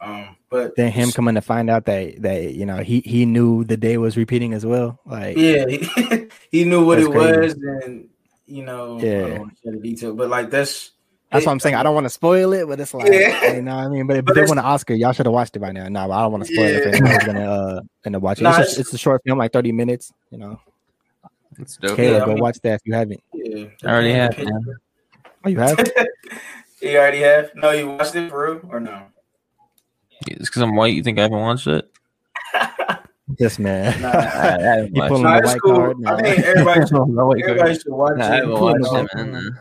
um, 0.00 0.36
but 0.50 0.76
Then 0.76 0.92
him 0.92 1.12
coming 1.12 1.34
to 1.36 1.40
find 1.40 1.70
out 1.70 1.86
that 1.86 2.20
that 2.22 2.52
you 2.52 2.66
know 2.66 2.78
he 2.78 3.00
he 3.00 3.24
knew 3.24 3.64
the 3.64 3.76
day 3.78 3.96
was 3.96 4.16
repeating 4.18 4.52
as 4.52 4.66
well. 4.66 5.00
Like 5.06 5.36
Yeah, 5.38 5.64
he, 5.66 6.28
he 6.50 6.64
knew 6.64 6.84
what 6.84 6.98
it 6.98 7.10
crazy. 7.10 7.38
was, 7.40 7.52
and 7.84 8.08
you 8.46 8.64
know, 8.64 8.98
I 8.98 9.02
Yeah. 9.02 9.20
don't 9.28 9.38
want 9.38 9.50
to 9.52 9.56
share 9.62 9.72
the 9.72 9.78
detail, 9.80 10.14
but 10.14 10.28
like 10.28 10.50
that's 10.50 10.90
That's 11.32 11.46
what 11.46 11.52
I'm 11.52 11.60
saying. 11.60 11.74
I 11.76 11.82
don't 11.82 11.94
want 11.94 12.04
to 12.04 12.10
spoil 12.10 12.52
it, 12.52 12.68
but 12.68 12.78
it's 12.78 12.92
like, 12.92 13.10
Yeah. 13.10 13.54
you 13.54 13.62
know 13.62 13.74
what 13.76 13.84
I 13.86 13.88
mean? 13.88 14.06
But, 14.06 14.16
But 14.16 14.24
but 14.26 14.34
they 14.34 14.42
won 14.46 14.58
an 14.58 14.64
Oscar. 14.66 14.92
Y'all 14.92 15.12
should 15.12 15.24
have 15.26 15.32
watched 15.32 15.56
it 15.56 15.60
by 15.60 15.72
now. 15.72 15.88
No, 15.88 16.06
but 16.06 16.12
I 16.14 16.20
don't 16.22 16.32
want 16.32 16.44
to 16.44 16.52
spoil 16.52 16.66
it 16.66 16.84
Yeah. 16.84 17.24
gonna 17.24 17.50
uh 17.50 17.80
end 18.04 18.14
up 18.16 18.20
watching. 18.22 18.42
Nah, 18.44 18.50
it's, 18.50 18.58
it's- 18.58 18.68
just, 18.76 18.80
it's 18.80 18.92
a 18.92 18.98
short 18.98 19.22
film, 19.24 19.38
like 19.38 19.52
30 19.54 19.72
minutes. 19.72 20.12
You 20.30 20.36
know, 20.38 20.60
It's 21.58 21.76
dope. 21.76 21.96
Caleb, 21.96 22.22
I 22.22 22.26
go 22.26 22.32
mean- 22.34 22.42
watch 22.42 22.58
that 22.62 22.74
if 22.74 22.80
you 22.84 22.94
haven't. 22.94 23.22
Yeah, 23.32 23.66
I 23.84 23.86
already 23.88 24.12
have, 24.12 24.30
picture- 24.32 24.52
man. 24.52 24.64
Oh, 25.44 25.48
you 25.48 25.58
have? 25.58 25.78
you 26.82 26.96
already 26.98 27.20
have? 27.20 27.50
No, 27.54 27.70
you 27.70 27.88
watched 27.90 28.14
it 28.14 28.30
for 28.30 28.44
real 28.54 28.60
or 28.70 28.80
no? 28.80 29.02
It's 30.26 30.48
because 30.48 30.62
I'm 30.62 30.74
white. 30.74 30.94
You 30.94 31.02
think 31.02 31.18
I 31.18 31.22
haven't 31.22 31.40
watched 31.40 31.66
it? 31.66 31.90
Yes, 33.38 33.58
man. 33.58 34.02
Nah. 34.02 34.10
I, 34.10 34.14
I 34.18 34.60
haven't 34.60 34.94
You 34.94 35.00
watched 35.00 35.08
pulling. 35.08 35.22
Nah, 35.22 35.40
the 35.40 35.46
white 35.46 35.60
cool. 35.62 35.74
card? 35.76 35.96
I 35.96 36.10
Nah. 36.10 36.16
think 36.18 36.38
everybody 36.44 36.80
should, 36.86 37.48
everybody 37.48 37.74
should 37.74 37.86
watch 37.92 38.16
Nah, 38.18 38.24
I 38.24 38.28
it. 38.28 38.34
haven't 38.34 38.50
watched 38.60 38.84
it, 38.84 38.92
white 38.92 39.16
man. 39.32 39.58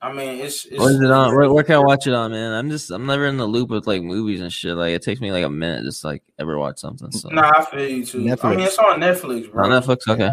I 0.00 0.12
mean, 0.14 0.40
it's, 0.40 0.64
it's 0.64 0.78
Where's 0.78 0.98
it 0.98 1.10
on? 1.10 1.36
Where, 1.36 1.52
where 1.52 1.62
can 1.64 1.74
I 1.74 1.78
watch 1.80 2.06
it 2.06 2.14
on, 2.14 2.30
man? 2.30 2.52
I'm 2.54 2.70
just 2.70 2.90
I'm 2.90 3.04
never 3.04 3.26
in 3.26 3.36
the 3.36 3.44
loop 3.44 3.68
with 3.68 3.86
like 3.86 4.00
movies 4.02 4.40
and 4.40 4.50
shit. 4.50 4.74
Like 4.74 4.92
it 4.94 5.02
takes 5.02 5.20
me 5.20 5.30
like 5.32 5.44
a 5.44 5.50
minute 5.50 5.84
just 5.84 6.02
like 6.02 6.22
ever 6.38 6.58
watch 6.58 6.78
something. 6.78 7.12
So 7.12 7.28
Nah, 7.28 7.52
I 7.58 7.64
feel 7.66 7.86
you 7.86 8.06
too. 8.06 8.20
I 8.42 8.50
mean, 8.56 8.60
it's 8.60 8.78
on 8.78 9.00
Netflix, 9.00 9.52
bro. 9.52 9.64
on 9.64 9.70
Netflix, 9.82 10.08
okay. 10.08 10.30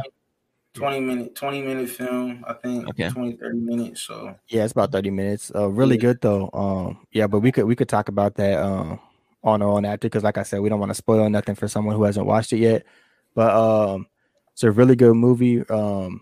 20 0.77 0.99
minute 0.99 1.35
20 1.35 1.61
minute 1.61 1.89
film, 1.89 2.43
I 2.47 2.53
think. 2.53 2.87
Okay. 2.89 3.09
20, 3.09 3.33
30 3.37 3.57
minutes. 3.59 4.01
So 4.03 4.35
Yeah, 4.47 4.63
it's 4.63 4.71
about 4.71 4.91
30 4.91 5.09
minutes. 5.11 5.51
Uh 5.53 5.67
really 5.69 5.95
Yeah. 5.95 6.01
good 6.01 6.21
though. 6.21 6.49
Um 6.53 7.05
yeah, 7.11 7.27
but 7.27 7.39
we 7.39 7.51
could 7.51 7.65
we 7.65 7.75
could 7.75 7.89
talk 7.89 8.09
about 8.09 8.35
that 8.35 8.59
um 8.61 8.99
on 9.43 9.61
or 9.61 9.77
on 9.77 9.85
after 9.85 10.07
because 10.07 10.23
like 10.23 10.37
I 10.37 10.43
said, 10.43 10.59
we 10.61 10.69
don't 10.69 10.79
want 10.79 10.89
to 10.89 10.95
spoil 10.95 11.29
nothing 11.29 11.55
for 11.55 11.67
someone 11.67 11.95
who 11.95 12.03
hasn't 12.03 12.25
watched 12.25 12.53
it 12.53 12.57
yet. 12.59 12.85
But 13.35 13.53
um 13.55 14.07
it's 14.53 14.63
a 14.63 14.71
really 14.71 14.95
good 14.95 15.13
movie 15.15 15.67
um 15.69 16.21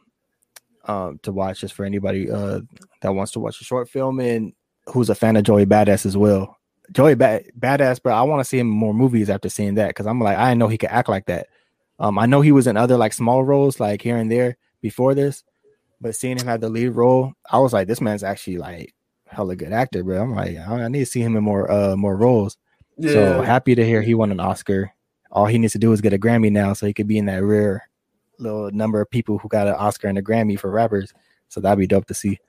um 0.85 1.19
to 1.23 1.31
watch 1.31 1.61
just 1.61 1.73
for 1.73 1.85
anybody 1.85 2.29
uh 2.29 2.61
that 3.01 3.13
wants 3.13 3.31
to 3.33 3.39
watch 3.39 3.59
a 3.61 3.63
short 3.63 3.89
film 3.89 4.19
and 4.19 4.53
who's 4.87 5.09
a 5.09 5.15
fan 5.15 5.35
of 5.35 5.43
Joey 5.43 5.65
Badass 5.65 6.05
as 6.05 6.15
well. 6.15 6.57
Joey 6.91 7.15
ba- 7.15 7.41
Badass, 7.59 8.01
bro, 8.03 8.13
I 8.13 8.21
want 8.21 8.39
to 8.41 8.45
see 8.45 8.59
him 8.59 8.67
in 8.67 8.73
more 8.77 8.93
movies 8.93 9.29
after 9.29 9.49
seeing 9.49 9.73
that 9.75 9.87
because 9.87 10.05
I'm 10.05 10.19
like, 10.21 10.37
I 10.37 10.49
didn't 10.49 10.59
know 10.59 10.67
he 10.67 10.77
could 10.77 10.91
act 10.91 11.09
like 11.09 11.25
that. 11.25 11.47
Um, 11.99 12.19
I 12.19 12.25
know 12.25 12.41
he 12.41 12.51
was 12.51 12.67
in 12.67 12.77
other 12.77 12.97
like 12.97 13.13
small 13.13 13.43
roles 13.43 13.79
like 13.79 14.01
here 14.01 14.17
and 14.17 14.31
there 14.31 14.57
before 14.81 15.13
this, 15.13 15.43
but 16.01 16.15
seeing 16.15 16.37
him 16.37 16.47
have 16.47 16.61
the 16.61 16.69
lead 16.69 16.89
role, 16.89 17.33
I 17.49 17.59
was 17.59 17.73
like, 17.73 17.87
this 17.87 18.01
man's 18.01 18.23
actually 18.23 18.57
like 18.57 18.93
hella 19.27 19.55
good 19.55 19.73
actor, 19.73 20.03
bro. 20.03 20.21
I'm 20.21 20.35
like, 20.35 20.57
I 20.57 20.83
I 20.83 20.87
need 20.87 20.99
to 20.99 21.05
see 21.05 21.21
him 21.21 21.35
in 21.35 21.43
more 21.43 21.71
uh 21.71 21.95
more 21.95 22.15
roles. 22.17 22.57
yeah. 22.97 23.11
So 23.11 23.41
happy 23.41 23.75
to 23.75 23.85
hear 23.85 24.01
he 24.01 24.13
won 24.13 24.31
an 24.31 24.39
Oscar. 24.39 24.91
All 25.31 25.45
he 25.45 25.57
needs 25.57 25.73
to 25.73 25.79
do 25.79 25.91
is 25.91 26.01
get 26.01 26.13
a 26.13 26.17
Grammy 26.19 26.51
now, 26.51 26.73
so 26.73 26.85
he 26.85 26.93
could 26.93 27.07
be 27.07 27.17
in 27.17 27.25
that 27.25 27.43
rare 27.43 27.89
little 28.39 28.71
number 28.71 29.01
of 29.01 29.09
people 29.09 29.37
who 29.37 29.47
got 29.47 29.67
an 29.67 29.75
Oscar 29.75 30.07
and 30.07 30.17
a 30.17 30.21
Grammy 30.21 30.59
for 30.59 30.69
rappers. 30.69 31.13
So 31.49 31.61
that'd 31.61 31.79
be 31.79 31.87
dope 31.87 32.05
to 32.07 32.13
see. 32.13 32.39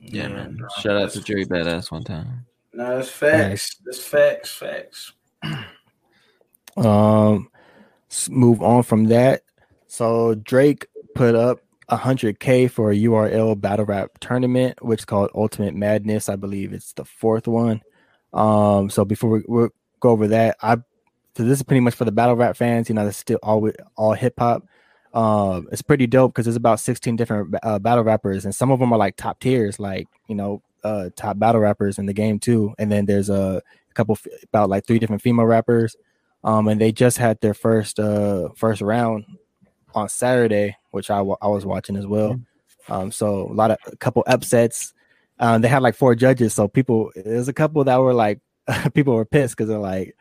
Yeah, 0.00 0.28
man. 0.28 0.60
Shout 0.80 0.96
out 0.96 1.10
to 1.12 1.22
Joey 1.22 1.46
Badass 1.46 1.90
one 1.90 2.04
time. 2.04 2.46
No, 2.72 2.96
that's 2.96 3.08
facts. 3.08 3.76
That's 3.84 4.02
facts. 4.02 4.54
Facts. 4.54 5.12
Um, 6.76 7.48
move 8.30 8.62
on 8.62 8.82
from 8.82 9.04
that. 9.06 9.42
So 9.86 10.34
Drake 10.34 10.86
put 11.14 11.34
up 11.34 11.60
100k 11.90 12.70
for 12.70 12.90
a 12.90 12.96
URL 12.96 13.60
battle 13.60 13.84
rap 13.84 14.18
tournament, 14.20 14.82
which 14.82 15.00
is 15.00 15.04
called 15.04 15.30
Ultimate 15.34 15.74
Madness. 15.74 16.28
I 16.28 16.36
believe 16.36 16.72
it's 16.72 16.92
the 16.92 17.04
fourth 17.04 17.46
one. 17.46 17.82
Um, 18.32 18.90
so 18.90 19.04
before 19.04 19.30
we 19.30 19.42
we 19.46 19.68
go 20.00 20.10
over 20.10 20.28
that, 20.28 20.56
I 20.62 20.76
so 21.36 21.42
this 21.42 21.58
is 21.58 21.62
pretty 21.62 21.80
much 21.80 21.94
for 21.94 22.04
the 22.04 22.12
battle 22.12 22.36
rap 22.36 22.56
fans. 22.56 22.88
You 22.88 22.94
know, 22.94 23.04
that's 23.04 23.18
still 23.18 23.38
all 23.42 23.70
all 23.96 24.12
hip 24.14 24.34
hop. 24.38 24.66
Um, 25.12 25.68
it's 25.70 25.82
pretty 25.82 26.08
dope 26.08 26.32
because 26.32 26.46
there's 26.46 26.56
about 26.56 26.80
16 26.80 27.14
different 27.14 27.54
uh, 27.62 27.78
battle 27.78 28.02
rappers, 28.02 28.44
and 28.44 28.54
some 28.54 28.70
of 28.72 28.80
them 28.80 28.92
are 28.92 28.98
like 28.98 29.16
top 29.16 29.38
tiers, 29.40 29.78
like 29.78 30.08
you 30.26 30.34
know, 30.34 30.62
uh, 30.82 31.10
top 31.16 31.38
battle 31.38 31.60
rappers 31.60 31.98
in 31.98 32.06
the 32.06 32.12
game 32.12 32.38
too. 32.38 32.74
And 32.78 32.90
then 32.90 33.06
there's 33.06 33.30
a 33.30 33.62
couple 33.94 34.18
about 34.44 34.68
like 34.68 34.86
three 34.86 34.98
different 34.98 35.22
female 35.22 35.46
rappers 35.46 35.96
um, 36.44 36.68
and 36.68 36.80
they 36.80 36.92
just 36.92 37.16
had 37.18 37.40
their 37.40 37.54
first 37.54 37.98
uh 37.98 38.50
first 38.56 38.82
round 38.82 39.24
on 39.94 40.08
Saturday, 40.08 40.76
which 40.90 41.10
I 41.10 41.18
I 41.18 41.48
was 41.48 41.64
watching 41.66 41.96
as 41.96 42.06
well. 42.06 42.38
Um, 42.88 43.10
so 43.10 43.48
a 43.50 43.54
lot 43.54 43.70
of 43.70 43.78
a 43.86 43.96
couple 43.96 44.22
upsets. 44.26 44.92
Um, 45.40 45.62
they 45.62 45.68
had 45.68 45.82
like 45.82 45.96
four 45.96 46.14
judges, 46.14 46.54
so 46.54 46.68
people 46.68 47.10
there's 47.16 47.48
a 47.48 47.52
couple 47.52 47.82
that 47.84 47.96
were 47.96 48.14
like 48.14 48.40
people 48.94 49.14
were 49.14 49.24
pissed 49.24 49.56
because 49.56 49.68
they're 49.68 49.78
like 49.78 50.16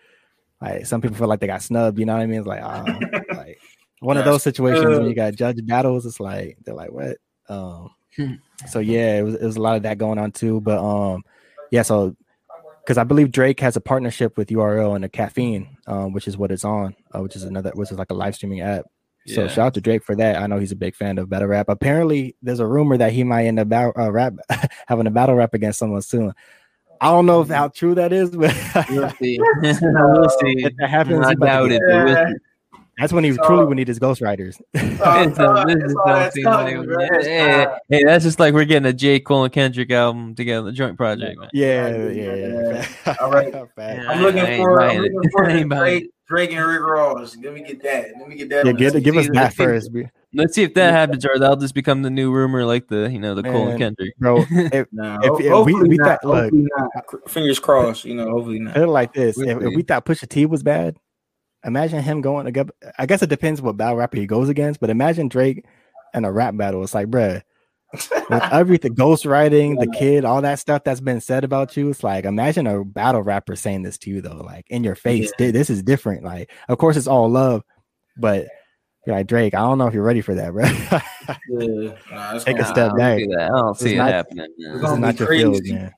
like 0.61 0.85
some 0.85 1.01
people 1.01 1.17
feel 1.17 1.27
like 1.27 1.39
they 1.39 1.47
got 1.47 1.61
snubbed. 1.61 1.99
You 1.99 2.05
know 2.05 2.13
what 2.13 2.23
I 2.23 2.25
mean? 2.25 2.39
It's 2.39 2.47
like 2.47 2.63
oh, 2.63 3.35
like 3.35 3.59
one 3.99 4.17
of 4.17 4.25
those 4.25 4.43
situations 4.43 4.85
when 4.85 5.05
you 5.05 5.13
got 5.13 5.35
judge 5.35 5.65
battles. 5.65 6.05
It's 6.05 6.19
like 6.19 6.57
they're 6.63 6.73
like 6.73 6.91
what. 6.91 7.17
Um, 7.49 7.91
so 8.69 8.79
yeah, 8.79 9.17
it 9.17 9.23
was 9.23 9.35
it 9.35 9.43
was 9.43 9.57
a 9.57 9.61
lot 9.61 9.75
of 9.75 9.83
that 9.83 9.97
going 9.97 10.17
on 10.19 10.31
too. 10.31 10.61
But 10.61 10.79
um, 10.79 11.23
yeah, 11.69 11.81
so 11.81 12.15
because 12.81 12.97
I 12.97 13.03
believe 13.03 13.31
Drake 13.31 13.59
has 13.59 13.75
a 13.75 13.81
partnership 13.81 14.37
with 14.37 14.49
URL 14.49 14.95
and 14.95 15.05
a 15.05 15.09
caffeine, 15.09 15.72
um, 15.87 16.13
which 16.13 16.27
is 16.27 16.37
what 16.37 16.51
it's 16.51 16.65
on, 16.65 16.95
uh, 17.13 17.21
which 17.21 17.35
is 17.35 17.43
another, 17.43 17.71
which 17.75 17.91
is 17.91 17.97
like 17.97 18.11
a 18.11 18.13
live 18.15 18.35
streaming 18.35 18.61
app. 18.61 18.85
So 19.27 19.43
Yeah. 19.43 19.47
shout 19.47 19.65
out 19.67 19.73
to 19.75 19.81
Drake 19.81 20.03
for 20.03 20.15
that. 20.15 20.35
I 20.41 20.47
know 20.47 20.59
he's 20.59 20.73
a 20.73 20.75
big 20.75 20.95
fan 20.95 21.17
of 21.17 21.29
battle 21.29 21.47
rap. 21.47 21.67
Apparently, 21.69 22.35
there's 22.41 22.59
a 22.59 22.67
rumor 22.67 22.97
that 22.97 23.13
he 23.13 23.23
might 23.23 23.45
end 23.45 23.57
up 23.59 23.69
bat- 23.69 23.93
uh, 23.97 24.11
rap 24.11 24.33
having 24.87 25.07
a 25.07 25.11
battle 25.11 25.35
rap 25.35 25.53
against 25.53 25.79
someone 25.79 26.01
soon. 26.01 26.33
I 27.01 27.07
don't 27.07 27.25
know 27.25 27.41
if 27.41 27.49
how 27.49 27.67
true 27.69 27.95
that 27.95 28.11
is, 28.13 28.29
but 28.31 28.53
We'll 28.89 29.09
see. 29.11 29.39
we'll 29.61 30.29
see. 30.29 30.65
if 30.65 30.75
that 30.77 30.89
happens, 30.89 31.25
I 31.25 31.29
he 31.29 31.35
about 31.35 31.67
to 31.67 31.69
doubt 31.69 31.71
it, 31.71 31.81
but 31.87 32.05
we'll 32.05 32.27
see. 32.27 32.33
That's 32.97 33.11
when 33.13 33.23
he 33.23 33.33
So- 33.33 33.43
truly 33.45 33.65
would 33.65 33.75
need 33.77 33.87
his 33.87 33.99
ghostwriters. 33.99 34.61
It's 34.73 35.39
a- 35.39 35.63
this 35.65 35.75
it's 35.75 35.83
is 35.85 35.95
all 35.95 36.05
don't 36.05 36.05
that 36.05 36.33
seem 36.33 36.43
time, 36.45 36.77
like- 36.77 36.87
bro. 36.87 36.97
It's 37.11 37.27
hey, 37.89 38.03
that's 38.03 38.23
just 38.23 38.39
like 38.39 38.53
we're 38.53 38.65
getting 38.65 38.85
a 38.87 38.93
J. 38.93 39.19
Cole 39.19 39.43
and 39.45 39.53
Kendrick 39.53 39.91
album 39.91 40.35
together, 40.35 40.71
joint 40.71 40.97
project, 40.97 41.39
man. 41.39 41.49
yeah, 41.53 41.87
Yeah, 41.89 42.09
yeah, 42.09 42.85
yeah. 43.05 43.15
All 43.21 43.31
right. 43.31 43.53
Yeah. 43.77 44.05
I'm 44.09 44.21
looking 44.21 44.41
I 44.41 44.45
ain't 44.51 44.63
for. 44.63 44.81
I'm 44.81 45.03
it. 45.03 45.11
looking 45.13 45.29
for 45.31 45.45
I 45.45 45.53
ain't 45.53 45.69
buying 45.69 45.81
Drake, 45.81 46.09
Drake 46.27 46.51
and 46.53 46.65
Rick 46.67 46.81
Ross. 46.81 47.35
Let 47.43 47.53
me 47.53 47.63
get 47.63 47.81
that. 47.83 48.07
Let 48.19 48.27
me 48.29 48.35
get 48.35 48.49
that. 48.49 48.65
Yeah, 48.65 48.71
on 48.71 48.77
give, 48.77 49.03
give 49.03 49.17
us 49.17 49.27
that 49.27 49.33
let's 49.35 49.57
see. 49.57 49.63
first, 49.63 49.91
bro. 49.91 50.03
Let's 50.35 50.55
see 50.55 50.63
if 50.63 50.73
that 50.73 50.93
happens, 50.93 51.25
or 51.25 51.37
that'll 51.37 51.57
just 51.57 51.75
become 51.75 52.01
the 52.01 52.09
new 52.09 52.31
rumor, 52.31 52.65
like 52.65 52.87
the 52.87 53.09
you 53.11 53.19
know 53.19 53.35
the 53.35 53.43
Cole 53.43 53.65
Man. 53.65 53.69
and 53.71 53.79
Kendrick. 53.79 54.17
bro. 54.17 54.37
If, 54.49 54.87
Nah, 54.91 55.19
If- 55.21 55.41
if 55.45 55.65
we- 55.65 55.73
we 55.83 55.97
not. 55.97 56.21
thought- 56.23 56.25
look. 56.25 56.53
not. 56.53 57.29
Fingers 57.29 57.59
crossed. 57.59 58.05
You 58.05 58.15
know, 58.15 58.29
hopefully 58.31 58.59
not. 58.59 58.77
Like 58.89 59.13
this: 59.13 59.37
if, 59.39 59.61
if 59.61 59.75
we 59.75 59.83
thought 59.83 60.05
Pusha 60.05 60.27
T 60.27 60.45
was 60.47 60.63
bad, 60.63 60.97
imagine 61.65 62.01
him 62.03 62.21
going 62.21 62.47
against. 62.47 62.71
I 62.97 63.05
guess 63.05 63.21
it 63.21 63.29
depends 63.29 63.61
what 63.61 63.77
battle 63.77 63.97
rapper 63.97 64.17
he 64.17 64.25
goes 64.27 64.49
against, 64.49 64.79
but 64.79 64.89
imagine 64.89 65.27
Drake 65.29 65.65
and 66.13 66.25
a 66.25 66.31
rap 66.31 66.55
battle. 66.57 66.83
It's 66.83 66.93
like, 66.93 67.07
bruh, 67.07 67.41
with 67.91 68.11
everything, 68.51 68.95
ghostwriting, 68.95 69.79
the 69.79 69.87
kid, 69.97 70.25
all 70.25 70.41
that 70.41 70.59
stuff 70.59 70.83
that's 70.83 70.99
been 71.01 71.21
said 71.21 71.43
about 71.43 71.75
you. 71.77 71.89
It's 71.89 72.03
like, 72.03 72.25
imagine 72.25 72.67
a 72.67 72.83
battle 72.83 73.21
rapper 73.21 73.55
saying 73.55 73.83
this 73.83 73.97
to 73.99 74.09
you 74.09 74.21
though, 74.21 74.37
like 74.43 74.65
in 74.69 74.83
your 74.83 74.95
face. 74.95 75.31
Yeah. 75.39 75.51
This 75.51 75.69
is 75.69 75.83
different. 75.83 76.23
Like, 76.23 76.51
of 76.69 76.77
course, 76.77 76.97
it's 76.97 77.07
all 77.07 77.29
love, 77.29 77.63
but 78.17 78.47
you're 79.05 79.15
like 79.15 79.27
Drake. 79.27 79.53
I 79.53 79.59
don't 79.59 79.77
know 79.77 79.87
if 79.87 79.93
you're 79.93 80.01
ready 80.03 80.21
for 80.21 80.33
that, 80.35 80.53
bro. 80.53 80.63
Yeah. 81.49 81.93
Nah, 82.11 82.39
Take 82.39 82.57
a 82.57 82.59
gonna- 82.59 82.63
Nah, 82.63 82.73
step 82.73 82.77
I 82.77 82.87
don't 82.89 82.97
back. 82.97 83.19
see 83.19 83.27
that. 83.27 83.41
I 83.43 83.47
don't 83.49 83.77
see 83.77 83.93
it 83.93 83.97
not- 83.97 84.11
happening. 84.11 84.47
man. 84.57 84.81
this 84.81 84.91
is 84.91 84.97
not 84.97 85.19
your 85.19 85.27
field, 85.29 85.61
man. 85.65 85.93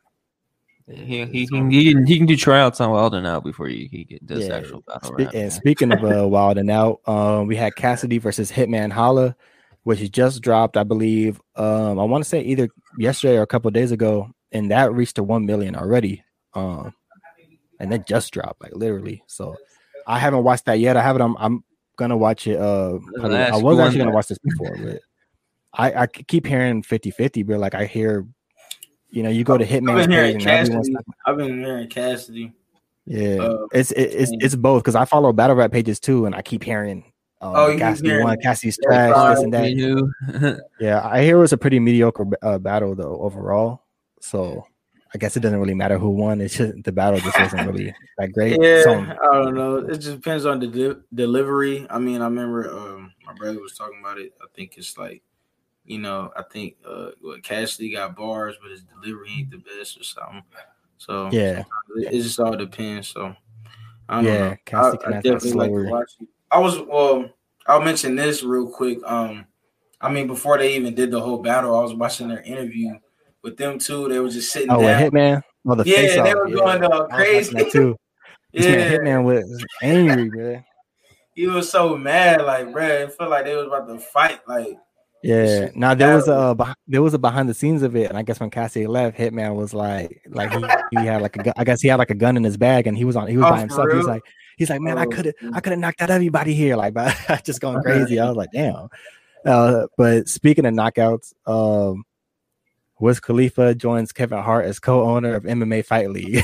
He, 0.88 1.26
he 1.26 1.48
can 1.48 1.72
he 1.72 1.92
can 1.94 2.06
he 2.06 2.18
can 2.18 2.28
do 2.28 2.36
tryouts 2.36 2.80
on 2.80 2.92
Wilder 2.92 3.20
now 3.20 3.40
before 3.40 3.68
he, 3.68 3.88
he 3.92 4.04
get- 4.04 4.26
does 4.26 4.48
Yeah. 4.48 4.58
actual 4.58 4.82
battle 4.82 5.14
Spe- 5.18 5.34
and 5.34 5.52
speaking 5.52 5.92
of 5.92 6.04
uh, 6.04 6.28
Wild 6.30 6.60
and 6.60 6.70
Out, 6.70 7.00
um, 7.08 7.48
we 7.48 7.56
had 7.56 7.76
Cassidy 7.76 8.20
versus 8.20 8.52
Hitman 8.52 8.92
Holla, 8.92 9.36
which 9.84 10.12
just 10.12 10.44
dropped, 10.44 10.78
I 10.78 10.84
believe. 10.84 11.42
Um, 11.56 11.98
I 12.00 12.04
want 12.04 12.24
to 12.24 12.30
say 12.30 12.42
either 12.42 12.70
yesterday 13.00 13.38
or 13.38 13.42
a 13.42 13.48
couple 13.48 13.72
days 13.72 13.92
ago, 13.92 14.30
and 14.52 14.70
that 14.70 14.94
reached 14.94 15.16
to 15.16 15.24
one 15.24 15.48
million 15.48 15.76
already. 15.76 16.24
Um, 16.54 16.94
and 17.80 17.92
that 17.92 18.06
just 18.08 18.32
dropped, 18.32 18.62
like 18.62 18.76
literally. 18.76 19.24
So 19.26 19.56
I 20.06 20.20
haven't 20.20 20.44
watched 20.44 20.66
that 20.66 20.80
yet. 20.80 20.98
I 20.98 21.02
have 21.02 21.16
it. 21.16 21.22
I'm, 21.22 21.36
I'm 21.38 21.64
gonna 21.98 22.16
watch 22.16 22.46
it. 22.46 22.60
Uh, 22.60 23.00
probably- 23.16 23.38
I 23.38 23.58
was 23.58 23.80
actually 23.80 23.98
gonna 24.00 24.12
watch 24.12 24.28
this 24.28 24.38
before, 24.38 24.78
but 24.80 25.00
I, 25.74 26.04
I 26.04 26.08
keep 26.08 26.46
hearing 26.46 26.84
50 26.84 27.10
50, 27.10 27.42
but 27.42 27.60
like 27.60 27.74
I 27.74 27.86
hear, 27.86 28.28
you 29.16 29.24
know, 29.24 29.30
you 29.30 29.44
go 29.46 29.58
to 29.58 29.64
I've 29.64 29.70
Hitman's 29.72 30.08
been 30.08 30.12
hearing 30.12 30.40
Cassidy. 30.40 30.96
I've 31.26 31.38
been 31.38 31.60
hearing 31.64 31.88
Cassidy. 31.88 32.52
yeah, 33.06 33.38
Uh, 33.44 33.66
it's 33.72 33.92
it, 33.92 34.02
it's 34.14 34.32
it's 34.42 34.56
both 34.56 34.84
because 34.84 34.96
I 34.96 35.06
follow 35.06 35.32
battle 35.32 35.56
rap 35.56 35.72
pages 35.72 36.00
too, 36.02 36.26
and 36.26 36.36
I 36.36 36.42
keep 36.42 36.64
hearing, 36.64 37.12
um, 37.40 37.54
Oh, 37.56 37.68
you 37.70 37.80
Cassidy 37.80 38.10
hearing- 38.10 38.26
one, 38.26 38.38
Cassidy's 38.42 38.78
Yeah, 38.84 38.88
trash, 38.90 39.14
uh, 39.16 39.34
this 39.36 39.44
and 39.44 39.54
that. 39.54 40.62
Yeah, 40.82 41.02
I 41.08 41.24
hear 41.24 41.38
it 41.38 41.40
was 41.40 41.54
a 41.54 41.58
pretty 41.58 41.80
mediocre 41.80 42.26
uh, 42.44 42.60
battle 42.60 42.94
though 42.94 43.18
overall. 43.22 43.84
So 44.22 44.66
I 45.14 45.18
guess 45.18 45.38
it 45.38 45.40
doesn't 45.40 45.60
really 45.60 45.76
matter 45.76 45.98
who 45.98 46.10
won. 46.10 46.42
It's 46.42 46.58
just 46.58 46.84
the 46.84 46.92
battle 46.92 47.20
just 47.22 47.40
wasn't 47.40 47.68
really 47.72 47.96
that 48.18 48.34
great. 48.34 48.60
Yeah, 48.62 48.84
So, 48.84 48.92
I 48.96 49.16
don't 49.44 49.56
know. 49.56 49.78
It 49.78 50.00
just 50.00 50.16
depends 50.16 50.46
on 50.46 50.60
the 50.60 50.68
de- 50.68 51.00
delivery. 51.14 51.88
I 51.90 52.00
mean, 52.00 52.22
I 52.22 52.26
remember 52.26 52.70
um, 52.70 53.14
my 53.26 53.34
brother 53.34 53.62
was 53.62 53.78
talking 53.78 54.00
about 54.02 54.18
it. 54.20 54.34
I 54.42 54.48
think 54.54 54.78
it's 54.78 54.98
like, 54.98 55.24
you 55.86 56.00
know, 56.00 56.32
I 56.36 56.44
think 56.44 56.76
uh, 56.88 57.12
what 57.22 57.44
Cassidy 57.44 57.92
got 57.92 58.16
bars, 58.16 58.56
but 58.62 58.72
his 58.72 58.84
delivery 58.84 59.30
ain't 59.40 59.52
the 59.52 59.58
best 59.58 60.00
or 60.00 60.04
something. 60.04 60.44
So 60.98 61.30
yeah, 61.32 61.64
it, 61.98 62.14
it 62.14 62.22
just 62.22 62.40
all 62.40 62.56
depends. 62.56 63.10
So 63.10 63.36
I 64.10 64.16
don't 64.16 64.26
Yeah, 64.26 64.56
know. 64.74 64.80
I, 64.80 64.90
I 64.92 64.96
can 64.98 65.14
have 65.14 65.24
that 65.24 65.34
definitely 65.34 65.52
like 65.54 65.72
to 65.72 65.90
watch 65.90 66.12
it. 66.20 66.28
I 66.52 66.60
was 66.60 66.80
well. 66.82 67.30
I'll 67.68 67.82
mention 67.82 68.16
this 68.16 68.44
real 68.44 68.68
quick. 68.68 69.00
Um, 69.06 69.46
I 70.00 70.12
mean, 70.12 70.28
before 70.28 70.58
they 70.58 70.76
even 70.76 70.94
did 70.94 71.10
the 71.10 71.20
whole 71.20 71.40
battle, 71.40 71.76
I 71.76 71.82
was 71.82 71.96
watching 71.96 72.28
their 72.28 72.42
interview 72.42 72.94
with 73.42 73.58
them 73.58 73.80
too. 73.80 74.08
They 74.08 74.20
were 74.20 74.30
just 74.30 74.52
sitting 74.52 74.70
oh, 74.70 74.80
down. 74.80 75.02
Hitman, 75.02 75.42
oh 75.66 75.76
the 75.76 75.84
Yeah, 75.86 76.24
they 76.24 76.36
were 76.36 76.48
yeah. 76.50 76.56
going, 76.56 76.84
uh, 76.84 77.08
I 77.12 77.20
was 77.20 77.52
watching 77.52 77.58
crazy. 77.58 77.70
too. 77.72 77.96
Yeah, 78.54 78.90
Hitman 78.90 79.26
was 79.26 79.66
angry, 79.82 80.30
man. 80.30 80.64
he 81.36 81.46
was 81.48 81.70
so 81.70 81.98
mad, 81.98 82.42
like, 82.42 82.68
bruh, 82.68 83.02
it 83.02 83.14
felt 83.14 83.30
like 83.30 83.44
they 83.44 83.56
was 83.56 83.68
about 83.68 83.88
to 83.90 84.00
fight. 84.00 84.40
Like, 84.48 84.78
Yeah. 85.26 85.70
Now 85.74 85.96
there 85.96 86.16
was 86.16 86.28
a 86.28 86.76
there 86.88 87.02
was 87.02 87.14
a 87.16 87.18
behind 87.20 87.50
the 87.50 87.54
scenes 87.56 87.82
of 87.82 87.96
it, 87.96 88.10
and 88.10 88.18
I 88.18 88.22
guess 88.22 88.40
when 88.40 88.52
Cassidy 88.52 88.86
left, 88.86 89.18
Hitman 89.18 89.56
was 89.56 89.74
like 89.74 90.22
like 90.30 90.52
he, 90.54 91.00
he 91.00 91.06
had 91.08 91.22
like 91.22 91.36
a 91.36 91.44
gun, 91.44 91.54
I 91.58 91.64
guess 91.64 91.82
he 91.82 91.88
had 91.88 91.98
like 91.98 92.12
a 92.12 92.16
gun 92.16 92.38
in 92.38 92.44
his 92.44 92.58
bag, 92.58 92.86
and 92.86 92.96
he 92.96 93.06
was 93.06 93.16
on 93.16 93.28
he 93.28 93.36
was 93.38 93.46
Oh, 93.48 93.50
by 93.50 93.60
himself. 93.60 93.88
He 93.90 93.98
was 93.98 94.06
real? 94.06 94.14
like 94.16 94.24
he's 94.58 94.70
like 94.70 94.82
man, 94.82 94.98
I 95.00 95.06
Oh, 95.06 95.10
could 95.10 95.26
have. 95.26 95.36
I 95.54 95.60
could 95.62 95.72
have 95.72 95.80
knocked 95.80 96.02
out 96.02 96.12
everybody 96.12 96.54
here, 96.54 96.76
like 96.76 96.94
but 96.96 97.44
just 97.44 97.60
going 97.60 97.82
crazy. 97.82 98.20
I 98.20 98.28
was 98.28 98.38
like 98.38 98.52
damn. 98.54 98.88
Uh, 99.46 99.88
but 99.98 100.28
speaking 100.30 100.66
of 100.66 100.74
knockouts, 100.74 101.34
um, 101.48 102.04
Wiz 103.00 103.20
Khalifa 103.20 103.74
joins 103.76 104.12
Kevin 104.12 104.40
Hart 104.44 104.66
as 104.66 104.80
co-owner 104.80 105.34
of 105.36 105.44
MMA 105.44 105.86
Fight 105.86 106.10
League. 106.12 106.44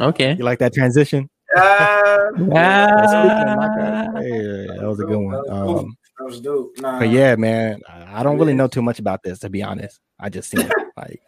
Okay. 0.00 0.34
you 0.38 0.44
like 0.44 0.58
that 0.58 0.74
transition? 0.74 1.30
Ah. 1.56 2.28
knockouts, 2.34 4.22
yeah, 4.22 4.74
that 4.80 4.86
was 4.88 5.00
a 5.00 5.04
good 5.04 5.16
one. 5.18 5.50
Um, 5.50 5.96
was 6.26 6.40
dope. 6.40 6.72
Nah, 6.78 6.98
but 6.98 7.08
yeah, 7.08 7.36
man, 7.36 7.80
I 7.88 8.22
don't 8.22 8.38
really 8.38 8.54
know 8.54 8.68
too 8.68 8.82
much 8.82 8.98
about 8.98 9.22
this 9.22 9.38
to 9.40 9.50
be 9.50 9.62
honest. 9.62 10.00
I 10.18 10.28
just 10.28 10.50
seen 10.50 10.60
it 10.66 10.72
like. 10.96 11.20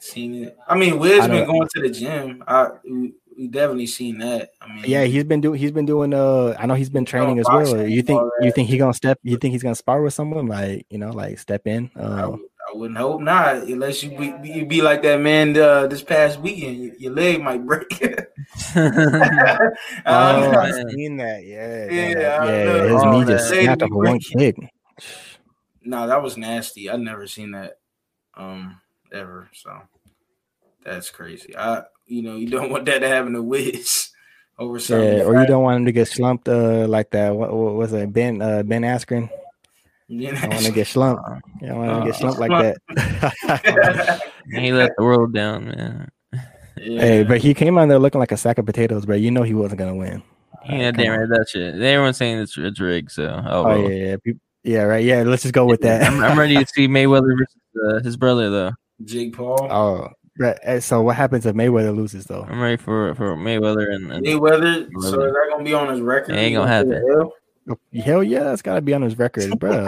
seen 0.00 0.44
it. 0.44 0.56
I 0.68 0.76
mean, 0.76 0.98
Wiz 0.98 1.20
I 1.20 1.28
been 1.28 1.46
going 1.46 1.68
to 1.74 1.82
the 1.82 1.90
gym. 1.90 2.44
I 2.46 2.70
we, 2.84 3.14
definitely 3.48 3.86
seen 3.86 4.18
that. 4.18 4.50
I 4.60 4.72
mean, 4.72 4.84
Yeah, 4.86 5.04
he's 5.04 5.24
been 5.24 5.40
doing. 5.40 5.58
He's 5.58 5.72
been 5.72 5.86
doing. 5.86 6.14
Uh, 6.14 6.54
I 6.58 6.66
know 6.66 6.74
he's 6.74 6.90
been 6.90 7.04
training 7.04 7.38
as 7.38 7.46
well. 7.48 7.86
You 7.86 8.02
think? 8.02 8.22
You 8.40 8.52
think 8.52 8.68
he 8.68 8.78
gonna 8.78 8.94
step? 8.94 9.18
You 9.22 9.36
think 9.36 9.52
he's 9.52 9.62
gonna 9.62 9.74
spar 9.74 10.02
with 10.02 10.14
someone? 10.14 10.46
Like 10.46 10.86
you 10.90 10.98
know, 10.98 11.10
like 11.10 11.38
step 11.38 11.66
in. 11.66 11.90
Uh, 11.96 12.36
I 12.70 12.76
wouldn't 12.76 12.98
hope 12.98 13.20
not, 13.20 13.56
unless 13.56 14.02
you 14.02 14.16
be, 14.16 14.32
you 14.48 14.64
be 14.64 14.80
like 14.80 15.02
that 15.02 15.20
man 15.20 15.56
uh, 15.56 15.86
this 15.88 16.02
past 16.02 16.38
weekend. 16.38 16.78
Your, 16.78 16.94
your 16.96 17.12
leg 17.12 17.42
might 17.42 17.66
break. 17.66 17.90
oh, 18.76 19.62
Um, 20.06 20.56
I 20.56 20.70
seen 20.90 21.16
that. 21.16 21.44
Yeah, 21.44 21.86
Yeah, 21.90 22.08
yeah. 22.08 22.44
Yeah 22.44 22.82
his 22.92 23.04
knee 23.04 23.24
just 23.24 23.50
man. 23.50 23.62
snapped 23.62 23.82
off 23.82 23.90
of 23.90 23.96
one 23.96 24.18
kick. 24.18 24.56
No, 25.82 26.06
that 26.06 26.22
was 26.22 26.36
nasty. 26.36 26.90
I've 26.90 27.00
never 27.00 27.26
seen 27.26 27.52
that 27.52 27.78
um 28.34 28.80
ever. 29.12 29.50
So 29.52 29.80
that's 30.84 31.10
crazy. 31.10 31.56
I 31.56 31.84
you 32.06 32.22
know, 32.22 32.36
you 32.36 32.48
don't 32.48 32.70
want 32.72 32.84
that 32.86 33.00
to 33.00 33.08
happen 33.08 33.32
to 33.32 33.42
Wiz 33.42 34.10
over 34.58 34.78
something. 34.78 35.18
Yeah, 35.18 35.24
or 35.24 35.40
you 35.40 35.46
don't 35.46 35.62
want 35.62 35.78
him 35.78 35.86
to 35.86 35.92
get 35.92 36.08
slumped. 36.08 36.48
Uh, 36.48 36.86
like 36.86 37.10
that. 37.10 37.34
What, 37.34 37.52
what 37.52 37.74
was 37.74 37.92
it? 37.92 38.12
Ben. 38.12 38.42
Uh, 38.42 38.62
Ben 38.62 38.82
Askren. 38.82 39.30
Yeah, 40.12 40.40
I 40.42 40.48
want 40.48 40.64
to 40.66 40.72
get 40.72 40.88
slumped. 40.88 41.22
Yeah, 41.62 41.72
I 41.72 41.76
want 41.76 42.02
to 42.02 42.10
get 42.10 42.16
slumped 42.18 42.40
like 42.40 42.50
that. 42.96 44.20
he 44.52 44.72
let 44.72 44.90
the 44.98 45.04
world 45.04 45.32
down, 45.32 45.66
man. 45.66 46.10
Yeah. 46.76 47.00
hey, 47.00 47.22
but 47.22 47.38
he 47.38 47.54
came 47.54 47.78
on 47.78 47.88
there 47.88 47.98
looking 48.00 48.18
like 48.18 48.32
a 48.32 48.36
sack 48.36 48.58
of 48.58 48.66
potatoes, 48.66 49.06
bro. 49.06 49.14
You 49.14 49.30
know 49.30 49.42
he 49.44 49.54
wasn't 49.54 49.78
gonna 49.78 49.94
win. 49.94 50.22
Yeah, 50.68 50.90
come 50.90 51.04
damn 51.04 51.20
right 51.20 51.28
that 51.28 51.48
shit. 51.48 51.74
Everyone's 51.74 52.16
saying 52.16 52.38
it's, 52.38 52.58
it's 52.58 52.80
rigged, 52.80 53.12
so 53.12 53.40
oh, 53.46 53.60
Oh 53.60 53.64
well. 53.64 53.78
yeah, 53.90 54.06
yeah, 54.06 54.16
Peop- 54.22 54.40
yeah, 54.64 54.82
right. 54.82 55.04
Yeah, 55.04 55.22
let's 55.22 55.42
just 55.42 55.54
go 55.54 55.64
with 55.66 55.80
that. 55.82 56.02
I'm, 56.02 56.20
I'm 56.22 56.38
ready 56.38 56.56
to 56.56 56.66
see 56.66 56.88
Mayweather 56.88 57.38
versus 57.38 57.56
uh, 57.88 58.02
his 58.02 58.16
brother 58.16 58.50
though. 58.50 58.72
Jake 59.04 59.36
Paul. 59.36 59.68
Oh, 59.70 60.08
right. 60.38 60.58
eh, 60.62 60.80
So 60.80 61.02
what 61.02 61.16
happens 61.16 61.46
if 61.46 61.54
Mayweather 61.54 61.94
loses 61.94 62.24
though? 62.24 62.44
I'm 62.48 62.60
ready 62.60 62.76
for 62.76 63.14
for 63.14 63.36
Mayweather 63.36 63.94
and, 63.94 64.10
and 64.12 64.26
Mayweather. 64.26 64.88
So 65.00 65.06
is 65.24 65.32
that 65.32 65.46
gonna 65.50 65.64
be 65.64 65.72
on 65.74 65.88
his 65.88 66.00
record? 66.00 66.34
Ain't 66.34 66.56
gonna 66.56 66.68
happen. 66.68 67.30
Take 67.68 67.78
a 67.94 67.98
L? 67.98 68.02
Hell 68.04 68.24
yeah, 68.24 68.44
that's 68.44 68.62
gotta 68.62 68.80
be 68.80 68.94
on 68.94 69.02
his 69.02 69.18
record, 69.18 69.50
bro. 69.58 69.86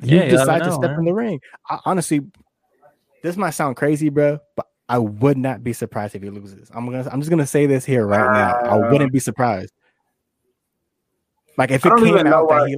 You 0.00 0.18
Yeah, 0.18 0.28
decide 0.28 0.60
gotta 0.60 0.72
step 0.72 0.90
man. 0.90 0.98
in 1.00 1.04
the 1.06 1.14
ring. 1.14 1.40
I, 1.68 1.78
honestly, 1.84 2.20
this 3.22 3.36
might 3.36 3.50
sound 3.50 3.76
crazy, 3.76 4.08
bro, 4.10 4.38
but 4.56 4.66
I 4.88 4.98
would 4.98 5.38
not 5.38 5.64
be 5.64 5.72
surprised 5.72 6.14
if 6.14 6.22
he 6.22 6.30
loses. 6.30 6.70
I'm 6.74 6.84
gonna, 6.84 7.08
I'm 7.10 7.20
just 7.20 7.30
gonna 7.30 7.46
say 7.46 7.66
this 7.66 7.84
here 7.84 8.06
right 8.06 8.32
now. 8.32 8.56
I 8.58 8.76
uh, 8.86 8.90
wouldn't 8.90 9.12
be 9.12 9.18
surprised. 9.20 9.72
Like 11.56 11.70
if 11.70 11.86
it 11.86 11.92
came 11.98 12.16
out 12.16 12.24
that 12.24 12.44
why- 12.46 12.68
he, 12.68 12.76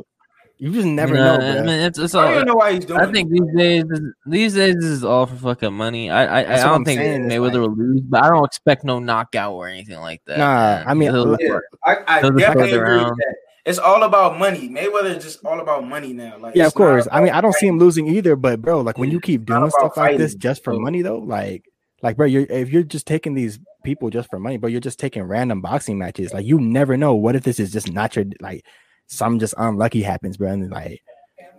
you 0.58 0.72
just 0.72 0.86
never 0.86 1.14
Nah, 1.14 1.36
know, 1.36 1.46
I 1.46 1.60
mean, 1.62 1.68
it's, 1.80 1.98
it's 1.98 2.14
I 2.14 2.24
don't 2.24 2.34
even 2.34 2.46
know 2.46 2.54
why 2.54 2.72
he's 2.74 2.86
doing. 2.86 2.98
I 2.98 3.12
think 3.12 3.30
these 3.30 3.42
days, 3.54 3.84
these 4.24 4.54
days, 4.54 4.76
this 4.76 4.84
is 4.86 5.04
all 5.04 5.26
for 5.26 5.36
fucking 5.36 5.74
money. 5.74 6.10
I, 6.10 6.24
I, 6.44 6.54
I 6.54 6.64
don't 6.64 6.82
think 6.82 6.98
saying, 6.98 7.24
Mayweather 7.28 7.42
like- 7.60 7.68
will 7.68 7.76
lose, 7.76 8.00
but 8.02 8.24
I 8.24 8.30
don't 8.30 8.44
expect 8.46 8.82
no 8.82 8.98
knockout 8.98 9.52
or 9.52 9.68
anything 9.68 9.98
like 9.98 10.22
that. 10.24 10.38
Nah, 10.38 10.44
man. 10.46 10.84
I 10.88 10.94
mean, 10.94 11.10
He'll- 11.12 11.26
look- 11.26 11.40
Yeah, 11.42 11.58
I, 11.84 11.96
I 12.06 12.22
They'll 12.22 12.30
definitely 12.32 12.72
agree 12.72 12.96
with 13.04 13.08
that. 13.08 13.34
It's 13.66 13.78
all 13.80 14.04
about 14.04 14.38
money. 14.38 14.68
Mayweather 14.68 15.16
is 15.16 15.24
just 15.24 15.44
all 15.44 15.58
about 15.58 15.84
money 15.84 16.12
now. 16.12 16.38
Like, 16.38 16.54
Yeah, 16.54 16.66
of 16.66 16.74
course. 16.74 17.08
I 17.10 17.20
mean, 17.20 17.32
I 17.32 17.40
don't 17.40 17.54
see 17.54 17.66
him 17.66 17.80
losing 17.80 18.06
either, 18.06 18.36
but 18.36 18.62
bro, 18.62 18.80
like 18.80 18.96
when 18.96 19.10
you 19.10 19.20
keep 19.20 19.44
doing 19.44 19.70
stuff 19.70 19.96
like 19.96 20.18
this 20.18 20.36
just 20.36 20.62
for 20.62 20.72
money 20.72 21.02
though, 21.02 21.18
like 21.18 21.64
like 22.00 22.16
bro, 22.16 22.26
you're 22.26 22.46
if 22.48 22.70
you're 22.70 22.84
just 22.84 23.08
taking 23.08 23.34
these 23.34 23.58
people 23.84 24.08
just 24.08 24.30
for 24.30 24.38
money, 24.38 24.56
but 24.56 24.70
you're 24.70 24.80
just 24.80 25.00
taking 25.00 25.24
random 25.24 25.60
boxing 25.60 25.98
matches. 25.98 26.32
Like 26.32 26.46
you 26.46 26.60
never 26.60 26.96
know. 26.96 27.16
What 27.16 27.34
if 27.34 27.42
this 27.42 27.58
is 27.58 27.72
just 27.72 27.90
not 27.90 28.14
your 28.14 28.26
like 28.40 28.64
some 29.08 29.40
just 29.40 29.54
unlucky 29.58 30.02
happens, 30.02 30.36
bro? 30.36 30.52
And 30.52 30.70
like 30.70 31.02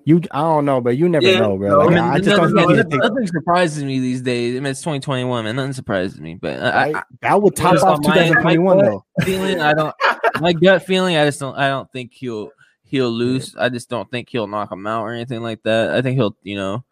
you 0.07 0.21
I 0.31 0.39
don't 0.39 0.63
know, 0.63 0.79
but 0.79 0.95
you 0.95 1.09
never 1.09 1.25
Yeah, 1.27 1.39
know, 1.39 1.57
bro. 1.57 1.67
no, 1.69 1.81
I 1.81 1.89
mean, 1.89 1.97
I, 1.97 2.17
just 2.19 2.37
don't 2.37 2.53
nothing, 2.55 2.77
nothing, 2.77 2.99
nothing 2.99 3.27
surprises 3.27 3.83
me 3.83 3.99
these 3.99 4.21
days. 4.21 4.55
I 4.55 4.61
mean, 4.61 4.71
it's 4.71 4.79
2021, 4.79 5.43
man. 5.43 5.55
Nothing 5.57 5.73
surprises 5.73 6.21
me. 6.21 6.35
But 6.35 6.61
I, 6.61 6.69
right? 6.93 6.95
I, 6.95 7.03
that 7.23 7.41
would 7.41 7.57
top 7.57 7.73
just 7.73 7.83
off 7.85 7.99
my- 8.03 8.13
2021 8.13 8.77
though. 8.77 9.05
feeling, 9.23 9.59
I 9.59 9.73
don't. 9.73 9.93
My 10.39 10.53
gut 10.53 10.83
feeling, 10.85 11.17
I 11.17 11.25
just 11.25 11.41
don't. 11.41 11.57
I 11.57 11.67
don't 11.67 11.91
think 11.91 12.13
he'll 12.13 12.51
he'll 12.85 13.09
lose. 13.11 13.53
I 13.59 13.67
just 13.67 13.89
don't 13.89 14.09
think 14.09 14.29
he'll 14.29 14.47
knock 14.47 14.71
him 14.71 14.87
out 14.87 15.01
or 15.03 15.11
anything 15.11 15.41
like 15.43 15.61
that. 15.63 15.93
I 15.93 16.01
think 16.01 16.15
he'll, 16.15 16.37
you 16.41 16.55
know, 16.55 16.85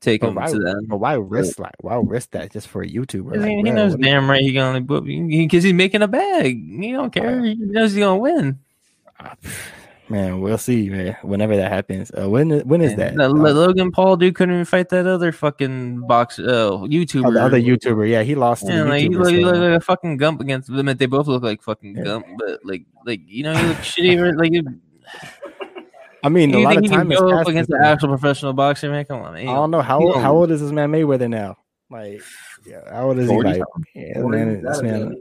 take 0.00 0.22
But 0.22 0.28
him 0.28 0.34
why, 0.36 0.46
to 0.50 0.58
the 0.58 0.70
end. 0.70 0.88
but 0.88 0.96
why 0.96 1.12
risk 1.14 1.58
like 1.58 1.74
why 1.82 1.96
risk 2.02 2.30
that 2.30 2.52
just 2.52 2.68
for 2.68 2.80
a 2.82 2.88
YouTuber? 2.88 3.36
Like, 3.36 3.50
he 3.50 3.62
bro, 3.64 3.72
knows 3.72 3.92
what- 3.92 4.00
damn 4.00 4.30
right 4.30 4.40
he 4.40 4.54
gonna 4.54 4.80
book 4.80 5.04
because 5.04 5.62
he's 5.62 5.74
making 5.74 6.00
a 6.00 6.08
bag. 6.08 6.56
He 6.80 6.92
don't 6.92 7.12
care. 7.12 7.38
He 7.44 7.54
knows 7.54 7.92
he's 7.92 7.98
gonna 8.00 8.16
win. 8.18 8.60
Man, 10.12 10.40
we'll 10.40 10.58
see, 10.58 10.88
man. 10.88 11.16
Whenever 11.22 11.56
that 11.56 11.72
happens, 11.72 12.12
uh, 12.16 12.28
when 12.28 12.60
when 12.60 12.80
is 12.80 12.92
And 12.92 13.18
that? 13.18 13.20
Uh, 13.20 13.28
Logan 13.30 13.90
Paul 13.90 14.16
dude 14.16 14.34
couldn't 14.36 14.54
even 14.54 14.64
fight 14.64 14.88
that 14.90 15.06
other 15.06 15.32
fucking 15.32 16.06
box 16.06 16.38
uh, 16.38 16.70
YouTuber. 16.86 17.26
oh, 17.26 17.32
the 17.32 17.42
other 17.42 17.60
YouTuber, 17.60 18.08
yeah, 18.08 18.22
he 18.22 18.34
lost. 18.34 18.64
Yeah, 18.68 18.82
like 18.84 19.02
he 19.02 19.08
YouTuber, 19.08 19.18
look, 19.24 19.32
he 19.34 19.42
so- 19.42 19.50
like 19.50 19.76
a 19.76 19.80
fucking 19.80 20.16
gump 20.18 20.40
against 20.40 20.72
them. 20.72 20.86
They 20.86 21.06
both 21.06 21.26
look 21.26 21.42
like 21.42 21.62
fucking 21.62 21.96
Yeah. 21.96 22.04
gump, 22.04 22.26
but 22.38 22.60
like, 22.64 22.84
like 23.04 23.20
you 23.26 23.42
know, 23.42 23.54
he 23.56 23.66
look 23.66 23.78
shitty. 23.78 24.38
Like, 24.38 24.52
you 24.52 24.62
I 26.24 26.28
mean, 26.28 26.54
a 26.54 26.58
lot 26.60 26.76
of 26.76 26.86
time 26.88 27.08
can 27.10 27.18
go 27.18 27.36
up 27.36 27.48
against 27.48 27.70
an 27.70 27.82
actual 27.82 28.10
professional 28.10 28.52
boxer, 28.52 28.88
man? 28.88 29.04
Come 29.04 29.22
on, 29.22 29.34
man. 29.34 29.48
I 29.48 29.54
don't 29.54 29.72
know 29.72 29.82
how 29.82 30.00
old, 30.00 30.16
how 30.16 30.32
old 30.34 30.50
is 30.52 30.60
this 30.60 30.70
man 30.70 30.92
Mayweather 30.92 31.28
now? 31.28 31.56
Like, 31.90 32.22
yeah, 32.64 32.80
how 32.90 33.08
old 33.08 33.18
is 33.18 33.28
he? 33.28 33.34
40 33.34 33.48
Like, 33.48 33.62
yeah, 33.94 34.18
man, 34.20 34.62
man. 34.62 35.16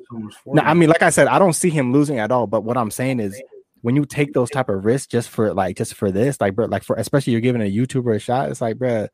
No, 0.46 0.62
I 0.62 0.74
mean, 0.76 0.90
like 0.90 1.02
I 1.02 1.10
said, 1.10 1.28
I 1.28 1.40
don't 1.40 1.54
see 1.54 1.70
him 1.72 1.92
losing 1.92 2.20
at 2.20 2.32
all. 2.32 2.46
But 2.46 2.62
what 2.64 2.78
I'm 2.78 2.92
saying 2.92 3.20
is, 3.20 3.42
when 3.82 3.96
you 3.96 4.06
take 4.06 4.34
those 4.34 4.50
type 4.50 4.70
of 4.70 4.86
risks 4.86 5.08
just 5.08 5.30
for 5.30 5.54
like 5.54 5.78
just 5.78 5.96
for 5.96 6.12
this, 6.12 6.40
like, 6.40 6.56
bro, 6.56 6.66
like 6.66 6.84
for 6.84 6.96
especially 6.96 7.32
you're 7.32 7.42
giving 7.42 7.62
a 7.62 7.72
YouTuber 7.72 8.16
a 8.16 8.20
shot, 8.20 8.50
it's 8.50 8.62
like, 8.62 8.78
bro, 8.78 9.08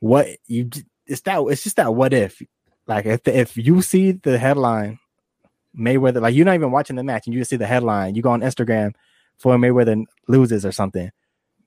what 0.00 0.28
you? 0.46 0.70
It's 1.06 1.20
that. 1.22 1.40
It's 1.48 1.62
just 1.62 1.76
that. 1.76 1.94
What 1.94 2.12
if? 2.12 2.40
Like, 2.86 3.06
if 3.06 3.26
if 3.26 3.56
you 3.56 3.82
see 3.82 4.12
the 4.12 4.38
headline, 4.38 4.98
Mayweather, 5.78 6.20
like 6.20 6.34
you're 6.34 6.46
not 6.46 6.54
even 6.54 6.70
watching 6.70 6.96
the 6.96 7.04
match, 7.04 7.26
and 7.26 7.34
you 7.34 7.40
just 7.40 7.50
see 7.50 7.56
the 7.56 7.66
headline, 7.66 8.14
you 8.14 8.22
go 8.22 8.30
on 8.30 8.40
Instagram, 8.40 8.94
Floyd 9.38 9.60
Mayweather 9.60 10.04
loses 10.28 10.64
or 10.64 10.72
something, 10.72 11.10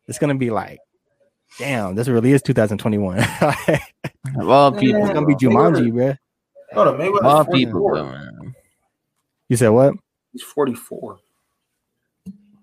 it's 0.08 0.20
gonna 0.20 0.36
be 0.36 0.50
like. 0.50 0.80
Damn, 1.58 1.96
this 1.96 2.10
really 2.10 2.34
is 2.34 2.42
2021. 2.42 3.18
it's 3.22 3.82
Of 4.38 4.50
all 4.50 4.70
people, 4.74 5.08
gonna 5.08 5.26
be 5.26 5.34
Jumanji, 5.34 5.94
bro. 5.94 6.14
Hold 6.74 6.88
on, 6.90 6.94
of 6.96 7.00
Mayweather's 7.00 7.24
all 7.24 7.44
44. 7.46 7.54
people, 7.54 7.96
though, 7.96 8.12
man. 8.12 8.56
You 9.48 9.56
said 9.56 9.70
what? 9.70 9.94
He's 10.34 10.44
44. 10.44 11.20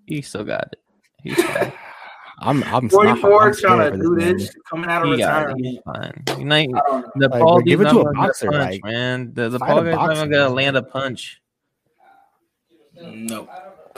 He 0.06 0.22
still 0.22 0.44
got 0.44 0.68
it. 0.72 0.80
He's 1.22 1.42
fine. 1.42 1.72
I'm 2.40 2.62
I'm 2.64 2.88
44 2.88 3.42
I'm 3.48 3.54
trying 3.54 3.92
to 3.92 3.98
do 3.98 4.16
man. 4.16 4.36
this, 4.36 4.50
coming 4.68 4.90
out 4.90 5.02
of 5.06 5.08
He 5.12 5.18
got 5.18 5.50
it. 5.50 5.54
retirement. 5.54 5.66
He's 5.66 5.78
fine. 5.84 6.24
You 6.38 6.44
know, 6.44 6.56
I 6.56 6.62
don't 6.64 7.02
know. 7.02 7.12
the 7.16 7.28
Like, 7.28 7.42
Paul 7.42 7.60
give 7.60 7.80
it 7.80 7.84
to 7.84 7.90
not 7.94 8.00
a 8.00 8.04
gonna 8.04 8.18
boxer, 8.26 8.50
punch, 8.50 8.60
like, 8.60 8.84
man. 8.84 9.32
The, 9.34 9.48
the 9.50 9.58
fight 9.60 9.68
Paul 9.68 9.84
guy's 9.84 9.94
not 9.94 10.06
boxer, 10.08 10.26
gonna 10.26 10.48
land 10.48 10.76
a 10.76 10.82
punch. 10.82 11.40
No, 13.00 13.48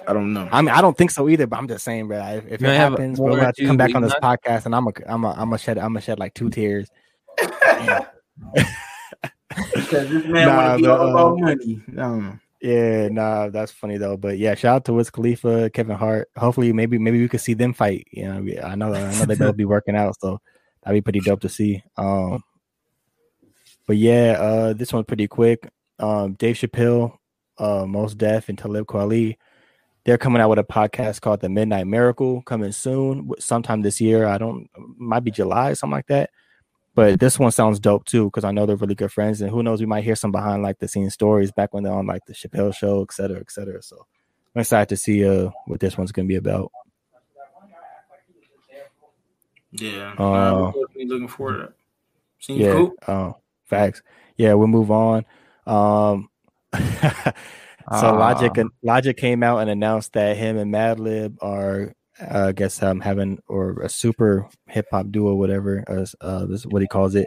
I 0.07 0.13
don't 0.13 0.33
know. 0.35 0.49
I 0.53 0.61
mean, 0.63 0.69
I 0.75 0.81
don't 0.83 0.97
think 0.97 1.11
so 1.11 1.29
either. 1.29 1.47
But 1.47 1.59
I'm 1.59 1.67
just 1.69 1.83
saying, 1.85 2.09
bro. 2.09 2.19
If, 2.19 2.45
if 2.47 2.53
it 2.53 2.61
You 2.61 2.67
might 2.67 2.75
have 2.75 2.93
happens, 2.93 3.19
one 3.19 3.31
we'll 3.31 3.41
or 3.41 3.45
have 3.45 3.55
to 3.55 3.67
come 3.67 3.77
back 3.79 3.95
on 3.95 4.03
this 4.03 4.13
knocks. 4.21 4.47
podcast, 4.47 4.67
and 4.67 4.75
I'm 4.75 4.87
a, 4.87 4.93
I'm 5.07 5.25
a, 5.25 5.31
I'm 5.33 5.53
a 5.55 5.59
shed, 5.59 5.79
I'm 5.79 5.97
a 5.97 6.01
shed 6.01 6.19
like 6.19 6.35
two 6.35 6.51
tears. 6.51 6.89
Because 9.75 10.11
this 10.11 10.25
man 10.27 10.49
Nah, 10.49 10.57
want 10.57 10.77
to 10.79 10.83
be 10.83 10.89
all 10.89 11.09
about 11.11 11.39
money. 11.39 11.83
I 11.89 11.95
don't 11.95 12.23
know. 12.25 12.39
Yeah, 12.67 13.07
nah, 13.13 13.49
that's 13.49 13.71
funny 13.71 13.97
though. 13.97 14.17
But 14.17 14.39
yeah, 14.39 14.57
shout 14.57 14.75
out 14.75 14.85
to 14.87 14.93
Wiz 14.93 15.09
Khalifa, 15.09 15.71
Kevin 15.71 15.97
Hart. 15.97 16.29
Hopefully, 16.37 16.73
maybe 16.73 16.99
maybe 16.99 17.21
we 17.21 17.29
could 17.29 17.41
see 17.41 17.55
them 17.55 17.73
fight. 17.73 18.09
You 18.11 18.25
know, 18.25 18.63
I 18.65 18.75
know 18.75 18.93
I 18.93 19.13
know 19.13 19.25
they 19.25 19.37
both 19.37 19.57
be 19.57 19.65
working 19.65 19.95
out, 19.95 20.17
so 20.21 20.41
that'd 20.83 20.97
be 20.97 21.01
pretty 21.01 21.21
dope 21.21 21.43
to 21.43 21.49
see. 21.49 21.85
Um, 21.97 22.43
but 23.87 23.99
yeah, 23.99 24.33
uh, 24.41 24.73
this 24.73 24.93
one's 24.93 25.07
pretty 25.07 25.29
quick. 25.29 25.71
Um, 26.01 26.33
Dave 26.33 26.57
Chappelle, 26.57 27.17
uh, 27.57 27.87
Mos 27.87 28.17
Def, 28.17 28.49
and 28.49 28.59
Talib 28.59 28.87
Kweli, 28.87 29.37
they're 30.05 30.19
coming 30.19 30.43
out 30.43 30.51
with 30.51 30.59
a 30.59 30.65
podcast 30.65 31.21
called 31.21 31.43
The 31.43 31.49
Midnight 31.49 31.87
Miracle, 31.87 32.43
coming 32.43 32.73
soon, 32.73 33.31
sometime 33.39 33.83
this 33.83 34.01
year. 34.01 34.27
I 34.27 34.39
don't, 34.39 34.69
might 34.99 35.23
be 35.23 35.31
July, 35.31 35.75
something 35.75 35.93
like 35.93 36.09
that. 36.09 36.31
But 36.97 37.21
this 37.21 37.39
one 37.39 37.53
sounds 37.53 37.79
dope 37.79 38.07
too, 38.07 38.25
because 38.25 38.43
I 38.43 38.51
know 38.53 38.65
they're 38.67 38.75
really 38.75 38.95
good 38.97 39.13
friends, 39.13 39.41
and 39.43 39.51
who 39.51 39.63
knows, 39.63 39.81
we 39.81 39.87
might 39.87 40.03
hear 40.03 40.17
some 40.17 40.33
behind 40.33 40.63
like 40.63 40.79
the 40.79 40.89
scenes 40.89 41.13
stories 41.15 41.53
back 41.53 41.73
when 41.75 41.85
they're 41.85 41.93
on 41.93 42.07
like 42.07 42.25
the 42.27 42.33
Chappelle 42.33 42.75
show, 42.75 43.03
et 43.03 43.13
cetera, 43.13 43.39
et 43.39 43.51
cetera. 43.51 43.83
So 43.83 44.07
I'm 44.55 44.61
excited 44.63 44.89
to 44.89 44.97
see 44.97 45.25
uh 45.25 45.51
what 45.67 45.79
this 45.79 45.97
one's 45.99 46.11
gonna 46.11 46.27
be 46.27 46.37
about. 46.37 46.73
Yeah, 49.73 50.15
Uh, 50.19 50.73
I'm 50.73 50.75
looking 51.07 51.29
forward 51.29 51.59
to. 51.69 51.73
Seems 52.39 52.61
yeah, 52.61 52.73
cool. 52.73 52.95
uh, 53.07 53.33
facts. 53.65 54.03
Yeah, 54.37 54.55
we'll 54.55 54.69
move 54.69 54.91
on. 54.91 55.25
Um, 55.67 56.29
so 56.75 57.33
Ah. 57.89 58.11
Logic 58.19 58.53
Logic 58.83 59.17
came 59.17 59.43
out 59.43 59.59
and 59.59 59.71
announced 59.71 60.15
that 60.15 60.37
him 60.37 60.57
and 60.57 60.73
Madlib 60.73 61.37
are, 61.43 61.83
uh, 61.83 61.93
I 62.21 62.53
guess, 62.53 62.83
um, 62.83 63.01
having 63.01 63.43
or 63.49 63.81
a 63.83 63.89
super 63.89 64.49
hip 64.69 64.87
hop 64.91 65.11
duo, 65.11 65.35
whatever, 65.35 65.85
as 65.87 66.15
uh, 66.21 66.47
this 66.47 66.61
is 66.61 66.67
what 66.67 66.83
he 66.83 66.89
calls 66.89 67.15
it. 67.15 67.27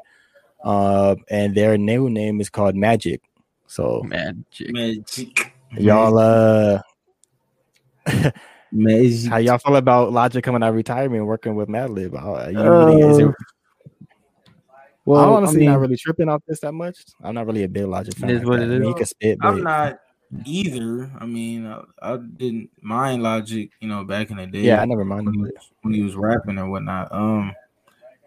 Uh, 0.63 1.15
and 1.29 1.55
their 1.55 1.77
new 1.77 2.09
name 2.09 2.41
is 2.41 2.49
called 2.49 2.75
Magic. 2.75 3.21
So 3.67 4.01
Magic. 4.03 4.71
Magic. 4.71 5.53
y'all, 5.77 6.17
uh, 6.17 6.81
Magic. 8.71 9.29
how 9.29 9.37
y'all 9.37 9.57
feel 9.59 9.75
about 9.75 10.11
Logic 10.11 10.43
coming 10.43 10.63
out 10.63 10.69
of 10.69 10.75
retirement 10.75 11.25
working 11.25 11.55
with 11.55 11.69
Madlib? 11.69 12.13
Uh, 12.15 12.49
you 12.49 12.59
really, 12.59 13.01
is 13.01 13.17
it, 13.19 13.27
Uh, 13.27 13.31
Well, 15.05 15.23
I'm 15.23 15.29
honestly 15.29 15.57
I 15.57 15.59
mean, 15.59 15.69
not 15.69 15.79
really 15.79 15.97
tripping 15.97 16.29
off 16.29 16.41
this 16.47 16.59
that 16.61 16.73
much. 16.73 16.97
I'm 17.23 17.35
not 17.35 17.45
really 17.45 17.63
a 17.63 17.69
big 17.69 17.85
Logic 17.85 18.15
fan. 18.15 18.29
It 18.31 18.37
is 18.37 18.45
what 18.45 18.59
that. 18.59 18.69
it 18.69 18.75
I 18.75 18.79
mean, 18.79 18.81
is. 18.81 18.87
he 18.87 18.93
can 18.95 19.05
spit, 19.05 19.37
but 19.39 19.47
I'm 19.47 19.63
not 19.63 19.99
either. 20.45 21.11
I 21.19 21.25
mean, 21.25 21.65
I, 21.65 21.81
I 22.01 22.17
didn't 22.17 22.69
mind 22.81 23.23
Logic, 23.23 23.69
you 23.79 23.87
know, 23.87 24.03
back 24.03 24.29
in 24.31 24.37
the 24.37 24.47
day. 24.47 24.59
yeah, 24.61 24.81
I 24.81 24.85
never 24.85 25.05
mind. 25.05 25.25
when 25.25 25.35
he 25.35 25.41
was, 25.41 25.71
when 25.81 25.93
he 25.93 26.01
was 26.01 26.15
rapping 26.15 26.57
or 26.57 26.69
whatnot. 26.69 27.11
Um, 27.11 27.53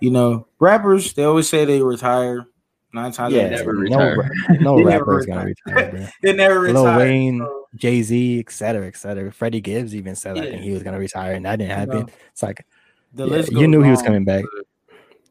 you 0.01 0.11
know, 0.11 0.47
rappers 0.59 1.13
they 1.15 1.25
always 1.25 1.49
say 1.49 1.65
they 1.65 1.83
retire. 1.83 2.47
Nine 2.95 3.13
times 3.13 3.35
Yeah, 3.35 3.45
out 3.45 3.51
never 3.51 3.73
ten, 3.73 3.85
no, 3.85 3.99
retire. 3.99 4.31
no 4.61 4.83
rapper 4.85 5.19
is 5.19 5.27
gonna 5.27 5.45
retire. 5.45 5.75
retire, 5.75 5.91
bro. 5.91 6.07
they 6.23 6.33
never 6.35 6.61
retire. 6.61 6.85
Lil 6.85 6.99
Wayne, 6.99 7.39
so, 7.39 7.69
Jay 7.77 8.03
Z, 8.03 8.39
etc., 8.41 8.87
etc. 8.87 9.33
Freddie 9.33 9.63
Gibbs 9.63 9.95
even 9.95 10.15
said 10.15 10.37
I 10.37 10.45
Yeah. 10.45 10.51
think 10.51 10.63
he 10.63 10.73
was 10.73 10.83
gonna 10.83 10.99
retire, 10.99 11.33
and 11.35 11.47
that 11.47 11.57
didn't 11.57 11.71
you 11.71 11.77
happen. 11.77 12.01
know, 12.01 12.09
It's 12.33 12.43
like 12.43 12.67
the 13.15 13.27
Yeah, 13.27 13.37
list 13.37 13.51
you 13.51 13.57
goes 13.57 13.69
knew 13.69 13.83
he 13.83 13.91
was 13.91 14.03
coming 14.03 14.25
back. 14.25 14.45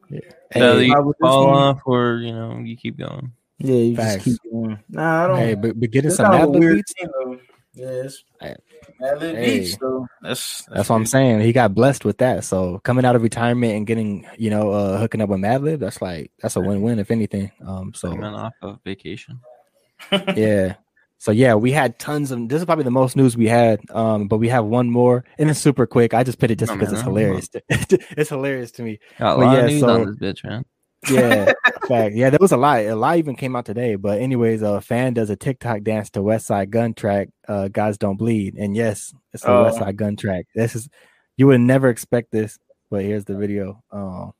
but 0.10 0.24
Either 0.56 0.82
hey, 0.82 0.86
you 0.88 0.94
I 0.94 1.12
fall 1.22 1.54
off 1.54 1.82
or 1.86 2.18
you 2.18 2.34
know 2.34 2.60
you 2.60 2.76
keep 2.76 2.98
going. 2.98 3.32
Yeah, 3.64 3.76
you 3.76 3.96
Facts. 3.96 4.26
just 4.26 4.42
keep 4.42 4.52
going. 4.52 4.80
Nah, 4.90 5.24
I 5.24 5.28
don't. 5.28 5.38
hey, 5.38 5.54
but, 5.56 5.80
but 5.80 5.92
getting 5.92 6.10
it's 6.10 6.18
some 6.18 6.26
kind 6.32 6.44
of 6.44 6.50
a 6.50 6.52
Madlib 6.54 6.60
weird 6.60 6.76
beats, 6.78 6.94
thing, 7.00 7.10
though. 7.14 7.40
Yes. 7.74 8.24
Hey. 8.40 8.56
Madlib 9.02 9.36
Hey. 9.36 9.60
beats 9.60 9.78
though. 9.78 10.08
That's 10.22 10.66
That's 10.66 10.90
what 10.90 10.96
I'm 10.98 11.06
saying. 11.06 11.42
He 11.42 11.54
got 11.54 11.74
blessed 11.74 12.04
with 12.06 12.18
that. 12.18 12.44
So 12.44 12.80
coming 12.80 13.06
out 13.06 13.16
of 13.16 13.24
retirement 13.24 13.74
and 13.76 13.88
getting, 13.88 14.28
you 14.38 14.50
know, 14.50 14.72
uh 14.72 14.98
hooking 14.98 15.22
up 15.22 15.30
with 15.30 15.40
Madlib, 15.40 15.80
that's 15.80 16.02
like 16.02 16.32
that's 16.42 16.56
a 16.58 16.60
win-win 16.60 17.00
if 17.00 17.12
anything. 17.12 17.52
Um, 17.66 17.94
so 17.94 18.10
Coming 18.10 18.26
off 18.26 18.54
of 18.62 18.80
vacation. 18.84 19.40
yeah. 20.12 20.76
So 21.18 21.32
yeah, 21.32 21.54
we 21.54 21.72
had 21.72 22.00
tons 22.00 22.32
of. 22.32 22.50
This 22.50 22.60
is 22.60 22.66
probably 22.66 22.84
the 22.84 22.90
most 22.92 23.16
news 23.16 23.38
we 23.38 23.48
had. 23.48 23.80
Um, 23.92 24.28
but 24.28 24.38
we 24.38 24.50
have 24.50 24.66
one 24.66 24.90
more, 24.90 25.24
and 25.38 25.50
it's 25.52 25.60
super 25.60 25.86
quick. 25.86 26.16
I 26.16 26.24
just 26.24 26.40
put 26.40 26.50
it 26.50 26.58
just 26.58 26.72
Oh, 26.72 26.76
because 26.76 26.90
man, 26.90 26.96
it's 26.96 27.04
I 27.04 27.06
don't 27.06 27.16
hilarious. 27.16 27.50
it's 28.18 28.30
hilarious 28.30 28.72
to 28.72 28.82
me. 28.84 29.00
Got 29.20 29.38
a 29.38 29.40
lot 29.40 29.54
yeah, 29.54 29.60
of 29.60 29.70
news 29.70 29.80
so- 29.82 29.90
on 29.90 30.06
this 30.08 30.16
bitch, 30.18 30.44
man. 30.44 30.66
Yeah, 31.10 31.52
fact. 31.88 32.16
Yeah, 32.16 32.30
there 32.30 32.38
was 32.40 32.52
a 32.52 32.58
lot. 32.58 32.80
A 32.82 32.96
lot 32.96 33.18
even 33.18 33.36
came 33.36 33.56
out 33.56 33.66
today. 33.66 33.96
But 33.96 34.20
anyways, 34.22 34.62
a 34.62 34.82
fan 34.82 35.14
does 35.14 35.30
a 35.30 35.36
TikTok 35.36 35.82
dance 35.84 36.10
to 36.12 36.20
Westside 36.20 36.70
Gunn 36.70 36.94
track. 36.94 37.30
Uh, 37.48 37.68
guys 37.70 37.98
don't 37.98 38.18
bleed, 38.18 38.56
and 38.56 38.76
yes, 38.76 39.14
it's 39.34 39.44
a 39.44 39.50
Oh. 39.52 39.66
Westside 39.66 39.96
Gunn 39.96 40.16
track. 40.16 40.46
This 40.56 40.76
is 40.76 40.90
you 41.38 41.48
would 41.48 41.62
never 41.62 41.90
expect 41.90 42.32
this, 42.32 42.60
but 42.90 43.04
here's 43.04 43.26
the 43.26 43.36
video. 43.36 43.84
Um, 43.92 44.34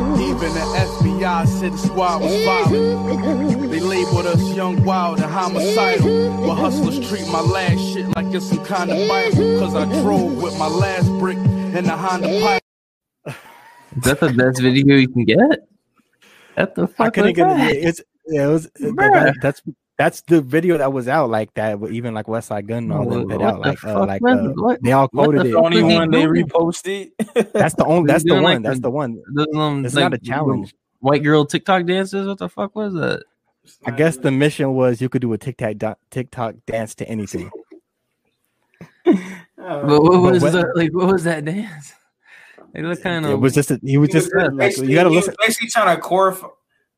Even 0.00 0.52
the 0.54 0.60
FBI 1.00 1.46
said 1.46 1.72
the 1.72 1.78
squad 1.78 2.22
was 2.22 2.44
violent. 2.44 3.70
They 3.70 3.80
labeled 3.80 4.26
us 4.26 4.42
young, 4.56 4.82
wild, 4.84 5.20
and 5.20 5.30
homicidal. 5.30 6.46
But 6.46 6.54
hustlers 6.56 6.98
treat 7.08 7.26
my 7.28 7.40
last 7.42 7.78
shit 7.92 8.06
like 8.16 8.26
it's 8.34 8.46
some 8.46 8.64
kind 8.64 8.90
of 8.90 9.08
Bible. 9.08 9.60
Cause 9.60 9.74
I 9.76 9.84
drove 10.02 10.42
with 10.42 10.58
my 10.58 10.66
last 10.68 11.06
brick 11.20 11.36
in 11.36 11.84
the 11.84 11.96
Honda 11.96 12.28
Pilot. 12.28 12.62
Is 13.96 14.02
that 14.04 14.20
the 14.20 14.32
best 14.32 14.60
video 14.60 14.96
you 14.96 15.08
can 15.08 15.24
get? 15.24 15.38
What 16.54 16.74
the 16.74 16.86
fuck? 16.88 17.06
I 17.06 17.10
couldn't 17.10 17.30
was 17.30 17.36
get 17.36 17.48
that? 17.48 17.70
it. 17.76 17.84
It's 17.84 18.00
yeah, 18.26 18.46
it 18.46 18.50
was 18.50 18.70
that- 18.74 19.36
that's 19.42 19.62
that's 19.98 20.22
the 20.22 20.40
video 20.40 20.78
that 20.78 20.92
was 20.94 21.08
out 21.08 21.28
like 21.28 21.52
that. 21.54 21.78
Even 21.90 22.14
like 22.14 22.24
Westside 22.26 22.66
Gunn 22.66 22.84
and 22.84 22.92
all 22.92 23.04
them 23.04 23.28
What 23.28 23.38
put 23.38 23.42
out 23.42 23.54
the 23.62 23.68
like 23.68 23.84
uh, 23.84 24.06
like 24.06 24.22
uh, 24.24 24.76
they 24.82 24.92
all 24.92 25.08
what 25.12 25.30
the 25.32 25.38
quoted 25.38 25.46
it. 25.46 25.52
fuck 25.52 25.64
only 25.64 25.82
one 25.82 26.10
they 26.10 26.22
reposted. 26.24 27.10
That's 27.52 27.74
the 27.74 27.84
only. 27.84 28.06
That's 28.10 28.24
the 28.24 28.34
one. 28.34 28.42
like, 28.42 28.62
That's 28.62 28.76
the- 28.76 28.82
the 28.82 28.90
one. 28.90 29.22
Those, 29.34 29.46
um, 29.54 29.84
It's 29.84 29.94
like, 29.94 30.04
not 30.04 30.14
a 30.14 30.18
challenge. 30.18 30.74
White 31.00 31.22
girl 31.22 31.44
TikTok 31.44 31.84
dances. 31.86 32.26
What 32.26 32.38
the 32.38 32.48
fuck 32.48 32.74
was 32.74 32.94
that? 32.94 33.24
I 33.84 33.90
guess 33.90 34.16
the 34.16 34.30
mission 34.30 34.72
was 34.74 35.00
you 35.02 35.08
could 35.10 35.20
do 35.22 35.32
a 35.34 35.38
TikTok 35.38 35.76
da- 35.76 35.94
TikTok 36.10 36.54
dance 36.66 36.94
to 36.96 37.08
anything. 37.08 37.50
But 39.56 39.86
what 39.86 40.02
was 40.32 40.42
what- 40.42 40.52
the, 40.52 40.72
like? 40.74 40.94
What 40.94 41.12
was 41.12 41.24
that 41.24 41.44
dance? 41.44 41.92
They 42.72 42.82
look 42.82 43.02
kind 43.02 43.24
of. 43.26 43.32
It 43.32 43.36
was 43.36 43.54
just 43.54 43.70
a, 43.70 43.80
he 43.82 43.98
was 43.98 44.10
just 44.10 44.28
He 44.28 44.36
was 44.36 44.48
like 44.52 44.58
basically- 44.58 44.88
you 44.90 44.94
got 44.94 45.04
to 45.04 45.10
he 45.10 45.16
was 45.16 45.26
listen 45.26 45.36
Basically, 45.46 45.68
trying 45.70 45.96
to 45.96 46.02
choreo, 46.02 46.50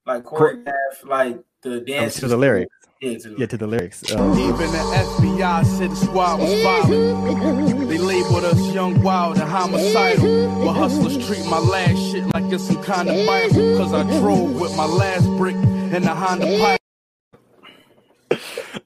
like 0.06 0.24
choreograph, 0.24 0.72
like 1.04 1.40
the 1.62 1.80
dance 1.80 2.16
to 2.20 2.28
the 2.28 2.36
lyrics. 2.36 2.70
Yeah, 3.00 3.18
to 3.18 3.28
the 3.30 3.36
Yeah, 3.38 3.46
to 3.46 3.56
the 3.56 3.66
lyrics. 3.66 4.12
Um, 4.14 4.32
Even 4.38 4.56
the 4.70 4.78
FBI 5.18 5.64
said 5.64 5.90
the 5.90 5.96
squad 5.96 6.38
was 6.38 6.62
violent. 6.62 7.88
They 7.88 7.98
labeled 7.98 8.44
us 8.44 8.60
young, 8.72 9.02
wild, 9.02 9.38
and 9.38 9.48
homicidal. 9.48 10.64
But 10.64 10.74
hustlers 10.74 11.26
treat 11.26 11.44
my 11.46 11.58
last 11.58 11.98
shit 11.98 12.24
like 12.32 12.52
it's 12.52 12.64
some 12.64 12.82
kind 12.82 13.08
of 13.08 13.26
Bible. 13.26 13.76
Cause 13.76 13.92
I 13.92 14.02
drove 14.20 14.60
with 14.60 14.76
my 14.76 14.84
last 14.86 15.26
brick 15.36 15.56
in 15.56 16.02
the 16.02 16.14
Honda 16.14 16.46
Pilot. 16.58 16.81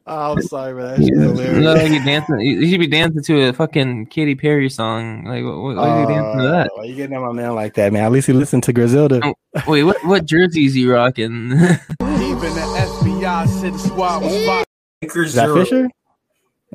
Oh, 0.07 0.33
I'm 0.33 0.43
sorry, 0.43 0.75
but 0.75 0.97
that's 0.97 1.09
You 1.09 1.21
hilarious. 1.21 1.65
look 1.65 1.79
like 1.79 1.91
you 1.91 2.05
dancing. 2.05 2.41
You 2.41 2.71
should 2.71 2.81
be 2.81 2.87
dancing 2.87 3.23
to 3.23 3.49
a 3.49 3.53
fucking 3.53 4.07
Katy 4.07 4.35
Perry 4.35 4.71
song. 4.71 5.25
Like, 5.25 5.45
what, 5.45 5.59
what, 5.59 5.77
what 5.77 5.89
are 5.89 6.01
you 6.01 6.07
oh, 6.07 6.09
dancing 6.09 6.41
to 6.41 6.49
that? 6.49 6.71
Why 6.75 6.85
you 6.85 6.95
getting 6.95 7.17
at 7.17 7.23
my 7.23 7.33
man 7.33 7.55
like 7.55 7.75
that, 7.75 7.93
man? 7.93 8.05
At 8.05 8.13
least 8.13 8.27
he 8.27 8.33
listened 8.33 8.63
to 8.65 8.73
Griselda. 8.73 9.21
Oh. 9.23 9.35
Wait, 9.67 9.83
what? 9.85 10.05
What 10.05 10.25
jerseys 10.25 10.77
you 10.77 10.93
rocking? 10.93 11.53
Even 11.53 12.55
the 12.55 12.89
FBI 13.01 13.49
said 13.49 13.75
the 13.75 13.79
squad 13.79 14.23
was 14.23 14.45
violent. 14.45 14.67
Is 15.03 15.35
that. 15.35 15.53
Fisher? 15.55 15.89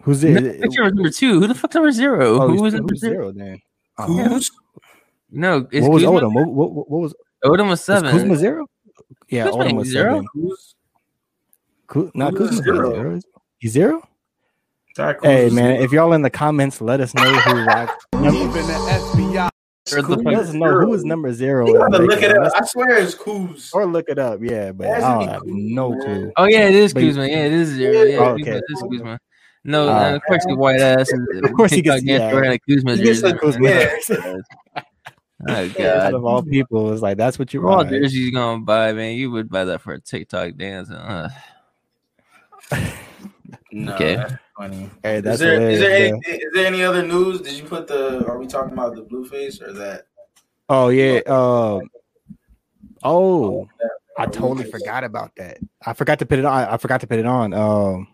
Who's 0.04 0.24
it? 0.24 0.62
Picture 0.62 0.84
was 0.84 0.94
number 0.94 1.10
two. 1.10 1.40
Who 1.40 1.48
the 1.48 1.56
fuck 1.56 1.74
number 1.74 1.92
zero? 1.92 2.42
Oh, 2.42 2.48
Who 2.48 2.62
was 2.62 2.74
number 2.74 2.94
who's 2.94 3.02
zero? 3.02 3.14
zero 3.14 3.32
then? 3.34 3.60
Uh-huh. 3.98 4.30
Kuz? 4.30 4.52
No, 5.30 5.68
is 5.72 5.84
what 5.84 5.92
was 5.92 6.04
Kuzma? 6.04 6.20
Odom? 6.22 6.34
What, 6.34 6.72
what, 6.72 6.90
what 6.90 7.02
was 7.02 7.14
Odom 7.44 7.64
was 7.64 7.70
was 7.70 7.84
seven. 7.84 8.12
Kuzma 8.12 8.36
zero? 8.36 8.68
Yeah, 9.30 9.46
Kuzma 9.46 9.66
Odom 9.66 9.76
was 9.78 9.88
zero. 9.90 10.12
seven. 10.14 10.28
Kuz? 10.36 10.74
Ku- 11.92 12.10
not 12.16 12.34
Kuzma's 12.36 12.62
Kuzma's 12.62 12.64
zero. 12.78 12.94
zero. 12.94 13.20
He's 13.60 13.72
zero. 13.74 14.02
Zach 14.96 15.18
Hey 15.22 15.50
man, 15.50 15.74
zero. 15.76 15.84
if 15.84 15.92
y'all 15.92 16.14
in 16.14 16.22
the 16.22 16.30
comments, 16.30 16.80
let 16.80 17.02
us 17.02 17.14
know 17.14 17.42
who 17.42 17.64
rocked. 17.64 18.06
Even 18.16 18.32
the 18.32 18.80
FBI 19.12 19.50
Or 19.92 20.02
the 20.02 20.16
Let 20.16 20.36
us 20.36 20.54
know 20.54 20.72
who 20.80 20.94
is 20.94 21.04
number 21.04 21.34
zero. 21.34 21.68
You 21.68 21.78
gotta 21.80 21.98
look 22.04 22.22
it 22.24 22.38
up. 22.38 22.54
I 22.56 22.66
swear 22.66 22.98
it's 22.98 23.14
Kuz. 23.14 23.74
Or 23.74 23.86
look 23.86 24.06
it 24.08 24.18
up, 24.20 24.40
yeah, 24.42 24.72
but 24.72 24.86
That's 24.88 25.04
I 25.04 25.20
don't 25.20 25.28
have 25.28 25.42
Kuzma, 25.42 25.54
no 25.58 25.96
clue. 25.98 26.32
Oh 26.38 26.46
yeah, 26.46 26.68
it 26.68 26.76
is 26.76 26.94
Kuzma. 26.94 27.28
Yeah, 27.28 27.46
it 27.46 27.52
is 27.54 27.68
zero. 27.70 28.04
Yeah, 28.06 28.18
Oh, 28.20 28.24
okay. 28.36 28.52
it 28.58 28.64
is 28.70 28.82
Kuzma. 28.90 29.20
No, 29.66 29.90
Uh, 29.90 29.92
uh, 29.92 30.16
of 30.16 30.22
course, 30.24 30.46
the 30.48 30.56
white 30.56 30.80
ass. 30.80 31.12
Of 31.44 31.54
course 31.54 31.72
he 31.74 31.82
gets- 31.82 32.04
yeah. 32.04 32.34
wearing 32.34 32.54
a 32.54 32.60
Kuzma 32.60 32.96
jersey. 32.96 33.34
Kuzma 33.38 33.62
man. 33.62 33.90
jersey. 34.08 34.42
Oh 35.48 35.54
Out 35.66 35.74
god. 35.76 36.14
of 36.14 36.24
all 36.24 36.44
people, 36.44 36.94
it's 36.94 37.02
like 37.02 37.18
that's 37.18 37.38
what 37.40 37.54
you 37.54 37.68
All 37.68 37.84
jerseys 37.84 38.14
you 38.16 38.32
gonna 38.32 38.62
buy, 38.62 38.94
man. 38.94 39.16
You 39.16 39.32
would 39.32 39.50
buy 39.50 39.66
that 39.66 39.82
for 39.82 39.94
a 39.94 40.00
TikTok 40.00 40.56
dance. 40.56 40.90
Uh, 40.92 41.30
No, 43.74 43.94
Okay. 43.94 44.16
that's 44.18 44.34
funny. 44.58 44.90
Hey, 45.02 45.18
Is 45.18 45.24
that's 45.24 45.40
there, 45.40 45.54
hilarious. 45.54 45.76
is, 45.76 45.82
there 45.82 46.10
bro. 46.10 46.20
any, 46.28 46.38
is 46.40 46.54
there 46.54 46.66
any 46.68 46.84
other 46.84 47.06
news? 47.08 47.40
Did 47.42 47.54
you 47.54 47.64
put 47.64 47.88
the? 47.88 48.26
Are 48.28 48.38
we 48.38 48.46
talking 48.46 48.74
about 48.74 48.96
the 48.96 49.02
Blueface 49.04 49.62
or 49.62 49.72
that? 49.74 50.08
Oh 50.68 50.90
yeah. 50.90 51.20
Um. 51.26 51.90
Oh, 53.04 53.70
I 54.18 54.26
totally 54.26 54.66
forgot 54.66 55.06
about 55.06 55.36
that. 55.38 55.60
I 55.86 55.94
forgot 55.94 56.20
to 56.20 56.26
put 56.26 56.40
it 56.40 56.46
on. 56.46 56.68
I 56.68 56.76
forgot 56.78 57.00
to 57.02 57.08
put 57.08 57.20
it 57.20 57.26
on. 57.26 57.54
Um. 57.54 58.08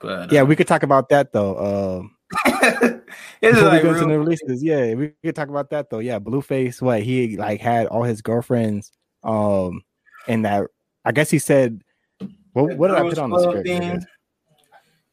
But, 0.00 0.32
Yeah, 0.32 0.40
uh, 0.40 0.46
we 0.46 0.56
could 0.56 0.66
talk 0.66 0.82
about 0.82 1.10
that 1.10 1.32
though. 1.32 2.00
Um. 2.00 2.16
it's 2.46 3.02
Before 3.42 3.64
like 3.64 3.82
we 3.82 3.88
go 3.88 3.94
into 3.94 4.06
real, 4.06 4.08
the 4.08 4.18
releases, 4.20 4.62
yeah, 4.62 4.94
we 4.94 5.12
could 5.22 5.36
talk 5.36 5.48
about 5.50 5.68
that 5.70 5.90
though. 5.90 5.98
Yeah, 5.98 6.18
Blueface, 6.18 6.80
what 6.80 7.02
he 7.02 7.36
like 7.36 7.60
had 7.60 7.88
all 7.88 8.04
his 8.04 8.22
girlfriends, 8.22 8.90
um, 9.22 9.82
in 10.26 10.42
that. 10.42 10.66
I 11.04 11.12
guess 11.12 11.30
he 11.30 11.38
said, 11.38 11.82
"What? 12.52 12.76
What 12.76 12.88
did 12.88 12.96
I 12.96 13.02
put 13.02 13.18
on 13.18 13.30
the 13.30 13.36
club 13.36 13.50
script?" 13.50 13.68
I 13.68 13.78
thing. 13.78 14.02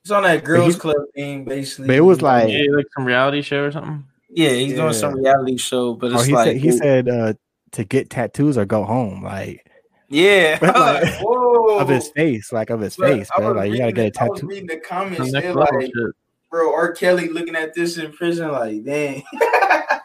It's 0.02 0.12
on 0.12 0.24
that 0.24 0.44
girls 0.44 0.76
club 0.78 0.96
thing, 1.14 1.44
basically. 1.46 1.88
But 1.88 1.96
it 1.98 2.02
was 2.02 2.22
like, 2.22 2.50
yeah, 2.50 2.62
like 2.72 2.86
some 2.96 3.06
reality 3.06 3.42
show 3.42 3.66
or 3.66 3.72
something. 3.72 4.06
yeah, 4.30 4.50
he's 4.52 4.74
doing 4.74 4.94
some 4.94 5.14
reality 5.16 5.58
show, 5.58 5.94
but 5.94 6.12
oh, 6.12 6.16
it's 6.16 6.26
he 6.26 6.34
like, 6.34 6.46
said 6.46 6.58
he 6.58 6.72
said 6.72 7.10
uh, 7.10 7.34
to 7.74 7.84
get 7.84 8.10
tattoos 8.10 8.58
or 8.58 8.66
go 8.66 8.86
home, 8.86 9.24
like 9.24 9.66
yeah, 10.08 10.58
like, 10.62 10.76
like, 10.76 11.14
whoa, 11.22 11.80
of 11.80 11.90
his 11.90 12.10
face, 12.10 12.52
like 12.54 12.70
of 12.70 12.80
his 12.80 12.96
But 12.96 13.10
face, 13.10 13.30
bro. 13.36 13.50
was 13.50 13.58
Like 13.58 13.72
you 13.72 13.78
gotta 13.78 13.92
get 13.92 14.08
a 14.08 14.10
the- 14.12 14.24
I 14.24 14.28
was 14.28 14.40
tattoo. 14.40 14.48
reading 14.48 14.68
the 14.68 14.78
comments, 14.78 15.32
next 15.32 15.46
they're 15.46 15.54
like, 15.54 15.82
shit. 15.82 16.16
bro, 16.50 16.74
R. 16.74 16.94
Kelly 16.94 17.28
looking 17.30 17.56
at 17.56 17.74
this 17.76 17.98
in 17.98 18.12
prison, 18.14 18.52
like, 18.52 18.84
dang, 18.84 19.24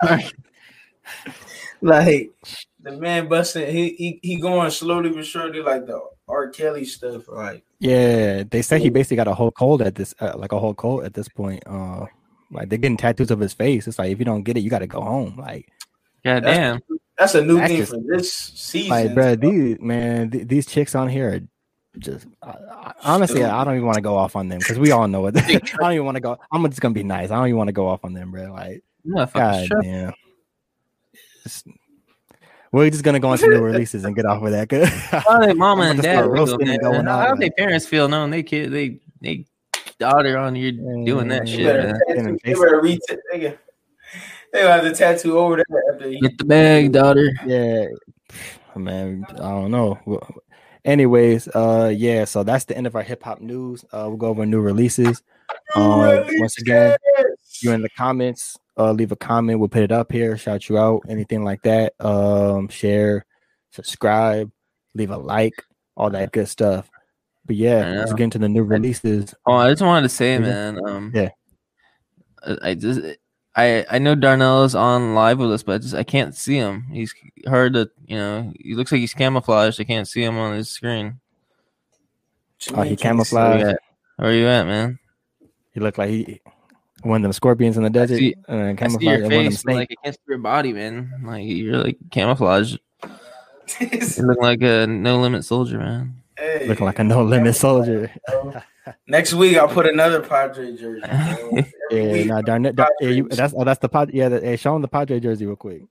like 1.81 2.33
the 2.83 2.93
man 2.93 3.29
busting, 3.29 3.73
he 3.75 3.91
he, 3.91 4.21
he 4.23 4.37
going 4.41 4.71
slowly 4.71 5.11
but 5.11 5.25
surely, 5.25 5.63
like 5.63 5.87
the 5.87 6.01
R. 6.29 6.49
Kelly 6.49 6.85
stuff, 6.85 7.29
like. 7.29 7.65
Yeah, 7.81 8.45
they 8.51 8.63
say 8.63 8.79
he 8.81 8.89
basically 8.91 9.17
got 9.17 9.29
a 9.29 9.35
whole 9.35 9.51
cold 9.51 9.83
at 9.83 9.95
this, 9.95 10.15
uh, 10.21 10.33
like 10.37 10.53
a 10.53 10.59
whole 10.59 10.75
cold 10.75 11.05
at 11.05 11.15
this 11.15 11.29
point. 11.29 11.63
Uh, 11.67 12.07
like 12.51 12.69
they're 12.69 12.79
getting 12.79 12.97
tattoos 12.97 13.31
of 13.31 13.41
his 13.41 13.53
face. 13.53 13.87
It's 13.87 13.99
like 13.99 14.11
if 14.11 14.19
you 14.19 14.25
don't 14.25 14.43
get 14.43 14.57
it, 14.57 14.61
you 14.61 14.71
got 14.71 14.79
to 14.79 14.87
go 14.87 15.01
home. 15.03 15.37
Like, 15.39 15.69
God 16.25 16.41
damn. 16.45 16.81
That's 17.19 17.35
a 17.35 17.45
new 17.45 17.57
That's 17.59 17.69
thing 17.69 17.77
just- 17.79 17.93
for 17.93 18.01
this 18.07 18.33
season. 18.33 18.91
like, 18.91 19.15
bro, 19.15 19.37
these 19.37 19.79
man, 19.81 20.31
th- 20.31 20.49
these 20.49 20.67
chicks 20.67 20.95
on 20.95 21.09
here 21.09 21.35
are 21.35 21.41
just 21.99 22.27
I, 22.43 22.49
I, 22.51 22.93
honestly, 23.05 23.45
I 23.45 23.63
don't 23.65 23.75
even 23.75 23.87
want 23.87 23.97
to 23.97 24.03
go 24.03 24.17
off 24.17 24.35
on 24.35 24.49
them 24.49 24.59
because 24.59 24.79
we 24.79 24.91
all 24.91 25.07
know 25.07 25.27
it. 25.27 25.37
I 25.39 25.59
don't 25.79 25.93
even 25.93 26.05
want 26.05 26.17
to 26.17 26.21
go. 26.21 26.39
I'm 26.51 26.65
just 26.69 26.81
gonna 26.81 26.95
be 26.95 27.05
nice. 27.05 27.31
I 27.31 27.37
don't 27.37 27.47
even 27.49 27.59
want 27.59 27.69
to 27.69 27.73
go 27.73 27.87
off 27.87 28.05
on 28.05 28.15
them, 28.15 28.31
bro. 28.33 28.53
Like, 28.53 28.83
Motherfucker, 29.07 29.33
God 29.35 29.67
shut 29.67 29.83
damn. 29.83 30.13
It's- 31.45 31.63
we're 32.75 32.91
just 32.91 33.05
gonna 33.05 33.21
go 33.21 33.29
on 33.29 33.35
into 33.39 33.49
new 33.51 33.63
releases 33.73 34.05
and 34.05 34.17
get 34.17 34.27
off 34.27 34.43
with 34.43 34.53
that. 34.53 34.69
'cause- 34.69 34.89
How 35.29 35.39
their 35.39 35.55
mama 35.55 35.85
and 35.85 36.03
dad 36.03 36.25
start 36.25 36.49
feel, 36.49 36.59
man? 36.59 36.81
going 36.81 37.07
How, 37.07 37.13
out, 37.21 37.29
how 37.29 37.35
their 37.37 37.51
parents 37.53 37.87
feel 37.87 38.09
knowing 38.09 38.31
they 38.31 38.43
kid 38.43 38.73
they 38.73 38.99
they 39.21 39.47
daughter 39.99 40.37
on 40.37 40.57
you 40.57 40.73
doing 41.07 41.29
that 41.29 41.43
Mm, 41.43 41.49
shit, 41.49 41.65
better, 41.67 41.87
man. 41.87 42.01
tattoo, 42.09 42.39
they 42.45 42.53
better 42.55 42.81
re- 42.81 42.99
they 43.33 43.39
got- 43.39 43.59
they 44.53 44.61
gonna 44.63 44.73
have 44.75 44.85
the 44.85 44.93
tattoo 44.93 45.39
over 45.39 45.57
there 45.57 45.83
after 45.93 46.09
he 46.11 46.21
Get 46.21 46.37
the 46.39 46.45
bag, 46.45 46.93
daughter. 46.93 47.31
yeah 47.47 47.87
man 48.77 49.25
i 49.35 49.51
don't 49.51 49.71
know 49.71 49.97
anyways 50.85 51.47
uh 51.55 51.93
yeah 51.95 52.25
so 52.25 52.43
that's 52.43 52.65
the 52.65 52.77
end 52.77 52.89
of 52.89 52.97
our 52.97 53.03
hip-hop 53.05 53.41
news 53.41 53.85
uh 53.93 54.07
we'll 54.09 54.17
go 54.17 54.27
over 54.27 54.45
new 54.45 54.61
releases 54.61 55.23
um 55.77 56.25
once 56.39 56.59
again 56.59 56.97
you're 57.61 57.75
in 57.75 57.83
the 57.83 57.89
comments 57.91 58.57
uh 58.77 58.91
leave 58.93 59.13
a 59.13 59.17
comment 59.17 59.59
we'll 59.59 59.69
put 59.69 59.83
it 59.83 59.93
up 59.93 60.11
here 60.11 60.37
shout 60.37 60.69
you 60.69 60.77
out 60.79 61.01
anything 61.09 61.45
like 61.45 61.63
that 61.63 61.93
um 62.01 62.69
share 62.69 63.25
subscribe 63.71 64.51
leave 64.95 65.11
a 65.11 65.17
like 65.17 65.55
all 65.97 66.11
that 66.11 66.33
good 66.33 66.49
stuff 66.49 66.91
but 67.47 67.57
yeah 67.57 67.93
let's 67.99 68.13
get 68.15 68.25
into 68.25 68.39
the 68.39 68.49
new 68.49 68.63
releases 68.65 69.35
Oh, 69.47 69.55
I 69.55 69.71
just 69.71 69.83
wanted 69.83 70.03
to 70.03 70.09
say, 70.15 70.33
Yeah. 70.35 70.39
man. 70.39 70.79
Um, 70.87 71.13
Yeah. 71.15 71.29
I, 72.47 72.71
I 72.71 72.75
just 72.75 73.01
I 73.55 73.85
I 73.91 73.99
know 73.99 74.15
Darnell 74.15 74.65
is 74.65 74.75
on 74.75 75.15
live 75.15 75.39
with 75.39 75.53
us, 75.53 75.63
but 75.63 75.75
I 75.75 75.79
just 75.79 75.95
I 75.95 76.03
can't 76.03 76.35
see 76.35 76.57
him. 76.57 76.87
He's 76.91 77.15
hard 77.47 77.75
to 77.75 77.91
you 78.07 78.17
know. 78.17 78.53
He 78.59 78.75
looks 78.75 78.91
like 78.91 79.01
he's 79.01 79.15
camouflaged. 79.15 79.81
I 79.81 79.85
can't 79.85 80.09
see 80.09 80.23
him 80.25 80.37
on 80.39 80.57
his 80.57 80.71
screen. 80.71 81.21
oh 82.73 82.83
he 82.83 82.91
Where 82.91 82.97
camouflaged 82.97 83.65
you 83.65 83.71
at? 83.71 83.79
Where 84.17 84.33
you 84.35 84.47
at, 84.47 84.67
man? 84.67 84.99
He 85.73 85.81
looked 85.81 85.99
like 85.99 86.11
he 86.11 86.41
one 87.05 87.19
of 87.19 87.23
them 87.23 87.33
scorpions 87.33 87.77
in 87.77 87.83
the 87.85 87.91
desert. 87.91 88.19
see- 88.19 88.35
and 88.49 88.61
I 88.63 88.71
see 88.73 88.77
camouflage 88.77 89.03
your 89.05 89.15
and 89.15 89.23
one 89.25 89.33
of 89.33 89.39
them 89.45 89.45
face, 89.45 89.63
but, 89.63 89.73
snakes. 89.73 89.77
like 89.79 89.91
against 90.03 90.21
your 90.29 90.39
body, 90.39 90.73
man. 90.73 91.13
Like 91.25 91.45
you're 91.47 91.79
like 91.79 91.99
camouflage. 92.11 92.77
You 93.81 94.27
look 94.27 94.39
like 94.43 94.61
a 94.63 94.87
no 94.87 95.21
limit 95.21 95.43
soldier, 95.45 95.79
man. 95.79 96.17
Hey, 96.37 96.69
looking 96.69 96.85
like 96.85 96.99
a 96.99 97.05
no 97.05 97.23
limit 97.25 97.55
soldier. 97.57 98.11
Next 99.07 99.33
week 99.35 99.57
I'll 99.57 99.69
put 99.69 99.87
another 99.87 100.21
Padre 100.21 100.77
jersey. 100.77 101.03
Yeah, 101.91 102.13
week, 102.13 102.27
no, 102.27 102.43
darn 102.43 102.65
it. 102.67 102.75
Dar- 102.75 102.91
yeah, 103.01 103.11
you, 103.11 103.29
that's 103.29 103.53
oh, 103.57 103.63
that's 103.63 103.79
the 103.79 103.89
pod. 103.91 104.11
Yeah, 104.13 104.31
the, 104.31 104.41
hey, 104.41 104.57
show 104.57 104.75
him 104.75 104.83
the 104.83 104.89
Padre 104.89 105.21
jersey 105.21 105.45
real 105.47 105.55
quick. 105.55 105.83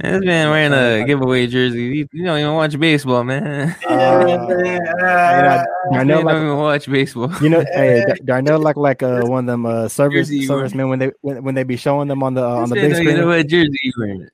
This 0.00 0.24
man 0.24 0.50
wearing 0.50 0.72
a 0.72 1.06
giveaway 1.06 1.46
jersey. 1.46 1.82
You, 1.82 2.08
you 2.12 2.24
don't 2.24 2.38
even 2.40 2.54
watch 2.54 2.80
baseball, 2.80 3.22
man. 3.22 3.76
Yeah, 3.82 4.24
man. 4.24 4.64
Hey, 4.64 4.78
Ah. 5.02 5.42
now, 5.42 5.64
You 5.90 5.92
Darnell 5.98 6.22
don't 6.24 6.42
even 6.46 6.56
watch 6.56 6.90
baseball. 6.90 7.30
you 7.42 7.50
know, 7.50 7.62
hey, 7.74 8.04
Dar- 8.06 8.16
Darnell 8.24 8.58
like 8.58 8.76
like 8.76 9.02
uh, 9.02 9.20
one 9.26 9.44
of 9.44 9.46
them 9.46 9.66
uh, 9.66 9.86
service 9.88 10.28
Jersey 10.28 10.46
servicemen 10.46 10.88
when 10.88 10.98
they 10.98 11.10
when, 11.20 11.44
when 11.44 11.54
they 11.54 11.62
be 11.62 11.76
showing 11.76 12.08
them 12.08 12.22
on 12.22 12.34
the 12.34 12.42
uh, 12.42 12.62
on 12.62 12.70
the 12.70 12.74
big 12.74 12.92
don't 12.92 13.02
even 13.02 13.04
know 13.16 13.20
screen. 13.22 13.28
what 13.28 13.46
jersey 13.46 13.78
you 13.82 13.92
wearing. 13.98 14.28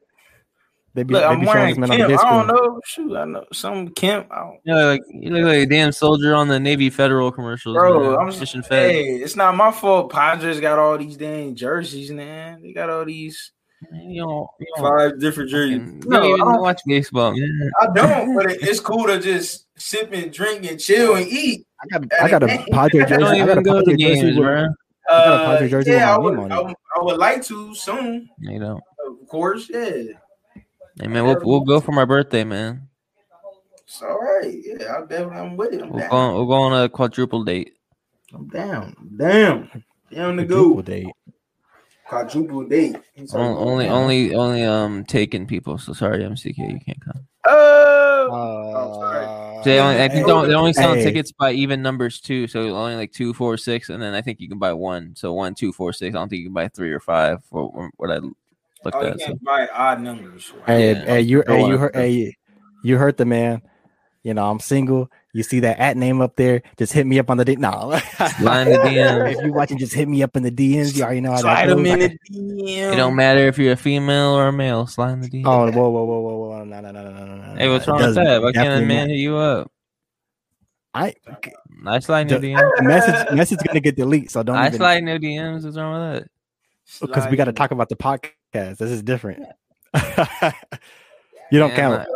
They 0.94 1.04
be, 1.04 1.14
Look, 1.14 1.22
they 1.22 1.26
I'm 1.28 1.34
showing 1.36 1.46
wearing 1.46 1.72
us 1.72 1.78
men 1.78 1.90
on 1.92 1.96
Kemp. 1.98 2.08
the 2.20 2.26
I 2.26 2.30
don't 2.30 2.46
know. 2.48 2.80
Shoot, 2.84 3.16
I 3.16 3.24
know 3.24 3.44
some 3.52 3.88
Kemp. 3.90 4.26
I 4.32 4.38
don't, 4.40 4.58
know, 4.66 4.86
like 4.88 5.02
you 5.10 5.30
look 5.30 5.44
like 5.44 5.58
a 5.58 5.66
damn 5.66 5.92
soldier 5.92 6.34
on 6.34 6.48
the 6.48 6.58
Navy 6.58 6.90
Federal 6.90 7.30
commercials. 7.30 7.74
bro, 7.76 8.10
man. 8.10 8.18
I'm 8.18 8.32
fishing 8.32 8.62
fed. 8.62 8.90
Hey, 8.90 9.04
it's 9.16 9.36
not 9.36 9.54
my 9.56 9.70
fault. 9.70 10.10
Padres 10.10 10.58
got 10.60 10.78
all 10.80 10.98
these 10.98 11.16
damn 11.16 11.54
jerseys, 11.54 12.10
man. 12.10 12.60
They 12.62 12.72
got 12.72 12.90
all 12.90 13.04
these 13.04 13.52
You 13.92 14.22
don't, 14.22 14.46
you 14.58 14.66
don't, 14.76 14.98
five 14.98 15.20
different 15.20 15.48
jerseys. 15.50 15.78
fucking- 15.78 16.02
No, 16.10 16.22
you 16.26 16.34
I 16.34 16.38
don't 16.38 16.60
watch 16.60 16.80
baseball, 16.84 17.32
man. 17.36 17.70
I 17.80 17.86
don't. 17.94 18.34
But 18.34 18.50
it, 18.50 18.58
it's 18.62 18.80
cool 18.80 19.06
to 19.06 19.20
just 19.20 19.66
sip 19.76 20.12
and 20.12 20.32
drink 20.32 20.68
and 20.68 20.80
chill 20.80 21.14
and 21.14 21.26
eat. 21.28 21.66
I 21.82 21.98
got 21.98 22.12
I 22.20 22.28
got 22.28 22.42
a 22.42 22.66
Padre 22.72 23.00
You 23.02 23.06
jersey. 23.06 23.20
don't 23.20 23.24
I 23.32 23.38
got 23.38 23.48
even 23.48 23.58
a 23.58 23.62
go 23.62 23.72
to 23.78 23.84
Padre 23.84 23.96
games, 23.96 24.20
jersey. 24.22 24.38
with- 24.38 24.44
bro. 24.44 24.66
got 25.08 25.28
a 25.28 25.32
Uh, 25.32 25.44
Padre 25.46 25.68
jersey 25.68 25.90
yeah, 25.92 26.14
I 26.14 26.18
would, 26.18 26.36
I, 26.50 26.60
would, 26.60 26.74
I 26.96 27.02
would 27.02 27.16
like 27.18 27.44
to 27.44 27.74
soon. 27.76 28.28
You 28.40 28.58
don't. 28.58 28.82
Of 29.22 29.28
course, 29.28 29.70
yeah. 29.72 30.02
Hey 31.00 31.08
man, 31.08 31.24
we'll 31.24 31.38
we'll 31.42 31.60
go 31.60 31.80
for 31.80 31.92
my 31.92 32.04
birthday, 32.04 32.44
man. 32.44 32.88
It's 33.84 34.02
all 34.02 34.18
right. 34.18 34.54
Yeah, 34.62 34.84
I'll 34.92 35.06
definitely. 35.06 35.38
I'm 35.38 35.56
with 35.56 35.72
it. 35.72 35.80
I'm 35.80 35.90
We'll 35.90 36.00
down. 36.00 36.10
go 36.10 36.16
on, 36.16 36.34
we'll 36.34 36.46
go 36.46 36.52
on 36.52 36.84
a 36.84 36.88
quadruple 36.90 37.42
date. 37.42 37.72
I'm 38.34 38.48
down. 38.48 38.94
I'm 39.00 39.16
down. 39.16 39.84
Down 40.12 40.36
to 40.36 40.44
Quadruple 40.44 40.76
go. 40.76 40.82
date. 40.82 41.06
Quadruple 42.06 42.64
date. 42.64 42.96
He's 43.14 43.32
like, 43.32 43.42
oh, 43.42 43.56
Only 43.56 43.88
only 43.88 44.34
only 44.34 44.64
um 44.64 45.04
taking 45.04 45.46
people. 45.46 45.78
So 45.78 45.94
sorry, 45.94 46.22
MCK, 46.22 46.58
you 46.58 46.80
can't 46.84 47.02
come. 47.02 47.26
Oh. 47.46 49.00
sorry. 49.00 49.24
Uh, 49.24 49.64
They 49.64 49.78
only 49.78 50.02
I 50.02 50.08
think 50.08 50.26
they 50.26 50.32
only, 50.32 50.48
they 50.48 50.54
only 50.54 50.72
sell 50.74 50.94
Hey. 50.94 51.04
tickets 51.04 51.32
by 51.32 51.52
even 51.52 51.80
numbers 51.80 52.20
too. 52.20 52.46
So 52.46 52.60
only 52.76 52.94
like 52.96 53.12
two, 53.12 53.32
four, 53.32 53.56
six, 53.56 53.88
and 53.88 54.02
then 54.02 54.12
I 54.12 54.20
think 54.20 54.38
you 54.40 54.48
can 54.50 54.58
buy 54.58 54.74
one. 54.74 55.16
So 55.16 55.32
one, 55.32 55.54
two, 55.54 55.72
four, 55.72 55.94
six. 55.94 56.14
I 56.14 56.18
don't 56.18 56.28
think 56.28 56.40
you 56.40 56.46
can 56.46 56.54
buy 56.54 56.68
three 56.68 56.92
or 56.92 57.00
five 57.00 57.42
for 57.46 57.90
what 57.96 58.10
I 58.10 58.20
looked 58.84 58.96
Oh, 58.96 59.06
you 59.06 59.14
can't 59.14 59.42
buy 59.44 59.66
odd 59.72 60.00
numbers. 60.00 60.52
Hey, 60.66 60.92
Yeah, 60.92 61.04
hey, 61.04 61.20
you, 61.22 61.42
hey, 61.46 61.66
you 61.66 61.78
heard, 61.78 61.94
hey, 61.94 62.36
you 62.82 62.96
heard 62.98 63.16
the 63.16 63.24
man. 63.24 63.62
You 64.22 64.34
know, 64.34 64.50
I'm 64.50 64.60
single. 64.60 65.10
You 65.32 65.42
see 65.42 65.60
that 65.60 65.78
at 65.78 65.96
name 65.96 66.20
up 66.20 66.36
there? 66.36 66.60
Just 66.76 66.92
hit 66.92 67.06
me 67.06 67.18
up 67.18 67.30
on 67.30 67.38
the 67.38 67.44
D. 67.44 67.56
No, 67.56 67.70
Line 68.42 68.68
the 68.68 68.78
DMs. 68.84 69.36
if 69.38 69.44
you 69.44 69.52
watching, 69.52 69.78
just 69.78 69.94
hit 69.94 70.08
me 70.08 70.22
up 70.22 70.36
in 70.36 70.42
the 70.42 70.50
DMs. 70.50 70.94
You 70.94 71.04
already 71.04 71.20
know 71.22 71.30
how 71.30 71.36
that 71.36 71.42
Slide 71.42 71.66
goes. 71.68 71.76
them 71.76 71.86
in 71.86 71.98
the 72.00 72.08
DM. 72.30 72.92
It 72.92 72.96
don't 72.96 73.14
matter 73.16 73.40
if 73.46 73.56
you're 73.58 73.72
a 73.72 73.76
female 73.76 74.32
or 74.36 74.48
a 74.48 74.52
male. 74.52 74.86
Slide 74.86 75.12
in 75.12 75.20
the 75.22 75.28
DM. 75.30 75.42
oh, 75.46 75.70
whoa, 75.70 75.88
whoa, 75.88 76.04
whoa, 76.04 76.20
whoa, 76.20 76.36
whoa, 76.58 76.64
no, 76.64 76.80
no, 76.80 76.90
no, 76.90 77.02
no, 77.02 77.10
no, 77.12 77.24
no, 77.24 77.52
no. 77.52 77.54
hey, 77.58 77.68
what's 77.70 77.86
wrong 77.88 77.98
with 78.02 78.14
that? 78.16 78.42
Why 78.42 78.52
can't 78.52 78.82
a 78.82 78.86
man 78.86 79.08
hit 79.08 79.18
you 79.18 79.36
up? 79.36 79.70
I 80.92 81.14
I 81.86 82.00
slide 82.00 82.30
in 82.32 82.40
The- 82.40 82.48
DMs. 82.48 82.70
the 82.78 82.82
message 82.82 83.32
message 83.34 83.58
gonna 83.64 83.80
get 83.80 83.94
deleted, 83.96 84.30
so 84.30 84.42
don't 84.42 84.56
I 84.56 84.66
even 84.66 84.78
slide 84.80 84.98
in 84.98 85.06
your 85.06 85.18
DMs. 85.20 85.64
What's 85.64 85.76
wrong 85.76 86.12
with 86.12 86.22
that? 86.24 86.30
Because 87.00 87.28
we 87.30 87.36
got 87.36 87.44
to 87.44 87.52
talk 87.52 87.70
about 87.70 87.88
the 87.88 87.96
podcast. 87.96 88.78
This 88.78 88.90
is 88.90 89.02
different. 89.02 89.44
you 89.94 91.58
don't 91.58 91.70
Man, 91.70 91.76
count. 91.76 92.08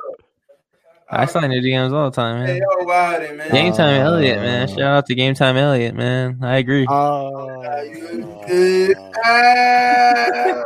I, 1.10 1.22
I 1.22 1.26
slide 1.26 1.44
in 1.44 1.52
your 1.52 1.62
DMs 1.62 1.92
all 1.92 2.10
the 2.10 2.16
time, 2.16 2.46
Hey, 2.46 2.54
man. 2.54 2.62
yo, 2.62 2.84
about 2.84 3.22
it, 3.22 3.36
man. 3.36 3.50
Game 3.50 3.72
time 3.72 4.00
Uh, 4.00 4.04
Elliott, 4.06 4.38
man. 4.38 4.68
Shout 4.68 4.80
out 4.80 5.06
to 5.06 5.14
Game 5.14 5.34
Time 5.34 5.56
Elliott, 5.56 5.94
man. 5.94 6.38
I 6.42 6.56
agree. 6.58 6.86
Oh, 6.88 7.62
Good. 8.46 8.96
Ah. 9.26 10.62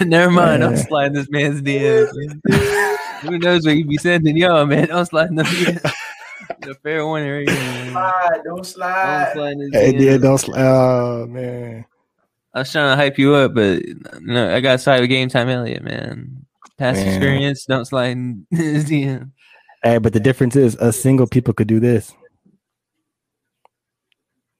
Never 0.00 0.30
mind. 0.30 0.64
I'm 0.64 0.76
sliding 0.76 1.12
this 1.14 1.28
man's 1.30 1.62
DMs. 1.62 2.10
man. 2.14 2.96
Who 3.22 3.38
knows 3.38 3.64
what 3.66 3.76
you 3.76 3.84
be 3.86 3.96
sending 3.98 4.36
y'all, 4.36 4.64
man? 4.66 4.88
Don't 4.88 5.04
slide 5.06 5.28
in 5.28 5.34
the 5.36 5.42
DMs. 5.42 5.92
The 6.60 6.74
fair 6.82 7.06
warning 7.06 7.30
right 7.30 7.48
here. 7.48 7.58
man. 7.58 7.90
Slide, 7.92 8.40
don't 8.44 8.66
slide. 8.66 9.24
Don't 9.24 9.32
slide. 9.32 9.32
slide 9.34 9.56
his 9.58 9.72
hey, 9.72 9.92
DMs. 9.92 10.00
yeah, 10.00 10.16
don't. 10.18 10.38
Sl- 10.38 10.56
oh 10.58 11.26
man. 11.26 11.84
I 12.54 12.60
was 12.60 12.72
trying 12.72 12.90
to 12.92 12.96
hype 12.96 13.18
you 13.18 13.34
up, 13.34 13.54
but 13.54 13.82
no, 14.20 14.54
I 14.54 14.60
got 14.60 14.80
side 14.80 15.00
with 15.00 15.10
Game 15.10 15.28
Time 15.28 15.48
Elliott, 15.48 15.82
man. 15.82 16.44
Past 16.78 16.98
Man. 16.98 17.08
experience, 17.08 17.64
don't 17.66 17.84
slide 17.84 18.10
in 18.12 18.46
his 18.50 18.84
DM. 18.86 19.30
Hey, 19.82 19.98
but 19.98 20.12
the 20.12 20.20
difference 20.20 20.56
is, 20.56 20.76
us 20.76 20.98
single 20.98 21.26
people 21.26 21.54
could 21.54 21.68
do 21.68 21.78
this. 21.80 22.12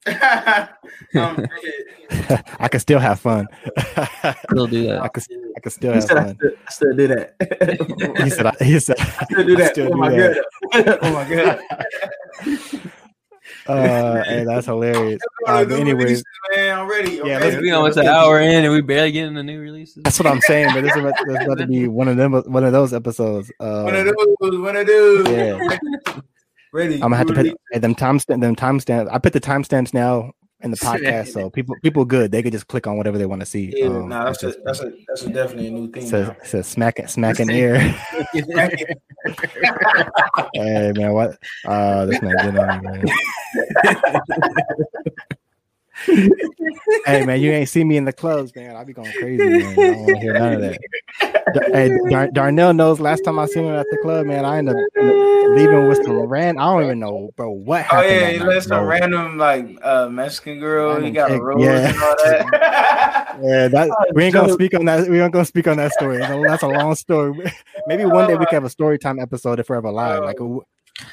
I'm. 0.07 0.77
I 2.59 2.67
can 2.69 2.79
still 2.79 2.99
have 2.99 3.19
fun. 3.19 3.47
Still 4.49 4.67
do 4.67 4.89
I 4.89 4.93
that. 4.93 5.13
could, 5.13 5.23
I 5.55 5.59
could 5.59 5.71
still 5.71 5.91
He 5.91 5.95
have 5.95 6.03
said 6.03 6.17
I 6.17 6.23
fun. 6.25 6.35
still, 6.35 6.51
I 6.67 6.71
still 6.71 6.95
do 6.95 7.07
that. 7.07 8.17
He 8.23 8.29
said, 8.29 8.45
I, 8.47 8.53
he 8.63 8.79
said, 8.79 8.95
I 8.99 9.25
still 9.25 9.43
do 9.45 9.55
that. 9.57 9.71
still 9.71 9.87
oh 9.87 9.89
do 9.91 9.95
my 9.97 10.09
that. 10.09 10.45
god. 10.73 10.99
oh 11.01 11.13
my 11.13 11.29
god. 11.35 12.91
Uh, 13.67 14.23
hey, 14.27 14.43
that's 14.45 14.65
hilarious. 14.65 15.21
Go 15.45 15.59
to 15.63 15.69
but 15.69 15.79
anyways, 15.79 16.23
man, 16.55 16.87
I'm. 16.87 17.15
Yeah, 17.17 17.37
okay? 17.37 17.39
let's- 17.39 17.61
We 17.61 17.71
almost 17.71 17.97
an 17.97 18.07
hour 18.07 18.39
in 18.39 18.63
and 18.63 18.73
we 18.73 18.81
barely 18.81 19.11
getting 19.11 19.33
the 19.35 19.43
new 19.43 19.59
releases. 19.59 20.03
that's 20.03 20.19
what 20.19 20.27
I'm 20.27 20.41
saying. 20.41 20.69
But 20.73 20.81
this 20.81 20.91
is 20.95 20.99
about, 21.03 21.13
this 21.27 21.39
is 21.39 21.45
about 21.45 21.57
to 21.59 21.67
be 21.67 21.87
one 22.01 22.07
of 22.07 22.17
them, 22.17 22.33
one 22.33 22.63
of 22.63 22.71
those 22.71 22.93
episodes. 22.93 23.51
Uh, 23.59 23.83
One 23.83 23.95
of 23.95 24.05
those, 24.05 24.59
one 24.59 24.75
of 24.75 24.87
those. 24.87 25.27
Yeah. 25.29 25.77
Ready. 26.73 26.93
I'm 26.95 27.01
gonna 27.01 27.17
have 27.17 27.27
to 27.27 27.33
put 27.33 27.45
hey, 27.73 27.79
them 27.79 27.95
timestamp 27.95 28.39
them 28.41 28.55
timestamps. 28.55 29.09
I 29.11 29.17
put 29.17 29.33
the 29.33 29.41
timestamps 29.41 29.93
now 29.93 30.31
in 30.63 30.71
the 30.71 30.77
podcast, 30.87 31.29
so 31.29 31.49
people 31.49 31.75
people 31.81 32.05
good. 32.05 32.31
They 32.31 32.41
could 32.43 32.51
just 32.53 32.67
click 32.67 32.85
on 32.87 32.97
whatever 32.97 33.17
they 33.17 33.25
want 33.25 33.39
to 33.41 33.45
see. 33.45 33.73
Yeah, 33.75 33.87
Um, 33.87 34.09
nah, 34.09 34.25
that's 34.25 34.43
it's 34.43 34.57
a, 34.57 34.61
that's 34.63 34.79
a 34.81 34.91
that's 35.07 35.23
a 35.23 35.29
definitely 35.29 35.67
a 35.67 35.71
new 35.71 35.89
thing. 35.91 36.05
says 36.07 36.27
now. 36.27 36.35
says 36.43 36.67
smack 36.67 36.99
it 36.99 37.09
smack 37.09 37.39
in 37.39 37.47
the 37.47 37.53
air. 37.53 37.79
hey 40.53 40.91
man, 40.95 41.13
what? 41.13 41.37
Uh, 41.65 42.05
this 42.05 42.21
man 42.21 42.35
getting 42.37 42.59
on 42.59 42.81
me, 42.81 42.89
man. 42.89 43.03
hey 47.05 47.25
man, 47.25 47.41
you 47.41 47.51
ain't 47.51 47.69
see 47.69 47.83
me 47.83 47.97
in 47.97 48.05
the 48.05 48.13
clubs, 48.13 48.55
man. 48.55 48.75
I 48.75 48.83
be 48.83 48.93
going 48.93 49.11
crazy, 49.13 49.43
man. 49.43 49.79
I 49.79 49.93
don't 49.93 50.01
want 50.01 50.15
to 50.15 50.19
hear 50.21 50.33
none 50.33 50.53
of 50.53 50.61
that. 50.61 50.79
Hey, 51.73 51.97
Dar- 52.09 52.29
Darnell 52.31 52.73
knows. 52.73 52.99
Last 52.99 53.23
time 53.23 53.37
I 53.39 53.45
seen 53.45 53.65
him 53.65 53.75
at 53.75 53.89
the 53.89 53.97
club, 53.97 54.25
man, 54.25 54.45
I 54.45 54.57
ended 54.59 54.75
up 54.75 54.83
leaving 55.55 55.87
with 55.87 56.03
some 56.03 56.21
ran. 56.21 56.57
I 56.57 56.65
don't 56.65 56.83
even 56.83 56.99
know, 56.99 57.31
bro. 57.35 57.51
What 57.51 57.81
Oh 57.81 57.95
happened? 57.95 58.15
yeah, 58.15 58.29
he 58.31 58.39
left 58.39 58.67
some 58.67 58.85
random 58.85 59.37
like 59.37 59.65
uh 59.81 60.07
Mexican 60.09 60.59
girl. 60.59 60.95
He 60.97 61.11
Random 61.11 61.13
got 61.13 61.31
a 61.31 61.33
chick, 61.35 61.41
rose 61.43 61.63
yeah. 61.63 61.89
and 61.89 62.03
all 62.03 62.15
that. 62.23 63.27
Yeah, 63.41 63.69
that 63.69 63.89
Oh, 63.89 64.05
we 64.13 64.25
ain't 64.25 64.33
gonna 64.33 64.51
speak 64.53 64.73
on 64.73 64.85
that. 64.85 65.07
We 65.07 65.19
ain't 65.21 65.31
gonna 65.31 65.45
speak 65.45 65.67
on 65.67 65.77
that 65.77 65.93
story. 65.93 66.17
That's 66.17 66.31
a, 66.31 66.43
that's 66.47 66.63
a 66.63 66.67
long 66.67 66.95
story. 66.95 67.51
Maybe 67.87 68.05
one 68.05 68.27
day 68.27 68.35
we 68.35 68.45
can 68.45 68.57
have 68.57 68.65
a 68.65 68.69
story 68.69 68.99
time 68.99 69.19
episode 69.19 69.59
if 69.59 69.69
we're 69.69 69.77
ever 69.77 69.91
live. 69.91 70.23
Like, 70.23 70.37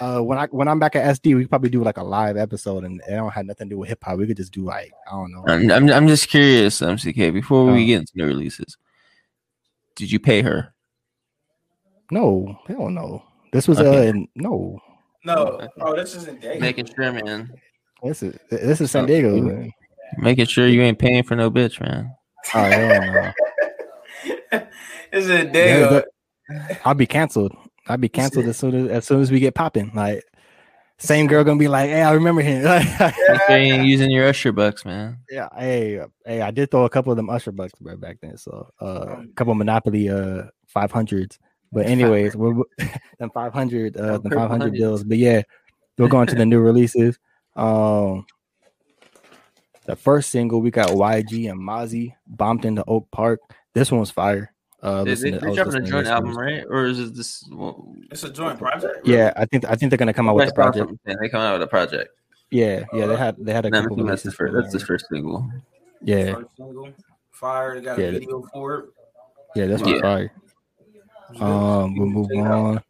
uh, 0.00 0.20
when 0.20 0.38
I 0.38 0.46
when 0.46 0.68
I'm 0.68 0.78
back 0.78 0.96
at 0.96 1.04
SD, 1.20 1.34
we 1.34 1.42
could 1.42 1.50
probably 1.50 1.70
do 1.70 1.82
like 1.82 1.96
a 1.98 2.02
live 2.02 2.36
episode, 2.36 2.84
and 2.84 3.00
it 3.08 3.10
don't 3.10 3.30
have 3.32 3.46
nothing 3.46 3.68
to 3.68 3.74
do 3.74 3.78
with 3.78 3.88
hip 3.88 4.02
hop. 4.02 4.18
We 4.18 4.26
could 4.26 4.36
just 4.36 4.52
do 4.52 4.62
like 4.62 4.92
I 5.06 5.12
don't 5.12 5.32
know. 5.32 5.44
I'm, 5.46 5.70
I'm, 5.70 5.90
I'm 5.90 6.08
just 6.08 6.28
curious, 6.28 6.80
MCK, 6.80 7.32
before 7.32 7.66
we 7.66 7.82
Oh. 7.84 7.86
get 7.86 7.98
into 8.00 8.12
the 8.14 8.24
releases, 8.24 8.76
did 9.96 10.10
you 10.12 10.18
pay 10.20 10.42
her? 10.42 10.74
No, 12.10 12.58
hell 12.66 12.88
no. 12.90 13.22
This 13.52 13.68
was 13.68 13.78
Okay. 13.80 13.98
uh 13.98 14.02
in, 14.10 14.28
no. 14.34 14.78
no, 15.24 15.68
oh, 15.80 15.94
this 15.96 16.14
isn't 16.14 16.40
Dayton. 16.40 16.60
Making 16.60 16.86
sure, 16.86 17.12
man. 17.12 17.50
This 18.02 18.22
is 18.22 18.38
this 18.50 18.80
is 18.80 18.90
San 18.90 19.06
Diego. 19.06 19.40
Man. 19.42 19.72
Making 20.16 20.46
sure 20.46 20.66
you 20.68 20.80
ain't 20.82 20.98
paying 20.98 21.22
for 21.22 21.36
no 21.36 21.50
bitch, 21.50 21.80
man. 21.80 22.10
Oh 22.54 22.62
hell 22.62 23.02
no. 23.12 23.32
This 25.12 25.24
is 25.24 25.28
Yeah, 25.30 25.44
Dago. 25.44 26.02
I'll 26.84 26.94
be 26.94 27.06
canceled. 27.06 27.52
I'll 27.88 27.96
be 27.96 28.08
canceled 28.08 28.46
as 28.46 28.56
soon 28.56 28.74
as 28.74 28.90
as 28.90 29.06
soon 29.06 29.20
as 29.20 29.30
we 29.30 29.40
get 29.40 29.54
popping. 29.54 29.90
Like 29.94 30.24
same 30.98 31.28
girl 31.28 31.44
gonna 31.44 31.58
be 31.58 31.68
like, 31.68 31.90
hey, 31.90 32.02
I 32.02 32.12
remember 32.12 32.42
him. 32.42 32.62
Make 32.64 33.14
sure 33.46 33.58
you 33.58 33.72
ain't 33.72 33.86
using 33.86 34.10
your 34.10 34.26
Usher 34.26 34.52
bucks, 34.52 34.84
man. 34.84 35.18
Yeah, 35.30 35.48
hey, 35.56 36.04
hey, 36.26 36.42
I 36.42 36.50
did 36.50 36.70
throw 36.70 36.84
a 36.84 36.90
couple 36.90 37.12
of 37.12 37.16
them 37.16 37.30
Usher 37.30 37.52
bucks 37.52 37.72
bro, 37.80 37.96
back 37.96 38.18
then. 38.20 38.36
So 38.36 38.70
uh, 38.80 39.16
a 39.20 39.26
couple 39.36 39.52
of 39.52 39.58
Monopoly 39.58 40.08
uh 40.10 40.44
five 40.66 40.90
hundreds. 40.90 41.38
But 41.70 41.86
anyways, 41.86 42.34
we're 42.34 42.62
them 43.18 43.30
five 43.32 43.52
hundred 43.52 43.96
uh 43.96 44.18
the 44.18 44.28
purple 44.28 44.38
five 44.38 44.50
hundred 44.50 44.64
hundreds. 44.64 44.80
bills. 44.80 45.04
But 45.04 45.18
yeah, 45.18 45.42
we're 45.96 46.08
going 46.08 46.26
to 46.26 46.34
the 46.34 46.46
new 46.46 46.60
releases. 46.60 47.18
Um 47.56 48.26
the 49.86 49.96
first 49.96 50.30
single 50.30 50.60
we 50.60 50.70
got 50.70 50.88
YG 50.88 51.50
and 51.50 51.60
Mozzy 51.60 52.14
Bompton 52.30 52.76
to 52.76 52.84
Oak 52.86 53.08
Park. 53.10 53.40
This 53.72 53.90
one 53.90 54.00
was 54.00 54.10
fire. 54.10 54.52
Uh 54.82 55.02
They, 55.04 55.14
they, 55.14 55.30
they're 55.32 55.54
dropping 55.54 55.74
a 55.76 55.80
joint 55.80 56.06
album, 56.06 56.36
right? 56.38 56.64
Or 56.68 56.86
is 56.86 57.00
it 57.00 57.14
this? 57.14 57.44
Well, 57.50 57.94
It's 58.10 58.22
a 58.22 58.30
joint 58.32 58.58
project. 58.58 59.06
Yeah, 59.06 59.32
I 59.36 59.44
think 59.44 59.64
I 59.64 59.74
think 59.74 59.90
they're 59.90 59.96
gonna 59.98 60.12
come 60.14 60.28
out 60.28 60.36
with 60.36 60.44
West 60.44 60.54
the 60.54 60.62
project. 60.62 60.86
Boston, 61.04 61.16
They 61.20 61.28
come 61.28 61.40
out 61.40 61.54
with 61.54 61.62
a 61.62 61.66
project. 61.66 62.10
Yeah, 62.50 62.84
yeah, 62.92 63.06
they 63.06 63.16
had 63.16 63.36
they 63.38 63.52
had 63.52 63.66
a 63.66 63.70
Nah, 63.70 63.82
couple 63.82 63.94
I 63.94 63.98
think 63.98 64.08
that's 64.08 64.22
the 64.22 64.30
for 64.32 64.48
first. 64.48 64.54
That's 64.54 64.72
the 64.72 64.86
first 64.86 65.06
single. 65.10 65.50
Yeah, 66.02 66.34
First 66.34 66.46
single, 66.56 66.88
Fire. 67.32 67.74
They 67.74 67.84
got 67.84 67.98
Yeah. 67.98 68.04
a 68.06 68.12
video 68.12 68.42
for 68.52 68.74
it. 68.78 68.84
yeah, 69.56 69.66
that's 69.66 69.82
Yeah. 69.82 69.94
yeah. 69.96 70.00
fire. 70.00 70.32
It's. 71.32 71.40
Um, 71.42 71.96
we'll 71.96 72.06
move 72.08 72.30
on. 72.38 72.80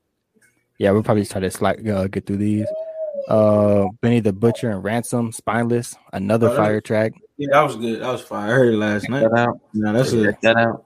Yeah, 0.78 0.92
we'll 0.92 1.02
probably 1.02 1.24
try 1.24 1.40
to 1.40 1.50
slide, 1.50 1.88
uh, 1.88 2.06
get 2.06 2.26
through 2.26 2.36
these. 2.36 2.66
Uh, 3.28 3.86
Benny 4.00 4.20
the 4.20 4.32
Butcher 4.32 4.70
and 4.70 4.84
Ransom, 4.84 5.32
Spineless, 5.32 5.96
another 6.12 6.50
Oh, 6.50 6.56
fire 6.56 6.74
was- 6.74 6.82
track. 6.84 7.12
Yeah, 7.36 7.48
that 7.52 7.62
was 7.62 7.76
good. 7.76 8.00
That 8.00 8.12
was 8.12 8.20
fire. 8.22 8.50
I 8.52 8.54
heard 8.54 8.74
it 8.74 8.76
last 8.76 9.08
night. 9.08 9.20
That 9.28 9.38
out. 9.38 9.60
No, 9.74 9.92
that's 9.92 10.12
a 10.12 10.36
that 10.42 10.56
out. 10.56 10.84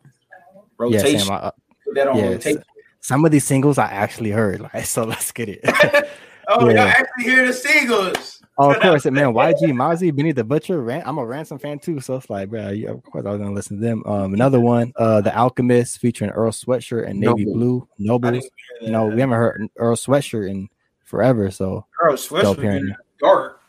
Yeah. 0.91 1.18
Sam. 1.18 1.30
I, 1.30 1.51
Put 1.85 1.95
that 1.97 2.09
on 2.09 2.16
yeah, 2.18 2.28
rotation. 2.30 2.62
some 3.01 3.24
of 3.24 3.30
these 3.30 3.45
singles 3.45 3.78
I 3.78 3.87
actually 3.87 4.30
heard. 4.30 4.61
Like, 4.61 4.85
so 4.87 5.05
let's 5.05 5.30
get 5.33 5.49
it. 5.49 5.61
oh, 6.49 6.68
Yeah. 6.68 6.74
y'all 6.74 6.78
actually 6.89 7.24
hear 7.24 7.47
the 7.47 7.53
singles. 7.53 8.43
oh, 8.59 8.72
of 8.72 8.80
course, 8.80 9.05
man. 9.07 9.33
YG, 9.33 9.61
Mozzy, 9.72 10.14
Benny 10.14 10.33
the 10.33 10.45
Butcher. 10.45 10.83
Ran- 10.83 11.03
I'm 11.07 11.18
a 11.18 11.24
Ransom 11.24 11.59
fan 11.59 11.78
too, 11.78 12.01
so 12.01 12.16
it's 12.16 12.28
like, 12.30 12.51
bro, 12.51 12.68
yeah, 12.70 12.91
of 12.91 13.03
course 13.05 13.24
I 13.26 13.30
was 13.30 13.41
gonna 13.41 13.53
listen 13.55 13.78
to 13.78 13.83
them. 13.83 14.03
Um, 14.07 14.35
another 14.35 14.61
one, 14.61 14.93
uh, 14.97 15.20
The 15.22 15.37
Alchemist, 15.37 15.99
featuring 15.99 16.30
Earl 16.30 16.53
Sweatshirt 16.53 17.09
and 17.09 17.18
Navy 17.18 17.45
Noble. 17.47 17.55
Blue 17.55 17.89
I 17.93 17.95
Nobles. 17.99 18.49
You 18.80 18.91
know, 18.91 19.07
we 19.07 19.20
haven't 19.20 19.37
heard 19.37 19.68
Earl 19.76 19.97
Sweatshirt 19.97 20.51
in 20.51 20.68
forever, 21.05 21.51
so 21.51 21.87
Earl 22.01 22.14
Sweatshirt 22.14 22.43
Dope 22.43 22.57
been 22.59 22.64
in 22.66 22.72
hearing 22.72 22.87
the 22.87 22.97
dark. 23.20 23.61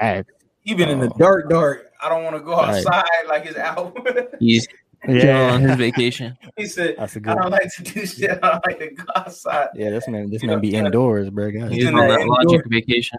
ah, 0.00 0.22
He 0.62 0.72
in 0.72 1.00
the 1.00 1.10
Oh. 1.12 1.18
dark, 1.18 1.48
dark. 1.48 1.86
I 2.02 2.08
don't 2.08 2.24
want 2.24 2.36
to 2.36 2.40
go 2.42 2.52
Right. 2.56 2.76
outside 2.84 3.04
like 3.28 3.46
his 3.46 3.56
album. 3.56 4.02
He's 4.40 4.66
yeah. 5.08 5.52
on 5.52 5.62
his 5.62 5.76
vacation. 5.76 6.36
he 6.56 6.66
said, 6.66 6.96
that's 6.98 7.16
a 7.16 7.20
"I 7.24 7.34
don't 7.34 7.50
like 7.50 7.72
to 7.76 7.82
do 7.82 8.06
shit. 8.06 8.30
I 8.30 8.50
don't 8.50 8.66
like 8.66 8.78
to 8.78 8.90
go 8.90 9.04
outside." 9.16 9.68
Yeah, 9.74 9.90
this 9.90 10.08
man, 10.08 10.30
this 10.30 10.42
You 10.42 10.48
man 10.48 10.56
know, 10.56 10.60
be 10.60 10.74
indoors, 10.74 11.30
bro. 11.30 11.50
God. 11.50 11.72
He's 11.72 11.84
in 11.86 11.94
on 11.94 12.00
that 12.00 12.08
that 12.08 12.20
indoor- 12.20 12.36
logic 12.44 12.66
vacation. 12.66 13.18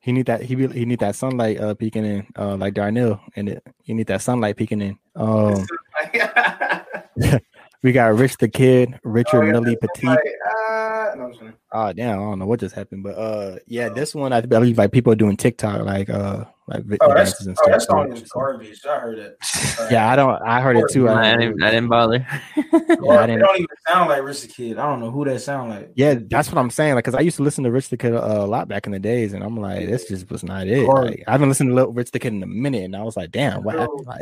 He 0.00 0.12
need 0.12 0.26
that. 0.26 0.42
He 0.42 0.54
be, 0.54 0.68
he 0.68 0.84
need 0.84 1.00
that 1.00 1.16
sunlight 1.16 1.60
uh 1.60 1.74
peeking 1.74 2.04
in, 2.04 2.26
uh 2.36 2.56
like 2.56 2.74
Darnell, 2.74 3.20
and 3.34 3.48
it. 3.48 3.66
He 3.82 3.92
need 3.92 4.06
that 4.06 4.22
sunlight 4.22 4.56
peeking 4.56 4.80
in. 4.80 4.98
Um, 5.16 5.66
we 7.82 7.92
got 7.92 8.14
Rich 8.14 8.36
the 8.38 8.48
Kid, 8.48 8.98
Richard 9.02 9.42
Oh, 9.42 9.46
yeah, 9.46 9.52
Millie 9.52 9.76
Petit. 9.76 10.06
like, 10.06 10.20
ah, 10.46 11.10
no, 11.16 11.32
I'm. 11.40 11.54
Oh 11.72 11.92
damn, 11.92 12.18
I 12.18 12.22
don't 12.22 12.38
know 12.38 12.46
what 12.46 12.60
just 12.60 12.74
happened, 12.74 13.02
but 13.02 13.18
uh, 13.18 13.56
yeah, 13.66 13.88
this 13.88 14.14
one 14.14 14.32
I 14.32 14.40
believe 14.40 14.78
like 14.78 14.92
people 14.92 15.12
are 15.12 15.16
doing 15.16 15.36
TikTok 15.36 15.82
like 15.82 16.08
uh 16.08 16.44
like 16.68 16.82
Oh, 17.00 17.14
dances 17.14 17.46
that's 17.46 17.46
and 17.46 17.58
oh, 17.62 17.70
that 17.70 17.82
stuff. 17.82 17.96
song 17.96 18.12
is 18.12 18.22
garbage. 18.28 18.80
I 18.88 18.98
heard 18.98 19.18
that. 19.18 19.88
yeah, 19.90 20.10
I 20.10 20.16
don't. 20.16 20.42
I 20.42 20.60
heard 20.60 20.76
it 20.76 20.86
too. 20.90 21.08
I 21.08 21.32
I, 21.32 21.36
didn't, 21.36 21.62
I 21.62 21.70
didn't 21.70 21.88
bother. 21.88 22.26
yeah, 22.56 22.62
I 22.72 23.26
didn't. 23.26 23.38
don't 23.40 23.56
even 23.56 23.66
sound 23.86 24.08
like 24.08 24.22
Rich 24.24 24.42
the 24.42 24.48
Kid. 24.48 24.78
I 24.78 24.86
don't 24.86 24.98
know 25.00 25.10
who 25.12 25.24
that 25.26 25.40
sound 25.40 25.70
like. 25.70 25.92
Yeah, 25.94 26.14
that's 26.28 26.48
what 26.50 26.58
I'm 26.58 26.70
saying. 26.70 26.94
Like, 26.96 27.04
cause 27.04 27.14
I 27.14 27.20
used 27.20 27.36
to 27.36 27.44
listen 27.44 27.62
to 27.64 27.70
Rich 27.70 27.90
the 27.90 27.96
Kid 27.96 28.14
uh, 28.14 28.18
a 28.18 28.46
lot 28.46 28.66
back 28.66 28.86
in 28.86 28.92
the 28.92 28.98
days, 28.98 29.32
and 29.32 29.44
I'm 29.44 29.56
like, 29.56 29.86
this 29.86 30.08
just 30.08 30.28
was 30.30 30.42
not 30.42 30.66
it. 30.66 30.86
Like, 30.88 31.22
I 31.28 31.32
haven't 31.32 31.48
listened 31.48 31.70
to 31.70 31.74
Lil 31.74 31.92
Rich 31.92 32.10
the 32.10 32.18
Kid 32.18 32.32
in 32.32 32.42
a 32.42 32.46
minute, 32.46 32.82
and 32.84 32.96
I 32.96 33.02
was 33.04 33.16
like, 33.16 33.30
damn, 33.30 33.62
what 33.62 33.78
happened? 33.78 34.06
Like, 34.06 34.20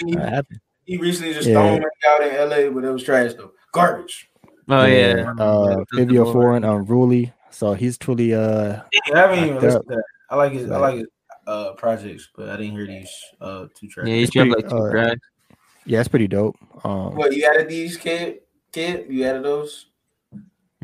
Dude, 0.00 0.16
what 0.18 0.28
happened? 0.28 0.60
he 0.84 0.96
recently 0.98 1.32
just 1.34 1.48
Yeah. 1.48 1.78
thrown 1.78 1.84
out 2.08 2.22
in 2.26 2.48
LA, 2.50 2.70
but 2.70 2.84
it 2.84 2.90
was 2.90 3.02
trash 3.02 3.32
though. 3.34 3.52
Garbage. 3.72 4.28
Oh 4.68 4.84
yeah. 4.84 5.32
uh, 5.38 5.82
Fivio 5.94 6.30
Four 6.30 6.56
and 6.56 6.64
Unruly. 6.64 7.32
So 7.50 7.72
he's 7.72 7.96
truly 7.96 8.34
uh, 8.34 8.80
Yeah, 8.92 9.00
I 9.14 9.18
haven't 9.18 9.44
even 9.44 9.60
listened 9.60 9.84
to 9.88 9.94
that. 9.96 10.04
I 10.30 10.36
like 10.36 10.52
his 10.52 10.70
I 10.70 10.76
like 10.78 10.96
his 10.96 11.06
uh 11.48 11.72
projects, 11.72 12.28
but 12.36 12.50
I 12.50 12.56
didn't 12.56 12.72
hear 12.72 12.86
these 12.86 13.10
uh 13.40 13.66
two 13.74 13.88
tracks. 13.88 14.08
Yeah, 14.08 14.14
he's 14.16 14.28
It's 14.28 14.36
pretty, 14.36 14.50
like 14.50 14.68
two 14.68 14.76
uh, 14.76 14.90
tracks. 14.90 15.20
yeah, 15.86 16.00
it's 16.00 16.08
pretty 16.08 16.28
dope. 16.28 16.56
Um, 16.84 17.14
What 17.16 17.34
you 17.34 17.48
added 17.48 17.68
these 17.68 17.96
kid? 17.96 18.40
Kid, 18.72 19.06
you 19.08 19.24
added 19.24 19.44
those? 19.44 19.86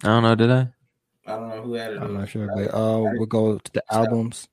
I 0.03 0.09
don't 0.09 0.23
know. 0.23 0.35
Did 0.35 0.51
I? 0.51 0.69
I 1.27 1.37
don't 1.37 1.49
know 1.51 1.63
who 1.63 1.77
added 1.77 2.01
those. 2.01 2.09
I'm 2.09 2.15
not 2.19 2.29
sure, 2.29 2.49
but 2.55 2.75
uh, 2.75 3.01
we'll 3.15 3.27
go 3.27 3.59
to 3.59 3.73
the 3.73 3.83
albums. 3.93 4.49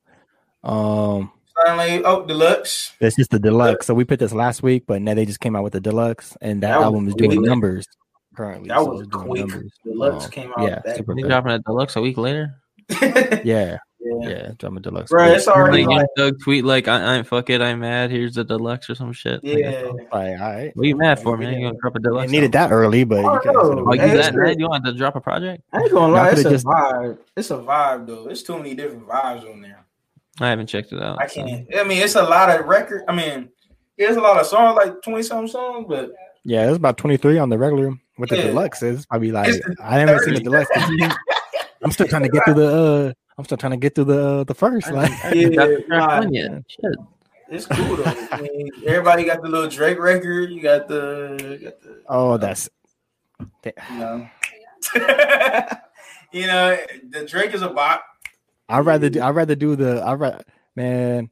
Um, 0.64 1.32
Finally, 1.66 2.04
oh, 2.06 2.26
deluxe. 2.26 2.94
This 3.00 3.18
is 3.20 3.28
the 3.28 3.40
deluxe. 3.40 3.86
So 3.88 3.94
we 3.94 4.04
put 4.04 4.20
this 4.20 4.34
last 4.34 4.64
week, 4.64 4.84
but 4.88 5.02
now 5.02 5.14
they 5.14 5.26
just 5.26 5.40
came 5.40 5.56
out 5.56 5.64
with 5.64 5.74
the 5.74 5.82
deluxe, 5.82 6.36
and 6.42 6.62
that, 6.64 6.70
That 6.78 6.82
album 6.84 7.08
is 7.08 7.16
doing 7.16 7.38
quick. 7.38 7.50
numbers 7.50 7.86
currently. 8.36 8.70
That 8.70 8.80
so 8.80 8.86
was 8.86 9.02
it's 9.02 9.10
doing 9.10 9.28
quick. 9.28 9.40
numbers. 9.48 9.72
Deluxe 9.84 10.26
Um, 10.26 10.32
came 10.32 10.52
out. 10.58 10.64
yeah, 10.68 10.80
that 10.86 10.98
super 10.98 11.14
dropping 11.16 11.52
a 11.52 11.60
deluxe 11.60 11.96
a 11.96 12.02
week 12.02 12.18
later. 12.18 12.56
yeah. 13.44 13.78
Yeah, 14.04 14.14
yeah. 14.22 14.30
yeah, 14.30 14.52
drama 14.58 14.80
deluxe. 14.80 15.12
Bro, 15.12 15.26
it's 15.28 15.48
already 15.48 15.86
Like, 15.86 15.98
like, 15.98 16.08
Young 16.18 16.32
Thug 16.32 16.42
tweet 16.44 16.66
like, 16.66 16.88
I, 16.88 17.18
"I'm 17.18 17.24
fuck 17.24 17.50
it, 17.52 17.62
I'm 17.62 17.82
mad. 17.82 18.10
Here's 18.10 18.34
the 18.34 18.44
deluxe 18.44 18.90
or 18.90 18.96
some 18.96 19.14
shit." 19.14 19.40
Yeah. 19.44 19.70
Like, 19.94 20.10
all 20.12 20.20
right. 20.40 20.72
what 20.76 20.84
are 20.84 20.88
you 20.88 20.96
mad 20.98 21.22
for, 21.22 21.38
man? 21.38 21.54
You 21.54 21.68
gonna 21.68 21.78
drop 21.80 21.96
a 21.96 22.00
I 22.00 22.02
deluxe? 22.02 22.32
needed 22.32 22.52
that 22.54 22.72
early, 22.72 23.04
but 23.04 23.20
you 23.22 23.30
Oh, 23.30 23.36
guys 23.36 23.46
no. 23.54 23.62
could've 23.62 23.88
Oh, 23.88 23.94
you 23.94 24.02
Hey, 24.02 24.18
that 24.18 24.34
good. 24.34 24.42
mad? 24.42 24.60
You 24.60 24.70
want 24.70 24.86
to 24.86 24.94
drop 24.94 25.16
a 25.16 25.22
project? 25.22 25.64
I 25.72 25.82
ain't 25.82 25.92
gonna 25.92 26.14
lie, 26.14 26.30
it's 26.32 26.46
a 26.46 26.50
just- 26.50 26.66
vibe. 26.66 27.18
It's 27.38 27.52
a 27.52 27.58
vibe 27.58 28.08
though. 28.08 28.28
It's 28.28 28.42
too 28.44 28.58
many 28.58 28.74
different 28.74 29.08
vibes 29.08 29.50
on 29.52 29.62
there. 29.62 29.86
I 30.40 30.50
haven't 30.50 30.68
checked 30.68 30.92
it 30.94 31.02
out. 31.02 31.22
I 31.22 31.28
can't. 31.28 31.68
I 31.78 31.84
mean, 31.84 32.02
it's 32.02 32.16
a 32.16 32.24
lot 32.24 32.50
of 32.50 32.66
record. 32.66 33.04
I 33.08 33.14
mean, 33.16 33.50
there's 34.00 34.16
a 34.18 34.22
lot 34.22 34.40
of 34.40 34.48
songs, 34.48 34.76
like 34.78 35.00
twenty 35.04 35.22
some 35.22 35.48
songs, 35.48 35.86
but 35.88 36.10
Yeah, 36.44 36.68
it's 36.70 36.78
about 36.78 36.98
23 36.98 37.38
on 37.38 37.50
the 37.50 37.58
regular. 37.60 37.94
With 38.18 38.30
the 38.32 38.38
Yeah. 38.38 38.48
deluxe, 38.48 38.82
it's 38.82 39.06
probably 39.06 39.32
like 39.32 39.50
It's 39.50 39.60
the 39.60 39.76
I 39.80 40.00
haven't 40.00 40.20
seen 40.22 40.34
the 40.34 40.40
30. 40.40 40.44
deluxe. 40.44 40.70
I'm 41.84 41.92
still 41.92 42.08
trying 42.08 42.24
to 42.24 42.30
get 42.30 42.44
through 42.46 42.54
the. 42.56 42.68
uh 42.68 43.14
I'm 43.38 43.46
still 43.46 43.58
trying 43.58 43.72
to 43.72 43.78
get 43.78 43.96
through 43.96 44.06
the 44.06 44.28
uh, 44.40 44.44
the 44.44 44.54
first. 44.54 44.88
I 44.88 44.92
Like, 44.92 45.12
haven't 45.12 45.38
even 45.40 45.54
got 45.56 45.68
the 45.68 45.84
Yeah, 45.90 45.98
nah. 45.98 46.20
one. 46.20 46.66
Shit. 46.68 46.96
it's 47.50 47.66
cool 47.66 47.96
though. 47.96 48.28
I 48.32 48.42
mean, 48.42 48.70
everybody 48.86 49.24
got 49.26 49.42
the 49.42 49.50
little 49.50 49.70
Drake 49.70 50.00
record. 50.00 50.52
You 50.52 50.62
got 50.62 50.88
the, 50.88 51.38
you 51.60 51.66
got 51.70 51.82
the, 51.82 52.02
oh, 52.08 52.38
that's 52.38 52.70
you 53.66 53.72
know, 53.98 54.30
you 56.32 56.48
know, 56.48 56.78
the 57.10 57.26
Drake 57.26 57.54
is 57.54 57.62
a 57.62 57.70
bot. 57.70 58.02
I'd 58.70 58.86
rather 58.86 59.10
do. 59.10 59.22
I'd 59.22 59.36
rather 59.36 59.56
do 59.56 59.76
the. 59.76 60.02
I 60.02 60.14
rather 60.14 60.44
man. 60.76 61.30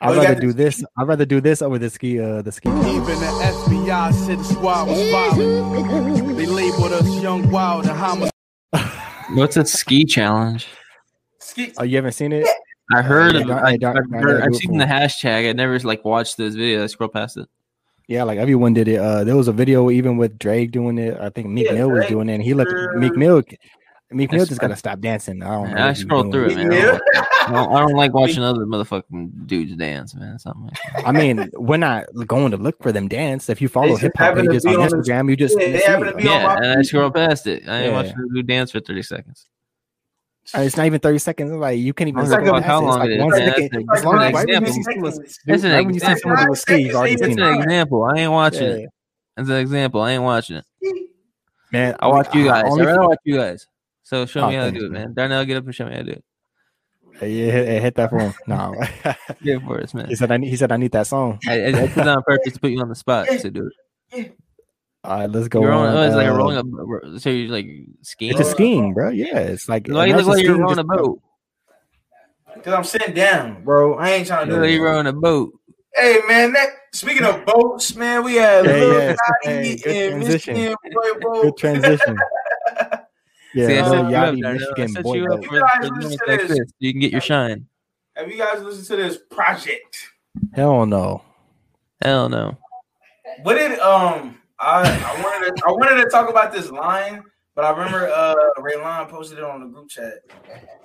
Oh, 0.00 0.08
I'd 0.08 0.14
you 0.14 0.20
rather 0.22 0.40
do 0.40 0.48
the- 0.48 0.64
this. 0.64 0.84
I'd 0.98 1.06
rather 1.08 1.24
do 1.26 1.40
this 1.40 1.62
over 1.62 1.78
the 1.78 1.90
ski. 1.90 2.20
Uh, 2.20 2.42
the 2.42 2.52
ski. 2.52 2.68
Even 2.68 2.80
the 3.04 3.54
FBI 3.66 4.12
said 4.12 4.38
the 4.38 4.44
squad 4.44 4.88
was 4.88 5.10
violent. 5.10 6.36
They 6.36 6.46
labeled 6.46 6.92
us 6.92 7.22
young, 7.22 7.50
wild, 7.50 7.86
and 7.86 7.96
homicide. 7.96 8.30
What's 9.34 9.56
a 9.56 9.64
ski 9.64 10.04
challenge? 10.04 10.66
Ski- 11.56 11.72
Oh, 11.78 11.84
you 11.84 11.96
haven't 11.96 12.12
seen 12.12 12.32
it? 12.32 12.46
I 12.94 13.00
heard 13.02 13.34
Yeah, 13.34 13.40
of, 13.40 13.46
don't- 13.48 13.64
I, 13.64 13.70
hey, 13.72 13.76
don't- 13.78 13.96
I've, 13.98 14.10
heard, 14.22 14.42
I've 14.42 14.54
seen 14.54 14.72
for 14.72 14.78
the 14.78 14.84
hashtag. 14.84 15.48
I 15.48 15.52
never 15.52 15.78
like 15.80 16.04
watched 16.04 16.36
this 16.36 16.54
video. 16.54 16.84
I 16.84 16.86
scroll 16.86 17.08
past 17.08 17.36
it. 17.38 17.48
Yeah, 18.08 18.22
like 18.24 18.38
everyone 18.38 18.74
did 18.74 18.86
it. 18.88 18.98
Uh, 19.00 19.24
there 19.24 19.36
was 19.36 19.48
a 19.48 19.52
video 19.52 19.90
even 19.90 20.16
with 20.18 20.38
Drake 20.38 20.70
doing 20.70 20.98
it. 20.98 21.18
I 21.18 21.30
think 21.30 21.48
Meek 21.48 21.66
Yeah, 21.66 21.72
Mill 21.72 21.90
was 21.90 21.98
Drake, 22.00 22.08
doing 22.10 22.28
it. 22.28 22.34
And 22.34 22.42
he 22.44 22.52
let. 22.54 22.68
Meek 22.96 23.16
Mill. 23.16 23.42
Meek 24.12 24.30
Mill 24.30 24.44
just 24.46 24.60
gotta 24.60 24.76
stop 24.76 25.00
dancing. 25.00 25.42
I 25.42 25.48
don't 25.50 25.70
know. 25.72 25.76
I 25.76 25.86
what 25.86 25.96
he's 25.96 26.04
scrolled 26.04 26.30
through 26.30 26.50
doing. 26.50 26.66
it, 26.66 26.68
man. 26.68 27.00
Yeah. 27.14 27.24
I 27.48 27.52
don't, 27.52 27.72
I 27.74 27.80
don't 27.80 27.94
like 27.94 28.12
watching 28.14 28.42
other 28.44 28.64
motherfucking 28.66 29.46
dudes 29.48 29.74
dance, 29.74 30.14
man. 30.14 30.38
Something 30.38 30.66
like 30.94 31.06
I 31.06 31.10
mean, 31.10 31.50
we're 31.54 31.76
not 31.78 32.04
going 32.26 32.52
to 32.52 32.56
look 32.56 32.80
for 32.82 32.92
them 32.92 33.08
dance. 33.08 33.48
If 33.48 33.60
you 33.60 33.66
follow 33.68 33.96
hip 33.96 34.12
hop 34.16 34.26
happen 34.36 34.44
to 34.44 34.50
pages 34.50 34.64
be 34.64 34.76
on 34.76 34.82
on 34.82 34.88
the- 34.90 34.96
Instagram, 34.98 35.30
you 35.30 35.36
just 35.36 35.56
Yeah, 35.58 35.66
see 35.66 35.72
it. 35.72 36.14
Like, 36.14 36.24
yeah, 36.24 36.56
and 36.58 36.66
I 36.66 36.74
feed. 36.76 36.86
scroll 36.86 37.10
past 37.10 37.48
it. 37.48 37.68
I 37.68 37.78
ain't 37.78 37.86
Yeah. 37.86 37.92
watching 37.92 38.14
the 38.16 38.28
dude 38.34 38.46
dance 38.46 38.70
for 38.70 38.78
30 38.78 39.02
seconds. 39.02 39.46
Uh, 40.54 40.60
it's 40.60 40.76
not 40.76 40.86
even 40.86 41.00
thirty 41.00 41.18
seconds. 41.18 41.50
It's 41.50 41.58
Like 41.58 41.78
you 41.78 41.92
can't 41.94 42.08
even. 42.08 42.24
Look 42.24 42.32
at 42.40 42.46
about 42.48 42.62
how 42.62 42.78
it. 42.78 42.82
It's 42.82 42.90
long 42.90 42.98
like 43.00 43.08
it 43.10 43.12
is, 43.14 43.20
one 43.20 43.30
man. 43.30 43.48
second. 43.48 43.70
That's 43.72 43.74
an- 43.74 43.96
As 43.96 44.04
long 44.04 44.18
as 44.18 44.32
you 44.32 44.38
example. 44.38 44.72
see 44.72 44.82
someone, 44.82 45.12
That's 45.46 45.64
an 45.64 45.70
right 45.72 45.84
when 45.86 45.94
you 45.94 46.00
see 46.00 46.06
example. 46.06 46.20
someone 46.22 46.46
do 46.46 46.52
a 46.52 46.56
ski, 46.56 46.76
you've 46.82 46.94
already 46.94 47.12
It's 47.14 47.22
It's 47.22 47.34
seen 47.34 47.42
an 47.42 47.60
example. 47.62 48.04
I 48.04 48.18
ain't 48.18 48.32
watching 48.32 48.62
Yeah. 48.62 48.74
it. 48.76 48.88
It's 49.38 49.48
an 49.50 49.56
example. 49.56 50.00
I 50.02 50.10
ain't 50.12 50.22
watching 50.22 50.56
it. 50.56 50.64
Man, 51.72 51.96
I 52.00 52.06
watch 52.08 52.34
you 52.34 52.44
guys. 52.44 52.64
I 52.64 52.68
Only 52.68 52.86
rather 52.86 53.00
watch 53.08 53.18
you 53.24 53.36
guys. 53.36 53.66
So 54.04 54.24
show 54.26 54.42
Oh, 54.42 54.48
me 54.48 54.54
how 54.54 54.66
to 54.66 54.70
do 54.70 54.86
it, 54.86 54.92
man. 54.92 55.02
man. 55.06 55.14
Darnell, 55.14 55.44
get 55.44 55.56
up 55.56 55.64
and 55.64 55.74
show 55.74 55.84
me 55.86 55.92
how 55.92 55.98
to 55.98 56.04
do 56.04 56.10
it. 56.12 56.24
yeah, 57.22 57.50
hit, 57.50 57.82
hit 57.82 57.94
that 57.96 58.10
for 58.10 58.20
him. 58.20 58.34
No, 58.46 58.74
Get 59.42 59.62
for 59.62 59.80
us, 59.82 59.92
man. 59.94 60.06
he 60.08 60.14
said 60.14 60.30
I 60.30 60.36
need. 60.36 60.48
He 60.48 60.56
said 60.56 60.70
I 60.70 60.76
need 60.76 60.92
that 60.92 61.06
song. 61.08 61.38
I, 61.48 61.52
I, 61.54 61.66
I 61.66 61.68
it 61.82 61.98
on 61.98 62.22
purpose 62.22 62.52
to 62.54 62.60
put 62.60 62.70
you 62.70 62.80
on 62.80 62.88
the 62.88 62.94
spot 62.94 63.26
to 63.26 63.50
do 63.50 63.70
it. 64.12 64.36
All 65.06 65.20
right, 65.20 65.30
let's 65.30 65.46
go 65.46 65.60
You're 65.62 65.72
on. 65.72 65.94
rolling, 65.94 65.96
oh, 65.98 66.02
it's 66.02 66.16
like 66.16 66.26
a 66.26 66.32
uh, 66.32 66.36
rolling 66.36 66.58
up. 67.14 67.20
So 67.20 67.30
you're 67.30 67.48
like 67.52 67.68
skiing. 68.02 68.32
It's 68.32 68.40
a 68.40 68.44
skiing, 68.50 68.92
bro. 68.92 69.10
Yeah, 69.10 69.38
it's 69.38 69.68
like 69.68 69.86
Why 69.86 70.06
you 70.06 70.16
look 70.16 70.26
like 70.26 70.42
you're 70.42 70.54
skiing 70.54 70.62
rowing 70.62 70.78
a 70.80 70.84
boat? 70.84 71.22
Because 72.54 72.74
I'm 72.74 72.84
sitting 72.84 73.14
down, 73.14 73.62
bro. 73.62 73.94
I 73.94 74.10
ain't 74.10 74.26
trying 74.26 74.46
to 74.48 74.52
look 74.52 74.58
do 74.58 74.62
like 74.62 74.70
it. 74.70 74.74
you're 74.74 74.84
rowing 74.84 75.06
a 75.06 75.12
boat. 75.12 75.52
Hey 75.94 76.18
man, 76.26 76.52
that 76.54 76.68
speaking 76.92 77.24
of 77.24 77.44
boats, 77.46 77.94
man, 77.94 78.24
we 78.24 78.34
had 78.34 78.64
Yeah, 78.66 78.72
Lil 78.72 78.92
yeah. 79.00 79.12
Yachty 79.14 79.16
Hey, 79.44 79.76
good 79.76 79.96
and 79.96 80.12
transition. 80.14 80.54
Michigan 80.54 80.76
Boy 80.92 81.20
Boat. 81.20 81.42
Good 81.42 81.56
transition. 81.56 82.16
Yeah, 83.54 83.68
See, 83.68 83.78
I 83.78 83.82
Lil 83.88 83.90
set 83.90 84.10
you 84.10 84.16
up, 84.16 84.34
Yachty, 84.34 84.42
Darnell. 84.42 84.52
Michigan 84.52 84.88
set 84.88 85.02
boy 85.02 85.14
you 85.14 85.28
boat. 85.28 85.44
for, 85.46 85.54
You 85.54 85.60
guys 85.62 85.88
for 85.88 85.94
listen 85.94 86.10
to 86.18 86.36
this. 86.36 86.48
this. 86.58 86.70
You 86.78 86.92
can 86.92 87.00
get 87.00 87.12
your 87.12 87.20
shine. 87.22 87.66
Have 88.14 88.30
you 88.30 88.36
guys 88.36 88.60
listened 88.62 88.86
to 88.88 88.96
this 88.96 89.16
project? 89.30 90.08
Hell 90.52 90.84
no. 90.84 91.22
Hell 92.02 92.28
no. 92.28 92.58
What 93.44 93.54
did 93.54 93.78
um 93.78 94.36
I 94.58 94.82
I 94.82 95.22
wanted 95.22 95.56
to 95.56 95.62
I 95.66 95.72
wanted 95.72 96.02
to 96.04 96.10
talk 96.10 96.30
about 96.30 96.52
this 96.52 96.70
line, 96.70 97.22
but 97.54 97.64
I 97.64 97.70
remember 97.70 98.08
uh 98.08 98.34
Raylon 98.58 99.08
posted 99.08 99.38
it 99.38 99.44
on 99.44 99.60
the 99.60 99.66
group 99.66 99.88
chat. 99.88 100.14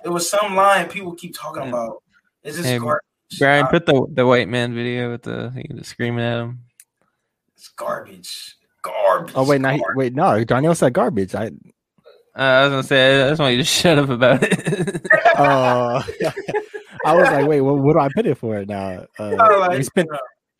It 0.04 0.08
was 0.08 0.28
some 0.28 0.54
line 0.54 0.88
people 0.88 1.14
keep 1.14 1.34
talking 1.38 1.62
Yeah. 1.62 1.68
about. 1.70 2.02
Is 2.42 2.56
just 2.56 2.68
Hey, 2.68 2.78
garbage. 2.78 3.02
Brian, 3.38 3.64
Uh, 3.66 3.68
put 3.70 3.86
the 3.86 4.06
the 4.12 4.26
white 4.26 4.48
man 4.48 4.74
video 4.74 5.10
with 5.10 5.22
the 5.22 5.50
he 5.54 5.74
was 5.74 5.86
screaming 5.88 6.24
at 6.24 6.38
him. 6.40 6.60
It's 7.56 7.68
garbage. 7.68 8.56
Garbage. 8.82 9.32
Oh 9.36 9.44
wait, 9.44 9.60
now 9.60 9.70
he, 9.70 9.82
wait, 9.94 10.14
no. 10.14 10.42
Darnell 10.44 10.74
said 10.74 10.92
garbage. 10.92 11.34
I 11.34 11.50
I 12.34 12.62
was 12.64 12.70
gonna 12.70 12.82
say 12.82 13.22
I 13.22 13.28
just 13.30 13.40
want 13.40 13.52
you 13.52 13.58
to 13.58 13.64
shut 13.68 13.98
up 13.98 14.08
about 14.10 14.42
it. 14.42 15.06
Uh, 15.36 16.02
I 17.04 17.14
was 17.14 17.30
like, 17.30 17.46
wait, 17.46 17.60
what, 17.60 17.78
what 17.78 17.92
do 17.94 17.98
I 18.00 18.08
put 18.14 18.26
it 18.26 18.36
for 18.36 18.64
now? 18.64 19.06
Uh, 19.18 19.30
like, 19.60 19.78
we 19.78 19.82
spent. 19.82 20.08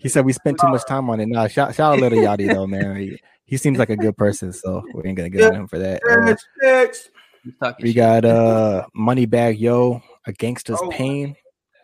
He 0.02 0.08
said 0.08 0.24
we 0.24 0.32
spent 0.32 0.58
too 0.58 0.68
much 0.68 0.84
time 0.84 1.08
on 1.10 1.20
it. 1.20 1.26
Nah, 1.28 1.46
shout, 1.46 1.74
shout 1.74 1.92
out 1.92 1.98
little 2.00 2.18
Yachty 2.18 2.50
though, 2.52 2.66
man. 2.66 2.96
He, 2.96 3.18
he 3.44 3.56
seems 3.56 3.78
like 3.78 3.90
a 3.90 3.96
good 3.96 4.16
person, 4.16 4.52
so 4.52 4.82
we 4.94 5.04
ain't 5.04 5.16
gonna 5.16 5.30
get 5.30 5.44
on 5.44 5.54
him 5.54 5.68
for 5.68 5.78
that. 5.78 6.02
Uh, 6.08 6.16
Next, 6.24 6.48
next. 6.60 7.10
He's 7.44 7.54
talking 7.60 7.84
we 7.84 7.92
got 7.92 8.24
uh, 8.24 8.86
Moneybagg 8.96 9.58
Yo, 9.58 10.02
A 10.26 10.32
Gangster's 10.32 10.78
Oh, 10.80 10.88
Pain. 10.90 11.36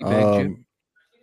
Um, 0.02 0.64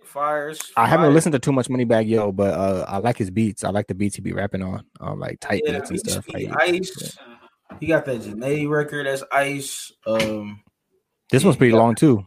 Fires. 0.04 0.72
I 0.78 0.88
haven't 0.88 1.14
listened 1.14 1.34
to 1.34 1.40
too 1.40 1.52
much 1.52 1.68
Moneybagg 1.68 2.08
Yo, 2.08 2.32
but 2.32 2.54
uh, 2.54 2.86
I 2.88 2.98
like 2.98 3.18
his 3.18 3.32
beats. 3.32 3.64
I 3.64 3.70
like 3.70 3.88
the 3.88 3.96
beats 3.96 4.16
he 4.16 4.22
be 4.22 4.34
rapping 4.34 4.62
on, 4.62 4.86
um, 5.00 5.20
like 5.20 5.40
tight 5.40 5.64
Yeah, 5.66 5.80
beats 5.80 5.90
and 5.90 6.00
stuff. 6.00 6.26
Like, 6.34 6.48
ice. 6.62 7.18
He 7.80 7.88
got 7.88 8.06
that 8.06 8.22
Janae 8.22 8.70
record. 8.70 9.06
That's 9.06 9.24
ice. 9.32 9.92
Um, 10.06 10.62
this 11.32 11.44
one's 11.44 11.58
pretty 11.58 11.74
long 11.74 11.96
too. 11.96 12.26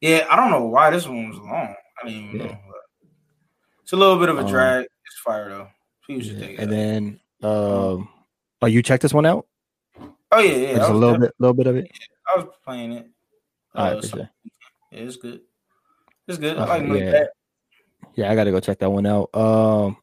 yeah, 0.00 0.26
I 0.30 0.36
don't 0.36 0.50
know 0.50 0.64
why 0.66 0.90
this 0.90 1.06
one 1.06 1.28
was 1.28 1.38
long. 1.38 1.74
I 2.02 2.06
didn't 2.08 2.24
even 2.24 2.40
Yeah. 2.40 2.46
know. 2.46 2.58
It's 3.84 3.92
a 3.92 3.96
little 3.96 4.18
bit 4.18 4.28
of 4.30 4.38
a 4.38 4.42
Um, 4.42 4.46
drag. 4.48 4.86
It's 5.06 5.18
fire 5.24 5.48
though. 5.48 5.68
Yeah, 6.08 6.16
it. 6.16 6.58
And 6.58 6.72
then, 6.72 7.20
um, 7.42 8.08
oh, 8.62 8.66
you 8.66 8.82
checked 8.82 9.02
this 9.02 9.14
one 9.14 9.26
out? 9.26 9.46
oh 10.32 10.40
yeah, 10.40 10.52
yeah. 10.56 10.74
Just 10.78 10.90
I 10.90 10.92
a 10.92 10.96
little 10.96 11.18
bit, 11.18 11.32
little 11.38 11.54
bit 11.54 11.66
of 11.66 11.76
it. 11.76 11.90
I 12.34 12.40
was 12.40 12.48
playing 12.64 12.92
it. 12.92 13.06
All 13.74 13.84
right, 13.84 13.92
Uh, 13.96 14.00
for 14.00 14.06
so- 14.06 14.16
sure. 14.16 14.30
yeah, 14.90 15.00
it's 15.00 15.16
good. 15.16 15.40
It's 16.26 16.38
good. 16.38 16.56
I 16.58 16.62
Uh, 16.62 16.88
like 16.88 17.00
yeah. 17.00 17.12
Bag. 17.12 17.26
Yeah, 18.16 18.30
I 18.32 18.34
got 18.34 18.44
to 18.44 18.50
go 18.50 18.60
check 18.60 18.78
that 18.78 18.90
one 18.90 19.06
out. 19.06 19.28
Um, 19.34 19.96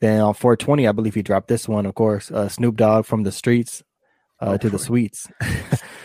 then 0.00 0.20
on 0.20 0.34
420, 0.34 0.88
I 0.88 0.92
believe 0.92 1.14
he 1.14 1.22
dropped 1.22 1.46
this 1.48 1.68
one, 1.68 1.86
of 1.86 1.94
course. 1.94 2.30
Uh, 2.30 2.48
Snoop 2.48 2.76
Dogg 2.76 3.04
from 3.04 3.22
the 3.22 3.30
streets 3.32 3.82
uh, 4.40 4.52
Oh, 4.52 4.56
to 4.56 4.70
the 4.70 4.78
sweets. 4.78 5.28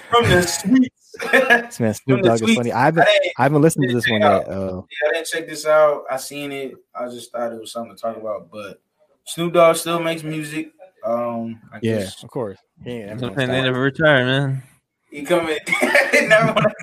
from 0.09 0.23
the 0.29 0.41
sweets. 0.47 0.96
yeah, 1.33 1.69
Man, 1.79 1.93
Snoop 1.93 2.21
Dogg 2.23 2.41
is 2.41 2.55
funny. 2.55 2.71
I 2.71 2.85
haven't, 2.85 3.07
I 3.07 3.31
I 3.39 3.43
haven't 3.43 3.61
listened 3.61 3.87
to 3.89 3.93
this 3.95 4.09
one 4.09 4.21
check 4.21 4.45
yet. 4.47 4.49
Uh, 4.49 4.81
I 5.09 5.13
didn't 5.13 5.27
check 5.27 5.47
this 5.47 5.65
out. 5.65 6.03
I 6.09 6.17
seen 6.17 6.51
it. 6.51 6.75
I 6.95 7.07
just 7.09 7.31
thought 7.31 7.53
it 7.53 7.59
was 7.59 7.71
something 7.71 7.95
to 7.95 8.01
talk 8.01 8.17
about. 8.17 8.49
But 8.51 8.81
Snoop 9.25 9.53
Dogg 9.53 9.75
still 9.75 9.99
makes 9.99 10.23
music. 10.23 10.71
Um, 11.05 11.61
I 11.71 11.79
yeah, 11.81 11.99
guess 11.99 12.23
of 12.23 12.29
course. 12.29 12.57
Yeah, 12.85 13.15
Something 13.17 13.47
they 13.49 13.61
never 13.61 13.79
retire, 13.79 14.25
man. 14.25 14.63
he 15.11 15.23
coming. 15.23 15.57
Never 16.13 16.45
mind. 16.53 16.73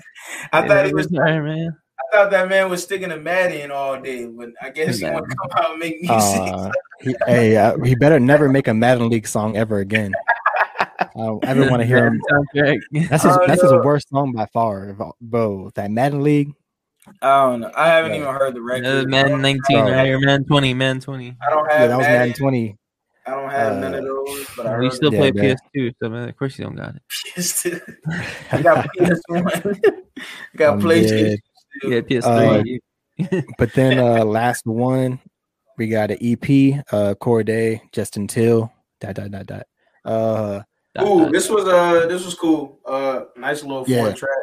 I 0.52 0.60
They 0.62 0.68
thought 0.68 0.86
he 0.86 0.94
was. 0.94 1.10
retire, 1.10 1.42
man. 1.42 1.76
I 2.12 2.16
thought 2.16 2.30
that 2.30 2.48
man 2.48 2.70
was 2.70 2.82
sticking 2.82 3.08
to 3.10 3.16
Madden 3.18 3.70
all 3.70 4.00
day, 4.00 4.26
but 4.26 4.50
I 4.62 4.70
guess 4.70 4.98
he 4.98 5.04
want 5.10 5.28
to 5.28 5.36
come 5.36 5.50
out 5.64 5.70
and 5.72 5.78
make 5.80 6.00
music. 6.00 6.40
Uh, 6.42 6.70
he, 7.00 7.14
hey, 7.26 7.56
uh, 7.56 7.76
he 7.84 7.94
better 7.94 8.20
never 8.20 8.48
make 8.48 8.68
a 8.68 8.74
Madden 8.74 9.08
League 9.08 9.26
song 9.26 9.56
ever 9.56 9.78
again. 9.78 10.12
I 11.16 11.26
don't 11.26 11.44
ever 11.44 11.70
want 11.70 11.80
to 11.80 11.86
hear 11.86 12.06
him. 12.06 12.20
That's 13.08 13.22
his. 13.22 13.36
Oh, 13.36 13.46
that's 13.46 13.62
his 13.62 13.72
worst 13.72 14.08
song 14.08 14.32
by 14.32 14.46
far, 14.52 14.96
bro. 15.20 15.70
That 15.74 15.90
Madden 15.90 16.22
League. 16.22 16.52
I 17.22 17.44
don't 17.50 17.60
know. 17.60 17.70
I 17.76 17.88
haven't 17.88 18.12
Yeah. 18.12 18.22
even 18.22 18.34
heard 18.34 18.54
the 18.54 18.62
record. 18.62 18.86
Uh, 18.86 19.08
man 19.08 19.42
19 19.42 19.84
Bro. 19.84 19.92
right 19.92 20.06
here, 20.06 20.18
man 20.20 20.44
20, 20.44 20.74
man 20.74 21.00
20. 21.00 21.36
I 21.40 21.50
don't 21.50 21.70
have 21.70 21.80
Yeah, 21.80 21.86
that 21.88 21.96
was 21.98 22.06
Madden. 22.06 22.18
Madden 22.18 22.34
20. 22.34 22.76
I 23.26 23.30
don't 23.30 23.50
have 23.50 23.72
Uh, 23.74 23.80
none 23.80 23.94
of 23.94 24.04
those, 24.04 24.46
but 24.56 24.66
I 24.66 24.78
We 24.78 24.90
still 24.90 25.12
Yeah, 25.12 25.18
play 25.20 25.32
man. 25.32 25.56
PS2, 25.74 25.94
so 26.02 26.08
man, 26.08 26.28
of 26.28 26.36
course 26.36 26.58
you 26.58 26.64
don't 26.64 26.76
got 26.76 26.94
it. 26.96 27.02
PS2. 27.36 27.80
I 28.52 28.62
got 28.62 28.86
PS1. 28.98 29.80
I 30.16 30.56
got 30.56 30.72
I'm 30.74 30.80
PlayStation. 30.80 31.28
dead. 31.28 31.38
Yeah, 31.84 32.00
PS3. 32.00 32.80
But 33.58 33.72
then 33.74 33.98
uh 33.98 34.24
last 34.24 34.66
one, 34.66 35.20
we 35.78 35.86
got 35.88 36.10
an 36.10 36.18
EP, 36.20 36.82
uh 36.90 37.14
Cordae, 37.20 37.80
Just 37.92 38.16
Until, 38.16 38.72
dot 39.00 39.14
dot 39.14 39.30
dot 39.30 39.46
dot. 39.46 39.66
Uh 40.04 40.62
Ooh, 41.02 41.30
this 41.30 41.50
was 41.50 41.66
uh 41.66 42.06
this 42.06 42.24
was 42.24 42.34
cool. 42.34 42.78
Uh 42.84 43.24
nice 43.36 43.62
little 43.62 43.84
Yeah. 43.84 43.98
four 43.98 44.12
track 44.12 44.38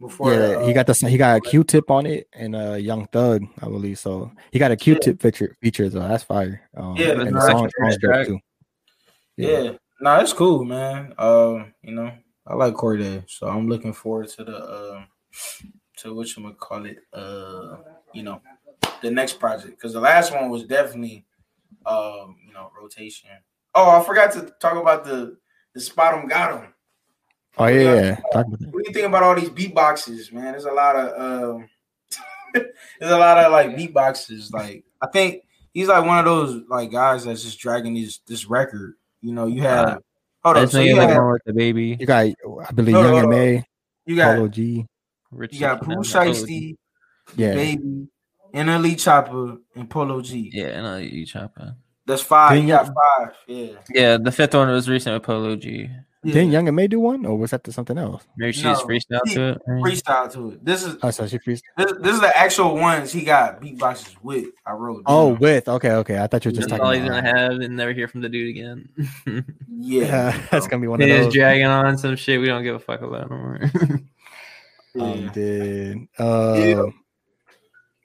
before 0.00 0.32
yeah, 0.32 0.56
uh, 0.56 0.66
he 0.66 0.72
got 0.72 0.86
the 0.86 0.94
he 1.08 1.16
got 1.16 1.36
a 1.36 1.40
Q 1.40 1.64
tip 1.64 1.90
on 1.90 2.06
it 2.06 2.28
and 2.32 2.54
uh 2.54 2.74
Young 2.74 3.06
Thug, 3.06 3.44
I 3.62 3.66
believe. 3.66 3.98
So 3.98 4.30
he 4.52 4.58
got 4.58 4.70
a 4.70 4.76
Q 4.76 4.96
tip 5.00 5.20
feature 5.20 5.56
feature, 5.60 5.90
so 5.90 6.00
that's 6.00 6.24
fire. 6.24 6.60
Um, 6.76 6.96
Yeah, 6.96 7.12
and 7.12 7.20
the 7.28 7.32
that's 7.32 7.46
song, 7.46 7.62
nice 7.64 7.72
song's 7.78 7.96
dope 7.98 8.12
track. 8.12 8.26
too. 8.26 8.38
yeah. 9.36 9.72
Nah, 10.00 10.20
it's 10.20 10.32
cool, 10.32 10.64
man. 10.64 11.14
Um, 11.18 11.72
you 11.82 11.92
know, 11.92 12.12
I 12.46 12.54
like 12.54 12.74
Cordae, 12.74 13.24
so 13.28 13.48
I'm 13.48 13.68
looking 13.68 13.92
forward 13.92 14.28
to 14.28 14.44
the 14.44 14.56
uh 14.56 15.04
to 15.98 16.14
what 16.14 16.36
you 16.36 16.52
call 16.52 16.86
it, 16.86 16.98
uh, 17.12 17.78
you 18.12 18.22
know, 18.22 18.40
the 19.02 19.10
next 19.10 19.40
project. 19.40 19.70
Because 19.70 19.92
the 19.94 20.00
last 20.00 20.32
one 20.32 20.48
was 20.48 20.64
definitely 20.64 21.24
um, 21.86 22.36
you 22.46 22.52
know, 22.52 22.70
rotation. 22.80 23.30
Oh, 23.74 24.00
I 24.00 24.04
forgot 24.04 24.32
to 24.32 24.52
talk 24.60 24.76
about 24.76 25.04
the 25.04 25.36
the 25.74 25.80
spot 25.80 26.14
'em 26.14 26.28
got 26.28 26.52
'em. 26.62 26.74
Oh 27.56 27.66
yeah, 27.66 27.94
yeah. 27.94 28.14
Talk 28.32 28.46
about. 28.46 28.60
What 28.72 28.84
do 28.84 28.88
you 28.88 28.92
think 28.92 29.06
about 29.06 29.22
all 29.22 29.34
these 29.34 29.50
beatboxes, 29.50 30.32
man? 30.32 30.52
There's 30.52 30.64
a 30.64 30.72
lot 30.72 30.96
of 30.96 31.54
um 31.54 31.68
there's 32.54 33.12
a 33.12 33.18
lot 33.18 33.38
of 33.38 33.52
like 33.52 33.70
beatboxes. 33.76 34.52
Like 34.52 34.84
I 35.02 35.06
think 35.08 35.42
he's 35.74 35.88
like 35.88 36.04
one 36.04 36.18
of 36.18 36.24
those 36.24 36.62
like 36.68 36.90
guys 36.92 37.24
that's 37.24 37.42
just 37.42 37.58
dragging 37.58 37.94
this 37.94 38.18
this 38.26 38.46
record. 38.46 38.94
You 39.20 39.32
know, 39.34 39.46
you 39.46 39.62
have 39.62 39.88
Uh, 39.88 39.98
hold 40.44 40.56
I 40.56 40.60
up, 40.60 40.64
just 40.64 40.72
so 40.74 40.80
you 40.80 40.90
you 40.90 40.96
like 40.96 41.08
have 41.08 41.16
more 41.16 41.32
with 41.32 41.42
the 41.46 41.52
baby. 41.52 41.96
You 41.98 42.06
got 42.06 42.26
I 42.26 42.72
believe 42.72 42.94
No, 42.94 43.02
no, 43.02 43.16
Young 43.16 43.30
no. 43.30 43.36
M.A., 43.36 43.64
you 44.06 44.16
got 44.16 44.36
Polo 44.36 44.48
G. 44.48 44.86
Rich 45.30 45.54
you 45.54 45.60
got 45.60 45.80
Chicken, 45.80 45.96
Pooh 45.96 46.02
G. 46.04 46.10
Shiesty, 46.10 46.74
Yeah. 47.36 47.54
Baby, 47.54 48.08
and 48.54 48.68
NLE 48.68 48.94
Choppa 48.94 49.58
and 49.74 49.90
Polo 49.90 50.22
G. 50.22 50.50
Yeah, 50.54 50.68
and 50.68 50.86
I'll 50.86 51.24
chopper. 51.26 51.76
That's 52.08 52.22
five. 52.22 52.52
Didn't 52.54 52.66
You 52.68 52.74
got 52.74 52.86
five. 52.86 53.34
Yeah. 53.46 53.66
Yeah, 53.94 54.16
the 54.16 54.32
fifth 54.32 54.54
one 54.54 54.68
was 54.68 54.88
recent 54.88 55.14
with 55.14 55.22
Polo 55.22 55.54
G. 55.54 55.88
yeah. 56.24 56.32
Didn't 56.34 56.50
Young 56.50 56.66
M.A. 56.66 56.88
do 56.88 56.98
one, 56.98 57.24
or 57.24 57.38
was 57.38 57.52
that 57.52 57.62
to 57.64 57.72
something 57.72 57.96
else? 57.96 58.26
Maybe 58.36 58.50
she 58.52 58.64
No, 58.64 58.72
just 58.72 58.86
freestyle 58.86 59.20
he- 59.26 59.34
to 59.34 59.42
it. 59.50 59.58
right? 59.68 59.82
freestyle 59.84 60.32
to 60.32 60.50
it. 60.52 60.64
This 60.64 60.82
is 60.82 60.96
Oh, 61.02 61.10
so 61.12 61.28
she 61.28 61.38
freest- 61.38 61.62
this, 61.76 61.92
this 62.00 62.14
is 62.14 62.20
the 62.20 62.36
actual 62.36 62.74
ones 62.74 63.12
he 63.12 63.22
got 63.22 63.60
beatboxes 63.62 64.16
with. 64.22 64.46
I 64.66 64.72
wrote. 64.72 65.04
Oh, 65.06 65.30
down. 65.30 65.38
with 65.38 65.68
okay, 65.68 65.92
okay. 65.92 66.18
I 66.18 66.26
thought 66.26 66.44
you 66.44 66.50
were 66.50 66.56
just 66.56 66.68
That's 66.70 66.80
talking 66.80 66.84
all 66.86 66.92
he's 66.92 67.02
about. 67.08 67.22
gonna 67.24 67.38
have 67.38 67.60
and 67.60 67.76
never 67.76 67.92
hear 67.92 68.08
from 68.08 68.22
the 68.22 68.28
dude 68.28 68.48
again. 68.56 68.88
yeah. 69.68 70.04
Yeah, 70.32 70.42
that's 70.50 70.66
gonna 70.66 70.80
be 70.82 70.88
one 70.88 71.00
of 71.00 71.06
He 71.06 71.12
is 71.14 71.26
those. 71.26 71.34
dragging 71.34 71.66
on 71.66 71.96
some 71.98 72.16
shit 72.16 72.40
we 72.40 72.46
don't 72.46 72.64
give 72.64 72.74
a 72.74 72.80
fuck 72.80 73.02
about 73.02 73.30
no 73.30 73.36
more. 73.36 73.60
yeah. 74.94 75.02
Um, 75.04 75.28
did 75.32 75.98
uh, 76.18 76.54
Yeah. 76.58 76.82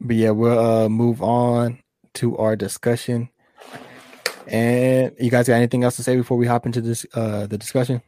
but 0.01 0.15
yeah, 0.15 0.29
we'll 0.31 0.59
uh 0.59 0.89
move 0.89 1.21
on 1.23 1.79
to 2.15 2.37
our 2.37 2.55
discussion. 2.55 3.29
And 4.47 5.15
you 5.19 5.31
guys 5.31 5.47
got 5.47 5.55
anything 5.55 5.83
else 5.83 5.95
to 5.97 6.03
say 6.03 6.15
before 6.15 6.37
we 6.37 6.47
hop 6.47 6.65
into 6.65 6.81
this 6.81 7.05
uh 7.13 7.47
the 7.47 7.57
discussion? 7.57 8.01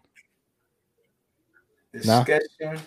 Nah. 1.94 2.24
Discussion. 2.24 2.80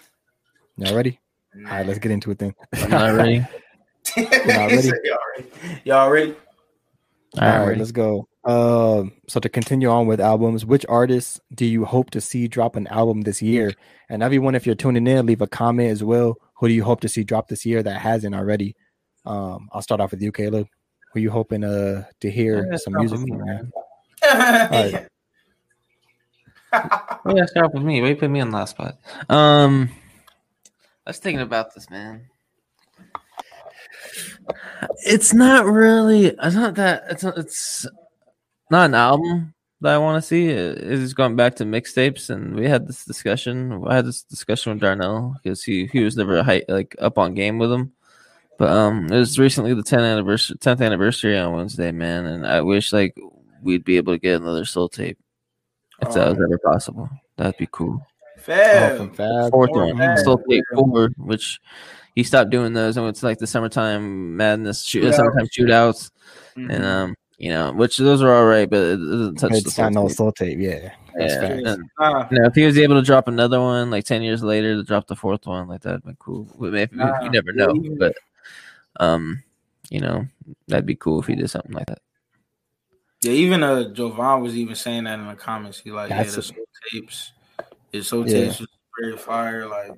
Y'all 0.76 0.94
ready? 0.94 1.18
All 1.56 1.62
right, 1.62 1.86
let's 1.86 1.98
get 1.98 2.12
into 2.12 2.30
it 2.30 2.38
then. 2.38 2.54
I'm 2.74 2.90
not 2.90 3.14
ready. 3.14 3.44
Y'all 4.16 4.68
ready? 4.68 4.90
ready? 4.90 5.50
Y'all 5.84 6.10
ready? 6.10 6.32
All 6.32 7.44
All 7.44 7.48
right, 7.48 7.58
right, 7.58 7.66
ready. 7.68 7.78
let's 7.78 7.92
go. 7.92 8.28
Um, 8.44 9.12
so 9.28 9.40
to 9.40 9.48
continue 9.48 9.88
on 9.88 10.06
with 10.06 10.20
albums, 10.20 10.64
which 10.64 10.86
artists 10.88 11.40
do 11.54 11.66
you 11.66 11.84
hope 11.84 12.10
to 12.10 12.20
see 12.20 12.48
drop 12.48 12.76
an 12.76 12.86
album 12.86 13.22
this 13.22 13.42
year? 13.42 13.74
And 14.08 14.22
everyone, 14.22 14.54
if 14.54 14.64
you're 14.66 14.74
tuning 14.74 15.06
in, 15.06 15.26
leave 15.26 15.42
a 15.42 15.46
comment 15.46 15.90
as 15.90 16.02
well. 16.02 16.36
Who 16.56 16.68
do 16.68 16.74
you 16.74 16.84
hope 16.84 17.00
to 17.00 17.08
see 17.08 17.24
drop 17.24 17.48
this 17.48 17.66
year 17.66 17.82
that 17.82 18.00
hasn't 18.00 18.34
already? 18.34 18.74
Um, 19.26 19.68
I'll 19.72 19.82
start 19.82 20.00
off 20.00 20.12
with 20.12 20.22
you, 20.22 20.32
Caleb. 20.32 20.68
Who 21.12 21.20
you 21.20 21.30
hoping 21.30 21.64
uh 21.64 22.04
to 22.20 22.30
hear 22.30 22.76
some 22.78 22.94
music 22.94 23.18
with 23.18 23.28
me, 23.28 23.36
from? 23.38 23.46
Man? 23.46 23.72
man. 24.70 25.06
Oh, 27.24 27.34
yeah, 27.34 27.46
start 27.46 27.72
with 27.72 27.82
me. 27.82 28.00
Why 28.02 28.08
you 28.08 28.16
put 28.16 28.30
me 28.30 28.40
on 28.40 28.50
the 28.50 28.56
last 28.58 28.70
spot? 28.70 28.98
Um, 29.30 29.90
I 31.06 31.10
was 31.10 31.18
thinking 31.18 31.40
about 31.40 31.74
this, 31.74 31.88
man. 31.88 32.26
It's 35.06 35.32
not 35.32 35.64
really. 35.64 36.26
It's 36.26 36.54
not 36.54 36.74
that. 36.74 37.04
It's 37.10 37.22
not. 37.22 37.38
It's 37.38 37.86
not 38.70 38.86
an 38.86 38.94
album 38.94 39.54
that 39.80 39.94
I 39.94 39.98
want 39.98 40.22
to 40.22 40.26
see. 40.26 40.48
It- 40.48 40.78
It's 40.78 41.14
going 41.14 41.36
back 41.36 41.56
to 41.56 41.64
mixtapes, 41.64 42.28
and 42.30 42.54
we 42.54 42.66
had 42.68 42.86
this 42.86 43.04
discussion. 43.04 43.82
I 43.86 43.94
had 43.96 44.06
this 44.06 44.22
discussion 44.22 44.72
with 44.72 44.82
Darnell 44.82 45.36
because 45.42 45.62
he 45.62 45.86
he 45.86 46.04
was 46.04 46.16
never 46.16 46.42
high, 46.42 46.64
like 46.68 46.94
up 46.98 47.16
on 47.18 47.34
game 47.34 47.58
with 47.58 47.72
him. 47.72 47.92
But 48.58 48.70
um, 48.70 49.06
it 49.12 49.16
was 49.18 49.38
recently 49.38 49.72
the 49.72 49.82
10th 49.82 50.02
anniversary, 50.12 50.56
10th 50.58 50.84
anniversary 50.84 51.38
on 51.38 51.52
Wednesday, 51.54 51.92
man, 51.92 52.26
and 52.26 52.46
I 52.46 52.60
wish 52.60 52.92
like 52.92 53.16
we'd 53.62 53.84
be 53.84 53.96
able 53.96 54.12
to 54.14 54.18
get 54.18 54.40
another 54.40 54.64
soul 54.64 54.88
tape 54.88 55.16
if 56.02 56.12
that 56.14 56.28
was 56.28 56.38
ever 56.38 56.58
possible. 56.58 57.08
That'd 57.36 57.56
be 57.56 57.68
cool. 57.70 58.04
Oh, 58.04 58.40
Fab. 58.40 58.96
from 58.96 59.50
Fourth 59.50 59.70
one, 59.70 59.96
Fab. 59.96 60.18
soul 60.18 60.42
tape 60.48 60.64
four, 60.74 61.10
which 61.18 61.60
he 62.16 62.22
stopped 62.24 62.50
doing 62.50 62.72
those, 62.72 62.96
and 62.96 63.06
it's 63.06 63.22
like 63.22 63.38
the 63.38 63.46
summertime 63.46 64.36
madness, 64.36 64.82
shoot, 64.82 65.04
Shootouts. 65.04 65.14
summertime 65.14 65.46
shootouts, 65.46 66.10
Mhm. 66.56 66.74
and 66.74 66.84
um, 66.84 67.14
you 67.38 67.50
know, 67.50 67.72
which 67.72 67.96
those 67.96 68.22
are 68.22 68.32
all 68.34 68.44
right, 68.46 68.68
but 68.68 68.78
it 68.82 68.96
doesn't 68.96 69.36
touch 69.36 69.50
the 69.52 69.56
It's 69.58 69.74
soul 69.76 69.84
not 69.90 69.92
no 70.02 70.08
tape. 70.08 70.16
soul 70.16 70.32
tape. 70.32 70.58
Yeah, 70.60 70.90
that's 71.16 71.34
Yeah, 71.34 71.40
facts. 71.40 71.62
and, 71.66 71.82
Nah, 72.00 72.28
you 72.30 72.38
know, 72.40 72.46
if 72.46 72.54
he 72.56 72.64
was 72.66 72.76
able 72.78 72.96
to 72.96 73.02
drop 73.02 73.28
another 73.28 73.60
one 73.60 73.90
like 73.90 74.04
ten 74.04 74.22
years 74.22 74.42
later 74.42 74.74
to 74.74 74.82
drop 74.82 75.06
the 75.06 75.14
fourth 75.16 75.46
one, 75.46 75.68
like 75.68 75.82
that'd 75.82 76.02
been 76.02 76.16
cool. 76.18 76.48
Maybe, 76.58 76.88
Nah, 76.96 77.22
you 77.22 77.30
never 77.30 77.52
know, 77.52 77.72
but 77.98 78.16
um, 79.00 79.42
you 79.90 80.00
know, 80.00 80.26
that'd 80.66 80.86
be 80.86 80.94
cool 80.96 81.20
if 81.20 81.26
he 81.26 81.34
did 81.34 81.50
something 81.50 81.72
like 81.72 81.86
that. 81.86 82.00
yeah, 83.22 83.32
even 83.32 83.62
uh 83.62 83.90
Jovan 83.92 84.42
was 84.42 84.56
even 84.56 84.74
saying 84.74 85.04
that 85.04 85.18
in 85.18 85.26
the 85.26 85.34
comments. 85.34 85.80
He 85.80 85.90
like, 85.90 86.10
That's 86.10 86.30
yeah, 86.30 86.36
the 86.36 86.42
soul 86.42 86.56
tapes. 86.92 87.32
It's 87.92 88.08
so 88.08 88.24
Yeah. 88.24 88.48
tasteless, 88.48 88.68
very 89.00 89.16
fire. 89.16 89.66
Like, 89.66 89.92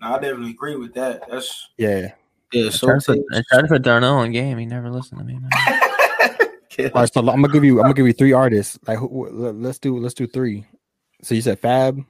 nah, 0.00 0.16
I 0.16 0.18
definitely 0.20 0.50
agree 0.50 0.76
with 0.76 0.94
that. 0.94 1.28
That's 1.30 1.68
Yeah. 1.76 2.12
yeah, 2.52 2.66
I 2.66 2.68
so 2.70 2.88
tried, 2.88 3.00
to 3.02 3.12
I 3.12 3.14
tasteless. 3.14 3.46
tried 3.52 3.62
to 3.62 3.68
put 3.68 3.82
Darnell 3.82 4.22
in 4.22 4.32
game. 4.32 4.58
He 4.58 4.66
never 4.66 4.90
listened 4.90 5.20
to 5.20 5.24
me. 5.24 5.38
Man. 5.38 5.50
All 6.94 7.00
right, 7.00 7.12
so 7.12 7.20
I'm 7.20 7.26
gonna 7.26 7.48
give 7.48 7.64
you. 7.64 7.78
I'm 7.78 7.84
gonna 7.84 7.94
give 7.94 8.06
you 8.06 8.12
three 8.12 8.32
artists. 8.34 8.78
Like, 8.86 8.98
who, 8.98 9.08
who- 9.08 9.30
let- 9.30 9.54
let's 9.54 9.78
do. 9.78 9.98
Let's 9.98 10.14
do 10.14 10.26
three. 10.26 10.66
So 11.22 11.34
you 11.34 11.40
said 11.40 11.58
Fab. 11.58 12.04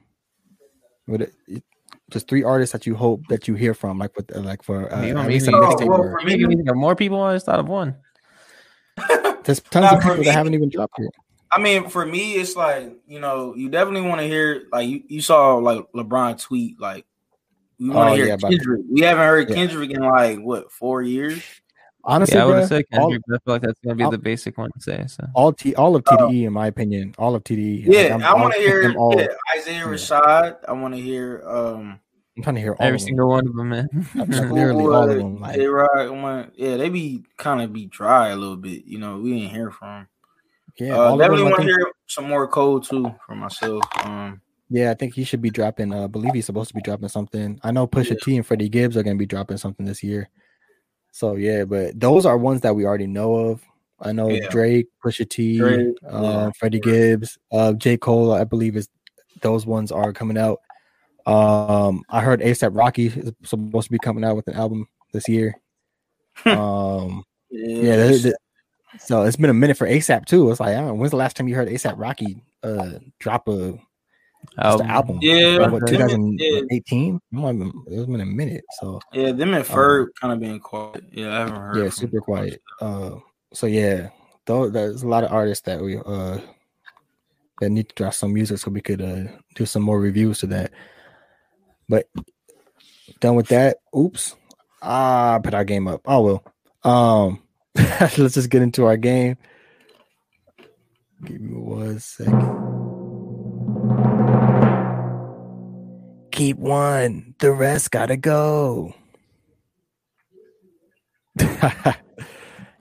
Would 1.07 1.21
it, 1.21 1.63
just 2.09 2.27
three 2.29 2.43
artists 2.43 2.71
that 2.73 2.85
you 2.85 2.95
hope 2.95 3.27
that 3.27 3.47
you 3.47 3.53
hear 3.55 3.73
from, 3.73 3.99
like 3.99 4.15
with, 4.15 4.29
like 4.35 4.63
for 4.63 4.93
uh, 4.93 5.01
You 5.03 5.17
at 5.17 5.27
least 5.27 5.47
a 5.47 5.51
mixtape. 5.51 5.87
well, 5.89 5.99
or- 6.01 6.19
Maybe 6.23 6.45
we 6.45 6.55
more 6.73 6.95
people. 6.95 7.21
I 7.21 7.35
just 7.35 7.45
thought 7.45 7.59
of 7.59 7.67
one. 7.67 7.95
There's 9.43 9.61
tons 9.61 9.83
Nah, 9.83 9.95
of 9.97 10.01
people 10.01 10.17
me- 10.17 10.25
that 10.25 10.33
haven't 10.33 10.53
even 10.53 10.69
dropped 10.69 10.95
yet. 10.99 11.11
I 11.51 11.59
mean, 11.61 11.87
for 11.89 12.05
me, 12.05 12.33
it's 12.33 12.55
like 12.55 12.91
you 13.07 13.19
know, 13.19 13.55
you 13.55 13.69
definitely 13.69 14.07
want 14.09 14.19
to 14.21 14.27
hear 14.27 14.63
like 14.71 14.87
you, 14.89 15.03
you 15.07 15.21
saw 15.21 15.55
like 15.55 15.79
LeBron 15.95 16.41
tweet 16.41 16.79
like 16.79 17.05
we 17.79 17.89
want 17.89 18.07
to 18.09 18.11
Oh, 18.11 18.15
hear 18.15 18.25
yeah, 18.27 18.33
about- 18.33 18.51
Kendrick. 18.51 18.81
We 18.91 19.01
haven't 19.01 19.23
heard 19.25 19.49
Yeah. 19.49 19.55
Kendrick 19.55 19.91
in 19.91 20.01
like 20.01 20.39
what 20.39 20.71
four 20.71 21.01
years. 21.01 21.41
Honestly, 22.07 22.37
yeah, 22.37 22.43
I 22.43 22.45
would 22.45 22.55
bruh, 22.55 22.59
have 22.61 22.67
said 22.69 22.85
all, 22.93 22.99
Kendrick, 23.09 23.21
but 23.27 23.35
I 23.35 23.37
feel 23.43 23.53
like 23.55 23.61
that's 23.63 23.79
gonna 23.81 23.95
be 23.95 24.03
I'll- 24.03 24.11
the 24.11 24.17
basic 24.17 24.57
one 24.57 24.71
to 24.71 24.79
say. 24.81 25.03
So 25.07 25.27
all 25.35 25.51
T, 25.53 25.75
all 25.75 25.95
of 25.95 26.03
TDE, 26.05 26.45
in 26.45 26.53
my 26.53 26.67
opinion, 26.67 27.13
all 27.17 27.35
of 27.35 27.43
TDE. 27.43 27.83
Yeah, 27.85 28.01
I'm- 28.15 28.23
I 28.23 28.33
want 28.33 28.53
to 28.53 28.59
hear 28.59 28.93
all. 28.97 29.19
yeah, 29.19 29.27
Isaiah 29.57 29.83
Rashad. 29.85 30.57
I 30.67 30.71
want 30.71 30.95
to 30.95 31.01
hear 31.01 31.43
um 31.45 31.99
I'm 32.37 32.43
trying 32.43 32.55
to 32.55 32.61
hear 32.61 32.73
all 32.73 32.77
every 32.85 32.95
of 32.95 33.01
them. 33.01 33.05
single 33.07 33.29
one 33.29 33.47
of 33.47 33.55
them, 33.55 33.69
man. 33.69 33.87
Like, 34.15 34.29
literally 34.29 34.83
all 34.85 35.09
of 35.09 35.17
them. 35.17 35.39
Like, 35.41 35.55
J-Rod, 35.55 35.89
I 35.97 36.09
want- 36.09 36.53
yeah, 36.55 36.77
they 36.77 36.87
be 36.89 37.23
kind 37.37 37.61
of 37.61 37.73
be 37.73 37.87
dry 37.87 38.29
a 38.29 38.35
little 38.35 38.55
bit. 38.57 38.85
You 38.85 38.99
know, 38.99 39.17
we 39.19 39.33
didn't 39.39 39.53
hear 39.53 39.71
from. 39.71 40.07
yeah, 40.79 40.95
uh, 40.97 41.15
definitely 41.17 41.43
want 41.43 41.57
to 41.57 41.63
hear 41.63 41.91
some 42.05 42.29
more 42.29 42.47
code 42.47 42.83
too 42.83 43.13
for 43.25 43.35
myself. 43.35 43.83
Um, 44.05 44.39
Yeah, 44.69 44.91
I 44.91 44.93
think 44.93 45.13
he 45.15 45.23
should 45.23 45.41
be 45.41 45.49
dropping. 45.49 45.91
Uh, 45.93 46.03
I 46.03 46.07
believe 46.07 46.33
he's 46.33 46.45
supposed 46.45 46.67
to 46.69 46.73
be 46.75 46.81
dropping 46.81 47.07
something. 47.09 47.59
I 47.63 47.71
know 47.71 47.87
Pusha 47.87 48.11
Yeah. 48.11 48.17
T 48.23 48.35
and 48.37 48.45
Freddie 48.45 48.69
Gibbs 48.69 48.95
are 48.97 49.03
going 49.03 49.17
to 49.17 49.19
be 49.19 49.25
dropping 49.25 49.57
something 49.57 49.85
this 49.85 50.03
year. 50.03 50.29
So 51.17 51.35
yeah, 51.35 51.63
but 51.63 51.99
those 51.99 52.27
are 52.27 52.37
ones 52.37 52.61
that 52.61 52.75
we 52.75 52.85
already 52.85 53.07
know 53.07 53.35
of. 53.35 53.63
I 53.99 54.11
know 54.11 54.29
Yeah. 54.29 54.49
Drake, 54.49 54.85
Pusha 55.03 55.27
T, 55.27 55.57
Drake, 55.57 55.95
uh, 56.07 56.21
yeah. 56.21 56.51
Freddie 56.59 56.79
Gibbs, 56.79 57.39
uh, 57.51 57.73
J 57.73 57.97
Cole. 57.97 58.31
I 58.33 58.43
believe 58.43 58.75
is 58.75 58.87
those 59.41 59.65
ones 59.65 59.91
are 59.91 60.13
coming 60.13 60.37
out. 60.37 60.59
Um, 61.25 62.03
I 62.11 62.21
heard 62.21 62.41
ASAP 62.41 62.77
Rocky 62.77 63.07
is 63.07 63.31
supposed 63.43 63.87
to 63.87 63.91
be 63.91 63.97
coming 63.97 64.23
out 64.23 64.35
with 64.35 64.47
an 64.47 64.53
album 64.53 64.87
this 65.11 65.27
year. 65.27 65.55
um, 66.45 67.23
yeah, 67.49 67.95
th- 67.95 68.21
th- 68.21 68.35
so 68.99 69.23
it's 69.23 69.37
been 69.37 69.49
a 69.49 69.55
minute 69.55 69.75
for 69.75 69.87
ASAP 69.87 70.25
too. 70.25 70.51
It's 70.51 70.59
like, 70.59 70.69
I 70.69 70.75
don't 70.75 70.87
know, 70.87 70.93
when's 70.93 71.09
the 71.11 71.17
last 71.17 71.35
time 71.35 71.47
you 71.47 71.55
heard 71.55 71.67
ASAP 71.67 71.95
Rocky 71.97 72.43
uh 72.61 72.99
drop 73.19 73.47
a 73.47 73.73
just 74.55 74.79
an 74.81 74.87
album? 74.89 75.19
Yeah, 75.21 75.57
Like, 75.57 75.71
what, 75.71 75.85
them 75.85 76.01
and- 76.09 76.39
2018? 76.39 77.19
It's 77.31 78.05
been 78.05 78.21
a 78.21 78.25
minute. 78.25 78.63
So 78.79 78.99
yeah, 79.13 79.31
them 79.31 79.53
and 79.53 79.65
Ferg 79.65 80.07
kind 80.19 80.33
of 80.33 80.39
being 80.39 80.59
quiet. 80.59 81.03
Yeah, 81.11 81.29
I 81.35 81.39
haven't 81.39 81.55
heard. 81.55 81.77
Um, 81.77 81.83
yeah, 81.83 81.89
super 81.89 82.21
quiet. 82.21 82.61
Uh, 82.81 83.11
so 83.53 83.67
yeah, 83.67 84.09
though 84.45 84.69
there's 84.69 85.03
a 85.03 85.07
lot 85.07 85.23
of 85.23 85.31
artists 85.31 85.65
that 85.65 85.81
we 85.81 85.97
uh 85.97 86.39
that 87.59 87.69
need 87.69 87.89
to 87.89 87.95
drop 87.95 88.13
some 88.13 88.33
music 88.33 88.59
so 88.59 88.69
we 88.71 88.81
could 88.81 89.01
uh 89.01 89.23
do 89.55 89.65
some 89.65 89.83
more 89.83 89.99
reviews 89.99 90.39
to 90.39 90.47
that. 90.47 90.71
But 91.89 92.07
done 93.19 93.35
with 93.35 93.47
that. 93.47 93.77
Oops. 93.97 94.35
Ah, 94.81 95.39
put 95.43 95.53
our 95.53 95.63
game 95.65 95.87
up. 95.87 96.01
Oh 96.05 96.21
well. 96.21 96.43
Um, 96.83 97.41
let's 97.75 98.35
just 98.35 98.49
get 98.49 98.61
into 98.61 98.85
our 98.85 98.97
game. 98.97 99.37
Give 101.25 101.41
me 101.41 101.57
one 101.57 101.99
second. 101.99 102.76
Keep 106.37 106.57
one. 106.59 107.33
The 107.39 107.51
rest 107.51 107.89
gotta 107.89 108.15
go. 108.15 108.93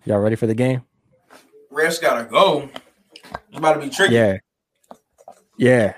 Y'all 0.05 0.19
ready 0.19 0.37
for 0.37 0.47
the 0.47 0.55
game? 0.55 0.83
Rest 1.71 2.03
gotta 2.03 2.25
go. 2.25 2.69
It's 3.49 3.57
about 3.57 3.73
to 3.73 3.81
be 3.81 3.89
tricky. 3.89 4.13
Yeah. 4.13 4.37
Yeah. 5.57 5.95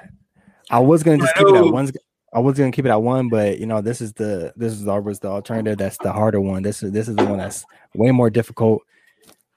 I 0.71 0.79
was 0.79 1.03
gonna 1.03 1.19
just 1.19 1.35
keep 1.35 1.49
it 1.49 1.57
at 1.57 1.65
one. 1.65 1.91
I 2.33 2.39
was 2.39 2.57
gonna 2.57 2.71
keep 2.71 2.87
it 2.87 2.91
at 2.91 3.03
one, 3.03 3.29
but 3.29 3.59
you 3.59 3.67
know, 3.67 3.81
this 3.81 4.01
is 4.01 4.13
the 4.13 4.53
this 4.55 4.73
is 4.73 4.87
always 4.87 5.19
the 5.19 5.27
alternative. 5.27 5.79
That's 5.79 5.99
the 5.99 6.13
harder 6.13 6.41
one. 6.41 6.63
This 6.63 6.85
is 6.85 6.93
this 6.93 7.09
is 7.09 7.17
the 7.17 7.25
one 7.25 7.39
that's 7.39 7.65
way 7.93 8.13
more 8.13 8.31
difficult 8.31 8.83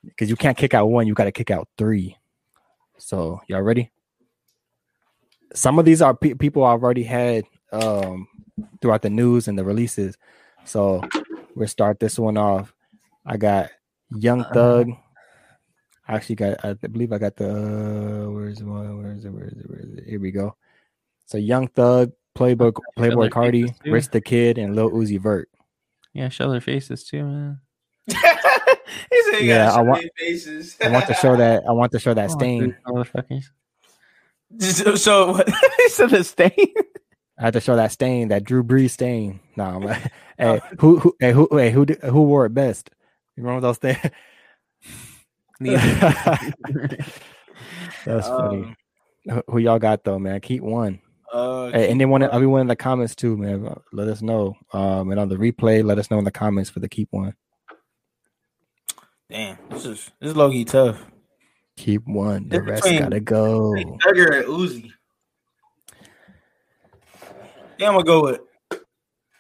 because 0.04 0.28
you 0.28 0.36
can't 0.36 0.58
kick 0.58 0.74
out 0.74 0.88
one, 0.90 1.06
you 1.06 1.14
gotta 1.14 1.32
kick 1.32 1.52
out 1.52 1.68
three. 1.78 2.18
So 2.98 3.42
y'all 3.48 3.62
ready? 3.62 3.92
Some 5.54 5.78
of 5.78 5.86
these 5.86 6.02
are 6.02 6.16
pe- 6.16 6.34
people 6.34 6.64
I've 6.64 6.82
already 6.82 7.04
had 7.04 7.44
um 7.72 8.28
throughout 8.82 9.02
the 9.02 9.10
news 9.10 9.48
and 9.48 9.58
the 9.58 9.64
releases. 9.64 10.18
So 10.66 11.02
we'll 11.56 11.68
start 11.68 12.00
this 12.00 12.18
one 12.20 12.38
off. 12.38 12.74
I 13.26 13.38
got 13.38 13.70
Young 14.16 14.44
Thug. 14.54 14.90
I 16.08 16.16
actually 16.16 16.36
got 16.36 16.64
I 16.66 16.74
believe 16.74 17.14
I 17.14 17.18
got 17.18 17.36
the 17.38 17.50
uh, 17.50 18.30
where 18.32 18.48
is 18.48 18.60
it 18.60 18.66
where 18.66 19.12
is 19.14 19.24
it 19.26 19.30
where 19.32 19.46
is 19.48 19.54
it 19.58 19.70
where 19.70 19.80
is 19.80 19.94
it 19.98 20.04
here 20.08 20.20
we 20.20 20.32
go. 20.32 20.56
So 21.26 21.38
Young 21.38 21.68
Thug, 21.70 22.12
Playboy 22.36 22.72
Playboi 22.98 23.30
Carti, 23.30 23.68
Faces. 23.68 23.80
Rich 23.86 24.10
the 24.10 24.22
Kid, 24.22 24.58
and 24.58 24.76
Lil 24.76 24.92
Uzi 24.92 25.20
Vert. 25.20 25.50
Yeah, 26.14 26.28
show 26.30 26.52
their 26.52 26.60
faces 26.60 27.06
too, 27.06 27.24
man. 27.24 27.62
he 28.08 28.14
said 28.16 29.40
he 29.40 29.48
Yeah, 29.48 29.68
got 29.70 29.80
I 29.80 29.82
want- 29.84 30.06
faces. 30.18 30.76
I 30.84 30.90
want 30.90 31.08
to 31.08 31.14
show 31.14 31.38
that 31.38 31.64
I 31.68 31.72
want 31.72 31.92
to 31.94 32.00
show 32.00 32.14
that 32.14 32.30
Oh, 32.32 32.34
stain. 32.34 32.60
dude, 32.62 32.78
Motherfuckers. 32.86 33.44
so, 34.60 34.96
so 34.96 35.32
what? 35.32 35.50
he 35.78 35.90
said 35.90 36.10
the 36.10 36.24
stain. 36.26 36.74
I 37.42 37.46
had 37.46 37.54
to 37.54 37.60
show 37.60 37.76
that 37.76 37.92
stain, 37.92 38.28
that 38.28 38.44
Drew 38.44 38.64
Brees 38.64 38.92
stain. 38.92 39.40
Nah, 39.56 39.76
I'm 39.76 39.82
like, 39.84 40.12
hey, 40.38 40.62
who 40.80 41.00
who 41.00 41.16
hey, 41.20 41.32
who 41.34 41.48
hey, 41.52 41.72
who 41.72 41.86
did- 41.88 42.00
who 42.02 42.22
wore 42.22 42.46
it 42.46 42.54
best? 42.54 42.92
You 43.36 43.44
remember 43.44 43.62
those 43.68 43.78
things? 43.80 43.98
That's 48.06 48.28
funny. 48.28 48.76
Um, 49.30 49.42
Who- 49.50 49.58
y'all 49.60 49.80
got 49.80 50.04
though, 50.04 50.20
man? 50.20 50.40
Keep 50.42 50.64
one. 50.64 51.00
uh, 51.32 51.70
Hey, 51.72 51.92
and 51.92 52.00
then 52.02 52.10
one, 52.10 52.24
everyone 52.24 52.62
in 52.62 52.68
the 52.68 52.76
comments 52.76 53.16
too, 53.16 53.38
man. 53.38 53.68
uh, 53.68 53.76
Let 53.94 54.08
us 54.08 54.22
know. 54.22 54.56
Um, 54.74 55.12
and 55.12 55.20
on 55.20 55.30
the 55.30 55.36
replay, 55.38 55.84
let 55.84 55.98
us 56.00 56.10
know 56.12 56.18
in 56.20 56.26
the 56.26 56.32
comments 56.32 56.70
for 56.70 56.80
the 56.80 56.90
keep 56.90 57.08
one. 57.12 57.36
damn, 59.30 59.58
this 59.70 59.86
is 59.86 60.12
this 60.20 60.32
is 60.32 60.36
low 60.36 60.50
key 60.52 60.66
tough. 60.66 61.04
Keep 61.78 62.08
one. 62.08 62.50
The 62.50 62.58
It's 62.58 62.66
rest 62.68 62.84
between- 62.84 63.02
gotta 63.04 63.20
go. 63.20 63.72
Thugger 63.74 64.38
and 64.40 64.46
Uzi. 64.48 64.92
Yeah, 67.82 67.88
I'm 67.88 67.94
gonna 67.94 68.06
go 68.06 68.22
with. 68.22 68.42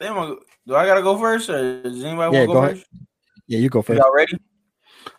I'm 0.02 0.16
gonna, 0.16 0.36
do 0.66 0.76
I 0.76 0.88
gotta 0.88 1.04
go 1.04 1.16
first, 1.16 1.48
or 1.48 1.84
does 1.84 2.04
anybody 2.04 2.34
Yeah, 2.34 2.40
want 2.40 2.42
to 2.42 2.48
go 2.48 2.54
go, 2.54 2.64
ahead. 2.64 2.78
first? 2.78 2.88
Yeah, 3.46 3.60
you 3.60 3.70
go 3.70 3.84
first. 3.84 4.02
Y'all 4.02 4.16
ready? 4.16 4.36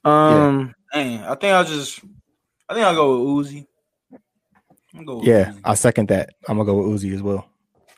Um, 0.04 0.74
dang, 0.92 1.20
I 1.20 1.36
think 1.36 1.52
I'll 1.52 1.64
just. 1.64 2.00
I 2.68 2.74
think 2.74 2.84
I'll 2.84 2.96
go 2.96 3.22
with 3.22 3.46
Uzi. 3.46 3.64
I'm 4.92 5.04
go 5.04 5.18
with 5.18 5.28
Yeah, 5.28 5.52
Uzi. 5.52 5.60
I 5.64 5.74
second 5.74 6.08
that. 6.08 6.30
I'm 6.48 6.56
gonna 6.56 6.66
go 6.66 6.82
with 6.88 7.00
Uzi 7.00 7.14
as 7.14 7.22
well. 7.22 7.48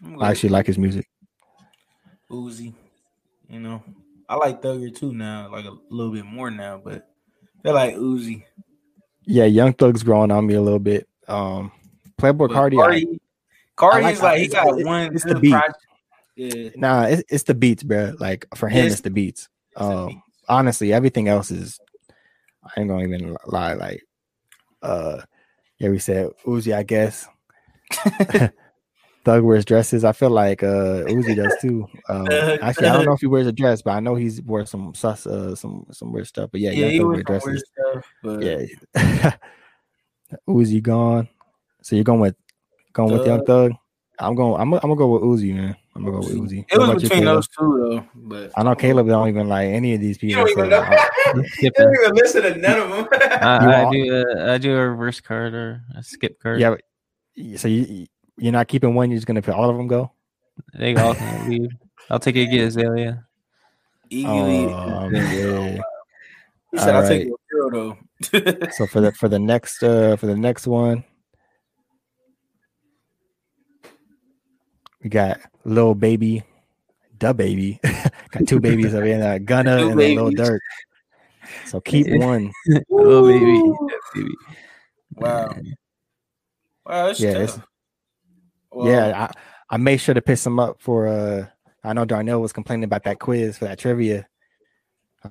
I'm 0.02 0.08
gonna 0.08 0.18
go 0.18 0.24
I 0.26 0.30
actually 0.32 0.50
like 0.50 0.66
his 0.66 0.76
music. 0.76 1.08
Uzi. 2.30 2.74
You 3.48 3.60
know, 3.60 3.82
I 4.28 4.34
like 4.34 4.60
Thugger 4.60 4.94
too 4.94 5.14
now, 5.14 5.50
like 5.50 5.64
a 5.64 5.74
little 5.88 6.12
bit 6.12 6.26
more 6.26 6.50
now, 6.50 6.82
but 6.84 7.08
I 7.64 7.70
like 7.70 7.96
Uzi. 7.96 8.44
Yeah, 9.22 9.44
Young 9.44 9.72
Thug's 9.72 10.02
growing 10.02 10.30
on 10.30 10.46
me 10.46 10.52
a 10.52 10.60
little 10.60 10.78
bit. 10.78 11.08
Um, 11.28 11.72
Playboi 12.20 12.50
Carti, 12.50 12.74
Carti, 12.74 13.18
Carti's 13.76 14.02
like- 14.04 14.22
like, 14.22 14.40
he 14.40 14.48
got 14.48 14.66
it's- 14.68 14.84
one 14.84 15.14
it's 15.14 15.24
the 15.24 15.34
beat. 15.38 15.50
project. 15.52 15.78
Yeah, 16.36 16.70
nah, 16.76 17.02
it's, 17.04 17.22
it's 17.28 17.42
the 17.44 17.54
beats, 17.54 17.82
bro. 17.84 18.14
Like 18.18 18.46
for 18.56 18.68
him, 18.68 18.84
Yes. 18.84 18.92
it's 18.94 19.00
the 19.02 19.10
beats. 19.10 19.48
it's 19.72 19.80
Um, 19.80 20.08
beat. 20.08 20.18
honestly, 20.48 20.92
everything 20.92 21.28
else 21.28 21.50
is. 21.52 21.78
I 22.64 22.80
ain't 22.80 22.88
gonna 22.88 23.04
even 23.04 23.36
lie. 23.46 23.74
Like, 23.74 24.02
uh, 24.82 25.20
yeah, 25.78 25.90
we 25.90 25.98
said 26.00 26.30
Uzi. 26.44 26.74
I 26.74 26.82
guess 26.82 27.28
Thug 29.24 29.42
wears 29.44 29.64
dresses. 29.64 30.04
I 30.04 30.12
feel 30.12 30.30
like 30.30 30.62
uh 30.62 31.04
Uzi 31.06 31.36
does 31.36 31.54
too. 31.60 31.86
Um, 32.08 32.26
actually, 32.62 32.88
I 32.88 32.94
don't 32.96 33.04
know 33.06 33.12
if 33.12 33.20
he 33.20 33.26
wears 33.26 33.46
a 33.46 33.52
dress, 33.52 33.80
but 33.82 33.92
I 33.92 34.00
know 34.00 34.14
he's 34.16 34.42
wore 34.42 34.66
some 34.66 34.92
sus, 34.94 35.26
uh, 35.26 35.54
some 35.54 35.86
some 35.92 36.12
weird 36.12 36.26
stuff. 36.26 36.50
But 36.50 36.60
yeah, 36.60 36.70
yeah, 36.72 36.88
he 36.88 36.98
Thug 36.98 37.06
was 37.06 37.14
wear 37.16 37.22
dresses. 37.22 37.64
stuff, 37.92 38.04
but 38.22 38.42
Yeah, 38.42 39.36
Uzi 40.48 40.82
gone. 40.82 41.28
So 41.82 41.96
you're 41.96 42.04
going 42.04 42.20
with 42.20 42.34
going 42.94 43.12
with 43.12 43.26
Young 43.26 43.44
Thug. 43.44 43.72
Thug. 43.72 43.78
I'm 44.18 44.34
going. 44.34 44.60
I'm. 44.60 44.70
gonna- 44.70 44.80
I'm 44.82 44.88
gonna 44.90 44.96
go 44.96 45.08
with 45.08 45.22
Uzi, 45.22 45.54
man. 45.54 45.76
I'm 45.96 46.04
gonna 46.04 46.20
go 46.20 46.26
with 46.26 46.36
Uzi. 46.36 46.64
It 46.70 46.78
What 46.78 46.94
was 46.94 47.02
between 47.02 47.24
those 47.24 47.46
two 47.48 47.78
though, 47.90 48.04
but 48.14 48.50
I 48.56 48.62
know 48.62 48.74
Caleb 48.74 49.06
don't 49.08 49.28
even 49.28 49.48
like 49.48 49.68
any 49.68 49.94
of 49.94 50.00
these 50.00 50.20
you 50.22 50.28
people. 50.30 50.44
don't 50.46 50.50
even 50.58 50.70
so 50.70 50.70
know. 50.70 50.80
I- 50.82 51.08
you 51.60 51.70
don't 51.72 51.94
even 51.94 52.14
listen 52.14 52.42
to 52.42 52.54
none 52.56 52.78
of 52.80 52.90
them. 52.90 53.08
I, 53.42 53.84
I 53.86 53.90
do 53.92 54.14
a, 54.38 54.52
I 54.54 54.58
do 54.58 54.76
a 54.76 54.88
reverse 54.88 55.20
card 55.20 55.54
or 55.54 55.82
a 55.96 56.02
skip 56.02 56.40
card. 56.40 56.60
yeah. 56.60 56.70
but- 57.36 57.58
So 57.60 57.68
you 57.68 58.06
you're 58.38 58.52
not 58.52 58.68
keeping 58.68 58.94
one. 58.94 59.10
You're 59.10 59.18
just 59.18 59.26
gonna 59.26 59.42
put 59.42 59.54
all 59.54 59.68
of 59.70 59.76
them 59.76 59.86
go. 59.88 60.12
They 60.74 60.94
all 60.96 61.14
can 61.14 61.50
leave. 61.50 61.70
I'll 62.10 62.18
take 62.20 62.36
it. 62.36 62.46
get 62.46 62.60
Azalea. 62.68 63.24
Eagerly, 64.10 64.66
Oh, 64.66 65.08
yeah. 65.10 65.82
he 66.70 66.78
said, 66.78 66.94
"I'll 66.94 67.02
all 67.02 67.08
take 67.08 67.22
right. 67.28 67.32
your 67.50 67.70
girl 67.70 67.96
though." 68.30 68.68
So 68.72 68.86
for 68.86 69.00
the 69.00 69.12
for 69.12 69.28
the 69.28 69.38
next 69.38 69.82
uh 69.82 70.14
for 70.16 70.26
the 70.26 70.36
next 70.36 70.66
one, 70.66 71.04
We 75.04 75.10
got 75.10 75.38
little 75.64 75.94
Baby, 75.94 76.42
Da 77.18 77.32
Baby. 77.34 77.78
got 78.30 78.48
two 78.48 78.58
babies 78.58 78.94
over 78.94 79.04
here, 79.04 79.22
uh, 79.22 79.38
Gunna 79.38 79.78
Two 79.78 79.90
and 79.90 80.00
then 80.00 80.16
Lil 80.16 80.30
babies. 80.30 80.48
Durk. 80.48 80.58
So 81.66 81.80
keep 81.80 82.06
one. 82.20 82.50
little 82.88 83.28
baby, 83.28 83.62
baby. 84.14 84.34
Wow. 85.14 85.54
Wow, 86.86 87.06
it's 87.08 87.20
Yeah, 87.20 87.30
it's- 87.32 87.58
Well, 88.72 88.88
yeah, 88.90 89.28
I, 89.28 89.74
I 89.74 89.76
made 89.76 89.98
sure 89.98 90.14
to 90.14 90.22
piss 90.22 90.44
him 90.46 90.58
up 90.58 90.80
for 90.80 91.06
uh 91.06 91.46
I 91.84 91.92
know 91.92 92.06
Darnell 92.06 92.40
was 92.40 92.54
complaining 92.54 92.84
about 92.84 93.04
that 93.04 93.18
quiz 93.18 93.58
for 93.58 93.66
that 93.66 93.78
trivia. 93.78 94.26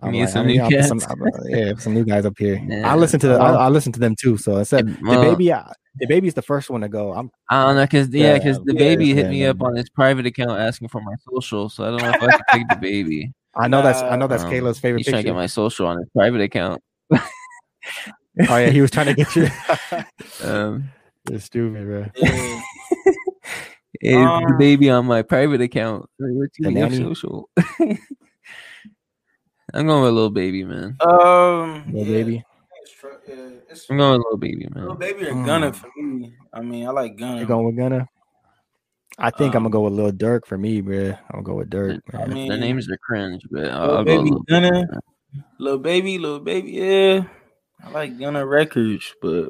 I'm 0.03 0.11
Need 0.11 0.21
like, 0.21 0.29
some 0.29 0.43
I 0.43 0.45
mean, 0.47 0.57
new 0.69 0.77
I'll 0.77 0.83
some, 0.83 1.01
I'm, 1.09 1.21
uh, 1.23 1.27
yeah, 1.45 1.73
some 1.77 1.93
new 1.95 2.03
guys 2.05 2.25
up 2.27 2.33
here. 2.37 2.61
Yeah. 2.67 2.91
I 2.91 2.95
listen 2.95 3.19
to 3.21 3.27
the, 3.27 3.35
I, 3.39 3.53
I 3.53 3.69
listen 3.69 3.91
to 3.93 3.99
them 3.99 4.15
too. 4.15 4.37
So 4.37 4.57
I 4.57 4.63
said, 4.63 4.87
the 4.87 5.17
baby, 5.21 5.51
I, 5.51 5.71
the 5.95 6.07
baby's 6.07 6.33
the 6.33 6.41
first 6.41 6.69
one 6.69 6.81
to 6.81 6.89
go. 6.89 7.13
I'm 7.13 7.31
I 7.49 7.65
don't 7.65 7.75
know, 7.75 7.87
cause 7.87 8.09
yeah, 8.09 8.33
Yeah, 8.35 8.39
cause 8.39 8.59
the 8.63 8.73
yeah, 8.73 8.79
baby 8.79 9.13
hit 9.13 9.25
yeah, 9.25 9.31
me 9.31 9.41
yeah. 9.43 9.49
up 9.49 9.61
on 9.61 9.75
his 9.75 9.89
private 9.89 10.25
account 10.25 10.51
asking 10.59 10.87
for 10.89 11.01
my 11.01 11.13
social, 11.31 11.69
so 11.69 11.83
I 11.83 11.87
don't 11.89 12.01
know 12.01 12.09
if 12.09 12.21
I 12.23 12.31
can 12.31 12.41
take 12.51 12.67
the 12.69 12.75
baby. 12.77 13.31
I 13.55 13.67
know 13.67 13.81
that's 13.83 14.01
I 14.01 14.15
know 14.15 14.27
that's 14.27 14.43
Um, 14.43 14.51
Kayla's 14.51 14.79
favorite 14.79 14.99
He's 14.99 15.07
trying 15.07 15.21
to 15.21 15.29
get 15.29 15.35
my 15.35 15.45
social 15.45 15.85
on 15.85 15.97
his 15.99 16.09
private 16.15 16.41
account. 16.41 16.81
oh 17.13 17.19
yeah, 18.49 18.69
he 18.69 18.81
was 18.81 18.89
trying 18.89 19.07
to 19.07 19.13
get 19.13 19.35
you. 19.35 19.47
Um, 20.43 20.89
You're 21.29 21.39
stupid, 21.39 21.85
bro. 21.85 22.05
yeah. 22.15 22.61
Hey, 24.01 24.15
the 24.15 24.17
Um, 24.17 24.57
baby 24.57 24.89
on 24.89 25.05
my 25.05 25.21
private 25.21 25.61
account. 25.61 26.09
Like, 26.19 26.31
what 26.33 26.49
you 26.57 26.65
The 26.65 26.71
your 26.71 26.89
social? 26.89 27.49
I'm 29.73 29.87
going 29.87 30.03
with 30.03 30.13
little 30.13 30.29
baby, 30.29 30.63
man. 30.65 30.97
Um, 30.99 31.85
Little 31.87 31.93
yeah, 31.93 32.03
baby. 32.05 32.43
It's 33.25 33.29
yeah, 33.37 33.59
it's 33.69 33.89
I'm 33.89 33.97
going 33.97 34.11
with 34.13 34.19
little 34.25 34.37
baby, 34.37 34.67
man. 34.71 34.83
little 34.83 34.97
man. 34.97 35.13
baby 35.13 35.27
or 35.29 35.33
Mm. 35.33 35.45
Gunna 35.45 35.73
for 35.73 35.89
me. 35.97 36.33
I 36.53 36.61
mean, 36.61 36.87
I 36.87 36.91
like 36.91 37.17
Gunna. 37.17 37.39
You 37.41 37.45
going 37.45 37.65
with 37.65 37.77
Gunna? 37.77 38.07
I 39.19 39.29
think 39.29 39.53
I'm 39.55 39.65
Um, 39.65 39.71
gonna 39.71 39.73
go 39.73 39.81
with 39.81 39.93
Lil 39.93 40.11
Durk 40.11 40.45
for 40.47 40.57
me, 40.57 40.81
bro. 40.81 41.09
I'm 41.11 41.17
gonna 41.31 41.43
go 41.43 41.53
with 41.55 41.69
Durk. 41.69 41.99
I 42.13 42.25
mean, 42.25 42.49
Their 42.49 42.57
names 42.57 42.89
are 42.89 42.97
cringe, 42.97 43.45
but 43.51 43.65
I'll, 43.69 43.81
little 43.81 43.97
I'll 43.97 44.03
go 44.03 44.17
baby 44.17 44.23
little 44.23 44.43
Gunna, 44.43 45.01
little 45.59 45.79
baby, 45.79 46.17
little 46.17 46.39
baby. 46.39 46.71
Yeah, 46.71 47.23
I 47.83 47.89
like 47.91 48.17
Gunna 48.17 48.45
records, 48.45 49.13
but 49.21 49.49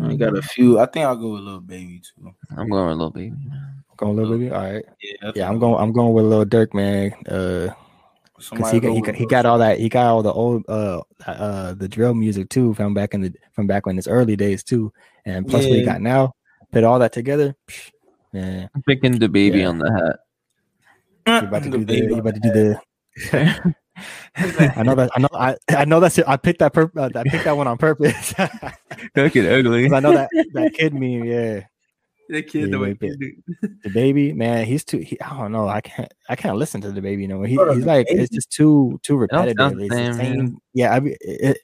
I 0.00 0.14
got 0.14 0.36
a 0.36 0.42
few. 0.42 0.78
I 0.78 0.86
think 0.86 1.04
I'll 1.06 1.16
go 1.16 1.32
with 1.32 1.42
little 1.42 1.60
baby 1.60 2.00
too. 2.00 2.32
I'm 2.56 2.68
going 2.68 2.88
with 2.88 2.96
little 2.98 3.10
baby. 3.10 3.34
going 3.96 4.16
Lil 4.16 4.30
Baby. 4.38 4.50
All 4.50 4.62
right. 4.62 4.84
Yeah, 5.00 5.12
I 5.20 5.24
think 5.26 5.36
Yeah, 5.36 5.48
I'm 5.48 5.58
going. 5.58 5.74
go 5.74 5.78
I'm 5.78 5.92
going 5.92 6.12
with 6.14 6.24
Lil 6.26 6.44
Durk, 6.46 6.72
man. 6.74 7.12
Uh, 7.26 7.68
with 7.68 7.74
because 8.50 8.70
he 8.72 8.80
got, 8.80 8.92
he 9.14 9.18
he 9.20 9.26
got 9.26 9.46
all 9.46 9.58
that 9.58 9.78
he 9.78 9.88
got 9.88 10.06
all 10.06 10.22
the 10.22 10.32
old 10.32 10.64
uh 10.68 11.00
uh 11.26 11.74
the 11.74 11.88
drill 11.88 12.14
music 12.14 12.48
too 12.48 12.74
from 12.74 12.94
back 12.94 13.14
in 13.14 13.20
the 13.22 13.32
from 13.52 13.66
back 13.66 13.86
when 13.86 13.96
his 13.96 14.08
early 14.08 14.36
days 14.36 14.62
too 14.62 14.92
and 15.24 15.46
plus 15.46 15.64
what 15.64 15.72
he 15.74 15.84
got 15.84 16.00
now 16.00 16.34
put 16.72 16.84
all 16.84 16.98
that 16.98 17.12
together 17.12 17.54
psh, 17.68 17.90
man 18.32 18.68
I'm 18.74 18.82
picking 18.82 19.18
the 19.18 19.28
baby 19.28 19.58
Yeah. 19.60 19.68
on 19.68 19.78
the 19.78 19.92
hat. 21.26 21.42
you 21.42 21.48
about 21.48 21.62
to 21.64 21.70
The 21.70 21.78
do 21.78 21.84
the 21.84 21.86
baby 21.86 22.06
you 22.06 22.12
on 22.14 22.18
about 22.20 22.34
to 22.34 22.40
do 22.40 22.50
the 22.52 23.74
I 24.36 24.82
know 24.82 24.94
that 24.94 25.10
I 25.14 25.20
know 25.20 25.28
I 25.34 25.56
I 25.68 25.84
know 25.84 26.00
that's 26.00 26.16
it. 26.18 26.26
I 26.26 26.36
picked 26.38 26.60
that 26.60 26.72
pur- 26.72 26.90
uh, 26.96 27.10
I 27.14 27.22
picked 27.24 27.44
that 27.44 27.56
one 27.56 27.66
on 27.68 27.76
purpose. 27.76 28.34
Look 28.38 28.52
Fucking 29.14 29.46
ugly. 29.46 29.92
I 29.92 30.00
know 30.00 30.12
that 30.12 30.30
that 30.54 30.72
kid 30.74 30.94
meme 30.94 31.24
yeah 31.24 31.64
The 32.32 32.42
kid, 32.42 32.70
the 32.70 32.78
way 32.78 32.94
kid. 32.94 33.20
the 33.84 33.90
baby 33.90 34.32
man 34.32 34.64
he's 34.64 34.84
too 34.84 34.98
he, 34.98 35.20
I 35.20 35.36
don't 35.38 35.52
know 35.52 35.68
I 35.68 35.82
can't 35.82 36.10
I 36.30 36.34
can't 36.36 36.56
listen 36.56 36.80
to 36.80 36.90
the 36.90 37.02
baby 37.02 37.26
no 37.26 37.36
more 37.36 37.46
he, 37.46 37.58
he's 37.74 37.84
like 37.84 38.06
baby? 38.06 38.20
it's 38.22 38.34
just 38.34 38.50
too 38.50 38.98
too 39.02 39.16
repetitive 39.16 39.56
sound 39.58 39.78
the 39.78 39.84
It's 39.84 39.94
the 39.94 40.12
same, 40.14 40.14
same- 40.14 40.58
yeah 40.72 40.94
I 40.94 41.00
mean, 41.00 41.14
it, 41.20 41.58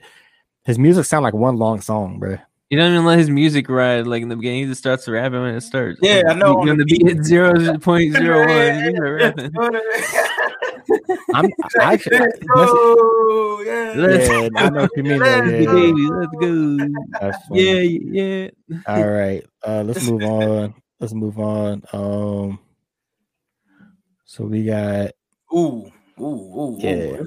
his 0.66 0.78
music 0.78 1.06
sound 1.06 1.22
like 1.22 1.32
one 1.32 1.56
long 1.56 1.80
song 1.80 2.18
bro 2.18 2.36
You 2.70 2.76
don't 2.78 2.92
even 2.92 3.04
let 3.06 3.18
his 3.18 3.30
music 3.30 3.68
ride 3.70 4.06
like 4.06 4.20
in 4.22 4.28
the 4.28 4.36
beginning. 4.36 4.64
He 4.64 4.66
just 4.66 4.80
starts 4.80 5.08
rapping 5.08 5.40
when 5.40 5.54
it 5.54 5.62
starts. 5.62 6.00
Yeah, 6.02 6.22
I 6.28 6.34
know, 6.34 6.56
When 6.56 6.68
on 6.68 6.76
the 6.76 6.84
the 6.84 6.98
beat 6.98 7.06
hit 7.06 7.24
zero 7.24 7.78
point 7.78 8.12
zero 8.12 8.40
one, 8.46 8.84
he's 8.84 9.00
rapping. 9.00 9.52
I'm 11.34 11.46
I 11.80 11.92
actually 11.94 12.18
that's, 12.18 12.38
oh 12.54 13.62
yeah. 13.66 13.92
Let's- 13.96 14.28
yeah, 14.28 14.48
I 14.56 14.68
know 14.70 14.82
what 14.82 14.90
you 14.96 15.02
mean. 15.02 15.18
Let's 15.18 15.46
The 15.50 15.62
Yeah, 15.62 15.72
baby, 15.72 16.08
let's 16.10 16.32
go. 16.40 16.88
that's. 17.20 17.38
Yeah, 17.52 17.80
yeah. 17.80 18.80
All 18.86 19.08
right. 19.08 19.46
Uh, 19.66 19.82
let's 19.84 20.02
move 20.02 20.22
on. 20.24 20.74
Let's 21.00 21.14
move 21.14 21.38
on. 21.38 21.82
Um, 21.92 22.58
so 24.26 24.44
we 24.44 24.64
got 24.64 25.12
Ooh, 25.54 25.90
ooh, 26.20 26.22
ooh, 26.22 26.76
Yeah. 26.80 26.90
ooh. 27.20 27.26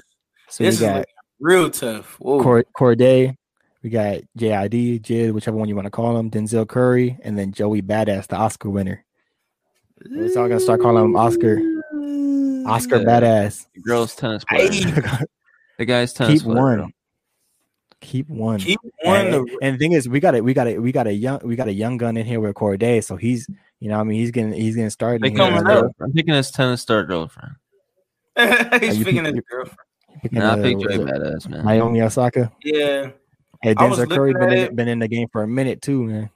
so 0.49 0.63
This 0.63 0.79
we 0.79 0.85
got 0.85 0.95
like 0.97 1.05
real 1.39 1.69
tough. 1.71 2.15
Whoa. 2.19 2.41
Cor- 2.43 2.65
Cordae. 2.77 3.35
We 3.83 3.89
got 3.89 4.19
JID, 4.37 5.01
Jid, 5.01 5.31
whichever 5.33 5.57
one 5.57 5.67
you 5.67 5.75
want 5.75 5.85
to 5.87 5.91
call 5.91 6.15
him, 6.17 6.29
Denzel 6.29 6.67
Curry, 6.67 7.17
and 7.23 7.37
then 7.37 7.51
Joey 7.51 7.81
Badass, 7.81 8.27
the 8.27 8.35
Oscar 8.35 8.69
winner. 8.69 9.03
We're 10.09 10.27
all 10.29 10.47
gonna 10.47 10.59
start 10.59 10.81
calling 10.81 11.03
him 11.03 11.15
Oscar. 11.15 11.57
Oscar 12.67 12.97
Yeah. 12.97 13.03
Badass. 13.05 13.65
The 13.75 13.81
girl's 13.81 14.15
tennis 14.15 14.43
player. 14.45 14.71
Hey, 14.71 14.83
The 15.79 15.85
guy's 15.85 16.13
tennis 16.13 16.41
Keep 16.41 16.51
player. 16.51 16.77
one. 16.81 16.93
Keep 18.01 18.29
one. 18.29 18.59
keep 18.59 18.79
one. 19.03 19.15
and, 19.27 19.47
to- 19.47 19.57
and 19.63 19.75
the 19.75 19.79
thing 19.79 19.91
is, 19.93 20.07
we 20.09 20.19
got 20.19 20.35
it. 20.35 20.43
We 20.43 20.53
got 20.53 20.67
it. 20.67 20.81
We 20.81 20.91
got 20.91 21.07
a 21.07 21.13
young. 21.13 21.39
We 21.43 21.55
got 21.55 21.67
a 21.67 21.73
young 21.73 21.97
gun 21.97 22.17
in 22.17 22.25
here 22.25 22.39
with 22.39 22.55
Cordae, 22.55 23.03
so 23.03 23.15
he's, 23.15 23.47
you 23.79 23.89
know, 23.89 23.99
I 23.99 24.03
mean, 24.03 24.19
he's 24.19 24.29
getting, 24.31 24.53
he's 24.53 24.75
getting 24.75 24.89
started. 24.91 25.21
They 25.23 25.31
coming 25.31 25.53
here. 25.65 25.69
up. 25.71 25.85
up. 25.85 25.91
I'm 26.01 26.11
picking 26.11 26.33
his 26.35 26.51
tennis 26.51 26.81
star 26.81 27.03
girlfriend. 27.03 27.53
He's 28.81 28.97
you 28.99 29.05
picking 29.05 29.25
his 29.25 29.39
girlfriend. 29.49 29.77
Picking, 30.21 30.39
Nah, 30.39 30.53
I 30.53 30.61
picked 30.61 30.79
what 30.79 30.91
is 30.91 30.97
Joey 30.97 31.09
it? 31.09 31.13
Badass, 31.13 31.49
man. 31.49 31.65
Naomi 31.65 32.01
Osaka. 32.01 32.51
Yeah. 32.63 33.11
Hey, 33.61 33.75
Denzel 33.75 34.09
Curry 34.09 34.33
been 34.33 34.51
in, 34.51 34.75
been 34.75 34.87
in 34.87 34.99
the 34.99 35.07
game 35.07 35.27
for 35.31 35.43
a 35.43 35.47
minute 35.47 35.81
too, 35.81 36.03
man. 36.03 36.29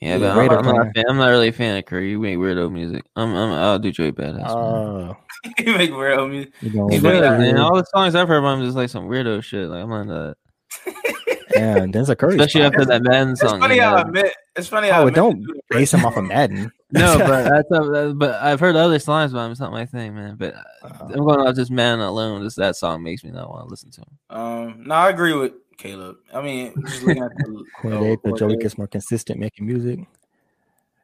Yeah, 0.00 0.16
Yeah, 0.18 0.48
but 0.48 0.58
I'm, 0.58 0.66
I'm 0.68 0.76
not, 0.76 0.94
fan, 0.94 1.04
I'm 1.08 1.16
not 1.16 1.28
really 1.28 1.48
a 1.48 1.52
fan 1.52 1.76
of 1.78 1.84
Curry. 1.86 2.10
You 2.10 2.18
make 2.18 2.36
weirdo 2.36 2.70
music. 2.72 3.04
I'm, 3.16 3.34
I'm 3.34 3.52
I'll 3.52 3.78
do 3.78 3.90
Joey 3.92 4.12
Badass. 4.12 4.36
man. 4.36 4.46
Oh, 4.46 5.16
he 5.58 5.64
make 5.64 5.90
real 5.92 6.28
music. 6.28 6.52
you 6.60 6.70
know, 6.72 6.88
He 6.88 6.98
funny 6.98 7.20
man. 7.20 7.58
All 7.58 7.76
the 7.76 7.84
songs 7.84 8.14
I've 8.14 8.28
heard, 8.28 8.44
I'm 8.44 8.64
just 8.64 8.76
like 8.76 8.88
some 8.90 9.08
weirdo 9.08 9.42
shit. 9.42 9.68
Like 9.68 9.82
I'm 9.84 9.90
not 9.90 10.06
that. 10.08 10.36
yeah, 11.54 11.86
Denzel 11.86 12.18
Curry. 12.18 12.36
Especially 12.36 12.62
after 12.62 12.84
that 12.84 13.02
Madden 13.02 13.32
It's 13.32 13.40
song. 13.40 13.60
funny 13.60 13.78
how 13.78 13.96
know. 13.96 14.02
I 14.02 14.10
met. 14.10 14.34
It's 14.56 14.68
funny 14.68 14.88
how 14.88 15.00
I 15.00 15.02
Oh, 15.02 15.04
met 15.06 15.14
don't 15.14 15.40
the 15.40 15.46
dude 15.46 15.56
in 15.56 15.78
base 15.78 15.94
him 15.94 16.04
off 16.04 16.16
of 16.16 16.24
Madden. 16.24 16.72
No, 16.94 17.16
but 17.16 17.48
that's 17.48 17.70
not, 17.70 18.18
but 18.18 18.34
I've 18.42 18.60
heard 18.60 18.76
other 18.76 18.98
songs 18.98 19.32
about 19.32 19.46
him. 19.46 19.52
It's 19.52 19.60
not 19.62 19.72
my 19.72 19.86
thing, 19.86 20.14
man. 20.14 20.36
But 20.36 20.54
Uh, 20.82 20.88
I'm 21.04 21.24
going 21.24 21.40
off 21.40 21.54
just 21.54 21.70
man 21.70 22.00
alone. 22.00 22.42
Just 22.42 22.58
that 22.58 22.76
song 22.76 23.02
makes 23.02 23.24
me 23.24 23.30
not 23.30 23.48
want 23.48 23.64
to 23.64 23.70
listen 23.70 23.90
to 23.92 24.00
him. 24.02 24.18
Um, 24.28 24.82
no, 24.88 24.94
I 24.96 25.08
agree 25.08 25.32
with 25.32 25.52
Caleb. 25.76 26.16
I 26.32 26.42
mean, 26.42 26.74
just 26.86 27.02
looking 27.02 27.22
at 27.22 27.30
the 27.36 27.64
Cordae, 27.82 28.16
oh, 28.16 28.20
but 28.24 28.38
Joey 28.38 28.56
gets 28.56 28.78
more 28.78 28.86
consistent 28.86 29.38
making 29.40 29.66
music. 29.66 30.00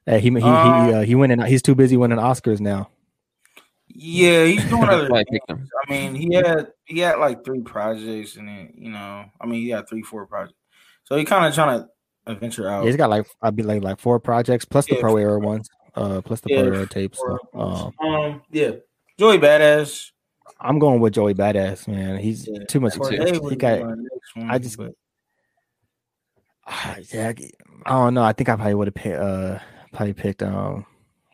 Hey, 0.07 0.20
he 0.20 0.31
he 0.31 0.40
he 0.40 0.93
Uh, 0.93 0.97
uh, 0.97 1.03
he 1.03 1.15
winning. 1.15 1.40
He's 1.43 1.62
too 1.62 1.74
busy 1.74 1.97
winning 1.97 2.19
Oscars 2.19 2.61
now. 2.61 2.90
Yeah, 3.89 4.45
he's 4.45 4.65
doing 4.65 4.89
other 4.89 5.12
I 5.15 5.24
things. 5.24 5.40
I 5.51 5.90
mean, 5.90 6.15
he 6.15 6.35
had 6.35 6.73
he 6.85 7.01
had 7.01 7.19
like 7.19 7.45
three 7.45 7.61
projects, 7.61 8.36
and 8.36 8.49
then 8.49 8.73
you 8.77 8.90
know, 8.90 9.24
I 9.40 9.47
mean, 9.47 9.62
he 9.62 9.70
had 9.70 9.89
three, 9.89 10.03
four 10.03 10.27
projects. 10.27 10.59
So 11.05 11.16
he 11.16 11.24
kind 11.24 11.47
of 11.47 11.55
trying 11.55 11.81
to 11.81 12.35
venture 12.35 12.69
out. 12.69 12.86
He's 12.86 12.97
got 12.97 13.11
like 13.11 13.27
I'd 13.43 13.57
be 13.57 13.62
like 13.62 13.82
like 13.82 13.99
four 13.99 14.20
projects 14.20 14.65
plus 14.65 14.86
the 14.86 14.97
pro 14.97 15.12
four 15.12 15.20
era 15.20 15.39
ones, 15.39 15.69
uh, 15.95 16.20
plus 16.20 16.40
the 16.40 16.51
Yeah, 16.51 16.62
pro 16.62 16.73
era 16.73 16.86
tapes. 16.86 17.19
So, 17.19 17.39
um, 17.55 17.93
um, 18.07 18.43
yeah, 18.51 18.73
Joey 19.19 19.39
Badass. 19.39 20.11
I'm 20.60 20.78
going 20.78 21.01
with 21.01 21.14
Joey 21.14 21.35
Badass, 21.35 21.86
man. 21.89 22.18
He's 22.18 22.48
Yeah. 22.48 22.64
too 22.68 22.80
much. 22.80 22.94
Cordae 22.94 23.51
He 23.51 23.56
got. 23.56 23.80
one, 23.80 24.06
I 24.48 24.59
just- 24.59 24.76
but 24.76 24.93
Ah, 26.66 26.97
yeah, 27.12 27.32
I 27.86 27.90
don't 27.93 28.14
know. 28.14 28.22
I 28.22 28.32
think 28.32 28.48
I 28.51 28.56
probably 28.56 28.74
would 28.74 28.89
have 28.89 28.94
picked 28.94 29.18
uh 29.18 29.59
probably 29.93 30.12
picked 30.12 30.43
um 30.43 30.85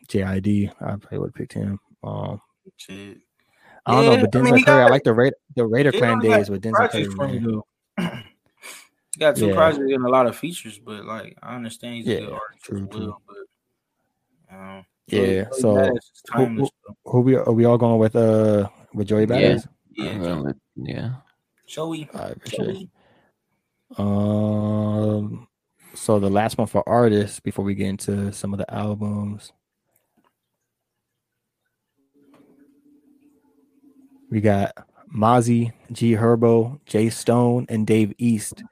JID. 0.07 0.69
I 0.79 0.95
probably 0.95 1.17
would 1.19 1.27
have 1.29 1.33
picked 1.33 1.53
him. 1.53 1.77
Um, 2.03 2.39
shit. 2.77 3.17
I 3.85 3.91
don't 3.91 4.05
Yeah, 4.05 4.11
know, 4.15 4.17
but 4.21 4.35
I 4.35 4.41
mean, 4.51 4.63
Curry. 4.63 4.81
I 4.81 4.85
like 4.87 5.03
the 5.03 5.13
Raider 5.13 5.35
the 5.55 5.65
Raider 5.65 5.91
Klan 5.91 6.19
days 6.19 6.49
with 6.49 6.63
Denzel 6.63 6.89
Curry. 6.89 7.05
from 7.05 7.17
man. 7.97 8.23
He 9.13 9.19
got 9.19 9.35
two 9.37 9.47
Yeah. 9.47 9.53
projects 9.53 9.79
and 9.93 10.05
a 10.05 10.09
lot 10.09 10.25
of 10.25 10.35
features, 10.35 10.77
but 10.79 11.05
like 11.05 11.37
I 11.41 11.55
understand 11.55 11.95
he's 11.95 12.07
Yeah, 12.07 12.15
a 12.15 12.19
good 12.21 12.33
artist 12.33 12.63
true, 12.63 12.83
as 12.83 12.89
true. 12.89 13.17
But 13.27 14.55
um, 14.55 14.85
Yeah, 15.07 15.45
so 15.51 15.95
is 15.95 16.11
timeless, 16.31 16.69
though. 16.87 16.95
Who 17.11 17.21
we 17.21 17.35
are 17.35 17.51
we 17.51 17.63
all 17.65 17.77
going 17.77 17.99
with 17.99 18.15
uh 18.15 18.67
with 18.95 19.07
Joey 19.07 19.21
Yeah. 19.21 19.27
Badass? 19.27 19.67
yeah, 19.91 20.09
I'm 20.11 20.21
going 20.21 20.43
with- 20.43 20.57
yeah. 20.75 21.11
Joey. 21.67 22.09
All 22.13 22.21
right, 22.21 22.41
for 22.41 22.49
sure. 22.49 22.65
Joey. 22.65 22.89
Um, 23.97 25.47
so 25.93 26.19
the 26.19 26.29
last 26.29 26.57
one 26.57 26.67
for 26.67 26.87
artists 26.87 27.39
before 27.39 27.63
we 27.65 27.75
get 27.75 27.87
into 27.87 28.31
some 28.33 28.53
of 28.53 28.59
the 28.59 28.71
albums, 28.73 29.51
we 34.29 34.41
got 34.41 34.73
Mozzy, 35.15 35.71
G 35.91 36.13
Herbo, 36.13 36.79
J. 36.85 37.09
Stone, 37.09 37.67
and 37.69 37.85
Dave 37.87 38.13
East. 38.17 38.63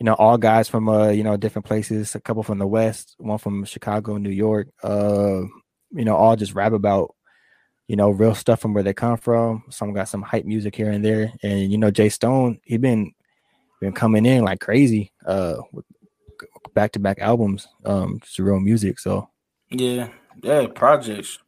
You 0.00 0.04
know, 0.06 0.14
all 0.14 0.38
guys 0.38 0.68
from 0.68 0.88
uh, 0.88 1.08
you 1.08 1.22
know, 1.22 1.36
different 1.36 1.66
places. 1.66 2.14
A 2.14 2.20
couple 2.20 2.42
from 2.42 2.58
the 2.58 2.66
West, 2.66 3.14
one 3.18 3.38
from 3.38 3.64
Chicago, 3.64 4.16
New 4.16 4.30
York. 4.30 4.68
Uh, 4.82 5.42
you 5.90 6.04
know, 6.04 6.16
all 6.16 6.34
just 6.36 6.54
rap 6.54 6.72
about 6.72 7.14
you 7.92 7.96
know 7.96 8.08
real 8.08 8.34
stuff 8.34 8.58
from 8.58 8.72
where 8.72 8.82
they 8.82 8.94
come 8.94 9.18
from. 9.18 9.64
Some 9.68 9.92
got 9.92 10.08
some 10.08 10.22
hype 10.22 10.46
music 10.46 10.74
here 10.74 10.90
and 10.90 11.04
there, 11.04 11.30
and 11.42 11.70
you 11.70 11.76
know, 11.76 11.90
J. 11.90 12.08
Stone, 12.08 12.58
he 12.64 12.78
been 12.78 13.12
been 13.80 13.92
coming 13.92 14.24
in 14.24 14.44
like 14.44 14.60
crazy 14.60 15.12
uh 15.26 15.56
with 15.72 15.84
back 16.72 16.92
to 16.92 17.00
back 17.00 17.18
albums 17.18 17.68
um 17.84 18.18
just 18.22 18.38
real 18.38 18.60
music 18.60 18.98
so 18.98 19.28
Yeah, 19.70 20.08
yeah, 20.42 20.68
projects. 20.74 21.38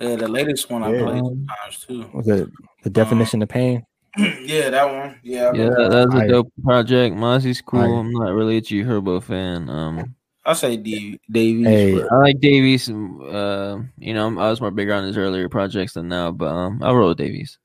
Yeah, 0.00 0.16
the 0.16 0.28
latest 0.28 0.70
one 0.70 0.82
I 0.82 0.92
played 0.96 1.22
two 1.24 1.46
times 1.62 1.84
too. 1.86 2.10
Was 2.14 2.26
it 2.28 2.48
the 2.82 2.88
definition 2.88 3.42
of 3.42 3.50
pain? 3.50 3.84
yeah, 4.16 4.70
that 4.70 4.86
one. 4.86 5.18
Yeah, 5.22 5.48
I 5.48 5.56
Yeah, 5.56 5.64
remember. 5.64 5.88
that 5.90 6.06
was 6.06 6.14
a 6.14 6.18
Fire. 6.18 6.28
dope 6.28 6.52
project. 6.64 7.16
Mozzy's 7.16 7.60
cool. 7.60 7.80
Fire. 7.80 7.98
I'm 7.98 8.12
not 8.12 8.32
really 8.32 8.56
a 8.56 8.60
G 8.62 8.82
Herbo 8.82 9.22
fan. 9.22 9.68
Um, 9.68 10.14
I 10.44 10.54
say 10.54 10.76
D- 10.76 11.20
Dave 11.30 11.56
East. 11.60 11.68
Hey, 11.68 11.94
but- 11.94 12.12
I 12.12 12.16
like 12.16 12.40
Dave 12.40 12.64
East. 12.64 12.90
Uh, 12.90 13.80
you 13.98 14.14
know, 14.14 14.26
I 14.38 14.48
was 14.50 14.60
more 14.60 14.70
bigger 14.70 14.94
on 14.94 15.04
his 15.04 15.18
earlier 15.18 15.48
projects 15.48 15.94
than 15.94 16.08
now, 16.08 16.30
but 16.30 16.46
um, 16.48 16.82
I'll 16.82 16.94
roll 16.96 17.08
with 17.10 17.18
Dave 17.18 17.34
East. 17.34 17.58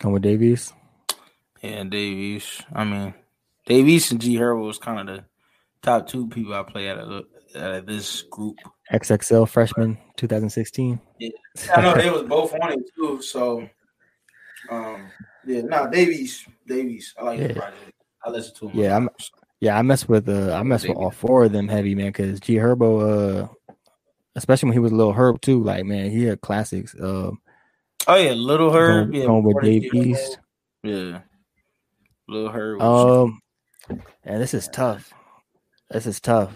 Come 0.00 0.12
with 0.12 0.22
Dave 0.22 0.42
East. 0.42 0.72
Yeah, 1.62 1.84
Dave 1.84 2.16
East. 2.16 2.62
I 2.72 2.84
mean, 2.84 3.14
Dave 3.66 3.88
East 3.88 4.12
and 4.12 4.20
G 4.20 4.36
Herbo 4.36 4.66
was 4.66 4.78
kind 4.78 5.00
of 5.08 5.16
the 5.16 5.24
top 5.82 6.06
two 6.08 6.28
people 6.28 6.54
I 6.54 6.62
play 6.62 6.88
out 6.88 6.98
of, 6.98 7.24
out 7.56 7.74
of 7.74 7.86
this 7.86 8.22
group. 8.22 8.56
XXL 8.92 9.48
freshman 9.48 9.98
2016. 10.16 10.98
Yeah, 11.18 11.28
I 11.76 11.80
know 11.82 11.94
they 11.94 12.10
was 12.10 12.22
both 12.22 12.54
on 12.54 12.72
it 12.72 12.80
too. 12.96 13.20
So, 13.20 13.68
um, 14.70 15.08
yeah, 15.44 15.60
no, 15.62 15.90
Dave 15.90 16.08
East, 16.08 16.46
Davies. 16.66 17.14
I 17.18 17.24
like 17.24 17.40
Yeah. 17.40 17.48
the 17.48 17.54
project. 17.54 17.92
I 18.24 18.30
listen 18.30 18.54
to 18.56 18.68
him. 18.68 18.78
Yeah, 18.80 18.94
I'm- 18.94 19.08
Yeah, 19.60 19.76
I 19.78 19.82
mess 19.82 20.08
with 20.08 20.28
uh 20.28 20.52
I 20.54 20.62
mess 20.62 20.86
with 20.86 20.96
all 20.96 21.10
four 21.10 21.44
of 21.44 21.52
them 21.52 21.68
heavy 21.68 21.94
man 21.94 22.06
because 22.08 22.38
G 22.40 22.54
Herbo 22.56 23.44
uh 23.44 23.74
especially 24.36 24.68
when 24.68 24.74
he 24.74 24.78
was 24.78 24.92
a 24.92 24.94
little 24.94 25.12
herb 25.12 25.40
too, 25.40 25.62
like 25.62 25.84
man, 25.84 26.10
he 26.10 26.24
had 26.24 26.40
classics. 26.40 26.94
Um 27.00 27.40
Oh 28.06 28.14
yeah, 28.16 28.32
Little 28.32 28.72
Herb. 28.72 29.10
going, 29.10 29.20
yeah, 29.20 29.26
going 29.26 29.42
with 29.44 29.54
before 29.56 29.60
Dave 29.62 29.94
East. 29.94 30.38
Yeah, 30.84 31.20
Little 32.28 32.50
Herb. 32.50 32.78
was- 32.80 33.26
Um 33.26 33.40
and 34.24 34.40
this 34.40 34.54
is 34.54 34.68
tough. 34.68 35.12
This 35.90 36.06
is 36.06 36.20
tough, 36.20 36.52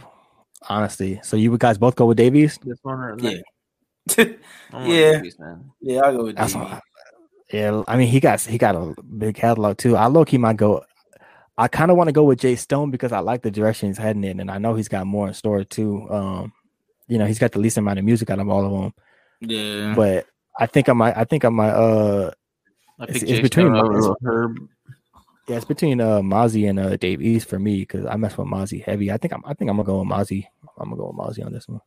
honestly. 0.69 1.19
So 1.25 1.37
you 1.37 1.57
guys 1.59 1.79
both 1.79 1.97
go 1.97 2.07
with 2.07 2.19
Dave 2.19 2.37
East? 2.37 2.61
This 2.65 2.79
one 2.83 3.01
or 3.01 3.17
yeah, 3.19 3.39
I'm 4.73 4.87
Yeah. 4.91 5.13
Dave 5.13 5.25
East, 5.25 5.41
man. 5.41 5.71
yeah, 5.81 6.01
I 6.05 6.13
go 6.13 6.25
with 6.25 6.37
That's 6.37 6.53
Dave 6.53 6.63
East. 6.63 6.73
what 6.73 6.83
yeah, 7.53 7.83
I 7.89 7.97
mean 7.97 8.09
he 8.09 8.21
got 8.21 8.41
he 8.41 8.57
got 8.59 8.77
a 8.77 8.95
big 9.03 9.35
catalog 9.35 9.77
too. 9.77 9.97
I 9.97 10.07
low 10.07 10.25
key 10.25 10.39
might 10.39 10.57
go 10.57 10.85
I 11.59 11.69
kind 11.69 11.91
of 11.91 11.97
want 11.97 12.09
to 12.09 12.13
go 12.13 12.25
with 12.25 12.41
Jay 12.41 12.57
Stone 12.57 12.91
because 12.91 13.13
I 13.13 13.19
like 13.21 13.43
the 13.43 13.51
direction 13.51 13.89
he's 13.89 13.99
heading 13.99 14.25
in, 14.25 14.41
and 14.41 14.51
I 14.51 14.59
know 14.59 14.75
he's 14.75 14.89
got 14.89 15.07
more 15.07 15.29
in 15.29 15.35
store 15.35 15.65
too. 15.65 16.09
Um, 16.11 16.53
you 17.09 17.19
know, 17.19 17.27
he's 17.27 17.39
got 17.39 17.53
the 17.53 17.59
least 17.59 17.77
amount 17.77 17.99
of 17.99 18.05
music 18.05 18.31
out 18.31 18.39
of 18.39 18.49
all 18.49 18.65
of 18.65 18.83
them. 18.83 18.95
Yeah, 19.41 19.95
but 19.95 20.27
I 20.59 20.67
think 20.67 20.89
I 20.89 20.93
might. 20.95 21.17
I 21.17 21.25
think 21.25 21.45
I 21.45 21.49
might. 21.51 21.71
Uh, 21.73 22.31
I 22.99 23.05
It's- 23.05 23.23
it's 23.23 23.41
between 23.41 23.75
Stone. 23.75 24.17
Herb. 24.25 24.57
yeah, 25.49 25.57
it's 25.57 25.65
between 25.67 26.01
uh 26.01 26.21
Mozzy 26.21 26.69
and 26.71 26.79
uh 26.79 26.97
Dave 26.97 27.21
East 27.21 27.49
for 27.49 27.59
me 27.59 27.81
because 27.81 28.07
I 28.07 28.17
mess 28.17 28.39
with 28.39 28.47
Mozzy 28.49 28.83
heavy. 28.83 29.11
I 29.13 29.17
think 29.19 29.33
I'm. 29.35 29.43
I 29.45 29.53
think 29.55 29.71
I'm 29.71 29.77
gonna 29.77 29.87
go 29.87 29.99
with 30.01 30.09
Mozzy. 30.09 30.47
I'm 30.79 30.89
gonna 30.91 30.97
go 30.97 31.09
with 31.09 31.17
Mozzy 31.17 31.45
on 31.45 31.53
this 31.53 31.69
one. 31.69 31.81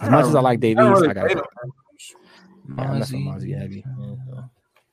As 0.00 0.08
much 0.10 0.26
as 0.26 0.34
I 0.36 0.40
like 0.40 0.60
Dave 0.60 0.78
East, 0.78 1.02
I 1.04 1.12
gotta. 1.14 1.20
play 1.22 1.34
Go, 1.34 1.40
them. 1.40 2.76
yeah, 2.78 2.90
I 2.92 2.98
mess 2.98 3.10
with 3.10 3.20
Mozzy 3.22 3.58
heavy. 3.58 3.84
Yeah, 3.84 4.14
so. 4.30 4.44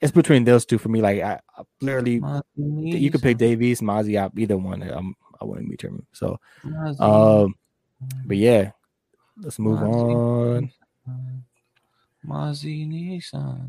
It's 0.05 0.13
between 0.13 0.43
those 0.43 0.65
two 0.65 0.77
for 0.77 0.89
me. 0.89 1.01
Like 1.01 1.21
I, 1.21 1.39
I 1.57 1.63
literally, 1.81 2.21
you 2.55 3.09
could 3.11 3.21
pick 3.23 3.37
Dave 3.37 3.61
East, 3.61 3.81
Mozzy 3.81 4.15
out, 4.17 4.31
either 4.37 4.55
one. 4.57 4.83
I'm. 4.83 5.15
I 5.41 5.45
wouldn't 5.45 5.67
be 5.69 5.75
determined. 5.75 6.05
So, 6.13 6.39
um, 6.99 7.55
but 8.25 8.37
yeah, 8.37 8.71
let's 9.41 9.59
move 9.59 9.81
on. 9.81 10.71
Mozzy 12.25 12.87
Nissan. 12.87 13.67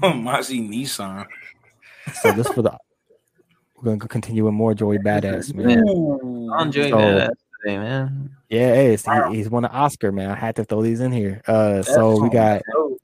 Mozzy 0.00 0.68
Nissan. 0.72 1.26
So 2.14 2.32
this 2.32 2.48
for 2.48 2.62
the. 2.62 2.76
We're 3.76 3.96
gonna 3.96 4.08
continue 4.08 4.44
with 4.44 4.54
more 4.54 4.74
Joey 4.74 4.98
Badass, 4.98 5.54
man. 5.54 5.86
Ooh. 5.88 6.50
I 6.52 6.62
enjoyed 6.62 6.90
So- 6.90 6.98
that 6.98 7.34
today, 7.62 7.78
man. 7.78 8.30
Yeah, 8.48 8.74
hey, 8.74 8.94
it's, 8.94 9.06
Wow. 9.06 9.30
he, 9.30 9.36
he's 9.36 9.50
won 9.50 9.66
an 9.66 9.70
Oscar, 9.72 10.10
man. 10.10 10.30
I 10.30 10.34
had 10.34 10.56
to 10.56 10.64
throw 10.64 10.80
these 10.82 11.00
in 11.00 11.12
here. 11.12 11.42
Uh, 11.46 11.74
That's 11.74 11.92
so 11.94 12.18
we 12.20 12.30
got 12.30 12.62
dope. 12.74 12.97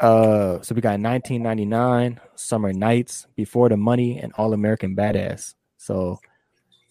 Uh, 0.00 0.60
so 0.62 0.74
we 0.74 0.80
got 0.80 1.00
1999 1.00 2.20
Summer 2.34 2.72
Knights, 2.72 3.26
Before 3.36 3.68
the 3.68 3.76
Money, 3.76 4.18
and 4.18 4.32
All 4.36 4.52
American 4.52 4.96
Badass. 4.96 5.54
So 5.78 6.18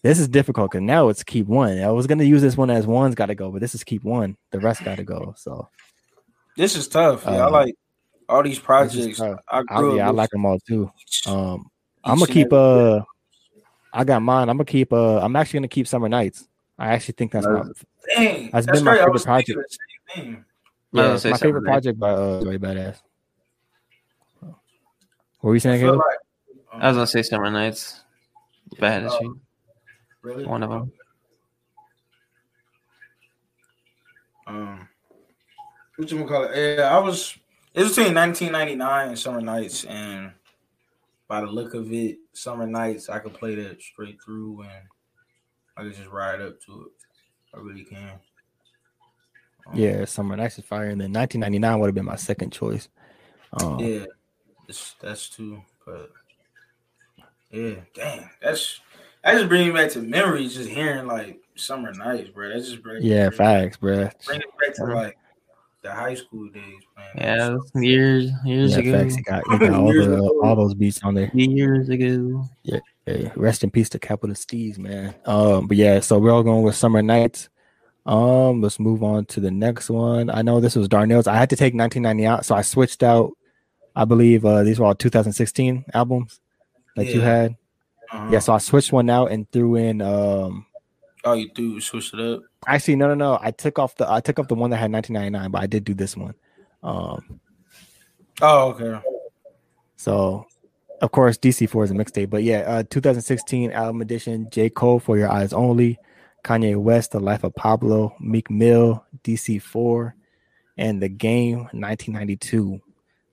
this 0.02 0.18
is 0.18 0.28
difficult 0.28 0.70
because 0.70 0.82
now 0.82 1.08
it's 1.08 1.22
keep 1.22 1.46
one. 1.46 1.80
I 1.80 1.90
was 1.90 2.06
gonna 2.06 2.24
use 2.24 2.42
this 2.42 2.56
one 2.56 2.70
as 2.70 2.86
one's 2.86 3.14
got 3.14 3.26
to 3.26 3.34
go, 3.34 3.50
but 3.50 3.60
this 3.60 3.74
is 3.74 3.84
keep 3.84 4.04
one. 4.04 4.36
The 4.50 4.60
rest 4.60 4.84
got 4.84 4.96
to 4.96 5.04
go. 5.04 5.34
So 5.36 5.68
This 6.56 6.76
is 6.76 6.88
tough. 6.88 7.24
Yeah, 7.24 7.30
I 7.32 7.46
Uh, 7.46 7.50
like 7.50 7.74
all 8.28 8.42
these 8.42 8.58
projects. 8.58 9.20
I 9.20 9.34
I, 9.48 9.62
grew 9.62 9.96
yeah, 9.96 10.08
I 10.08 10.10
like 10.10 10.30
them 10.30 10.46
all 10.46 10.58
too. 10.60 10.90
Um, 11.26 11.70
I'm 12.04 12.18
gonna 12.18 12.32
keep 12.32 12.52
uh, 12.52 13.00
I 13.92 14.04
got 14.04 14.22
mine. 14.22 14.48
I'm 14.48 14.56
gonna 14.56 14.64
keep 14.64 14.92
uh, 14.92 15.18
I'm 15.18 15.34
actually 15.36 15.58
gonna 15.58 15.68
keep 15.68 15.88
Summer 15.88 16.08
Knights. 16.08 16.48
I 16.78 16.92
actually 16.92 17.14
think 17.16 17.32
that's 17.32 17.46
my 17.46 17.62
Dang, 18.14 18.50
that's 18.50 18.66
that's, 18.66 18.78
been 18.78 18.84
my 18.84 18.92
great. 18.92 19.00
I 19.00 19.04
favorite 19.04 19.12
was 19.12 19.24
thinking 20.94 21.02
the 21.02 21.02
same 21.02 21.02
thing. 21.02 21.02
I 21.02 21.02
was 21.02 21.02
yeah, 21.02 21.02
gonna 21.02 21.14
it's 21.14 21.22
say 21.22 21.30
my 21.30 21.36
favorite 21.38 21.60
Summer 21.60 21.70
project 21.72 21.98
by 21.98 22.10
uh, 22.10 22.42
Joey 22.42 22.58
Badass. 22.58 22.96
What 24.40 25.48
were 25.50 25.54
you 25.54 25.60
saying, 25.60 25.80
feel 25.80 25.92
Caleb? 25.92 26.00
like, 26.06 26.82
I 26.82 26.88
was 26.88 26.96
gonna 26.96 27.06
say 27.06 27.22
Summer 27.22 27.50
Knights. 27.50 28.00
Bad 28.80 29.04
as 29.04 29.12
Oh. 29.12 29.36
really? 30.22 30.46
One 30.46 30.62
of 30.62 30.70
them. 30.70 30.92
Um, 34.46 34.88
what 35.96 36.10
you 36.10 36.18
gonna 36.18 36.28
call 36.28 36.44
it? 36.44 36.76
Yeah, 36.78 36.96
I 36.96 36.98
was. 36.98 37.36
It 37.74 37.82
was 37.82 37.96
between 37.96 38.14
1999 38.14 39.08
and 39.08 39.18
Summer 39.18 39.40
Knights, 39.40 39.84
and 39.84 40.32
by 41.28 41.40
the 41.40 41.46
look 41.46 41.74
of 41.74 41.92
it, 41.92 42.18
Summer 42.32 42.66
Knights, 42.66 43.08
I 43.08 43.18
could 43.18 43.34
play 43.34 43.54
that 43.56 43.82
straight 43.82 44.18
through, 44.24 44.62
and 44.62 44.88
I 45.76 45.82
could 45.82 45.94
just 45.94 46.10
ride 46.10 46.40
up 46.40 46.60
to 46.66 46.82
it. 46.86 46.92
I 47.56 47.58
really 47.60 47.84
can. 47.84 48.12
Um, 49.66 49.78
Yeah, 49.78 50.04
Summer 50.04 50.36
Knights 50.36 50.58
is 50.58 50.64
fire, 50.64 50.88
and 50.90 51.00
then 51.00 51.12
1999 51.12 51.80
would 51.80 51.86
have 51.88 51.94
been 51.94 52.04
my 52.04 52.16
second 52.16 52.50
choice. 52.52 52.88
Um, 53.54 53.78
yeah, 53.78 54.04
it's, 54.68 54.94
that's 55.00 55.28
too. 55.28 55.62
But 55.86 56.10
yeah, 57.50 57.74
dang, 57.94 58.28
that's 58.42 58.80
that 59.22 59.34
just 59.34 59.48
brings 59.48 59.66
me 59.66 59.72
back 59.72 59.90
to 59.92 60.00
memories. 60.00 60.54
Just 60.54 60.68
hearing 60.70 61.06
like 61.06 61.40
Summer 61.54 61.92
Knights, 61.92 62.30
bro. 62.30 62.48
That's 62.48 62.68
just 62.70 62.82
bring, 62.82 63.02
yeah, 63.02 63.28
bring, 63.28 63.38
facts, 63.38 63.76
bro. 63.76 64.08
bring 64.26 64.40
it 64.40 64.46
back 64.58 64.74
to 64.74 64.84
like 64.84 65.18
the 65.82 65.92
high 65.92 66.14
school 66.14 66.48
days, 66.48 66.82
man. 66.96 67.06
Yeah, 67.16 67.50
that's 67.50 67.84
years, 67.84 68.30
years 68.44 68.72
Yeah, 68.72 68.78
ago. 68.78 68.98
facts. 68.98 69.16
He 69.16 69.22
got, 69.22 69.42
he 69.50 69.58
got 69.66 69.70
all 69.74 69.92
the 69.92 70.14
ago. 70.14 70.40
all 70.42 70.56
those 70.56 70.74
beats 70.74 71.02
on 71.04 71.14
there. 71.14 71.30
Years 71.34 71.88
ago. 71.90 72.44
Yeah, 72.62 72.80
rest 73.36 73.62
in 73.62 73.70
peace 73.70 73.90
to 73.90 73.98
Capital 73.98 74.34
Steez, 74.34 74.78
man. 74.78 75.14
Um, 75.26 75.66
but 75.68 75.76
yeah, 75.76 76.00
so 76.00 76.18
we're 76.18 76.32
all 76.32 76.42
going 76.42 76.62
with 76.62 76.74
Summer 76.74 77.02
Knights. 77.02 77.50
Um, 78.06 78.60
let's 78.60 78.78
move 78.78 79.02
on 79.02 79.24
to 79.26 79.40
the 79.40 79.50
next 79.50 79.88
one. 79.88 80.28
I 80.30 80.42
know 80.42 80.60
this 80.60 80.76
was 80.76 80.88
Darnell's. 80.88 81.26
I 81.26 81.36
had 81.36 81.50
to 81.50 81.56
take 81.56 81.74
1990 81.74 82.26
out, 82.26 82.44
so 82.46 82.54
I 82.54 82.62
switched 82.62 83.02
out. 83.02 83.32
I 83.96 84.04
believe 84.04 84.44
uh, 84.44 84.62
these 84.62 84.78
were 84.78 84.86
all 84.86 84.94
2016 84.94 85.84
albums 85.94 86.40
that 86.96 87.06
you 87.06 87.20
had. 87.20 87.56
Uh-huh. 88.12 88.28
Yeah, 88.32 88.38
so 88.40 88.52
I 88.52 88.58
switched 88.58 88.92
one 88.92 89.08
out 89.08 89.30
and 89.30 89.50
threw 89.50 89.76
in. 89.76 90.02
Um, 90.02 90.66
Oh, 91.26 91.32
you 91.32 91.48
do 91.54 91.80
switch 91.80 92.12
it 92.12 92.20
up. 92.20 92.42
actually, 92.66 92.96
no, 92.96 93.08
no, 93.08 93.14
no. 93.14 93.38
I 93.40 93.50
took 93.50 93.78
off 93.78 93.94
the 93.96 94.10
I 94.10 94.20
took 94.20 94.38
off 94.38 94.48
the 94.48 94.54
one 94.54 94.68
that 94.70 94.76
had 94.76 94.92
1999, 94.92 95.50
but 95.50 95.62
I 95.62 95.66
did 95.66 95.84
do 95.84 95.94
this 95.94 96.14
one. 96.16 96.34
Um, 96.82 97.40
Oh, 98.42 98.70
okay. 98.72 99.00
So, 99.96 100.46
of 101.00 101.12
course, 101.12 101.38
DC4 101.38 101.84
is 101.84 101.90
a 101.92 101.94
mixtape, 101.94 102.28
but 102.28 102.42
yeah, 102.42 102.58
uh, 102.66 102.82
2016 102.90 103.72
album 103.72 104.02
edition, 104.02 104.48
J. 104.50 104.68
Cole 104.68 104.98
for 105.00 105.16
Your 105.16 105.30
Eyes 105.30 105.52
Only, 105.54 105.98
Kanye 106.44 106.76
West, 106.76 107.12
The 107.12 107.20
Life 107.20 107.42
of 107.42 107.54
Pablo, 107.54 108.14
Meek 108.20 108.50
Mill, 108.50 109.04
DC4, 109.24 110.12
and 110.76 111.02
The 111.02 111.08
Game 111.08 111.58
1992. 111.72 112.80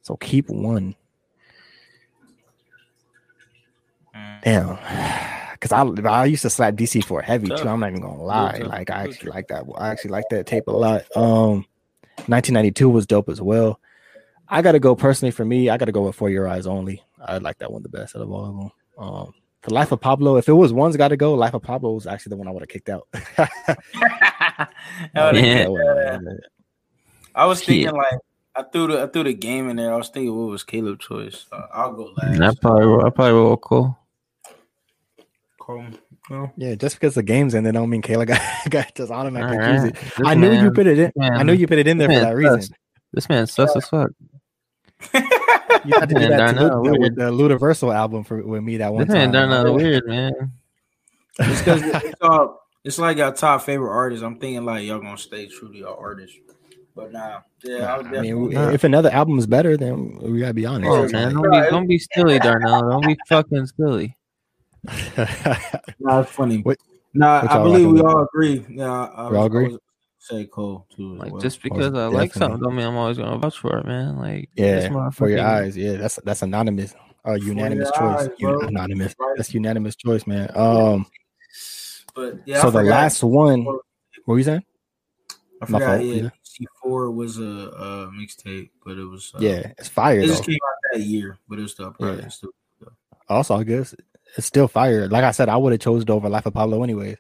So 0.02 0.16
keep 0.16 0.50
one. 0.50 0.96
Mm. 4.16 4.42
Damn. 4.42 4.78
Cause 5.60 5.72
I 5.72 5.84
I 6.10 6.26
used 6.26 6.42
to 6.42 6.50
slap 6.50 6.74
DC4 6.74 7.24
heavy 7.24 7.48
too. 7.50 7.68
I'm 7.68 7.80
not 7.80 7.92
even 7.92 8.02
gonna 8.02 8.24
lie. 8.24 8.58
Like 8.58 8.90
I 8.90 9.04
actually 9.04 9.30
like 9.30 9.48
that. 9.50 9.64
I 9.78 9.90
actually 9.90 10.10
like 10.10 10.26
that 10.32 10.48
tape 10.48 10.68
a 10.68 10.72
lot. 10.72 11.04
Um 11.16 11.66
1992 12.26 12.90
was 12.90 13.06
dope 13.06 13.30
as 13.30 13.40
well. 13.40 13.80
I 14.48 14.64
gotta 14.64 14.80
go 14.80 14.96
personally 14.96 15.32
for 15.32 15.46
me. 15.46 15.70
I 15.70 15.78
gotta 15.78 15.92
go 15.92 16.02
with 16.02 16.16
For 16.16 16.32
Your 16.32 16.48
Eyes 16.48 16.66
Only. 16.66 17.04
I 17.24 17.38
like 17.38 17.60
that 17.60 17.72
one 17.72 17.84
the 17.84 17.90
best 17.90 18.16
out 18.16 18.24
of 18.24 18.32
all 18.32 18.46
of 18.46 18.58
them. 18.58 18.72
Um, 18.98 19.34
the 19.64 19.74
Life 19.74 19.92
of 19.92 20.02
Pablo. 20.02 20.38
If 20.38 20.48
it 20.50 20.54
was 20.54 20.74
one's 20.74 20.98
got 20.98 21.10
to 21.10 21.18
go, 21.18 21.34
Life 21.34 21.54
of 21.54 21.62
Pablo 21.62 21.94
was 21.94 22.08
actually 22.08 22.32
the 22.32 22.38
one 22.38 22.48
I 22.48 22.52
would 22.52 22.62
have 22.64 22.70
kicked 22.70 22.90
out. 22.90 23.08
Oh, 25.16 25.32
Yeah. 25.34 25.66
That 25.66 26.40
I 27.36 27.46
was 27.46 27.64
thinking 27.64 27.86
Yeah. 27.86 27.92
like 27.92 28.20
I 28.56 28.64
threw 28.64 28.88
the 28.88 29.04
I 29.04 29.08
threw 29.08 29.24
the 29.24 29.34
game 29.34 29.70
in 29.70 29.78
there. 29.78 29.94
I 29.94 29.98
was 29.98 30.10
thinking 30.10 30.36
what 30.36 30.50
was 30.50 30.64
Caleb's 30.64 31.06
choice. 31.06 31.46
Uh, 31.52 31.62
I'll 31.74 31.94
go 31.94 32.12
last. 32.18 32.42
I 32.42 32.54
probably, 32.62 33.06
I 33.06 33.10
probably 33.10 33.34
will 33.34 33.58
Cole. 33.58 33.98
Cole. 35.60 35.86
No. 36.30 36.52
yeah, 36.56 36.76
just 36.76 36.96
because 36.96 37.16
the 37.16 37.24
game's 37.24 37.54
in, 37.56 37.64
there 37.64 37.74
don't 37.74 37.90
mean 37.90 38.02
Kayla 38.02 38.26
got, 38.28 38.42
got 38.70 38.96
just 38.96 39.12
automatically 39.12 39.58
All 39.58 39.72
choose 39.74 39.84
right. 39.84 39.92
it. 39.96 39.96
This 40.18 40.28
I 40.28 40.34
knew 40.36 40.52
you 40.52 40.72
put 40.72 40.88
it 40.88 41.00
in. 41.00 41.12
I 41.22 41.44
knew 41.44 41.54
you 41.54 41.68
put 41.68 41.78
it 41.80 41.88
in 41.88 41.98
there 41.98 42.08
for 42.08 42.14
man 42.14 42.24
that 42.24 42.36
reason. 42.36 42.62
sus. 42.62 42.72
This 43.14 43.30
man 43.30 43.48
sus 43.48 43.76
as 43.76 43.88
fuck. 43.90 44.12
You 45.86 45.94
had 46.00 46.10
to 46.10 46.16
do 46.16 46.20
that 46.22 46.30
to 46.30 46.56
Darnell, 46.56 46.84
Luda 46.84 47.00
with 47.00 47.16
the 47.16 47.32
Ludaversal 47.32 47.94
album 47.96 48.24
for 48.24 48.42
with 48.44 48.64
me 48.64 48.78
that 48.78 48.94
one 48.94 49.08
This 49.08 49.14
time. 49.16 49.32
done 49.32 49.52
uh, 49.68 49.72
weird, 49.72 50.06
man. 50.08 50.34
It's 51.40 51.60
because 51.60 51.82
it's 51.84 52.22
all 52.22 52.62
it's 52.84 52.98
like 53.00 53.18
your 53.18 53.32
top 53.32 53.62
favorite 53.64 53.92
artist. 53.92 54.24
I'm 54.24 54.38
thinking 54.38 54.66
like 54.66 54.84
y'all 54.86 55.00
gonna 55.00 55.18
stay 55.18 55.48
true 55.48 55.72
to 55.72 55.78
your 55.78 55.98
artist. 55.98 56.34
But 56.96 57.14
nah, 57.14 57.40
yeah, 57.64 57.96
I, 57.96 58.00
I 58.00 58.22
mean, 58.22 58.50
Nah. 58.52 58.70
if 58.70 58.84
another 58.84 59.10
album 59.12 59.40
is 59.40 59.48
better, 59.48 59.78
then 59.78 60.18
we 60.22 60.40
gotta 60.40 60.54
be 60.54 60.66
honest. 60.66 60.90
Oh 60.92 61.08
man, 61.10 61.34
don't 61.34 61.50
be 61.52 61.60
don't 61.70 61.88
be 61.88 62.00
silly, 62.14 62.38
Darnell. 62.40 62.90
Don't 62.90 63.08
be 63.08 63.18
fucking 63.30 63.66
silly. 63.68 64.18
nah, 66.00 66.22
it's 66.22 66.32
funny. 66.32 66.58
What- 66.62 66.78
nah, 67.14 67.42
what 67.44 67.52
I 67.52 67.64
believe 67.64 67.88
we 67.90 68.02
all 68.02 68.24
agree. 68.24 68.66
Yeah, 68.70 68.92
I, 68.92 69.30
We 69.30 69.38
all 69.38 69.44
I 69.44 69.46
agree? 69.46 69.78
Was- 70.22 70.28
Say 70.28 70.46
Cole 70.46 70.86
too. 70.96 71.14
as 71.16 71.20
Like 71.20 71.32
well. 71.32 71.42
just 71.42 71.62
because 71.64 71.94
I 71.96 72.06
like 72.08 72.34
something, 72.34 72.60
don't 72.62 72.76
mean 72.76 72.86
I'm 72.86 72.96
always 72.96 73.18
gonna 73.18 73.38
vouch 73.40 73.58
for 73.58 73.78
it, 73.80 73.86
man. 73.86 74.18
Like 74.18 74.50
yeah, 74.56 75.10
for 75.12 75.30
your 75.30 75.44
eyes. 75.46 75.76
Yeah, 75.76 75.94
that's 75.94 76.20
that's 76.24 76.42
anonymous. 76.44 76.94
Uh, 77.28 77.34
unanimous 77.34 77.90
choice. 77.92 78.20
eyes, 78.22 78.30
Un- 78.44 78.66
anonymous. 78.66 79.16
Right. 79.20 79.34
That's 79.38 79.54
unanimous 79.54 79.96
choice, 79.96 80.26
man. 80.28 80.52
Um, 80.56 81.06
But 82.16 82.40
yeah, 82.46 82.62
so 82.62 82.68
I 82.68 82.72
the 82.72 82.84
last 82.84 83.24
one. 83.24 83.64
What 83.66 83.82
were 84.28 84.38
you 84.38 84.44
saying? 84.44 84.64
I 85.62 85.66
my 85.72 85.80
forgot. 85.80 85.98
fault, 85.98 86.02
Yeah, 86.04 86.22
yeah. 86.24 86.30
C 86.44 86.66
four 86.82 87.12
was 87.12 87.38
a, 87.40 87.44
a 87.44 88.12
mixtape, 88.12 88.70
but 88.86 88.98
it 88.98 89.06
was 89.06 89.32
uh, 89.36 89.40
Yeah, 89.40 89.72
it's 89.78 89.88
fire 89.90 90.20
It 90.20 90.22
though. 90.24 90.28
just 90.28 90.44
came 90.44 90.56
out 90.56 90.76
that 90.94 91.02
year, 91.02 91.38
but 91.48 91.58
it 91.60 91.62
was 91.64 91.72
still 91.72 91.92
probably 91.92 92.22
Yeah. 92.24 92.28
still. 92.30 92.50
Also, 93.30 93.56
I 93.56 93.64
guess 93.64 93.96
it's 94.38 94.48
still 94.48 94.68
fire. 94.68 95.08
Like 95.08 95.24
I 95.24 95.32
said, 95.32 95.48
I 95.50 95.58
would 95.58 95.72
have 95.72 95.80
chosen 95.82 96.10
over 96.12 96.28
Life 96.30 96.46
of 96.48 96.54
Pablo 96.54 96.84
anyways. 96.84 97.18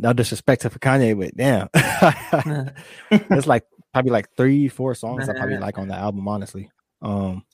No 0.00 0.12
disrespect 0.12 0.62
to 0.62 0.70
Kanye, 0.70 1.18
but 1.18 1.36
damn, 1.36 1.68
it's 3.10 3.46
like 3.46 3.64
probably 3.92 4.10
like 4.10 4.34
three, 4.36 4.68
four 4.68 4.94
songs 4.94 5.28
I 5.28 5.34
probably 5.34 5.58
like 5.58 5.78
on 5.78 5.88
the 5.88 5.94
album. 5.94 6.26
Honestly, 6.28 6.70
um, 7.02 7.44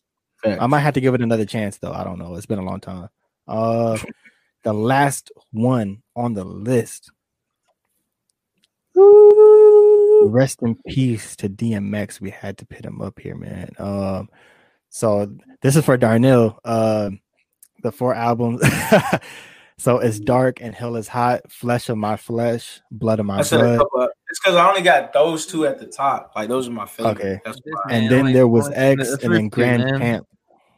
I 0.44 0.66
might 0.66 0.80
have 0.80 0.94
to 0.94 1.00
give 1.00 1.14
it 1.14 1.22
another 1.22 1.44
chance 1.44 1.78
though. 1.78 1.92
I 1.92 2.04
don't 2.04 2.18
know. 2.18 2.36
It's 2.36 2.46
been 2.46 2.58
a 2.58 2.64
long 2.64 2.80
time. 2.80 3.08
Uh, 3.46 3.98
the 4.62 4.72
last 4.72 5.32
one 5.52 6.02
on 6.14 6.34
the 6.34 6.44
list. 6.44 7.10
Rest 10.24 10.62
in 10.62 10.76
peace 10.86 11.36
to 11.36 11.48
DMX. 11.48 12.20
We 12.20 12.30
had 12.30 12.58
to 12.58 12.66
put 12.66 12.84
him 12.84 13.00
up 13.00 13.18
here, 13.20 13.36
man. 13.36 13.70
Um, 13.78 14.28
so 14.90 15.32
this 15.62 15.76
is 15.76 15.84
for 15.84 15.96
Darnell. 15.96 16.58
Um, 16.64 17.20
the 17.82 17.92
four 17.92 18.14
albums. 18.14 18.60
so 19.78 19.98
it's 20.00 20.18
dark 20.18 20.60
and 20.60 20.74
hell 20.74 20.96
is 20.96 21.08
hot. 21.08 21.50
Flesh 21.50 21.88
of 21.88 21.96
my 21.96 22.16
flesh, 22.16 22.80
blood 22.90 23.20
of 23.20 23.26
my 23.26 23.38
I 23.38 23.42
blood. 23.48 23.80
Of, 23.80 24.10
it's 24.28 24.40
because 24.40 24.56
I 24.56 24.68
only 24.68 24.82
got 24.82 25.12
those 25.12 25.46
two 25.46 25.66
at 25.66 25.78
the 25.78 25.86
top. 25.86 26.32
Like 26.36 26.48
those 26.48 26.68
are 26.68 26.72
my 26.72 26.84
favorite. 26.86 27.12
Okay. 27.12 27.40
That's 27.44 27.58
This 27.64 27.72
why. 27.72 27.92
And 27.92 28.02
Man, 28.04 28.10
then 28.10 28.24
like, 28.26 28.34
there 28.34 28.48
was 28.48 28.68
X 28.70 28.76
and 28.76 28.98
then 28.98 28.98
first 29.20 29.40
two, 29.44 29.50
Grand 29.50 29.84
man. 29.84 29.98
Camp. 30.00 30.26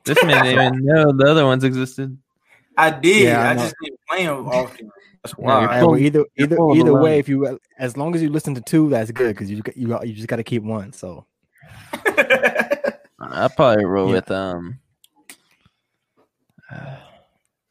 This 0.04 0.22
man 0.22 0.44
didn't 0.44 0.74
even 0.74 0.84
know 0.84 1.12
the 1.12 1.24
other 1.30 1.44
ones 1.44 1.64
existed. 1.64 2.16
I 2.76 2.90
did. 2.90 3.24
Yeah, 3.24 3.42
I 3.42 3.50
I, 3.52 3.54
just 3.56 3.74
didn't 3.82 4.00
play 4.08 4.26
them 4.26 4.46
often. 4.52 4.90
That's 5.22 5.34
Yeah, 5.38 5.44
why. 5.44 5.60
you're 5.60 5.70
Hey, 5.70 5.80
full- 5.80 5.90
well, 5.90 6.00
either 6.00 6.24
either 6.36 6.58
either 6.74 6.94
way, 6.94 7.18
if 7.18 7.28
you 7.28 7.58
as 7.78 7.96
long 7.96 8.14
as 8.14 8.22
you 8.22 8.30
listen 8.30 8.54
to 8.54 8.60
two, 8.60 8.88
that's 8.90 9.10
good 9.10 9.34
because 9.34 9.50
you 9.50 9.62
you 9.74 9.98
you 10.02 10.12
just 10.14 10.28
got 10.28 10.36
to 10.36 10.44
keep 10.44 10.62
one. 10.62 10.92
So 10.92 11.26
I 12.06 13.48
probably 13.56 13.84
roll 13.84 14.08
Yeah. 14.08 14.14
with 14.14 14.30
um. 14.30 14.78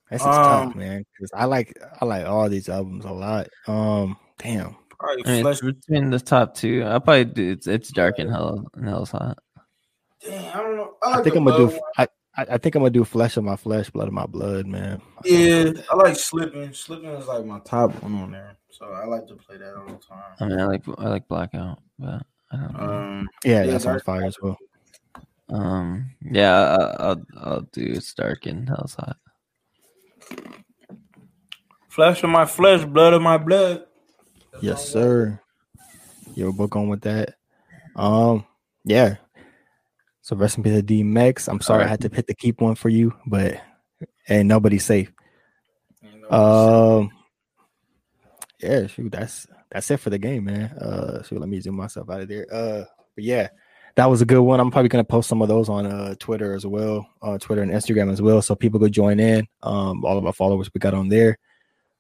That's 0.10 0.24
just 0.24 0.36
tough, 0.38 0.72
Um, 0.74 0.78
man. 0.78 1.06
Because 1.14 1.32
I 1.34 1.46
like 1.46 1.78
I 2.02 2.06
like 2.06 2.26
all 2.26 2.50
these 2.50 2.70
albums 2.70 3.06
a 3.06 3.12
lot. 3.12 3.48
Um, 3.68 4.18
damn. 4.38 4.76
Probably 5.00 5.24
I 5.26 5.32
mean, 5.32 5.42
Flesh- 5.44 5.62
between 5.62 6.10
the 6.10 6.20
top 6.20 6.56
two, 6.56 6.84
I 6.86 7.00
probably 7.00 7.26
do. 7.26 7.52
It's, 7.52 7.68
it's 7.68 7.90
dark 7.90 8.20
and 8.20 8.30
hell 8.30 8.66
and 8.74 8.88
hell's 8.88 9.12
hot. 9.12 9.38
Damn, 10.22 10.56
I 10.56 10.62
don't 10.62 10.76
know. 10.76 10.94
I, 11.04 11.20
I 11.20 11.24
think 11.24 11.36
I'm 11.36 11.46
gonna 11.46 11.70
do. 11.70 11.80
I, 11.98 12.08
I 12.36 12.46
I 12.52 12.58
think 12.58 12.76
I'm 12.76 12.82
gonna 12.82 12.90
do 12.90 13.06
flesh 13.06 13.38
of 13.38 13.44
my 13.46 13.56
flesh, 13.56 13.90
blood 13.90 14.08
of 14.10 14.14
my 14.14 14.26
blood, 14.26 14.66
man. 14.68 15.02
Yeah, 15.24 15.72
I 15.90 15.96
like 15.96 16.18
slipping. 16.18 16.74
Slipping 16.74 17.10
is 17.12 17.28
like 17.28 17.46
my 17.46 17.60
top 17.60 17.92
one 18.04 18.16
on 18.16 18.32
there, 18.32 18.58
so 18.70 18.88
I 18.88 19.06
like 19.06 19.28
to 19.28 19.36
play 19.36 19.58
that 19.58 19.76
all 19.76 19.86
the 19.86 19.94
time. 19.94 20.24
I 20.42 20.46
mean, 20.48 20.60
I 20.60 20.66
like 20.66 20.84
I 20.98 21.08
like 21.08 21.28
blackout, 21.30 21.80
but 21.98 22.22
I 22.52 22.58
don't 22.58 22.74
know. 22.74 22.80
Um, 22.84 23.30
Yeah, 23.46 23.64
Yeah, 23.64 23.72
that's 23.72 23.86
on 23.86 24.00
fire 24.02 24.26
as 24.26 24.36
well. 24.42 24.58
Um, 25.50 26.12
yeah, 26.22 26.60
I, 26.60 27.04
I'll 27.04 27.26
I'll 27.38 27.62
do 27.72 27.82
it's 27.96 28.14
dark 28.14 28.46
and 28.46 28.68
hell's 28.68 28.96
hot. 28.96 29.16
Flesh 31.90 32.24
of 32.24 32.30
my 32.30 32.46
flesh, 32.46 32.86
blood 32.86 33.14
of 33.14 33.22
my 33.22 33.38
blood. 33.38 33.86
Yes, 34.62 34.88
sir. 34.88 35.40
Your 36.36 36.54
book 36.54 36.76
on 36.76 36.88
with 36.90 37.02
that. 37.02 37.36
Um, 37.96 38.46
yeah. 38.86 39.16
So 40.22 40.36
rest 40.36 40.58
in 40.58 40.64
peace 40.64 40.76
to 40.76 40.84
DMX. 40.84 41.48
I'm 41.50 41.60
sorry 41.62 41.84
I 41.84 41.88
had 41.88 42.02
to 42.02 42.10
pick 42.10 42.28
the 42.28 42.36
keep 42.36 42.62
one 42.62 42.76
for 42.76 42.90
you, 42.90 43.14
but 43.26 43.60
ain't 44.30 44.48
nobody 44.48 44.78
safe. 44.78 45.12
You 46.02 46.22
know, 46.22 47.00
Um, 47.00 47.12
yeah, 48.62 48.88
shoot, 48.88 49.12
that's 49.12 49.48
that's 49.72 49.90
it 49.92 49.98
for 49.98 50.10
the 50.10 50.20
game, 50.20 50.46
man. 50.46 50.66
Uh, 50.78 51.24
shoot, 51.24 51.40
let 51.40 51.50
me 51.50 51.60
zoom 51.60 51.76
myself 51.76 52.10
out 52.10 52.22
of 52.22 52.28
there. 52.28 52.46
Uh, 52.54 52.86
but 53.16 53.24
yeah, 53.24 53.50
that 53.96 54.06
was 54.06 54.22
a 54.22 54.26
good 54.26 54.42
one. 54.42 54.60
I'm 54.60 54.72
probably 54.72 54.90
gonna 54.90 55.04
post 55.04 55.30
some 55.30 55.42
of 55.42 55.48
those 55.48 55.70
on 55.70 55.86
uh 55.86 56.16
Twitter 56.20 56.54
as 56.54 56.66
well, 56.66 57.08
uh, 57.22 57.38
Twitter 57.38 57.62
and 57.62 57.72
Instagram 57.72 58.12
as 58.12 58.22
well, 58.22 58.42
so 58.42 58.56
people 58.56 58.80
could 58.80 58.92
join 58.92 59.20
in. 59.20 59.48
Um, 59.64 60.04
all 60.06 60.18
of 60.18 60.26
our 60.26 60.34
followers 60.34 60.70
we 60.74 60.80
got 60.80 60.94
on 60.94 61.10
there. 61.10 61.38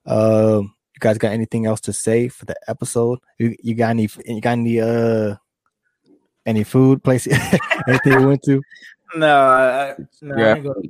Um, 0.05 0.73
you 0.93 0.99
guys 0.99 1.17
got 1.17 1.31
anything 1.33 1.65
else 1.65 1.81
to 1.81 1.93
say 1.93 2.27
for 2.29 2.45
the 2.45 2.55
episode? 2.67 3.19
You, 3.37 3.55
you 3.61 3.75
got 3.75 3.89
any? 3.91 4.09
You 4.25 4.41
got 4.41 4.51
any? 4.53 4.79
Uh, 4.81 5.35
any 6.45 6.63
food 6.63 7.03
places? 7.03 7.37
anything 7.87 8.13
you 8.21 8.27
went 8.27 8.41
to? 8.43 8.61
no, 9.15 9.27
I, 9.27 9.91
I, 9.91 9.95
no, 10.21 10.35
I 10.35 10.39
Yeah. 10.39 10.55
ain't 10.55 10.63
gonna- 10.63 10.81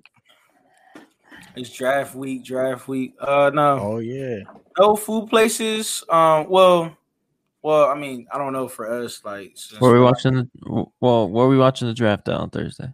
It's 1.56 1.70
draft 1.72 2.16
week, 2.16 2.46
draft 2.46 2.88
week. 2.88 3.16
Uh, 3.20 3.52
no, 3.54 3.80
Oh 3.80 3.98
yeah. 3.98 4.40
no 4.78 4.96
food 4.96 5.28
places. 5.30 6.04
Um, 6.10 6.48
well, 6.50 6.96
well, 7.62 7.86
I 7.90 7.96
mean, 7.96 8.28
I 8.34 8.38
don't 8.38 8.54
know 8.54 8.68
for 8.68 8.90
us. 8.92 9.22
Like, 9.26 9.56
Were 9.82 9.92
we 9.94 10.00
we're- 10.00 10.06
watching 10.06 10.34
the 10.36 10.86
well? 11.00 11.30
Were 11.30 11.48
we 11.50 11.58
watching 11.58 11.88
the 11.88 11.94
draft 11.94 12.28
on 12.30 12.50
Thursday? 12.50 12.92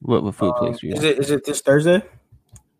What 0.00 0.22
what 0.22 0.34
food 0.34 0.50
uh, 0.50 0.58
place 0.58 0.82
were 0.82 0.88
you? 0.88 0.94
is 0.94 0.98
at? 1.00 1.04
it? 1.04 1.18
Is 1.18 1.30
it 1.30 1.44
this 1.44 1.60
Thursday? 1.60 2.02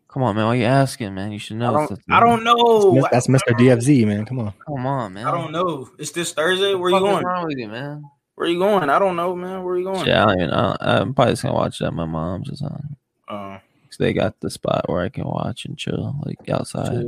Come 0.08 0.22
on, 0.22 0.36
man. 0.36 0.44
Why 0.44 0.52
are 0.52 0.56
you 0.56 0.64
asking, 0.64 1.12
man? 1.14 1.32
You 1.32 1.38
should 1.40 1.56
I 1.56 1.58
know. 1.72 1.86
don't. 1.88 2.00
I 2.08 2.20
don't 2.20 2.44
know. 2.44 3.06
That's 3.10 3.26
Mr. 3.26 3.50
DFZ, 3.58 4.06
man. 4.06 4.24
Come 4.24 4.38
on. 4.38 4.52
Come 4.64 4.86
on, 4.86 5.12
man. 5.14 5.26
I 5.26 5.32
don't 5.32 5.50
know. 5.50 5.88
It's 5.98 6.12
this 6.12 6.32
Thursday. 6.32 6.74
Where 6.74 6.92
What 6.92 7.00
you 7.00 7.06
the 7.06 7.06
fuck 7.06 7.08
is 7.08 7.14
going? 7.14 7.24
wrong 7.26 7.46
with 7.48 7.58
you, 7.58 7.68
man? 7.68 8.04
Where 8.36 8.46
you 8.48 8.58
going? 8.58 8.90
I 8.90 8.98
don't 9.00 9.16
know, 9.16 9.34
man. 9.34 9.64
Where 9.64 9.76
you 9.76 9.84
going? 9.84 10.06
Yeah, 10.06 10.24
I 10.24 10.26
don't 10.26 10.36
even 10.38 10.50
know. 10.50 10.76
I'm 10.80 11.14
probably 11.14 11.32
just 11.32 11.42
gonna 11.42 11.54
watch 11.54 11.80
it 11.80 11.84
at 11.86 11.92
my 11.94 12.04
mom's 12.04 12.50
or 12.50 12.56
something. 12.56 12.96
Uh, 13.28 13.58
'Cause 13.88 13.98
they 13.98 14.12
got 14.12 14.38
the 14.40 14.50
spot 14.50 14.88
where 14.88 15.02
I 15.02 15.08
can 15.08 15.24
watch 15.24 15.64
and 15.66 15.76
chill, 15.78 16.16
like 16.24 16.48
outside. 16.48 17.06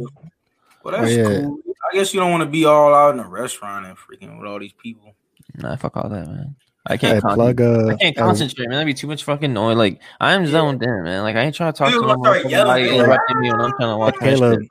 Well, 0.83 0.93
that's 1.01 1.13
Oh, 1.13 1.15
yeah. 1.15 1.41
cool. 1.43 1.59
I 1.97 2.01
guess 2.01 2.13
you 2.13 2.21
don't 2.21 2.31
want 2.31 2.43
to 2.43 2.49
be 2.51 2.67
all 2.67 2.93
out 2.95 3.15
in 3.15 3.21
a 3.21 3.27
restaurant 3.27 3.87
and 3.87 3.97
freaking 3.97 4.39
with 4.39 4.47
all 4.47 4.59
these 4.59 4.75
people. 4.75 5.15
Nah, 5.55 5.77
fuck 5.77 5.97
all 5.97 6.11
that, 6.11 6.29
man. 6.29 6.55
I 6.85 6.99
can't 6.99 7.23
plug 7.23 7.57
concentrate. 7.57 7.65
uh, 7.65 7.87
I 7.89 7.95
can't 7.97 8.19
uh, 8.19 8.23
concentrate, 8.23 8.69
man. 8.69 8.73
That'd 8.77 8.87
be 8.87 8.93
too 8.93 9.07
much 9.07 9.25
fucking 9.25 9.51
noise. 9.55 9.79
Like 9.79 10.03
I'm 10.21 10.45
Yeah. 10.45 10.51
zoned 10.51 10.83
in, 10.83 11.05
man. 11.05 11.23
Like 11.23 11.37
I 11.37 11.45
ain't 11.45 11.55
trying 11.55 11.73
to 11.73 11.79
talk 11.79 11.91
Dude, 11.91 12.03
to 12.03 12.11
I'm 12.11 12.23
sorry, 12.23 12.41
motherfucker 12.43 12.51
yelling, 12.51 12.67
like 12.67 12.93
interrupting 12.93 13.41
me 13.41 13.51
when 13.51 13.61
I'm 13.63 13.73
trying 13.73 13.89
to 13.93 13.97
watch 13.97 14.15
my 14.21 14.27
Caleb. 14.29 14.61
shit. 14.61 14.69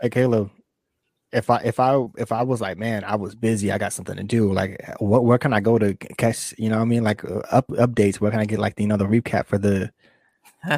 Hey 0.00 0.10
Caleb, 0.10 0.50
if 1.32 1.50
I 1.50 1.56
if 1.64 1.80
I 1.80 2.04
if 2.16 2.30
I 2.30 2.42
was 2.44 2.60
like, 2.60 2.78
man, 2.78 3.02
I 3.02 3.16
was 3.16 3.34
busy, 3.34 3.72
I 3.72 3.78
got 3.78 3.92
something 3.92 4.16
to 4.16 4.22
do. 4.22 4.52
Like, 4.52 4.80
what 5.00 5.24
where 5.24 5.38
can 5.38 5.52
I 5.52 5.58
go 5.58 5.76
to 5.76 5.94
catch? 5.94 6.54
You 6.56 6.68
know, 6.68 6.76
what 6.76 6.82
I 6.82 6.86
mean, 6.86 7.02
like 7.02 7.24
uh, 7.24 7.40
up 7.50 7.66
updates. 7.70 8.20
Where 8.20 8.30
can 8.30 8.38
I 8.38 8.44
get 8.46 8.60
like 8.60 8.76
the, 8.76 8.84
you 8.84 8.88
know 8.88 8.96
the 8.96 9.06
recap 9.06 9.46
for 9.46 9.58
the 9.58 9.90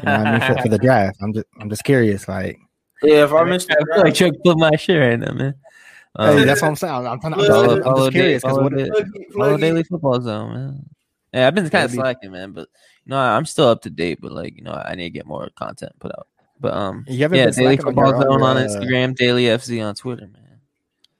you 0.02 0.08
know 0.08 0.16
what 0.16 0.26
I 0.28 0.32
mean 0.32 0.40
for, 0.40 0.56
for 0.56 0.68
the 0.68 0.78
draft? 0.82 1.18
I'm 1.20 1.34
just 1.34 1.46
I'm 1.60 1.68
just 1.68 1.84
curious. 1.84 2.26
Like, 2.28 2.58
Yeah, 3.02 3.24
if 3.24 3.32
I 3.32 3.40
I 3.40 3.44
missed 3.44 3.68
feel 3.68 4.02
like 4.02 4.14
Chuck 4.14 4.32
put 4.42 4.58
my 4.58 4.74
shit 4.76 4.98
right 4.98 5.18
now, 5.18 5.32
man. 5.34 5.54
Um, 6.16 6.38
hey, 6.38 6.44
that's 6.44 6.60
what 6.60 6.68
I'm 6.68 6.76
saying. 6.76 6.94
I'm, 6.94 7.06
I'm 7.06 7.20
trying. 7.20 7.34
I'm, 7.34 7.40
Yeah. 7.40 7.46
just, 7.46 7.82
follow, 7.82 7.82
I'm 7.82 7.96
just 7.96 8.12
curious 8.12 8.42
because 8.42 8.56
follow, 8.56 8.70
what? 8.70 8.80
it, 8.80 9.32
follow 9.32 9.56
daily 9.56 9.82
football 9.82 10.20
zone, 10.20 10.54
man. 10.54 10.86
Yeah, 11.32 11.46
I've 11.46 11.54
been 11.54 11.70
kind 11.70 11.86
of 11.86 11.90
slacking, 11.90 12.32
man, 12.32 12.52
but 12.52 12.68
you 13.04 13.10
know 13.10 13.18
I'm 13.18 13.46
still 13.46 13.68
up 13.68 13.82
to 13.82 13.90
date. 13.90 14.18
But 14.20 14.32
like 14.32 14.56
you 14.56 14.62
know, 14.62 14.72
I 14.72 14.94
need 14.94 15.04
to 15.04 15.10
get 15.10 15.26
more 15.26 15.48
content 15.56 15.92
put 15.98 16.12
out. 16.12 16.26
But 16.60 16.74
um, 16.74 17.04
You 17.08 17.22
haven't 17.22 17.38
yeah, 17.38 17.46
been 17.46 17.54
daily 17.54 17.78
on 17.78 17.84
football 17.84 18.14
on 18.14 18.22
zone 18.22 18.42
on 18.42 18.56
your, 18.56 18.66
uh, 18.66 18.68
Instagram, 18.68 19.16
daily 19.16 19.44
FC 19.44 19.84
on 19.84 19.94
Twitter, 19.94 20.28
man. 20.28 20.60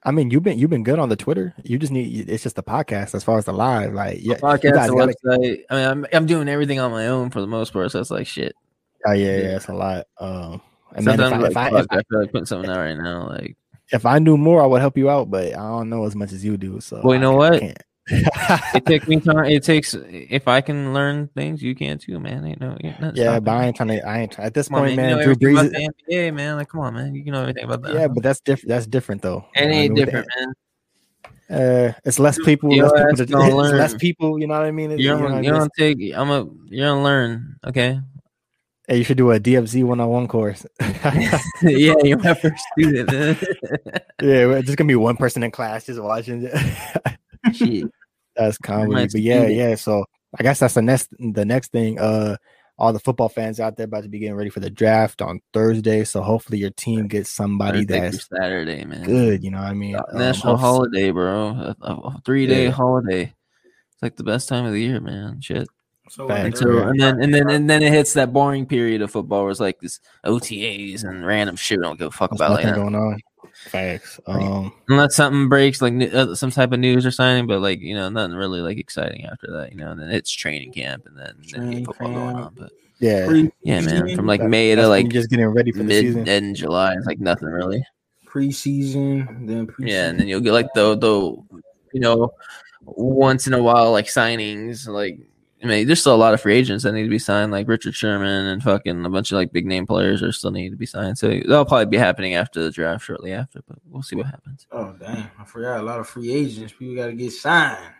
I 0.04 0.10
mean, 0.10 0.30
you've 0.30 0.42
been 0.42 0.58
you've 0.58 0.70
been 0.70 0.84
good 0.84 0.98
on 0.98 1.08
the 1.08 1.16
Twitter. 1.16 1.54
You 1.64 1.78
just 1.78 1.92
need 1.92 2.28
it's 2.28 2.42
just 2.42 2.56
the 2.56 2.62
podcast 2.62 3.14
as 3.14 3.24
far 3.24 3.38
as 3.38 3.46
the 3.46 3.52
live. 3.52 3.94
Like, 3.94 4.18
yeah, 4.20 4.34
you 4.34 4.40
podcast, 4.40 4.86
the 4.88 5.14
website. 5.30 5.62
I 5.70 5.74
mean, 5.76 5.86
I'm 5.86 6.06
I'm 6.12 6.26
doing 6.26 6.48
everything 6.48 6.80
on 6.80 6.90
my 6.90 7.06
own 7.08 7.30
for 7.30 7.40
the 7.40 7.46
most 7.46 7.72
part. 7.72 7.90
So 7.92 8.00
it's 8.00 8.10
like 8.10 8.26
shit. 8.26 8.54
Oh 9.06 9.12
yeah, 9.12 9.36
yeah, 9.38 9.56
it's 9.56 9.68
a 9.68 9.74
lot. 9.74 10.06
Um, 10.18 10.60
and 10.94 11.06
then 11.06 11.20
if 11.20 11.32
I, 11.32 11.36
if, 11.36 11.42
like, 11.42 11.56
I, 11.56 11.70
fuck, 11.70 11.84
if, 11.84 11.86
I, 11.90 11.96
I 11.96 12.02
feel 12.02 12.20
like 12.20 12.32
putting 12.32 12.46
something 12.46 12.70
out 12.70 12.78
right 12.78 12.96
now. 12.96 13.28
Like, 13.28 13.56
if 13.92 14.06
I 14.06 14.18
knew 14.18 14.36
more, 14.36 14.62
I 14.62 14.66
would 14.66 14.80
help 14.80 14.96
you 14.98 15.08
out. 15.10 15.30
But 15.30 15.48
I 15.54 15.56
don't 15.68 15.88
know 15.88 16.04
as 16.04 16.16
much 16.16 16.32
as 16.32 16.44
you 16.44 16.56
do. 16.56 16.80
So 16.80 17.00
Well, 17.04 17.14
you 17.14 17.20
know 17.20 17.36
what? 17.36 17.62
it 18.08 18.84
takes 18.86 19.06
me 19.06 19.20
time. 19.20 19.44
It 19.44 19.62
takes 19.62 19.94
if 19.94 20.48
I 20.48 20.60
can 20.60 20.92
learn 20.92 21.28
things, 21.36 21.62
you 21.62 21.74
can 21.74 21.98
too, 21.98 22.18
man. 22.18 22.42
No, 22.60 22.76
ain't 22.82 23.16
yeah, 23.16 23.38
but 23.38 23.52
I 23.52 23.66
ain't 23.66 23.76
trying 23.76 23.90
to. 23.90 24.06
I 24.06 24.18
ain't 24.22 24.38
at 24.40 24.54
this 24.54 24.68
Come 24.68 24.76
on, 24.76 24.82
point, 24.86 24.96
man. 24.96 25.10
You 25.10 25.16
man. 25.16 25.28
know 25.28 25.34
Drew 25.34 25.54
Brees. 25.54 25.64
Is, 25.66 25.88
NBA, 26.10 26.34
man. 26.34 26.56
Like, 26.56 26.68
come 26.68 26.80
on, 26.80 26.94
man. 26.94 27.14
You 27.14 27.22
can 27.22 27.32
know 27.32 27.42
everything 27.42 27.64
about 27.64 27.82
that. 27.82 27.94
yeah, 27.94 28.08
but 28.08 28.22
that's 28.22 28.40
different. 28.40 28.68
That's 28.70 28.86
different 28.86 29.22
though. 29.22 29.44
it 29.54 29.62
You 29.62 29.68
know 29.68 29.74
ain't 29.74 29.96
different, 29.96 30.26
man. 30.36 30.54
Uh, 31.50 31.92
it's 32.04 32.18
less 32.18 32.38
people. 32.38 32.74
Your 32.74 32.88
Less 32.88 33.20
people, 33.20 33.40
to, 33.42 33.54
less 33.54 33.94
people. 33.94 34.38
You 34.40 34.46
know 34.46 34.54
what 34.54 34.64
I 34.64 34.70
mean? 34.70 34.90
You're 34.90 34.98
You 34.98 35.08
know 35.10 35.14
what 35.16 35.20
I 35.20 35.28
gonna, 35.28 35.34
mean? 35.36 35.44
you're 35.44 35.58
gonna 35.58 35.70
take. 35.78 35.98
I'm 36.14 36.30
a. 36.30 36.48
You're 36.70 36.88
gonna 36.88 37.02
learn. 37.04 37.56
Okay. 37.66 38.00
Hey, 38.92 38.98
you 38.98 39.04
should 39.04 39.16
do 39.16 39.30
a 39.30 39.40
DFZ 39.40 39.84
one 39.84 40.00
on 40.00 40.08
one 40.10 40.28
course. 40.28 40.66
yeah, 41.62 41.94
you're 42.04 42.18
my 42.18 42.34
first 42.34 42.62
student. 42.78 43.10
Yeah, 44.22 44.46
we're 44.46 44.60
just 44.60 44.76
gonna 44.76 44.86
be 44.86 44.96
one 44.96 45.16
person 45.16 45.42
in 45.42 45.50
class 45.50 45.86
just 45.86 45.98
watching. 45.98 46.46
Shit. 47.54 47.90
That's 48.36 48.58
comedy. 48.58 49.08
But 49.10 49.22
yeah, 49.22 49.46
yeah. 49.46 49.76
So 49.76 50.04
I 50.38 50.42
guess 50.42 50.58
that's 50.60 50.74
the 50.74 50.82
next 50.82 51.08
the 51.18 51.46
next 51.46 51.72
thing. 51.72 51.98
Uh 51.98 52.36
all 52.76 52.92
the 52.92 53.00
football 53.00 53.30
fans 53.30 53.60
out 53.60 53.78
there 53.78 53.86
about 53.86 54.02
to 54.02 54.10
be 54.10 54.18
getting 54.18 54.34
ready 54.34 54.50
for 54.50 54.60
the 54.60 54.68
draft 54.68 55.22
on 55.22 55.40
Thursday. 55.54 56.04
So 56.04 56.20
hopefully 56.20 56.58
your 56.58 56.70
team 56.70 57.08
gets 57.08 57.30
somebody 57.30 57.86
Thursday 57.86 58.10
that's 58.10 58.28
Saturday, 58.28 58.84
man. 58.84 59.04
good. 59.04 59.42
You 59.42 59.52
know 59.52 59.58
what 59.62 59.68
I 59.68 59.74
mean? 59.74 59.96
Um, 59.96 60.04
National 60.12 60.58
holiday, 60.58 61.10
bro. 61.10 61.74
A, 61.80 61.92
a 61.94 62.20
three 62.26 62.46
day 62.46 62.64
Yeah. 62.64 62.70
holiday. 62.72 63.22
It's 63.22 64.02
like 64.02 64.16
the 64.16 64.24
best 64.24 64.50
time 64.50 64.66
of 64.66 64.72
the 64.72 64.82
year, 64.82 65.00
man. 65.00 65.40
Shit. 65.40 65.66
So 66.12 66.28
And, 66.28 66.54
so, 66.54 66.78
and 66.88 67.00
then 67.00 67.22
and 67.22 67.32
then 67.32 67.48
and 67.48 67.70
then 67.70 67.82
it 67.82 67.90
hits 67.90 68.12
that 68.12 68.34
boring 68.34 68.66
period 68.66 69.00
of 69.00 69.10
football 69.10 69.42
where 69.44 69.50
it's 69.50 69.60
like 69.60 69.80
this 69.80 69.98
OTAs 70.26 71.04
and 71.04 71.24
random 71.24 71.56
shit 71.56 71.78
we 71.78 71.84
don't 71.84 71.98
give 71.98 72.08
a 72.08 72.10
fuck 72.10 72.28
There's 72.30 72.40
about 72.42 72.50
like 72.50 72.64
that. 72.64 72.74
going 72.74 72.94
on. 72.94 73.18
Facts. 73.54 74.20
Um 74.26 74.74
Unless 74.90 75.14
something 75.16 75.48
breaks, 75.48 75.80
like 75.80 75.94
uh, 76.12 76.34
some 76.34 76.50
type 76.50 76.72
of 76.72 76.80
news 76.80 77.06
or 77.06 77.10
signing, 77.10 77.46
but 77.46 77.62
like 77.62 77.80
you 77.80 77.94
know, 77.94 78.10
nothing 78.10 78.36
really 78.36 78.60
like 78.60 78.76
exciting 78.76 79.24
after 79.24 79.50
that. 79.52 79.72
You 79.72 79.78
know, 79.78 79.90
and 79.90 80.00
then 80.00 80.10
it's 80.10 80.30
training 80.30 80.72
camp, 80.74 81.06
and 81.06 81.16
then, 81.16 81.32
then 81.36 81.44
you 81.44 81.50
Training 81.54 81.78
get 81.84 81.86
football 81.86 82.12
going 82.12 82.36
on. 82.36 82.54
But 82.58 82.72
yeah. 82.98 83.44
yeah, 83.62 83.80
man, 83.80 84.14
from 84.14 84.26
like 84.26 84.40
That- 84.42 84.50
May 84.50 84.74
to 84.74 84.86
like 84.88 85.04
you're 85.04 85.12
just 85.12 85.30
getting 85.30 85.46
ready 85.46 85.72
for 85.72 85.78
the 85.78 85.84
mid 85.84 86.02
season. 86.04 86.28
end 86.28 86.56
July, 86.56 86.92
it's 86.94 87.06
like 87.06 87.20
nothing 87.20 87.48
really. 87.48 87.82
preseason, 88.26 89.46
then 89.46 89.66
preseason. 89.66 89.88
Yeah, 89.88 90.08
and 90.10 90.20
then 90.20 90.28
you'll 90.28 90.40
get 90.40 90.52
like 90.52 90.68
the 90.74 90.94
the 90.96 91.36
you 91.94 92.00
know 92.00 92.32
once 92.82 93.46
in 93.46 93.54
a 93.54 93.62
while 93.62 93.92
like 93.92 94.06
signings 94.06 94.86
like. 94.86 95.18
I 95.62 95.66
mean, 95.66 95.86
there's 95.86 96.00
still 96.00 96.14
a 96.14 96.16
lot 96.16 96.34
of 96.34 96.40
free 96.40 96.54
agents 96.54 96.82
that 96.82 96.92
need 96.92 97.04
to 97.04 97.08
be 97.08 97.20
signed, 97.20 97.52
like 97.52 97.68
Richard 97.68 97.94
Sherman 97.94 98.46
and 98.46 98.62
fucking 98.62 99.04
a 99.04 99.08
bunch 99.08 99.30
of 99.30 99.36
like 99.36 99.52
big 99.52 99.64
name 99.64 99.86
players 99.86 100.22
are 100.22 100.32
still 100.32 100.50
need 100.50 100.70
to 100.70 100.76
be 100.76 100.86
signed. 100.86 101.18
So 101.18 101.28
that'll 101.28 101.64
probably 101.64 101.86
be 101.86 101.98
happening 101.98 102.34
after 102.34 102.62
the 102.62 102.70
draft, 102.70 103.04
shortly 103.04 103.32
after. 103.32 103.60
But 103.68 103.78
we'll 103.88 104.02
see 104.02 104.16
what 104.16 104.26
happens. 104.26 104.66
Oh 104.72 104.94
damn! 104.98 105.30
I 105.38 105.44
forgot 105.44 105.80
a 105.80 105.82
lot 105.82 106.00
of 106.00 106.08
free 106.08 106.32
agents. 106.32 106.72
People 106.76 106.96
got 106.96 107.06
to 107.06 107.12
get 107.12 107.32
signed. 107.32 107.94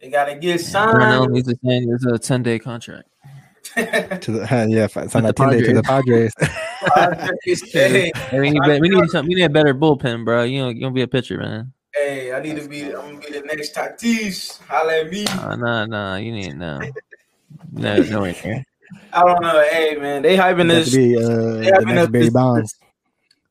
They 0.00 0.08
got 0.08 0.26
to 0.26 0.36
get 0.36 0.64
Darnell 0.70 1.22
signed. 1.22 1.32
needs 1.32 1.48
to 1.48 1.58
sign 1.64 1.88
his 1.88 2.06
uh, 2.06 2.14
a 2.14 2.18
ten 2.18 2.42
day 2.42 2.58
contract. 2.58 3.08
To 3.74 4.32
the 4.32 4.38
yeah, 4.70 4.86
sign 4.86 5.22
the 5.22 5.32
that 5.32 5.36
10 5.36 5.50
day 5.50 5.60
to 5.62 5.74
the 5.74 5.82
Padres. 5.82 6.32
hey, 6.38 8.10
Hey, 8.30 8.40
we, 8.40 8.50
need, 8.50 8.80
we 8.80 8.88
need 8.88 9.08
something. 9.10 9.28
We 9.28 9.34
need 9.34 9.42
a 9.44 9.48
better 9.50 9.74
bullpen, 9.74 10.24
bro. 10.24 10.44
You 10.44 10.60
know, 10.62 10.68
you 10.70 10.80
gonna 10.80 10.94
be 10.94 11.02
a 11.02 11.08
pitcher, 11.08 11.38
man. 11.38 11.72
Hey, 12.02 12.32
I 12.32 12.40
need 12.40 12.56
to 12.60 12.68
be. 12.68 12.84
I'm 12.84 13.16
gonna 13.16 13.18
be 13.18 13.32
the 13.32 13.40
next 13.42 13.74
Tatis. 13.74 14.58
Holla 14.66 15.00
at 15.00 15.10
me. 15.10 15.26
Uh, 15.26 15.56
nah, 15.56 15.86
nah, 15.86 16.16
you 16.16 16.32
need 16.32 16.54
no, 16.56 16.80
no, 17.72 17.96
nowhere 18.02 18.34
near. 18.44 18.64
I 19.12 19.24
don't 19.24 19.42
know. 19.42 19.62
Hey 19.70 19.96
man, 19.96 20.22
they 20.22 20.36
hyping 20.36 20.68
this. 20.68 20.94
be 20.94 21.16
uh, 21.16 21.20
they 21.20 21.26
the 21.66 21.70
having 21.74 21.94
next 21.94 22.08
a- 22.08 22.10
Barry 22.10 22.30
Bonds. 22.30 22.74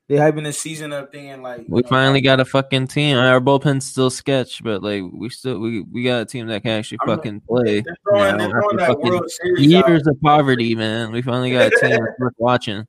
They 0.09 0.15
hyping 0.15 0.45
this 0.45 0.57
season 0.57 0.93
up, 0.93 1.11
thinking 1.11 1.41
like 1.41 1.65
We 1.67 1.83
finally 1.83 2.21
got 2.21 2.39
a 2.39 2.45
fucking 2.45 2.87
team. 2.87 3.17
Our 3.17 3.41
bullpen's 3.41 3.85
still 3.85 4.09
sketch, 4.09 4.63
but 4.63 4.81
like 4.81 5.03
we 5.11 5.29
still 5.29 5.59
we, 5.59 5.81
we 5.81 6.03
got 6.03 6.21
a 6.21 6.25
team 6.25 6.47
that 6.47 6.61
can 6.63 6.71
actually 6.71 6.99
I'm- 7.01 7.17
fucking 7.17 7.41
play. 7.41 7.81
They're 7.81 7.97
throwing, 8.03 8.37
now 8.37 8.47
they're 8.47 8.57
after 8.63 8.77
fucking 8.79 9.09
World 9.09 9.23
out. 9.45 9.59
Years 9.59 10.07
of 10.07 10.19
poverty, 10.21 10.75
man. 10.75 11.11
We 11.11 11.21
finally 11.21 11.51
got 11.51 11.73
a 11.73 11.79
team 11.81 11.99
worth 12.19 12.33
watching. 12.37 12.87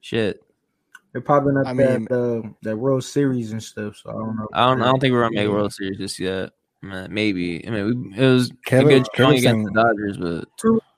Shit, 0.00 0.42
They're 1.12 1.22
popping 1.22 1.56
up 1.56 1.66
I 1.66 1.72
that 1.74 2.00
mean- 2.00 2.08
uh, 2.10 2.48
that 2.62 2.76
World 2.76 3.04
Series 3.04 3.52
and 3.52 3.62
stuff. 3.62 3.96
So 3.96 4.10
I 4.10 4.12
don't 4.12 4.36
know. 4.36 4.48
I 4.52 4.66
don't. 4.66 4.82
I 4.82 4.86
don't 4.86 5.00
think 5.00 5.12
we're 5.12 5.22
gonna 5.22 5.34
make 5.34 5.48
World 5.48 5.72
Series 5.72 5.98
just 5.98 6.18
yet. 6.18 6.50
Maybe. 6.82 7.66
I 7.66 7.70
mean, 7.70 8.12
we, 8.16 8.22
it 8.22 8.26
was 8.26 8.50
Caleb- 8.64 8.86
a 8.86 8.90
good 9.00 9.06
showing 9.14 9.38
against 9.38 9.66
the 9.66 9.82
Dodgers, 9.82 10.16
but 10.16 10.48
two, 10.56 10.80
two 10.80 10.80
for 10.80 10.80
these 10.80 10.89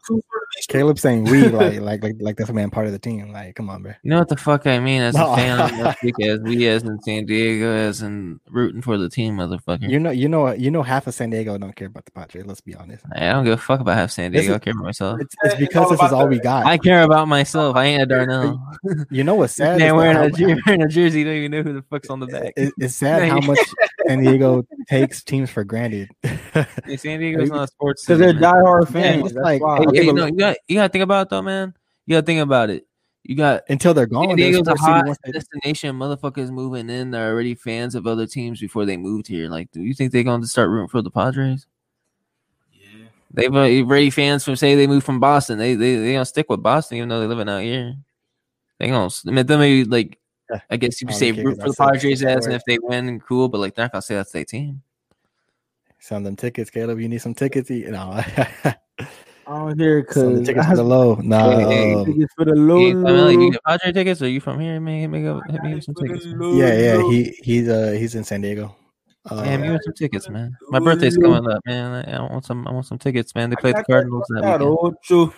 Caleb 0.69 0.99
saying 0.99 1.25
we 1.25 1.49
like 1.49 1.81
like 1.81 2.03
like 2.03 2.17
like 2.21 2.37
that's 2.37 2.51
a 2.51 2.53
man 2.53 2.71
part 2.71 2.87
of 2.87 2.93
the 2.93 2.99
team. 2.99 3.33
Like, 3.33 3.55
come 3.57 3.69
on, 3.71 3.83
bro. 3.83 3.93
You 4.03 4.11
know 4.11 4.19
what 4.19 4.29
the 4.29 4.37
fuck 4.37 4.67
I 4.67 4.79
mean 4.81 5.01
as 5.03 5.15
No. 5.15 5.33
a 5.33 5.37
fan 5.37 5.59
of 5.61 5.97
as 6.23 6.41
we 6.43 6.67
as 6.69 6.83
in 6.83 7.01
San 7.03 7.27
Diego 7.27 7.73
as 7.73 8.03
in 8.03 8.39
rooting 8.51 8.83
for 8.83 8.97
the 8.99 9.09
team, 9.09 9.37
motherfucker. 9.37 9.89
You 9.89 9.99
know, 9.99 10.11
you 10.11 10.29
know, 10.29 10.53
you 10.53 10.71
know, 10.71 10.83
half 10.83 11.07
of 11.07 11.15
San 11.15 11.31
Diego 11.31 11.57
don't 11.59 11.75
care 11.75 11.89
about 11.89 12.05
the 12.05 12.11
Padres. 12.13 12.45
Let's 12.47 12.61
be 12.61 12.75
honest. 12.75 13.05
I 13.15 13.31
don't 13.33 13.45
give 13.45 13.55
a 13.55 13.57
fuck 13.63 13.81
about 13.81 13.97
half 13.97 14.11
San 14.11 14.31
Diego. 14.33 14.51
is- 14.53 14.57
I 14.57 14.59
care 14.59 14.73
about 14.73 14.85
myself. 14.85 15.21
It's, 15.21 15.35
it's 15.43 15.55
It's 15.55 15.61
because 15.61 15.85
all 15.85 15.91
this 15.91 16.03
is 16.03 16.13
all 16.13 16.29
we 16.29 16.39
got. 16.39 16.67
I 16.67 16.79
care 16.79 17.03
about 17.03 17.29
myself. 17.29 17.77
I 17.77 17.85
ain't 17.87 18.03
a 18.03 18.07
Darnell. 18.07 18.63
you 19.11 19.25
know 19.25 19.35
what's 19.35 19.55
sad? 19.57 19.79
Man, 19.79 19.89
that 19.89 19.97
wearing 19.97 20.17
how- 20.17 20.25
a, 20.25 20.31
jer- 20.31 20.61
wearing 20.67 20.83
a 20.83 20.89
jersey, 20.89 21.21
you 21.21 21.25
don't 21.25 21.35
even 21.35 21.51
know 21.51 21.63
who 21.63 21.73
the 21.73 21.83
fuck's 21.91 22.11
on 22.11 22.21
the 22.21 22.27
back. 22.27 22.53
it- 22.57 22.73
it's 22.79 22.95
sad 22.95 23.23
how 23.29 23.41
much 23.41 23.59
San 24.07 24.23
Diego 24.23 24.65
takes 24.89 25.23
teams 25.23 25.51
for 25.51 25.65
granted. 25.65 26.09
Hey, 26.23 26.97
San 26.99 27.19
Diego's 27.21 27.49
not 27.51 27.65
a 27.65 27.67
sports 27.69 28.05
because 28.05 28.21
city, 28.21 28.39
they're 28.39 28.41
man. 28.53 28.63
diehard 28.63 28.85
Yeah, 28.87 28.91
fans. 29.03 29.25
it's 29.25 29.35
That's 29.35 29.45
like- 29.45 29.63
why. 29.63 29.79
Hey, 29.79 29.92
Okay, 29.93 30.01
hey, 30.01 30.07
but 30.07 30.15
no, 30.15 30.23
look- 30.25 30.33
you 30.33 30.39
got 30.39 30.57
you 30.69 30.77
got 30.77 30.87
to 30.87 30.89
think 30.93 31.03
about 31.03 31.27
it 31.27 31.31
though, 31.31 31.43
man. 31.43 31.75
You 32.07 32.17
got 32.17 32.21
to 32.21 32.27
think 32.27 32.41
about 32.41 32.71
it. 32.71 32.87
You 33.23 33.37
got 33.37 33.63
Until 33.69 33.95
they're 33.95 34.07
gone, 34.07 34.29
San 34.29 34.37
they're 34.37 34.49
a 34.49 34.53
Diego's 34.53 34.69
a 34.69 34.77
hot 34.77 35.17
destination. 35.33 35.97
Motherfuckers 35.97 36.51
moving 36.51 36.91
in. 36.91 37.13
They're 37.13 37.31
already 37.31 37.55
fans 37.55 37.95
of 37.95 38.07
other 38.07 38.27
teams 38.27 38.61
before 38.61 38.85
they 38.85 38.97
moved 38.97 39.29
here. 39.29 39.49
Like, 39.49 39.71
do 39.71 39.81
you 39.81 39.95
think 39.95 40.11
they're 40.11 40.25
going 40.25 40.41
to 40.41 40.47
start 40.49 40.71
rooting 40.71 40.89
for 40.89 41.03
the 41.03 41.11
Padres? 41.11 41.67
Yeah. 42.73 43.07
They've 43.33 43.55
already 43.55 44.11
fans 44.11 44.45
from 44.45 44.57
say 44.57 44.75
they 44.75 44.89
moved 44.89 45.07
from 45.07 45.21
Boston. 45.21 45.59
They 45.59 45.77
they 45.77 45.97
they 45.97 46.13
gonna 46.15 46.25
stick 46.25 46.51
with 46.51 46.63
Boston 46.63 46.97
even 46.97 47.09
though 47.09 47.21
they're 47.21 47.29
living 47.29 47.49
out 47.49 47.63
here. 47.63 47.95
They 48.79 48.89
gonna 48.89 49.09
I 49.27 49.31
mean, 49.31 49.47
they 49.47 49.57
maybe 49.57 49.85
like 49.85 50.19
I 50.69 50.77
guess 50.77 51.01
you 51.01 51.07
could 51.07 51.17
say 51.17 51.31
root 51.33 51.61
for 51.61 51.69
the 51.69 51.75
Padres 51.75 52.21
sexy 52.21 52.27
as 52.27 52.47
and 52.47 52.55
if 52.55 52.63
they 52.67 52.79
win, 52.81 53.21
cool. 53.21 53.49
But 53.49 53.59
like 53.59 53.75
they're 53.75 53.85
not 53.85 53.93
gonna 53.93 54.03
say 54.03 54.17
that's 54.17 54.33
their 54.33 54.45
team. 54.45 54.83
Send 56.01 56.27
them 56.27 56.35
tickets, 56.35 56.71
Caleb. 56.71 56.99
You 56.99 57.09
need 57.09 57.23
some 57.23 57.35
tickets. 57.35 57.71
You 57.71 57.93
know, 57.93 58.21
I 59.53 59.59
don't 59.59 59.79
hear 59.79 59.97
the 59.97 60.03
because 60.03 60.47
tickets 60.47 60.67
for 60.67 60.77
the 60.77 60.83
low. 60.85 61.15
Nah, 61.17 61.51
Hey, 61.51 61.65
hey, 61.65 61.95
um, 61.95 62.05
tickets 62.07 62.35
for 62.35 62.45
the 62.45 62.55
You, 62.55 62.57
low. 62.57 62.79
ain't- 62.79 63.07
I 63.09 63.31
you 63.31 63.53
get 63.53 63.65
Padre 63.65 63.93
tickets? 63.93 64.23
Or 64.23 64.29
you 64.29 64.41
from 64.41 64.59
here? 64.61 64.81
Man, 64.81 65.01
hit 65.01 65.09
me 65.09 65.27
up, 65.27 65.43
hit 65.51 65.63
me 65.63 65.75
with 65.75 65.85
some 65.85 65.95
tickets. 65.95 66.25
Man. 66.27 66.41
yeah, 66.55 66.75
yeah. 66.97 67.03
He 67.03 67.25
he's 67.43 67.69
uh 67.69 67.93
he's 67.99 68.15
in 68.15 68.25
San 68.25 68.41
Diego. 68.41 68.75
Uh, 69.31 69.43
Damn, 69.45 69.63
give 69.63 69.73
me 69.73 69.79
some 69.85 69.93
tickets, 69.95 70.29
man. 70.29 70.57
My 70.71 70.81
birthday's 70.81 71.17
coming 71.17 71.47
up, 71.49 71.61
man. 71.67 72.05
I 72.09 72.17
I 72.17 72.21
want 72.23 72.45
some. 72.45 72.67
I 72.67 72.73
want 72.73 72.87
some 72.87 72.99
tickets, 72.99 73.35
man. 73.35 73.51
They 73.51 73.57
play 73.57 73.73
the 73.73 73.85
Cardinals 73.85 74.25
that 74.31 74.59
weekend. 75.09 75.29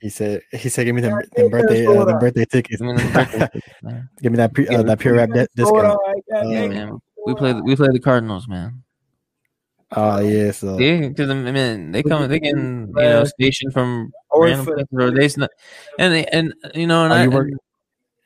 he 0.00 0.10
said 0.10 0.42
he 0.52 0.68
said 0.68 0.84
give 0.84 0.94
me 0.94 1.00
them, 1.00 1.20
them 1.34 1.50
birthday 1.50 1.86
uh, 1.86 2.04
them 2.04 2.18
birthday 2.20 2.44
tickets. 2.44 2.80
Give 2.80 2.86
me 2.94 2.96
them 3.02 3.12
birthday 3.12 3.38
tickets, 3.52 3.82
man. 3.82 4.08
give 4.22 4.32
me 4.32 4.36
that 4.36 4.52
pre, 4.54 4.68
uh, 4.68 4.82
that 4.82 4.98
pure 5.00 5.14
rap 5.14 5.30
di- 5.30 5.46
discount. 5.56 5.98
Yeah, 6.28 6.40
Um, 6.40 6.68
man. 6.68 6.98
We 7.26 7.34
play. 7.34 7.52
We 7.54 7.74
play 7.74 7.88
the 7.90 7.98
Cardinals, 8.00 8.46
man. 8.46 8.82
Oh 9.92 10.10
uh, 10.10 10.18
yeah, 10.20 10.50
so 10.50 10.78
Yeah, 10.78 11.08
because 11.08 11.30
I 11.30 11.34
mean, 11.34 11.92
they 11.92 12.02
come, 12.02 12.28
they 12.28 12.40
can, 12.40 12.88
you 12.88 13.02
know, 13.02 13.24
station 13.24 13.70
from 13.70 14.12
Or 14.30 14.44
random 14.44 14.66
places, 14.66 14.88
or 14.92 15.10
they, 15.12 15.46
and 15.98 16.12
they, 16.12 16.24
and 16.26 16.54
you 16.74 16.86
know, 16.88 17.04
and 17.04 17.12
Oh, 17.12 17.16
I, 17.16 17.22
you 17.22 17.30
work- 17.30 17.48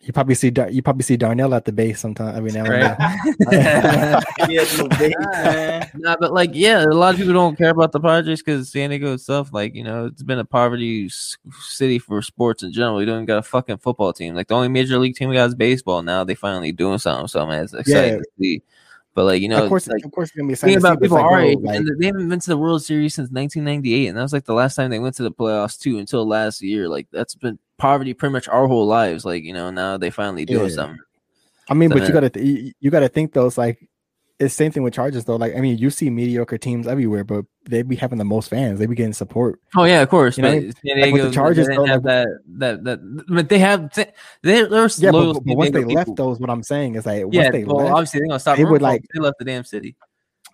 you 0.02 0.14
probably 0.14 0.34
see 0.34 0.50
Dar- 0.50 0.70
you 0.70 0.80
probably 0.80 1.02
see 1.02 1.18
Darnell 1.18 1.52
at 1.52 1.66
the 1.66 1.72
base 1.72 2.00
sometime 2.00 2.34
every 2.34 2.50
now 2.52 2.64
and 2.64 2.82
then. 2.82 4.22
Yeah, 4.48 4.64
no 4.78 4.88
base, 4.88 5.12
man. 5.20 5.90
Nah, 5.96 6.16
but 6.18 6.32
like, 6.32 6.50
yeah, 6.54 6.82
a 6.82 6.86
lot 6.86 7.12
of 7.12 7.18
people 7.20 7.34
don't 7.34 7.58
care 7.58 7.68
about 7.68 7.92
the 7.92 8.00
Padres 8.00 8.40
because 8.42 8.72
San 8.72 8.88
Diego 8.88 9.12
itself, 9.12 9.52
like, 9.52 9.74
you 9.74 9.84
know, 9.84 10.06
it's 10.06 10.22
been 10.22 10.38
a 10.38 10.44
poverty 10.46 11.10
city 11.10 11.98
for 11.98 12.22
sports 12.22 12.62
in 12.62 12.72
general. 12.72 12.96
We 12.96 13.04
don't 13.04 13.16
even 13.16 13.26
got 13.26 13.38
a 13.38 13.42
fucking 13.42 13.76
football 13.76 14.14
team. 14.14 14.34
Like, 14.34 14.48
the 14.48 14.54
only 14.54 14.68
major 14.68 14.98
league 14.98 15.16
team 15.16 15.28
we 15.28 15.34
got 15.34 15.48
is 15.48 15.54
baseball. 15.54 16.00
Now 16.00 16.24
they 16.24 16.34
finally 16.34 16.72
doing 16.72 16.96
something. 16.96 17.28
So, 17.28 17.44
man, 17.46 17.64
it's 17.64 17.74
exciting 17.74 18.12
Yeah. 18.14 18.18
to 18.18 18.24
see. 18.38 18.62
But 19.14 19.24
like, 19.24 19.42
you 19.42 19.48
know, 19.48 19.62
of 19.62 19.68
course, 19.68 19.88
like, 19.88 20.04
of 20.04 20.12
course, 20.12 20.28
it's 20.28 20.36
gonna 20.36 20.46
be 20.48 20.54
Think 20.54 20.76
exciting 20.76 20.76
to 20.76 20.80
see, 20.80 20.88
about 20.88 21.02
people 21.02 21.16
like, 21.16 21.24
our 21.24 21.40
age, 21.40 21.58
like, 21.62 21.76
and 21.76 22.00
they 22.00 22.06
haven't 22.06 22.28
been 22.28 22.38
to 22.40 22.50
the 22.50 22.56
World 22.56 22.82
Series 22.84 23.14
since 23.14 23.28
1998, 23.30 24.06
and 24.06 24.16
that 24.16 24.22
was 24.22 24.32
like 24.32 24.44
the 24.44 24.54
last 24.54 24.76
time 24.76 24.90
they 24.90 25.00
went 25.00 25.16
to 25.16 25.24
the 25.24 25.32
playoffs 25.32 25.78
too. 25.78 25.98
Until 25.98 26.26
last 26.26 26.62
year, 26.62 26.88
like 26.88 27.08
that's 27.10 27.34
been 27.34 27.58
poverty 27.76 28.14
pretty 28.14 28.32
much 28.32 28.46
our 28.48 28.66
whole 28.68 28.86
lives. 28.86 29.24
Like 29.24 29.42
you 29.42 29.52
know, 29.52 29.70
now 29.70 29.96
they 29.96 30.10
finally 30.10 30.44
doing 30.44 30.68
Yeah. 30.68 30.74
something. 30.74 30.98
I 31.68 31.74
mean, 31.74 31.90
So 31.90 31.98
but 31.98 32.06
you 32.06 32.12
gotta 32.14 32.30
th- 32.30 32.46
you, 32.46 32.72
you 32.80 32.90
gotta 32.90 33.08
think 33.08 33.32
though. 33.32 33.46
It's 33.46 33.58
like 33.58 33.88
it's 34.40 34.54
same 34.54 34.72
thing 34.72 34.82
with 34.82 34.94
Chargers 34.94 35.26
though. 35.26 35.36
Like 35.36 35.54
I 35.54 35.60
mean, 35.60 35.78
you 35.78 35.90
see 35.90 36.10
mediocre 36.10 36.58
teams 36.58 36.86
everywhere, 36.88 37.22
but 37.24 37.44
they 37.66 37.82
be 37.82 37.94
having 37.94 38.18
the 38.18 38.24
most 38.24 38.48
fans. 38.48 38.78
They 38.78 38.86
be 38.86 38.94
getting 38.96 39.12
support. 39.12 39.60
Oh 39.76 39.84
yeah, 39.84 40.00
of 40.00 40.08
course. 40.08 40.36
You 40.38 40.42
know 40.42 40.48
I 40.50 40.60
mean? 40.60 40.66
Like, 40.84 41.12
with 41.12 41.22
the 41.22 41.28
Diego, 41.28 41.30
Chargers, 41.30 41.68
they 41.68 41.76
though, 41.76 41.84
have 41.84 42.02
that 42.04 42.26
that 42.56 42.84
that. 42.84 43.24
But 43.28 43.48
they 43.50 43.58
have 43.58 43.92
they 43.92 44.10
there's 44.42 44.98
Yeah, 44.98 45.10
loyal 45.10 45.34
but, 45.34 45.44
but 45.44 45.56
once 45.56 45.70
they 45.70 45.78
Diego 45.80 45.94
left, 45.94 46.08
people. 46.08 46.14
though, 46.26 46.32
is 46.32 46.40
what 46.40 46.48
I'm 46.50 46.62
saying 46.62 46.94
is 46.94 47.04
like 47.06 47.22
once 47.24 47.34
yeah, 47.36 47.50
they 47.50 47.64
well, 47.64 47.76
left, 47.76 47.90
obviously 47.92 48.20
they're 48.20 48.28
gonna 48.28 48.40
stop. 48.40 48.56
they 48.56 48.64
would, 48.64 48.82
like- 48.82 49.04
they 49.14 49.20
left 49.20 49.38
the 49.38 49.44
damn 49.44 49.62
city. 49.64 49.94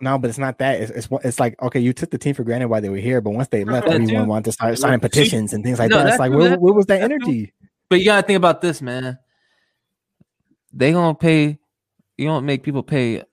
no, 0.01 0.17
but 0.17 0.29
it's 0.29 0.37
not 0.37 0.57
that. 0.59 0.81
It's, 0.81 0.91
it's 0.91 1.07
it's 1.23 1.39
like 1.39 1.59
okay, 1.61 1.79
you 1.79 1.93
took 1.93 2.11
the 2.11 2.17
team 2.17 2.35
for 2.35 2.43
granted 2.43 2.67
while 2.67 2.81
they 2.81 2.89
were 2.89 2.97
here, 2.97 3.21
but 3.21 3.31
once 3.31 3.47
they 3.47 3.63
left, 3.63 3.87
everyone 3.87 4.25
too. 4.25 4.29
wanted 4.29 4.45
to 4.45 4.51
start 4.51 4.77
signing 4.77 4.99
petitions 4.99 5.53
and 5.53 5.63
things 5.63 5.79
like 5.79 5.89
No, 5.89 5.97
that. 5.99 6.07
It's 6.07 6.19
like 6.19 6.31
where, 6.31 6.49
that 6.49 6.59
where 6.61 6.73
was 6.73 6.85
that 6.87 6.99
that 6.99 7.11
energy? 7.11 7.53
But 7.89 7.99
you 7.99 8.05
gotta 8.05 8.27
think 8.27 8.37
about 8.37 8.61
this, 8.61 8.81
man. 8.81 9.17
They 10.73 10.91
gonna 10.91 11.15
pay. 11.15 11.57
You 12.17 12.25
don't 12.27 12.45
make 12.45 12.63
people 12.63 12.83
pay 12.83 13.23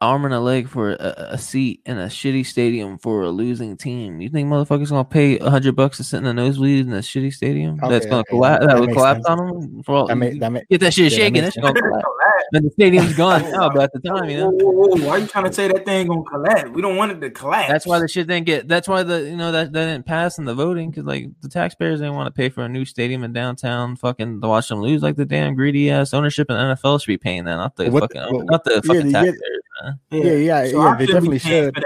arm 0.00 0.24
and 0.24 0.32
a 0.34 0.40
leg 0.40 0.68
for 0.68 0.92
a, 0.92 1.28
a 1.32 1.38
seat 1.38 1.80
in 1.84 1.98
a 1.98 2.06
shitty 2.06 2.46
stadium 2.46 2.98
for 2.98 3.22
a 3.22 3.30
losing 3.30 3.76
team. 3.76 4.20
You 4.20 4.28
think 4.28 4.48
motherfuckers 4.48 4.90
gonna 4.90 5.04
pay 5.04 5.38
a 5.38 5.50
hundred 5.50 5.74
bucks 5.74 5.96
to 5.96 6.04
sit 6.04 6.18
in 6.18 6.26
a 6.26 6.32
nosebleed 6.32 6.86
in 6.86 6.92
a 6.92 6.98
shitty 6.98 7.32
stadium 7.34 7.76
that's 7.78 8.06
gonna 8.06 8.18
okay, 8.18 8.30
collapse? 8.30 8.64
That, 8.66 8.74
that 8.74 8.80
would 8.80 8.92
collapse 8.92 9.26
sense. 9.26 9.40
on 9.40 9.46
them. 9.60 9.82
For 9.82 9.94
all, 9.96 10.06
That 10.06 10.16
may, 10.16 10.38
that 10.38 10.50
may, 10.52 10.62
get 10.70 10.80
that 10.80 10.94
shit 10.94 11.10
yeah, 11.12 11.18
shaking. 11.18 11.42
makes 11.42 11.54
That 11.56 11.64
shit 11.66 11.74
gonna 11.74 11.80
collapse. 11.80 12.04
And 12.52 12.64
the 12.64 12.70
stadium's 12.70 13.14
gone 13.14 13.42
now, 13.50 13.68
but 13.68 13.82
at 13.82 13.92
the 13.92 14.00
time, 14.00 14.30
you 14.30 14.38
know. 14.38 14.50
whoa, 14.50 14.70
whoa. 14.70 15.06
Why 15.06 15.10
are 15.10 15.18
you 15.18 15.26
trying 15.26 15.44
to 15.44 15.52
say 15.52 15.68
that 15.68 15.84
thing 15.84 16.06
gonna 16.06 16.22
collapse? 16.22 16.70
We 16.70 16.80
don't 16.80 16.96
want 16.96 17.12
it 17.12 17.20
to 17.20 17.30
collapse. 17.30 17.68
That's 17.70 17.86
why 17.86 17.98
the 17.98 18.08
shit 18.08 18.26
didn't 18.26 18.46
get. 18.46 18.68
That's 18.68 18.88
why 18.88 19.02
the 19.02 19.22
you 19.28 19.36
know 19.36 19.52
that, 19.52 19.72
that 19.72 19.84
didn't 19.86 20.06
pass 20.06 20.38
in 20.38 20.44
the 20.44 20.54
voting 20.54 20.90
because 20.90 21.04
like 21.04 21.26
the 21.42 21.48
taxpayers 21.48 21.98
didn't 22.00 22.14
want 22.14 22.26
to 22.28 22.30
pay 22.32 22.48
for 22.48 22.62
a 22.64 22.68
new 22.68 22.84
stadium 22.84 23.24
in 23.24 23.32
downtown, 23.32 23.96
fucking 23.96 24.40
to 24.40 24.48
watch 24.48 24.68
them 24.68 24.80
lose. 24.80 25.02
Like 25.02 25.16
the 25.16 25.26
damn 25.26 25.54
greedy 25.54 25.90
ass 25.90 26.14
ownership 26.14 26.48
in 26.48 26.56
NFL 26.56 27.00
should 27.02 27.08
be 27.08 27.18
paying 27.18 27.44
that, 27.44 27.56
not 27.56 27.76
the 27.76 27.90
What- 27.90 28.04
fucking, 28.12 28.34
what- 28.34 28.46
not 28.50 28.64
the 28.64 28.80
fucking 28.82 29.10
yeah. 29.10 29.22
taxpayers. 29.24 29.57
Man. 29.82 29.98
yeah, 30.10 30.32
yeah, 30.32 30.70
So 30.70 30.84
yeah. 30.84 30.96
They 30.96 31.06
should 31.06 31.12
definitely 31.12 31.38
should. 31.38 31.84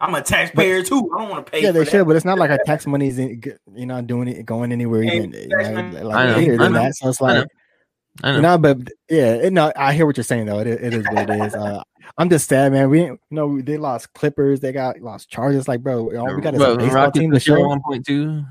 I'm 0.00 0.14
a 0.14 0.22
taxpayer 0.22 0.82
too. 0.82 1.10
I 1.14 1.20
don't 1.20 1.30
want 1.30 1.46
to 1.46 1.50
pay. 1.50 1.62
Yeah, 1.62 1.68
for 1.68 1.72
they 1.72 1.78
that. 1.84 1.90
should, 1.90 2.06
but 2.06 2.16
it's 2.16 2.24
not 2.24 2.38
like 2.38 2.50
our 2.50 2.60
tax 2.66 2.86
money 2.86 3.08
is 3.08 3.18
in, 3.18 3.42
you 3.74 3.86
know 3.86 4.00
doing 4.02 4.28
it 4.28 4.44
going 4.44 4.72
anywhere 4.72 5.02
Hey, 5.02 5.16
even 5.18 5.32
you 5.32 5.48
know, 5.48 5.56
like 5.56 6.16
I 6.16 6.26
know, 6.26 6.36
later 6.36 6.54
I 6.54 6.56
than 6.64 6.72
that. 6.74 6.96
So 6.96 7.08
it's 7.08 7.20
like 7.20 7.46
I 8.22 8.40
know. 8.40 8.52
you 8.52 8.58
but 8.58 8.78
yeah, 9.08 9.34
it, 9.34 9.52
no, 9.52 9.72
I 9.76 9.92
hear 9.92 10.06
what 10.06 10.16
you're 10.16 10.24
saying 10.24 10.46
though. 10.46 10.58
It, 10.60 10.66
it 10.66 10.94
is 10.94 11.04
what 11.10 11.30
it 11.30 11.40
is. 11.42 11.54
Uh, 11.54 11.82
I'm 12.18 12.30
just 12.30 12.48
sad, 12.48 12.72
man. 12.72 12.90
We 12.90 13.02
you 13.04 13.18
know 13.30 13.60
they 13.60 13.78
lost 13.78 14.12
Clippers, 14.14 14.60
they 14.60 14.72
got 14.72 15.00
lost 15.00 15.30
Chargers. 15.30 15.68
Like, 15.68 15.82
bro, 15.82 16.16
all 16.16 16.34
we 16.34 16.42
got 16.42 16.54
is 16.54 16.60
a 16.60 16.76
baseball 16.76 16.94
Rockets 16.94 17.18
team 17.18 17.30
to 17.32 17.40
show. 17.40 17.66
one 17.66 17.80
point 17.82 18.06
two. 18.06 18.44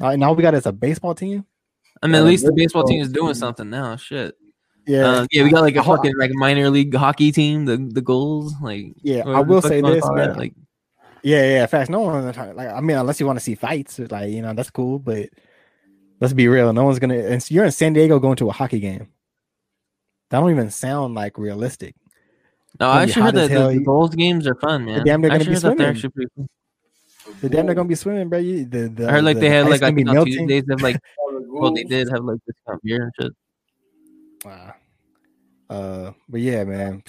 Uh, 0.00 0.08
and 0.08 0.22
all 0.24 0.34
we 0.34 0.42
got 0.42 0.54
is 0.54 0.66
a 0.66 0.72
baseball 0.72 1.14
team. 1.14 1.44
I 2.02 2.06
mean, 2.06 2.16
at 2.16 2.24
least 2.24 2.44
the 2.44 2.52
baseball 2.52 2.82
baseball 2.82 2.88
team 2.88 3.00
is 3.02 3.08
doing 3.08 3.28
team. 3.28 3.34
something 3.34 3.70
now. 3.70 3.96
Shit. 3.96 4.34
Yeah, 4.86 5.06
Uh, 5.06 5.26
yeah, 5.32 5.42
we 5.42 5.50
got 5.50 5.62
like 5.62 5.76
a 5.76 5.82
fucking 5.82 6.14
like 6.16 6.30
minor 6.34 6.70
league 6.70 6.94
hockey 6.94 7.32
team. 7.32 7.64
The 7.64 7.76
the 7.76 8.00
Gulls, 8.00 8.54
like 8.62 8.86
yeah. 9.02 9.24
I 9.26 9.40
will 9.40 9.60
say 9.60 9.80
this, 9.80 10.04
man. 10.10 10.28
that, 10.28 10.38
Like, 10.38 10.54
Yeah, 11.22 11.42
yeah, 11.42 11.66
facts. 11.66 11.90
No 11.90 12.00
one 12.00 12.24
like 12.24 12.38
I 12.38 12.80
mean, 12.80 12.96
unless 12.96 13.18
you 13.18 13.26
want 13.26 13.38
to 13.38 13.44
see 13.44 13.56
fights, 13.56 13.98
like 13.98 14.30
you 14.30 14.42
know, 14.42 14.54
that's 14.54 14.70
cool. 14.70 15.00
But 15.00 15.30
let's 16.20 16.34
be 16.34 16.46
real, 16.46 16.72
no 16.72 16.84
one's 16.84 17.00
gonna. 17.00 17.18
And 17.18 17.50
you're 17.50 17.64
in 17.64 17.72
San 17.72 17.94
Diego 17.94 18.20
going 18.20 18.36
to 18.36 18.48
a 18.48 18.52
hockey 18.52 18.78
game. 18.78 19.08
That 20.30 20.40
don't 20.40 20.50
even 20.50 20.70
sound 20.70 21.14
like 21.14 21.36
realistic. 21.36 21.94
no, 22.78 22.88
I 22.88 23.02
actually 23.02 23.22
heard 23.22 23.34
that 23.34 23.50
hell. 23.50 23.68
the, 23.68 23.78
the 23.78 23.84
Gulls 23.84 24.14
games 24.14 24.46
are 24.46 24.54
fun, 24.54 24.84
man. 24.84 24.98
The 24.98 25.04
damn 25.04 25.24
I 25.24 25.28
gonna 25.28 25.38
be 25.40 25.44
they're 25.46 25.56
swimming. 25.56 25.86
actually 25.86 26.10
pretty 26.10 26.30
cool. 26.36 26.46
They're 27.40 27.50
damn, 27.50 27.66
they're 27.66 27.74
gonna 27.74 27.88
be 27.88 27.96
swimming, 27.96 28.28
bro. 28.28 28.38
You, 28.38 28.64
the, 28.64 28.88
the, 28.88 29.08
I 29.08 29.12
heard 29.12 29.24
like 29.24 29.36
the 29.36 29.40
they 29.40 29.50
had 29.50 29.68
like 29.68 29.82
I 29.82 29.90
think 29.90 30.08
on 30.08 30.14
melting. 30.14 30.46
Tuesdays 30.46 30.64
they 30.64 30.72
have 30.74 30.82
like 30.82 31.00
well 31.48 31.72
they 31.72 31.82
did 31.82 32.08
have 32.10 32.22
like 32.24 32.38
discount 32.46 32.82
beer 32.84 33.02
and 33.02 33.12
shit. 33.20 33.32
Wow. 34.46 34.74
Uh, 35.68 36.12
but 36.28 36.40
yeah, 36.40 36.62
man, 36.62 37.02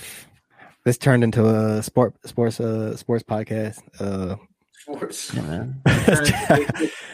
this 0.83 0.97
turned 0.97 1.23
into 1.23 1.47
a 1.47 1.83
sport, 1.83 2.15
sports, 2.25 2.59
uh, 2.59 2.95
sports 2.97 3.23
podcast. 3.23 3.79
Uh, 3.99 4.37
Sports. 4.79 5.33
Yeah, 5.35 5.41
man. 5.41 5.81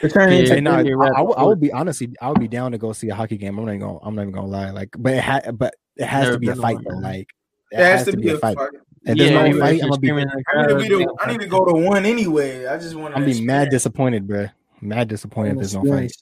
It's 0.04 0.14
turning 0.14 0.46
Yeah, 0.46 0.56
into 0.56 0.62
no, 0.62 1.02
I. 1.02 1.08
I, 1.18 1.22
would- 1.22 1.38
I 1.38 1.44
would 1.44 1.60
be 1.60 1.72
honestly, 1.72 2.14
I 2.22 2.30
would 2.30 2.40
be 2.40 2.48
down 2.48 2.72
to 2.74 2.78
go 2.78 2.92
see 2.94 3.10
a 3.10 3.16
hockey 3.16 3.38
game. 3.38 3.58
I'm 3.58 3.66
not 3.66 3.72
even 3.72 3.80
gonna, 3.88 4.00
I'm 4.04 4.16
not 4.16 4.22
even 4.24 4.34
gonna 4.34 4.48
lie. 4.48 4.70
Like, 4.72 4.90
but 4.98 5.14
it 5.14 5.24
ha- 5.24 5.52
but 5.54 5.74
it 5.96 6.06
has 6.06 6.24
Never 6.26 6.34
to 6.34 6.40
be 6.40 6.48
a 6.50 6.56
fight 6.56 6.78
though. 6.88 6.98
Like, 6.98 7.28
it 7.72 7.80
has 7.80 8.06
to 8.06 8.16
be 8.18 8.30
a 8.30 8.38
fight. 8.38 8.58
If 9.06 9.18
there's 9.18 9.32
Yeah, 9.32 9.48
no 9.50 9.60
fight, 9.60 9.82
I'm 9.82 9.90
gonna 9.90 10.00
be, 10.02 10.08
screaming 10.08 10.24
in 10.24 10.28
the 10.28 10.44
I 10.54 10.62
need 10.62 10.68
to 10.70 10.76
be 10.78 10.88
crowd, 10.90 11.00
the, 11.00 11.18
I 11.24 11.32
need 11.32 11.40
to 11.42 11.48
go 11.48 11.66
to 11.66 11.74
one 11.74 12.06
anyway. 12.06 12.68
I 12.68 12.78
just 12.78 12.96
want 12.96 13.16
to. 13.16 13.20
I'm 13.20 13.26
be 13.26 13.42
mad 13.42 13.70
disappointed, 13.70 14.28
bro. 14.28 14.48
Mad 14.82 15.08
disappointed 15.08 15.52
if 15.54 15.58
there's 15.60 15.76
no 15.76 15.84
fight. 15.86 16.14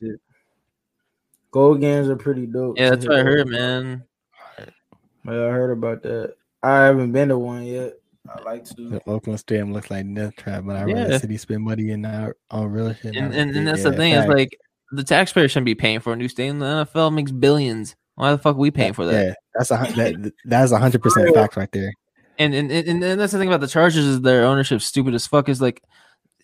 Gulls 1.51 1.79
games 1.79 2.07
are 2.09 2.15
pretty 2.15 2.45
dope. 2.45 2.77
Yeah, 2.79 2.91
that's 2.91 3.05
what 3.05 3.17
I 3.19 3.23
heard, 3.23 3.47
man. 3.47 4.03
Yeah, 4.59 5.33
I 5.33 5.49
heard 5.49 5.71
about 5.71 6.01
that. 6.03 6.35
I 6.63 6.85
haven't 6.85 7.11
been 7.11 7.29
to 7.29 7.37
one 7.37 7.63
yet. 7.63 7.93
I 8.29 8.41
like 8.43 8.63
to. 8.65 8.89
The 8.89 8.99
Qualcomm 9.01 9.37
Stadium 9.37 9.73
looks 9.73 9.89
like 9.91 10.11
death 10.13 10.35
trap, 10.35 10.63
but 10.65 10.75
I 10.75 10.85
Yeah. 10.85 10.93
rather 10.93 11.19
city 11.19 11.37
spend 11.37 11.63
money 11.63 11.89
in 11.91 12.05
our 12.05 12.35
on 12.49 12.71
real 12.71 12.93
shit. 12.93 13.15
And 13.15 13.29
not 13.29 13.33
and, 13.35 13.55
and 13.55 13.67
that's 13.67 13.83
yeah, 13.83 13.89
the 13.89 13.97
thing 13.97 14.13
is 14.13 14.25
facts. 14.25 14.33
like 14.33 14.57
the 14.91 15.03
taxpayer 15.03 15.47
shouldn't 15.47 15.65
be 15.65 15.75
paying 15.75 15.99
for 15.99 16.13
a 16.13 16.15
new 16.15 16.27
stadium. 16.27 16.59
The 16.59 16.65
NFL 16.85 17.13
makes 17.13 17.31
billions. 17.31 17.95
Why 18.15 18.31
the 18.31 18.37
fuck 18.37 18.55
are 18.55 18.59
we 18.59 18.71
paying 18.71 18.93
for 18.93 19.05
that? 19.05 19.25
Yeah, 19.25 19.33
that's 19.55 19.71
a 19.71 19.75
that 19.95 20.33
that's 20.45 20.71
a 20.71 20.77
hundred 20.77 21.01
percent 21.01 21.33
fact 21.35 21.57
right 21.57 21.71
there. 21.71 21.91
And, 22.37 22.53
and 22.53 22.71
and 22.71 23.03
and 23.03 23.19
that's 23.19 23.33
the 23.33 23.39
thing 23.39 23.47
about 23.47 23.61
the 23.61 23.67
Chargers 23.67 24.05
is 24.05 24.21
their 24.21 24.45
ownership 24.45 24.81
stupid 24.81 25.13
as 25.13 25.27
fuck. 25.27 25.49
Is 25.49 25.61
like 25.61 25.81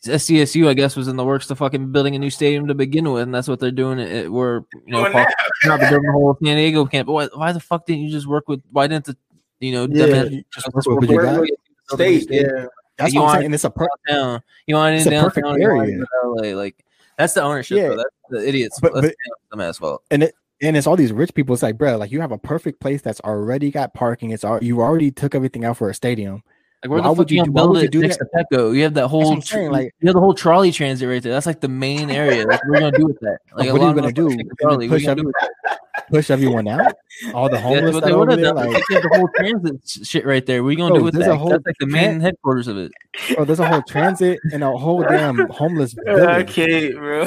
SDSU, 0.03 0.67
I 0.67 0.73
guess, 0.73 0.95
was 0.95 1.07
in 1.07 1.15
the 1.15 1.23
works 1.25 1.47
to 1.47 1.55
fucking 1.55 1.91
building 1.91 2.15
a 2.15 2.19
new 2.19 2.29
stadium 2.29 2.67
to 2.67 2.73
begin 2.75 3.11
with, 3.11 3.23
and 3.23 3.33
that's 3.33 3.47
what 3.47 3.59
they're 3.59 3.71
doing. 3.71 3.99
It, 3.99 4.11
it 4.11 4.31
we're 4.31 4.61
you 4.85 4.93
know 4.93 5.09
Paul- 5.11 5.25
not 5.65 5.79
the 5.79 6.01
whole 6.11 6.37
San 6.43 6.55
Diego 6.57 6.85
camp. 6.85 7.07
But 7.07 7.13
why, 7.13 7.27
why 7.33 7.51
the 7.51 7.59
fuck 7.59 7.85
didn't 7.85 8.03
you 8.03 8.11
just 8.11 8.27
work 8.27 8.47
with? 8.47 8.61
Why 8.71 8.87
didn't 8.87 9.05
the 9.05 9.17
you 9.59 9.71
know 9.71 9.87
Yeah, 9.89 10.05
them- 10.07 10.43
just 10.53 10.65
just 10.73 10.73
work 10.73 10.85
with 10.85 10.95
what 10.97 11.09
you 11.09 11.15
work 11.15 11.25
got. 11.25 11.39
with 11.41 11.49
the 11.89 11.95
State, 11.95 12.27
yeah. 12.29 12.65
That's 12.97 13.13
You 13.13 13.21
what 13.21 13.27
I'm 13.29 13.33
saying. 13.35 13.45
And 13.45 13.53
it's 13.55 13.63
a 13.63 13.69
per- 13.69 13.87
downtown. 14.07 14.41
You 14.65 14.75
want 14.75 14.95
it 14.95 14.97
It's 14.97 15.05
in 15.07 15.13
a 15.13 15.21
perfect 15.21 15.45
downtown? 15.45 15.61
you 15.61 15.69
want 15.75 15.89
it 15.89 15.93
area. 15.93 16.53
LA. 16.53 16.57
Like 16.59 16.83
that's 17.17 17.33
the 17.33 17.41
ownership. 17.43 17.77
Yeah. 17.77 17.87
Bro. 17.87 17.95
That's 17.97 18.09
the 18.29 18.47
idiots. 18.47 18.79
But- 18.79 18.93
That's 18.95 19.07
but- 19.07 19.15
them 19.51 19.61
as 19.61 19.79
well. 19.79 20.01
and 20.11 20.23
it 20.23 20.35
and 20.61 20.75
it's 20.75 20.87
all 20.87 20.95
these 20.95 21.13
rich 21.13 21.33
people. 21.35 21.53
It's 21.53 21.61
like, 21.61 21.77
bro, 21.77 21.97
like 21.97 22.11
you 22.11 22.19
have 22.21 22.31
a 22.31 22.37
perfect 22.37 22.79
place 22.79 23.01
that's 23.03 23.19
already 23.21 23.69
got 23.69 23.93
parking. 23.93 24.31
It's 24.31 24.43
all 24.43 24.61
you 24.63 24.81
already 24.81 25.11
took 25.11 25.35
everything 25.35 25.63
out 25.65 25.77
for 25.77 25.89
a 25.89 25.93
stadium. 25.93 26.41
Like 26.83 26.91
where 26.91 27.01
Why 27.01 27.07
the 27.07 27.13
would 27.13 27.31
you 27.31 27.37
you 27.37 27.45
do- 27.45 27.51
gonna 27.51 27.67
would 27.69 27.73
build 27.73 27.77
you 27.81 27.87
it 27.87 27.91
do 27.91 28.01
next 28.01 28.17
to 28.17 28.25
Petco? 28.35 28.75
You 28.75 28.83
have 28.83 28.93
that 28.93 29.07
whole 29.07 29.37
tr- 29.41 29.41
saying, 29.41 29.71
like- 29.71 29.95
you 29.99 30.07
have 30.07 30.13
the 30.13 30.19
whole 30.19 30.35
trolley 30.35 30.71
transit 30.71 31.09
right 31.09 31.23
there. 31.23 31.33
That's 31.33 31.47
like 31.47 31.59
the 31.59 31.67
main 31.67 32.11
area. 32.11 32.45
Like 32.45 32.61
what 32.65 32.69
are 32.69 32.73
you 32.75 32.79
gonna 32.91 32.97
do 32.97 33.05
with 33.07 33.19
that? 33.21 33.39
Like 33.55 33.71
what 33.73 33.81
are 33.81 33.89
you 33.89 33.95
gonna 33.95 34.11
do? 34.11 34.27
motherfuckers 34.29 34.37
take 34.37 34.49
the 34.49 34.55
trolley. 34.61 34.87
Push 34.89 35.01
you 35.01 35.07
gonna 35.15 35.21
up- 35.29 35.33
do? 35.69 35.75
Push 36.11 36.29
everyone 36.29 36.67
out. 36.67 36.93
All 37.33 37.49
the 37.49 37.59
homeless 37.59 37.95
what 37.95 38.01
that 38.03 38.09
they 38.09 38.13
over 38.13 38.29
have 38.31 38.39
there. 38.39 38.53
Like, 38.53 38.69
Like, 38.73 38.83
have 38.91 39.01
the 39.03 39.09
whole 39.17 39.27
transit 39.35 40.05
shit 40.07 40.25
right 40.25 40.45
there. 40.45 40.61
What 40.63 40.69
are 40.69 40.71
you 40.71 40.77
gonna 40.77 40.89
Bro, 40.91 40.99
do 40.99 41.03
with 41.05 41.13
that? 41.15 41.35
whole 41.35 41.49
That's 41.49 41.65
like 41.65 41.75
the 41.79 41.87
main 41.87 42.19
tran- 42.19 42.21
headquarters 42.21 42.67
of 42.67 42.77
it. 42.77 42.91
Oh, 43.37 43.43
there's 43.43 43.59
a 43.59 43.67
whole 43.67 43.81
transit 43.81 44.39
and 44.53 44.63
a 44.63 44.71
whole 44.77 45.01
damn 45.01 45.49
homeless 45.49 45.95
I 46.07 46.43
can't, 46.43 46.93
bro. 46.95 47.23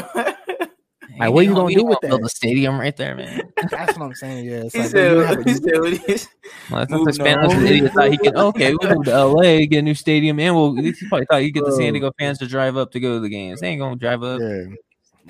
Like, 1.21 1.33
what 1.33 1.45
you 1.47 1.55
gonna 1.55 1.73
do 1.73 1.81
ain't 1.81 1.89
with 1.89 2.01
Build 2.01 2.25
a 2.25 2.29
stadium 2.29 2.79
right 2.81 2.97
there, 2.97 3.15
man. 3.15 3.43
That's 3.71 3.97
what 3.99 4.07
I'm 4.07 4.15
saying. 4.15 4.45
Yeah, 4.47 4.63
it's 4.65 4.75
he 4.75 4.81
like, 4.81 4.91
bro, 4.93 5.03
you 5.13 5.19
have 5.19 5.29
said, 5.29 5.39
a- 5.39 5.45
he 5.51 5.55
said, 5.55 5.81
what 5.81 5.93
he 5.93 6.17
said. 6.19 6.29
Well, 6.71 6.81
that's 6.81 6.91
Moving 6.93 7.09
expand. 7.09 7.41
on. 7.41 7.49
That's 7.49 7.61
the 7.61 7.67
idiot 7.67 7.93
thought 7.93 8.11
he 8.11 8.19
can. 8.19 8.37
Okay, 8.37 8.75
we'll 8.75 8.95
move 8.97 9.05
to 9.05 9.25
LA, 9.27 9.43
get 9.67 9.79
a 9.79 9.83
new 9.83 9.95
stadium, 9.95 10.41
and 10.41 10.55
we'll. 10.57 10.75
He 10.77 10.93
probably 11.09 11.27
thought 11.27 11.45
you 11.45 11.53
get 11.53 11.65
the 11.65 11.73
San 11.73 11.93
Diego 11.93 12.11
fans 12.19 12.39
to 12.39 12.47
drive 12.47 12.77
up 12.77 12.91
to 12.93 13.01
go 13.01 13.15
to 13.15 13.21
the 13.21 13.29
games. 13.29 13.61
They 13.61 13.69
ain't 13.69 13.81
gonna 13.81 13.97
drive 13.97 14.23
up. 14.23 14.41
yeah, 14.41 14.65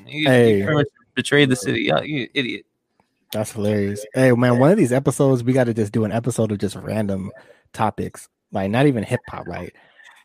You, 0.06 0.26
Hey. 0.28 0.58
you 0.60 0.84
betrayed 1.14 1.48
the 1.50 1.56
city. 1.56 1.82
Yeah, 1.82 2.00
you 2.02 2.28
idiot. 2.34 2.64
that's 3.32 3.52
hilarious. 3.52 4.04
Hey, 4.14 4.32
man, 4.32 4.58
one 4.58 4.70
of 4.70 4.78
these 4.78 4.92
episodes 4.92 5.42
we 5.44 5.52
got 5.52 5.64
to 5.64 5.74
just 5.74 5.92
do 5.92 6.04
an 6.04 6.12
episode 6.12 6.52
of 6.52 6.58
just 6.58 6.76
random 6.76 7.30
topics, 7.72 8.28
like 8.52 8.70
not 8.70 8.86
even 8.86 9.02
hip 9.02 9.20
hop. 9.28 9.46
Like 9.48 9.74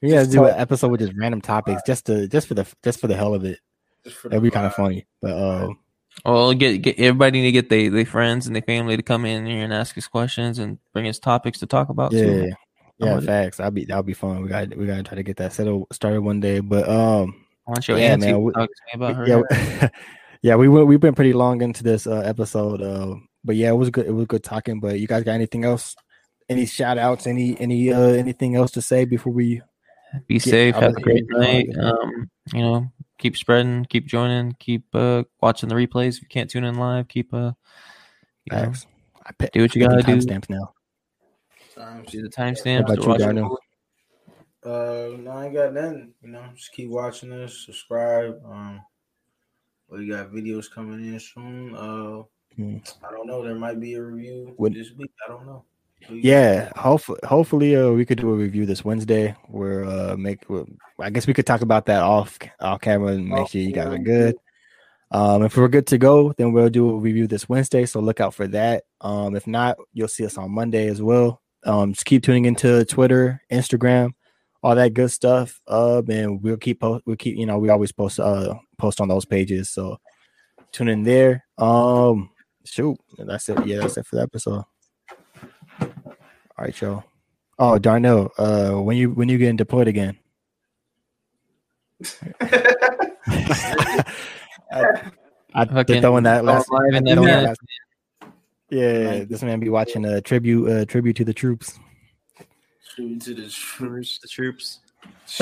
we 0.02 0.12
got 0.12 0.26
to 0.26 0.32
do 0.32 0.46
an 0.46 0.56
episode 0.58 0.90
with 0.92 1.00
just 1.02 1.14
random 1.18 1.42
topics, 1.42 1.82
just 1.88 2.06
to 2.06 2.28
just 2.28 2.48
for 2.48 2.54
the 2.54 2.68
just 2.84 3.00
for 3.00 3.08
the 3.08 3.16
hell 3.16 3.34
of 3.34 3.44
it. 3.46 3.60
Just 4.06 4.18
for 4.18 4.30
That'd 4.30 4.44
be 4.44 4.52
kind 4.52 4.66
of 4.68 4.74
funny. 4.74 5.06
But 5.22 5.32
uh, 5.32 5.70
Well, 6.24 6.54
get 6.54 6.78
get 6.82 6.98
everybody 7.00 7.42
need 7.42 7.48
to 7.48 7.52
get 7.52 7.70
their 7.70 7.90
their 7.90 8.06
friends 8.06 8.48
and 8.48 8.56
their 8.56 8.62
family 8.64 8.96
to 8.96 9.04
come 9.04 9.26
in 9.26 9.46
here 9.46 9.64
and 9.64 9.74
ask 9.74 9.98
us 9.98 10.08
questions 10.08 10.60
and 10.60 10.78
bring 10.94 11.08
us 11.08 11.20
topics 11.20 11.60
to 11.60 11.66
talk 11.66 11.90
about. 11.90 12.14
yeah, 12.14 12.22
too. 12.22 12.52
yeah, 13.00 13.16
with 13.16 13.26
facts. 13.26 13.60
I'll 13.60 13.72
be 13.72 13.86
that'll 13.86 14.04
be 14.04 14.14
fun. 14.14 14.42
We 14.44 14.50
got 14.50 14.76
we 14.76 14.86
got 14.86 14.98
to 14.98 15.04
try 15.04 15.16
to 15.16 15.24
get 15.24 15.38
that 15.38 15.54
settled 15.54 15.88
started 15.92 16.22
one 16.22 16.40
day. 16.40 16.60
But 16.60 16.88
um, 16.88 17.44
I 17.68 17.72
want 17.72 17.88
your 17.88 17.98
Yeah, 17.98 18.14
auntie 18.14 18.28
man, 18.28 18.34
to 18.36 18.40
we- 18.40 18.54
talk 18.54 18.70
to 18.70 18.82
me 18.98 19.06
about 19.06 19.16
her. 19.16 19.28
yeah, 19.28 19.90
yeah, 20.42 20.56
we 20.56 20.70
went, 20.70 20.88
we've 20.88 21.00
been 21.00 21.16
pretty 21.16 21.34
long 21.34 21.62
into 21.62 21.84
this 21.84 22.06
uh, 22.08 22.20
episode. 22.20 22.82
Uh, 22.82 23.16
but 23.44 23.56
yeah, 23.56 23.70
it 23.70 23.76
was 23.76 23.90
good. 23.90 24.06
It 24.06 24.12
was 24.14 24.28
good 24.28 24.44
talking. 24.44 24.80
But 24.80 25.00
you 25.00 25.08
guys 25.08 25.24
got 25.24 25.34
anything 25.34 25.66
else? 25.66 25.96
Any 26.48 26.68
shout 26.68 27.00
outs? 27.00 27.26
Any 27.26 27.60
any 27.60 27.92
uh 27.92 28.00
anything 28.12 28.56
else 28.56 28.70
to 28.72 28.82
say 28.82 29.06
before 29.06 29.34
we? 29.34 29.62
Be 30.28 30.40
safe. 30.40 30.76
Have 30.76 30.96
a 30.96 31.02
great 31.02 31.26
night. 31.30 31.68
Um, 31.78 32.30
you 32.54 32.62
know, 32.62 32.92
keep 33.18 33.38
spreading, 33.38 33.86
keep 33.86 34.06
joining, 34.06 34.54
keep 34.60 34.84
uh 34.94 35.24
watching 35.42 35.70
the 35.70 35.76
replays. 35.76 36.18
If 36.18 36.24
you 36.24 36.28
can't 36.30 36.50
tune 36.50 36.64
in 36.64 36.76
live, 36.76 37.08
keep 37.08 37.34
uh, 37.34 37.52
you 38.46 38.58
know, 38.58 38.74
I 39.26 39.32
put, 39.38 39.52
do 39.54 39.62
what 39.62 39.76
you 39.76 39.88
gotta 39.88 40.04
do. 40.04 40.18
Timestamps 40.18 40.50
now. 40.50 40.74
Times. 41.76 42.12
Do 42.12 42.22
the 42.22 42.30
timestamps. 42.30 42.88
What 42.88 42.94
about 42.94 42.96
to 42.96 43.02
you, 43.02 43.08
watch 43.10 43.20
it. 43.20 43.24
Darnell? 43.24 43.60
Uh, 44.64 45.18
no, 45.18 45.32
I 45.32 45.46
ain't 45.46 45.54
got 45.54 45.74
nothing. 45.74 46.14
You 46.24 46.30
know, 46.30 46.44
just 46.56 46.72
keep 46.72 46.90
watching 46.90 47.32
us, 47.34 47.64
subscribe. 47.66 48.42
Um, 48.46 48.82
we 49.90 50.08
got 50.08 50.32
videos 50.32 50.72
coming 50.72 51.14
in 51.14 51.20
soon. 51.20 51.76
Uh, 51.76 52.24
Hmm. 52.56 52.78
I 53.06 53.12
don't 53.12 53.28
know. 53.28 53.44
There 53.44 53.54
might 53.56 53.82
be 53.82 53.96
a 53.96 54.02
review 54.02 54.54
When- 54.56 54.72
this 54.72 54.92
week. 54.94 55.12
I 55.26 55.30
don't 55.30 55.46
know. 55.46 55.66
Yeah, 56.10 56.72
hopefully, 56.76 57.20
hopefully, 57.24 57.76
uh, 57.76 57.90
we 57.92 58.06
could 58.06 58.20
do 58.20 58.30
a 58.30 58.36
review 58.36 58.66
this 58.66 58.86
Wednesday. 58.86 59.36
Where 59.48 59.86
uh, 59.86 60.16
make, 60.18 60.48
well, 60.50 60.68
I 61.00 61.10
guess 61.10 61.28
we 61.28 61.34
could 61.34 61.48
talk 61.48 61.62
about 61.62 61.88
that 61.88 62.02
off 62.02 62.38
off 62.60 62.82
camera 62.82 63.14
and 63.14 63.28
make 63.28 63.40
Off 63.40 63.52
sure 63.52 63.62
you 63.62 63.72
guys 63.72 63.88
are 63.88 63.98
good. 63.98 64.36
Um, 65.12 65.44
if 65.44 65.56
we're 65.56 65.68
good 65.68 65.88
to 65.88 65.98
go, 65.98 66.34
then 66.34 66.52
we'll 66.52 66.70
do 66.70 66.90
a 66.90 66.98
review 66.98 67.28
this 67.28 67.48
Wednesday. 67.48 67.86
So 67.86 68.00
look 68.00 68.20
out 68.20 68.34
for 68.34 68.48
that. 68.48 68.84
Um, 69.02 69.36
if 69.36 69.48
not, 69.48 69.78
you'll 69.94 70.08
see 70.08 70.26
us 70.26 70.38
on 70.38 70.52
Monday 70.52 70.88
as 70.88 71.02
well. 71.02 71.42
Um, 71.64 71.94
just 71.94 72.06
keep 72.06 72.24
tuning 72.24 72.46
into 72.46 72.86
Twitter, 72.86 73.42
Instagram, 73.52 74.12
all 74.62 74.76
that 74.76 74.94
good 74.94 75.12
stuff. 75.12 75.60
Uh, 75.68 76.02
and 76.08 76.42
we'll 76.42 76.58
keep 76.58 76.82
post. 76.82 77.04
We'll 77.06 77.16
keep. 77.16 77.38
You 77.38 77.46
know, 77.46 77.58
we 77.58 77.70
always 77.70 77.92
post 77.92 78.20
uh 78.20 78.56
post 78.78 79.02
on 79.02 79.08
those 79.08 79.26
pages. 79.26 79.70
So 79.70 79.98
tune 80.72 80.90
in 80.90 81.04
there. 81.04 81.46
Um, 81.58 82.30
shoot, 82.64 82.98
that's 83.18 83.50
it. 83.50 83.66
Yeah, 83.66 83.80
that's 83.80 83.98
it 83.98 84.06
for 84.06 84.18
the 84.18 84.24
episode. 84.24 84.66
All 86.58 86.66
right, 86.66 86.82
y'all. 86.82 87.04
Oh, 87.60 87.78
Darnell, 87.78 88.32
uh, 88.38 88.72
when 88.72 88.98
you 88.98 89.12
when 89.12 89.30
you 89.30 89.38
getting 89.38 89.56
deployed 89.56 89.88
again? 89.88 90.18
I, 94.72 94.86
I 95.54 95.66
Fucking 95.66 96.02
throwing 96.02 96.24
that 96.24 96.44
last. 96.44 96.70
live 96.70 96.94
in 96.94 97.06
throwing 97.06 97.28
that 97.28 97.44
last- 97.44 97.60
yeah, 98.70 99.24
this 99.26 99.44
man 99.44 99.60
be 99.60 99.70
watching 99.70 100.06
a 100.06 100.22
tribute 100.22 100.68
uh, 100.70 100.86
tribute 100.86 101.16
to 101.18 101.24
the 101.26 101.34
troops. 101.34 101.80
Tribute 102.96 103.22
to 103.22 103.34
the 103.34 103.48
troops. 103.50 104.20
The 104.20 104.28
troops. 104.28 104.80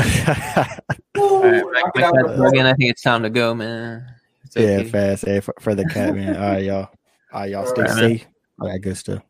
Ooh, 1.18 1.22
All 1.22 1.42
right, 1.42 1.64
knock 1.74 1.92
my, 1.96 2.02
it 2.02 2.04
out 2.04 2.14
my 2.16 2.22
the 2.22 2.28
cat's 2.28 2.40
park. 2.40 2.54
again. 2.54 2.66
I 2.66 2.74
think 2.74 2.90
it's 2.92 3.02
time 3.02 3.24
to 3.24 3.30
go, 3.30 3.54
man. 3.56 4.06
It's 4.44 4.56
yeah, 4.56 4.64
okay. 4.80 4.90
fast. 4.90 5.26
Hey, 5.26 5.40
for, 5.40 5.54
for 5.60 5.74
the 5.74 5.86
cat, 5.86 6.14
man. 6.16 6.36
All 6.36 6.42
right, 6.42 6.64
y'all. 6.64 6.90
All 7.32 7.42
right, 7.42 7.52
y'all. 7.52 7.66
Stay 7.66 7.82
All 7.82 7.88
right, 7.88 7.96
man. 7.96 8.10
safe. 8.10 8.28
All 8.60 8.68
that 8.68 8.80
good 8.80 8.98
stuff. 8.98 9.24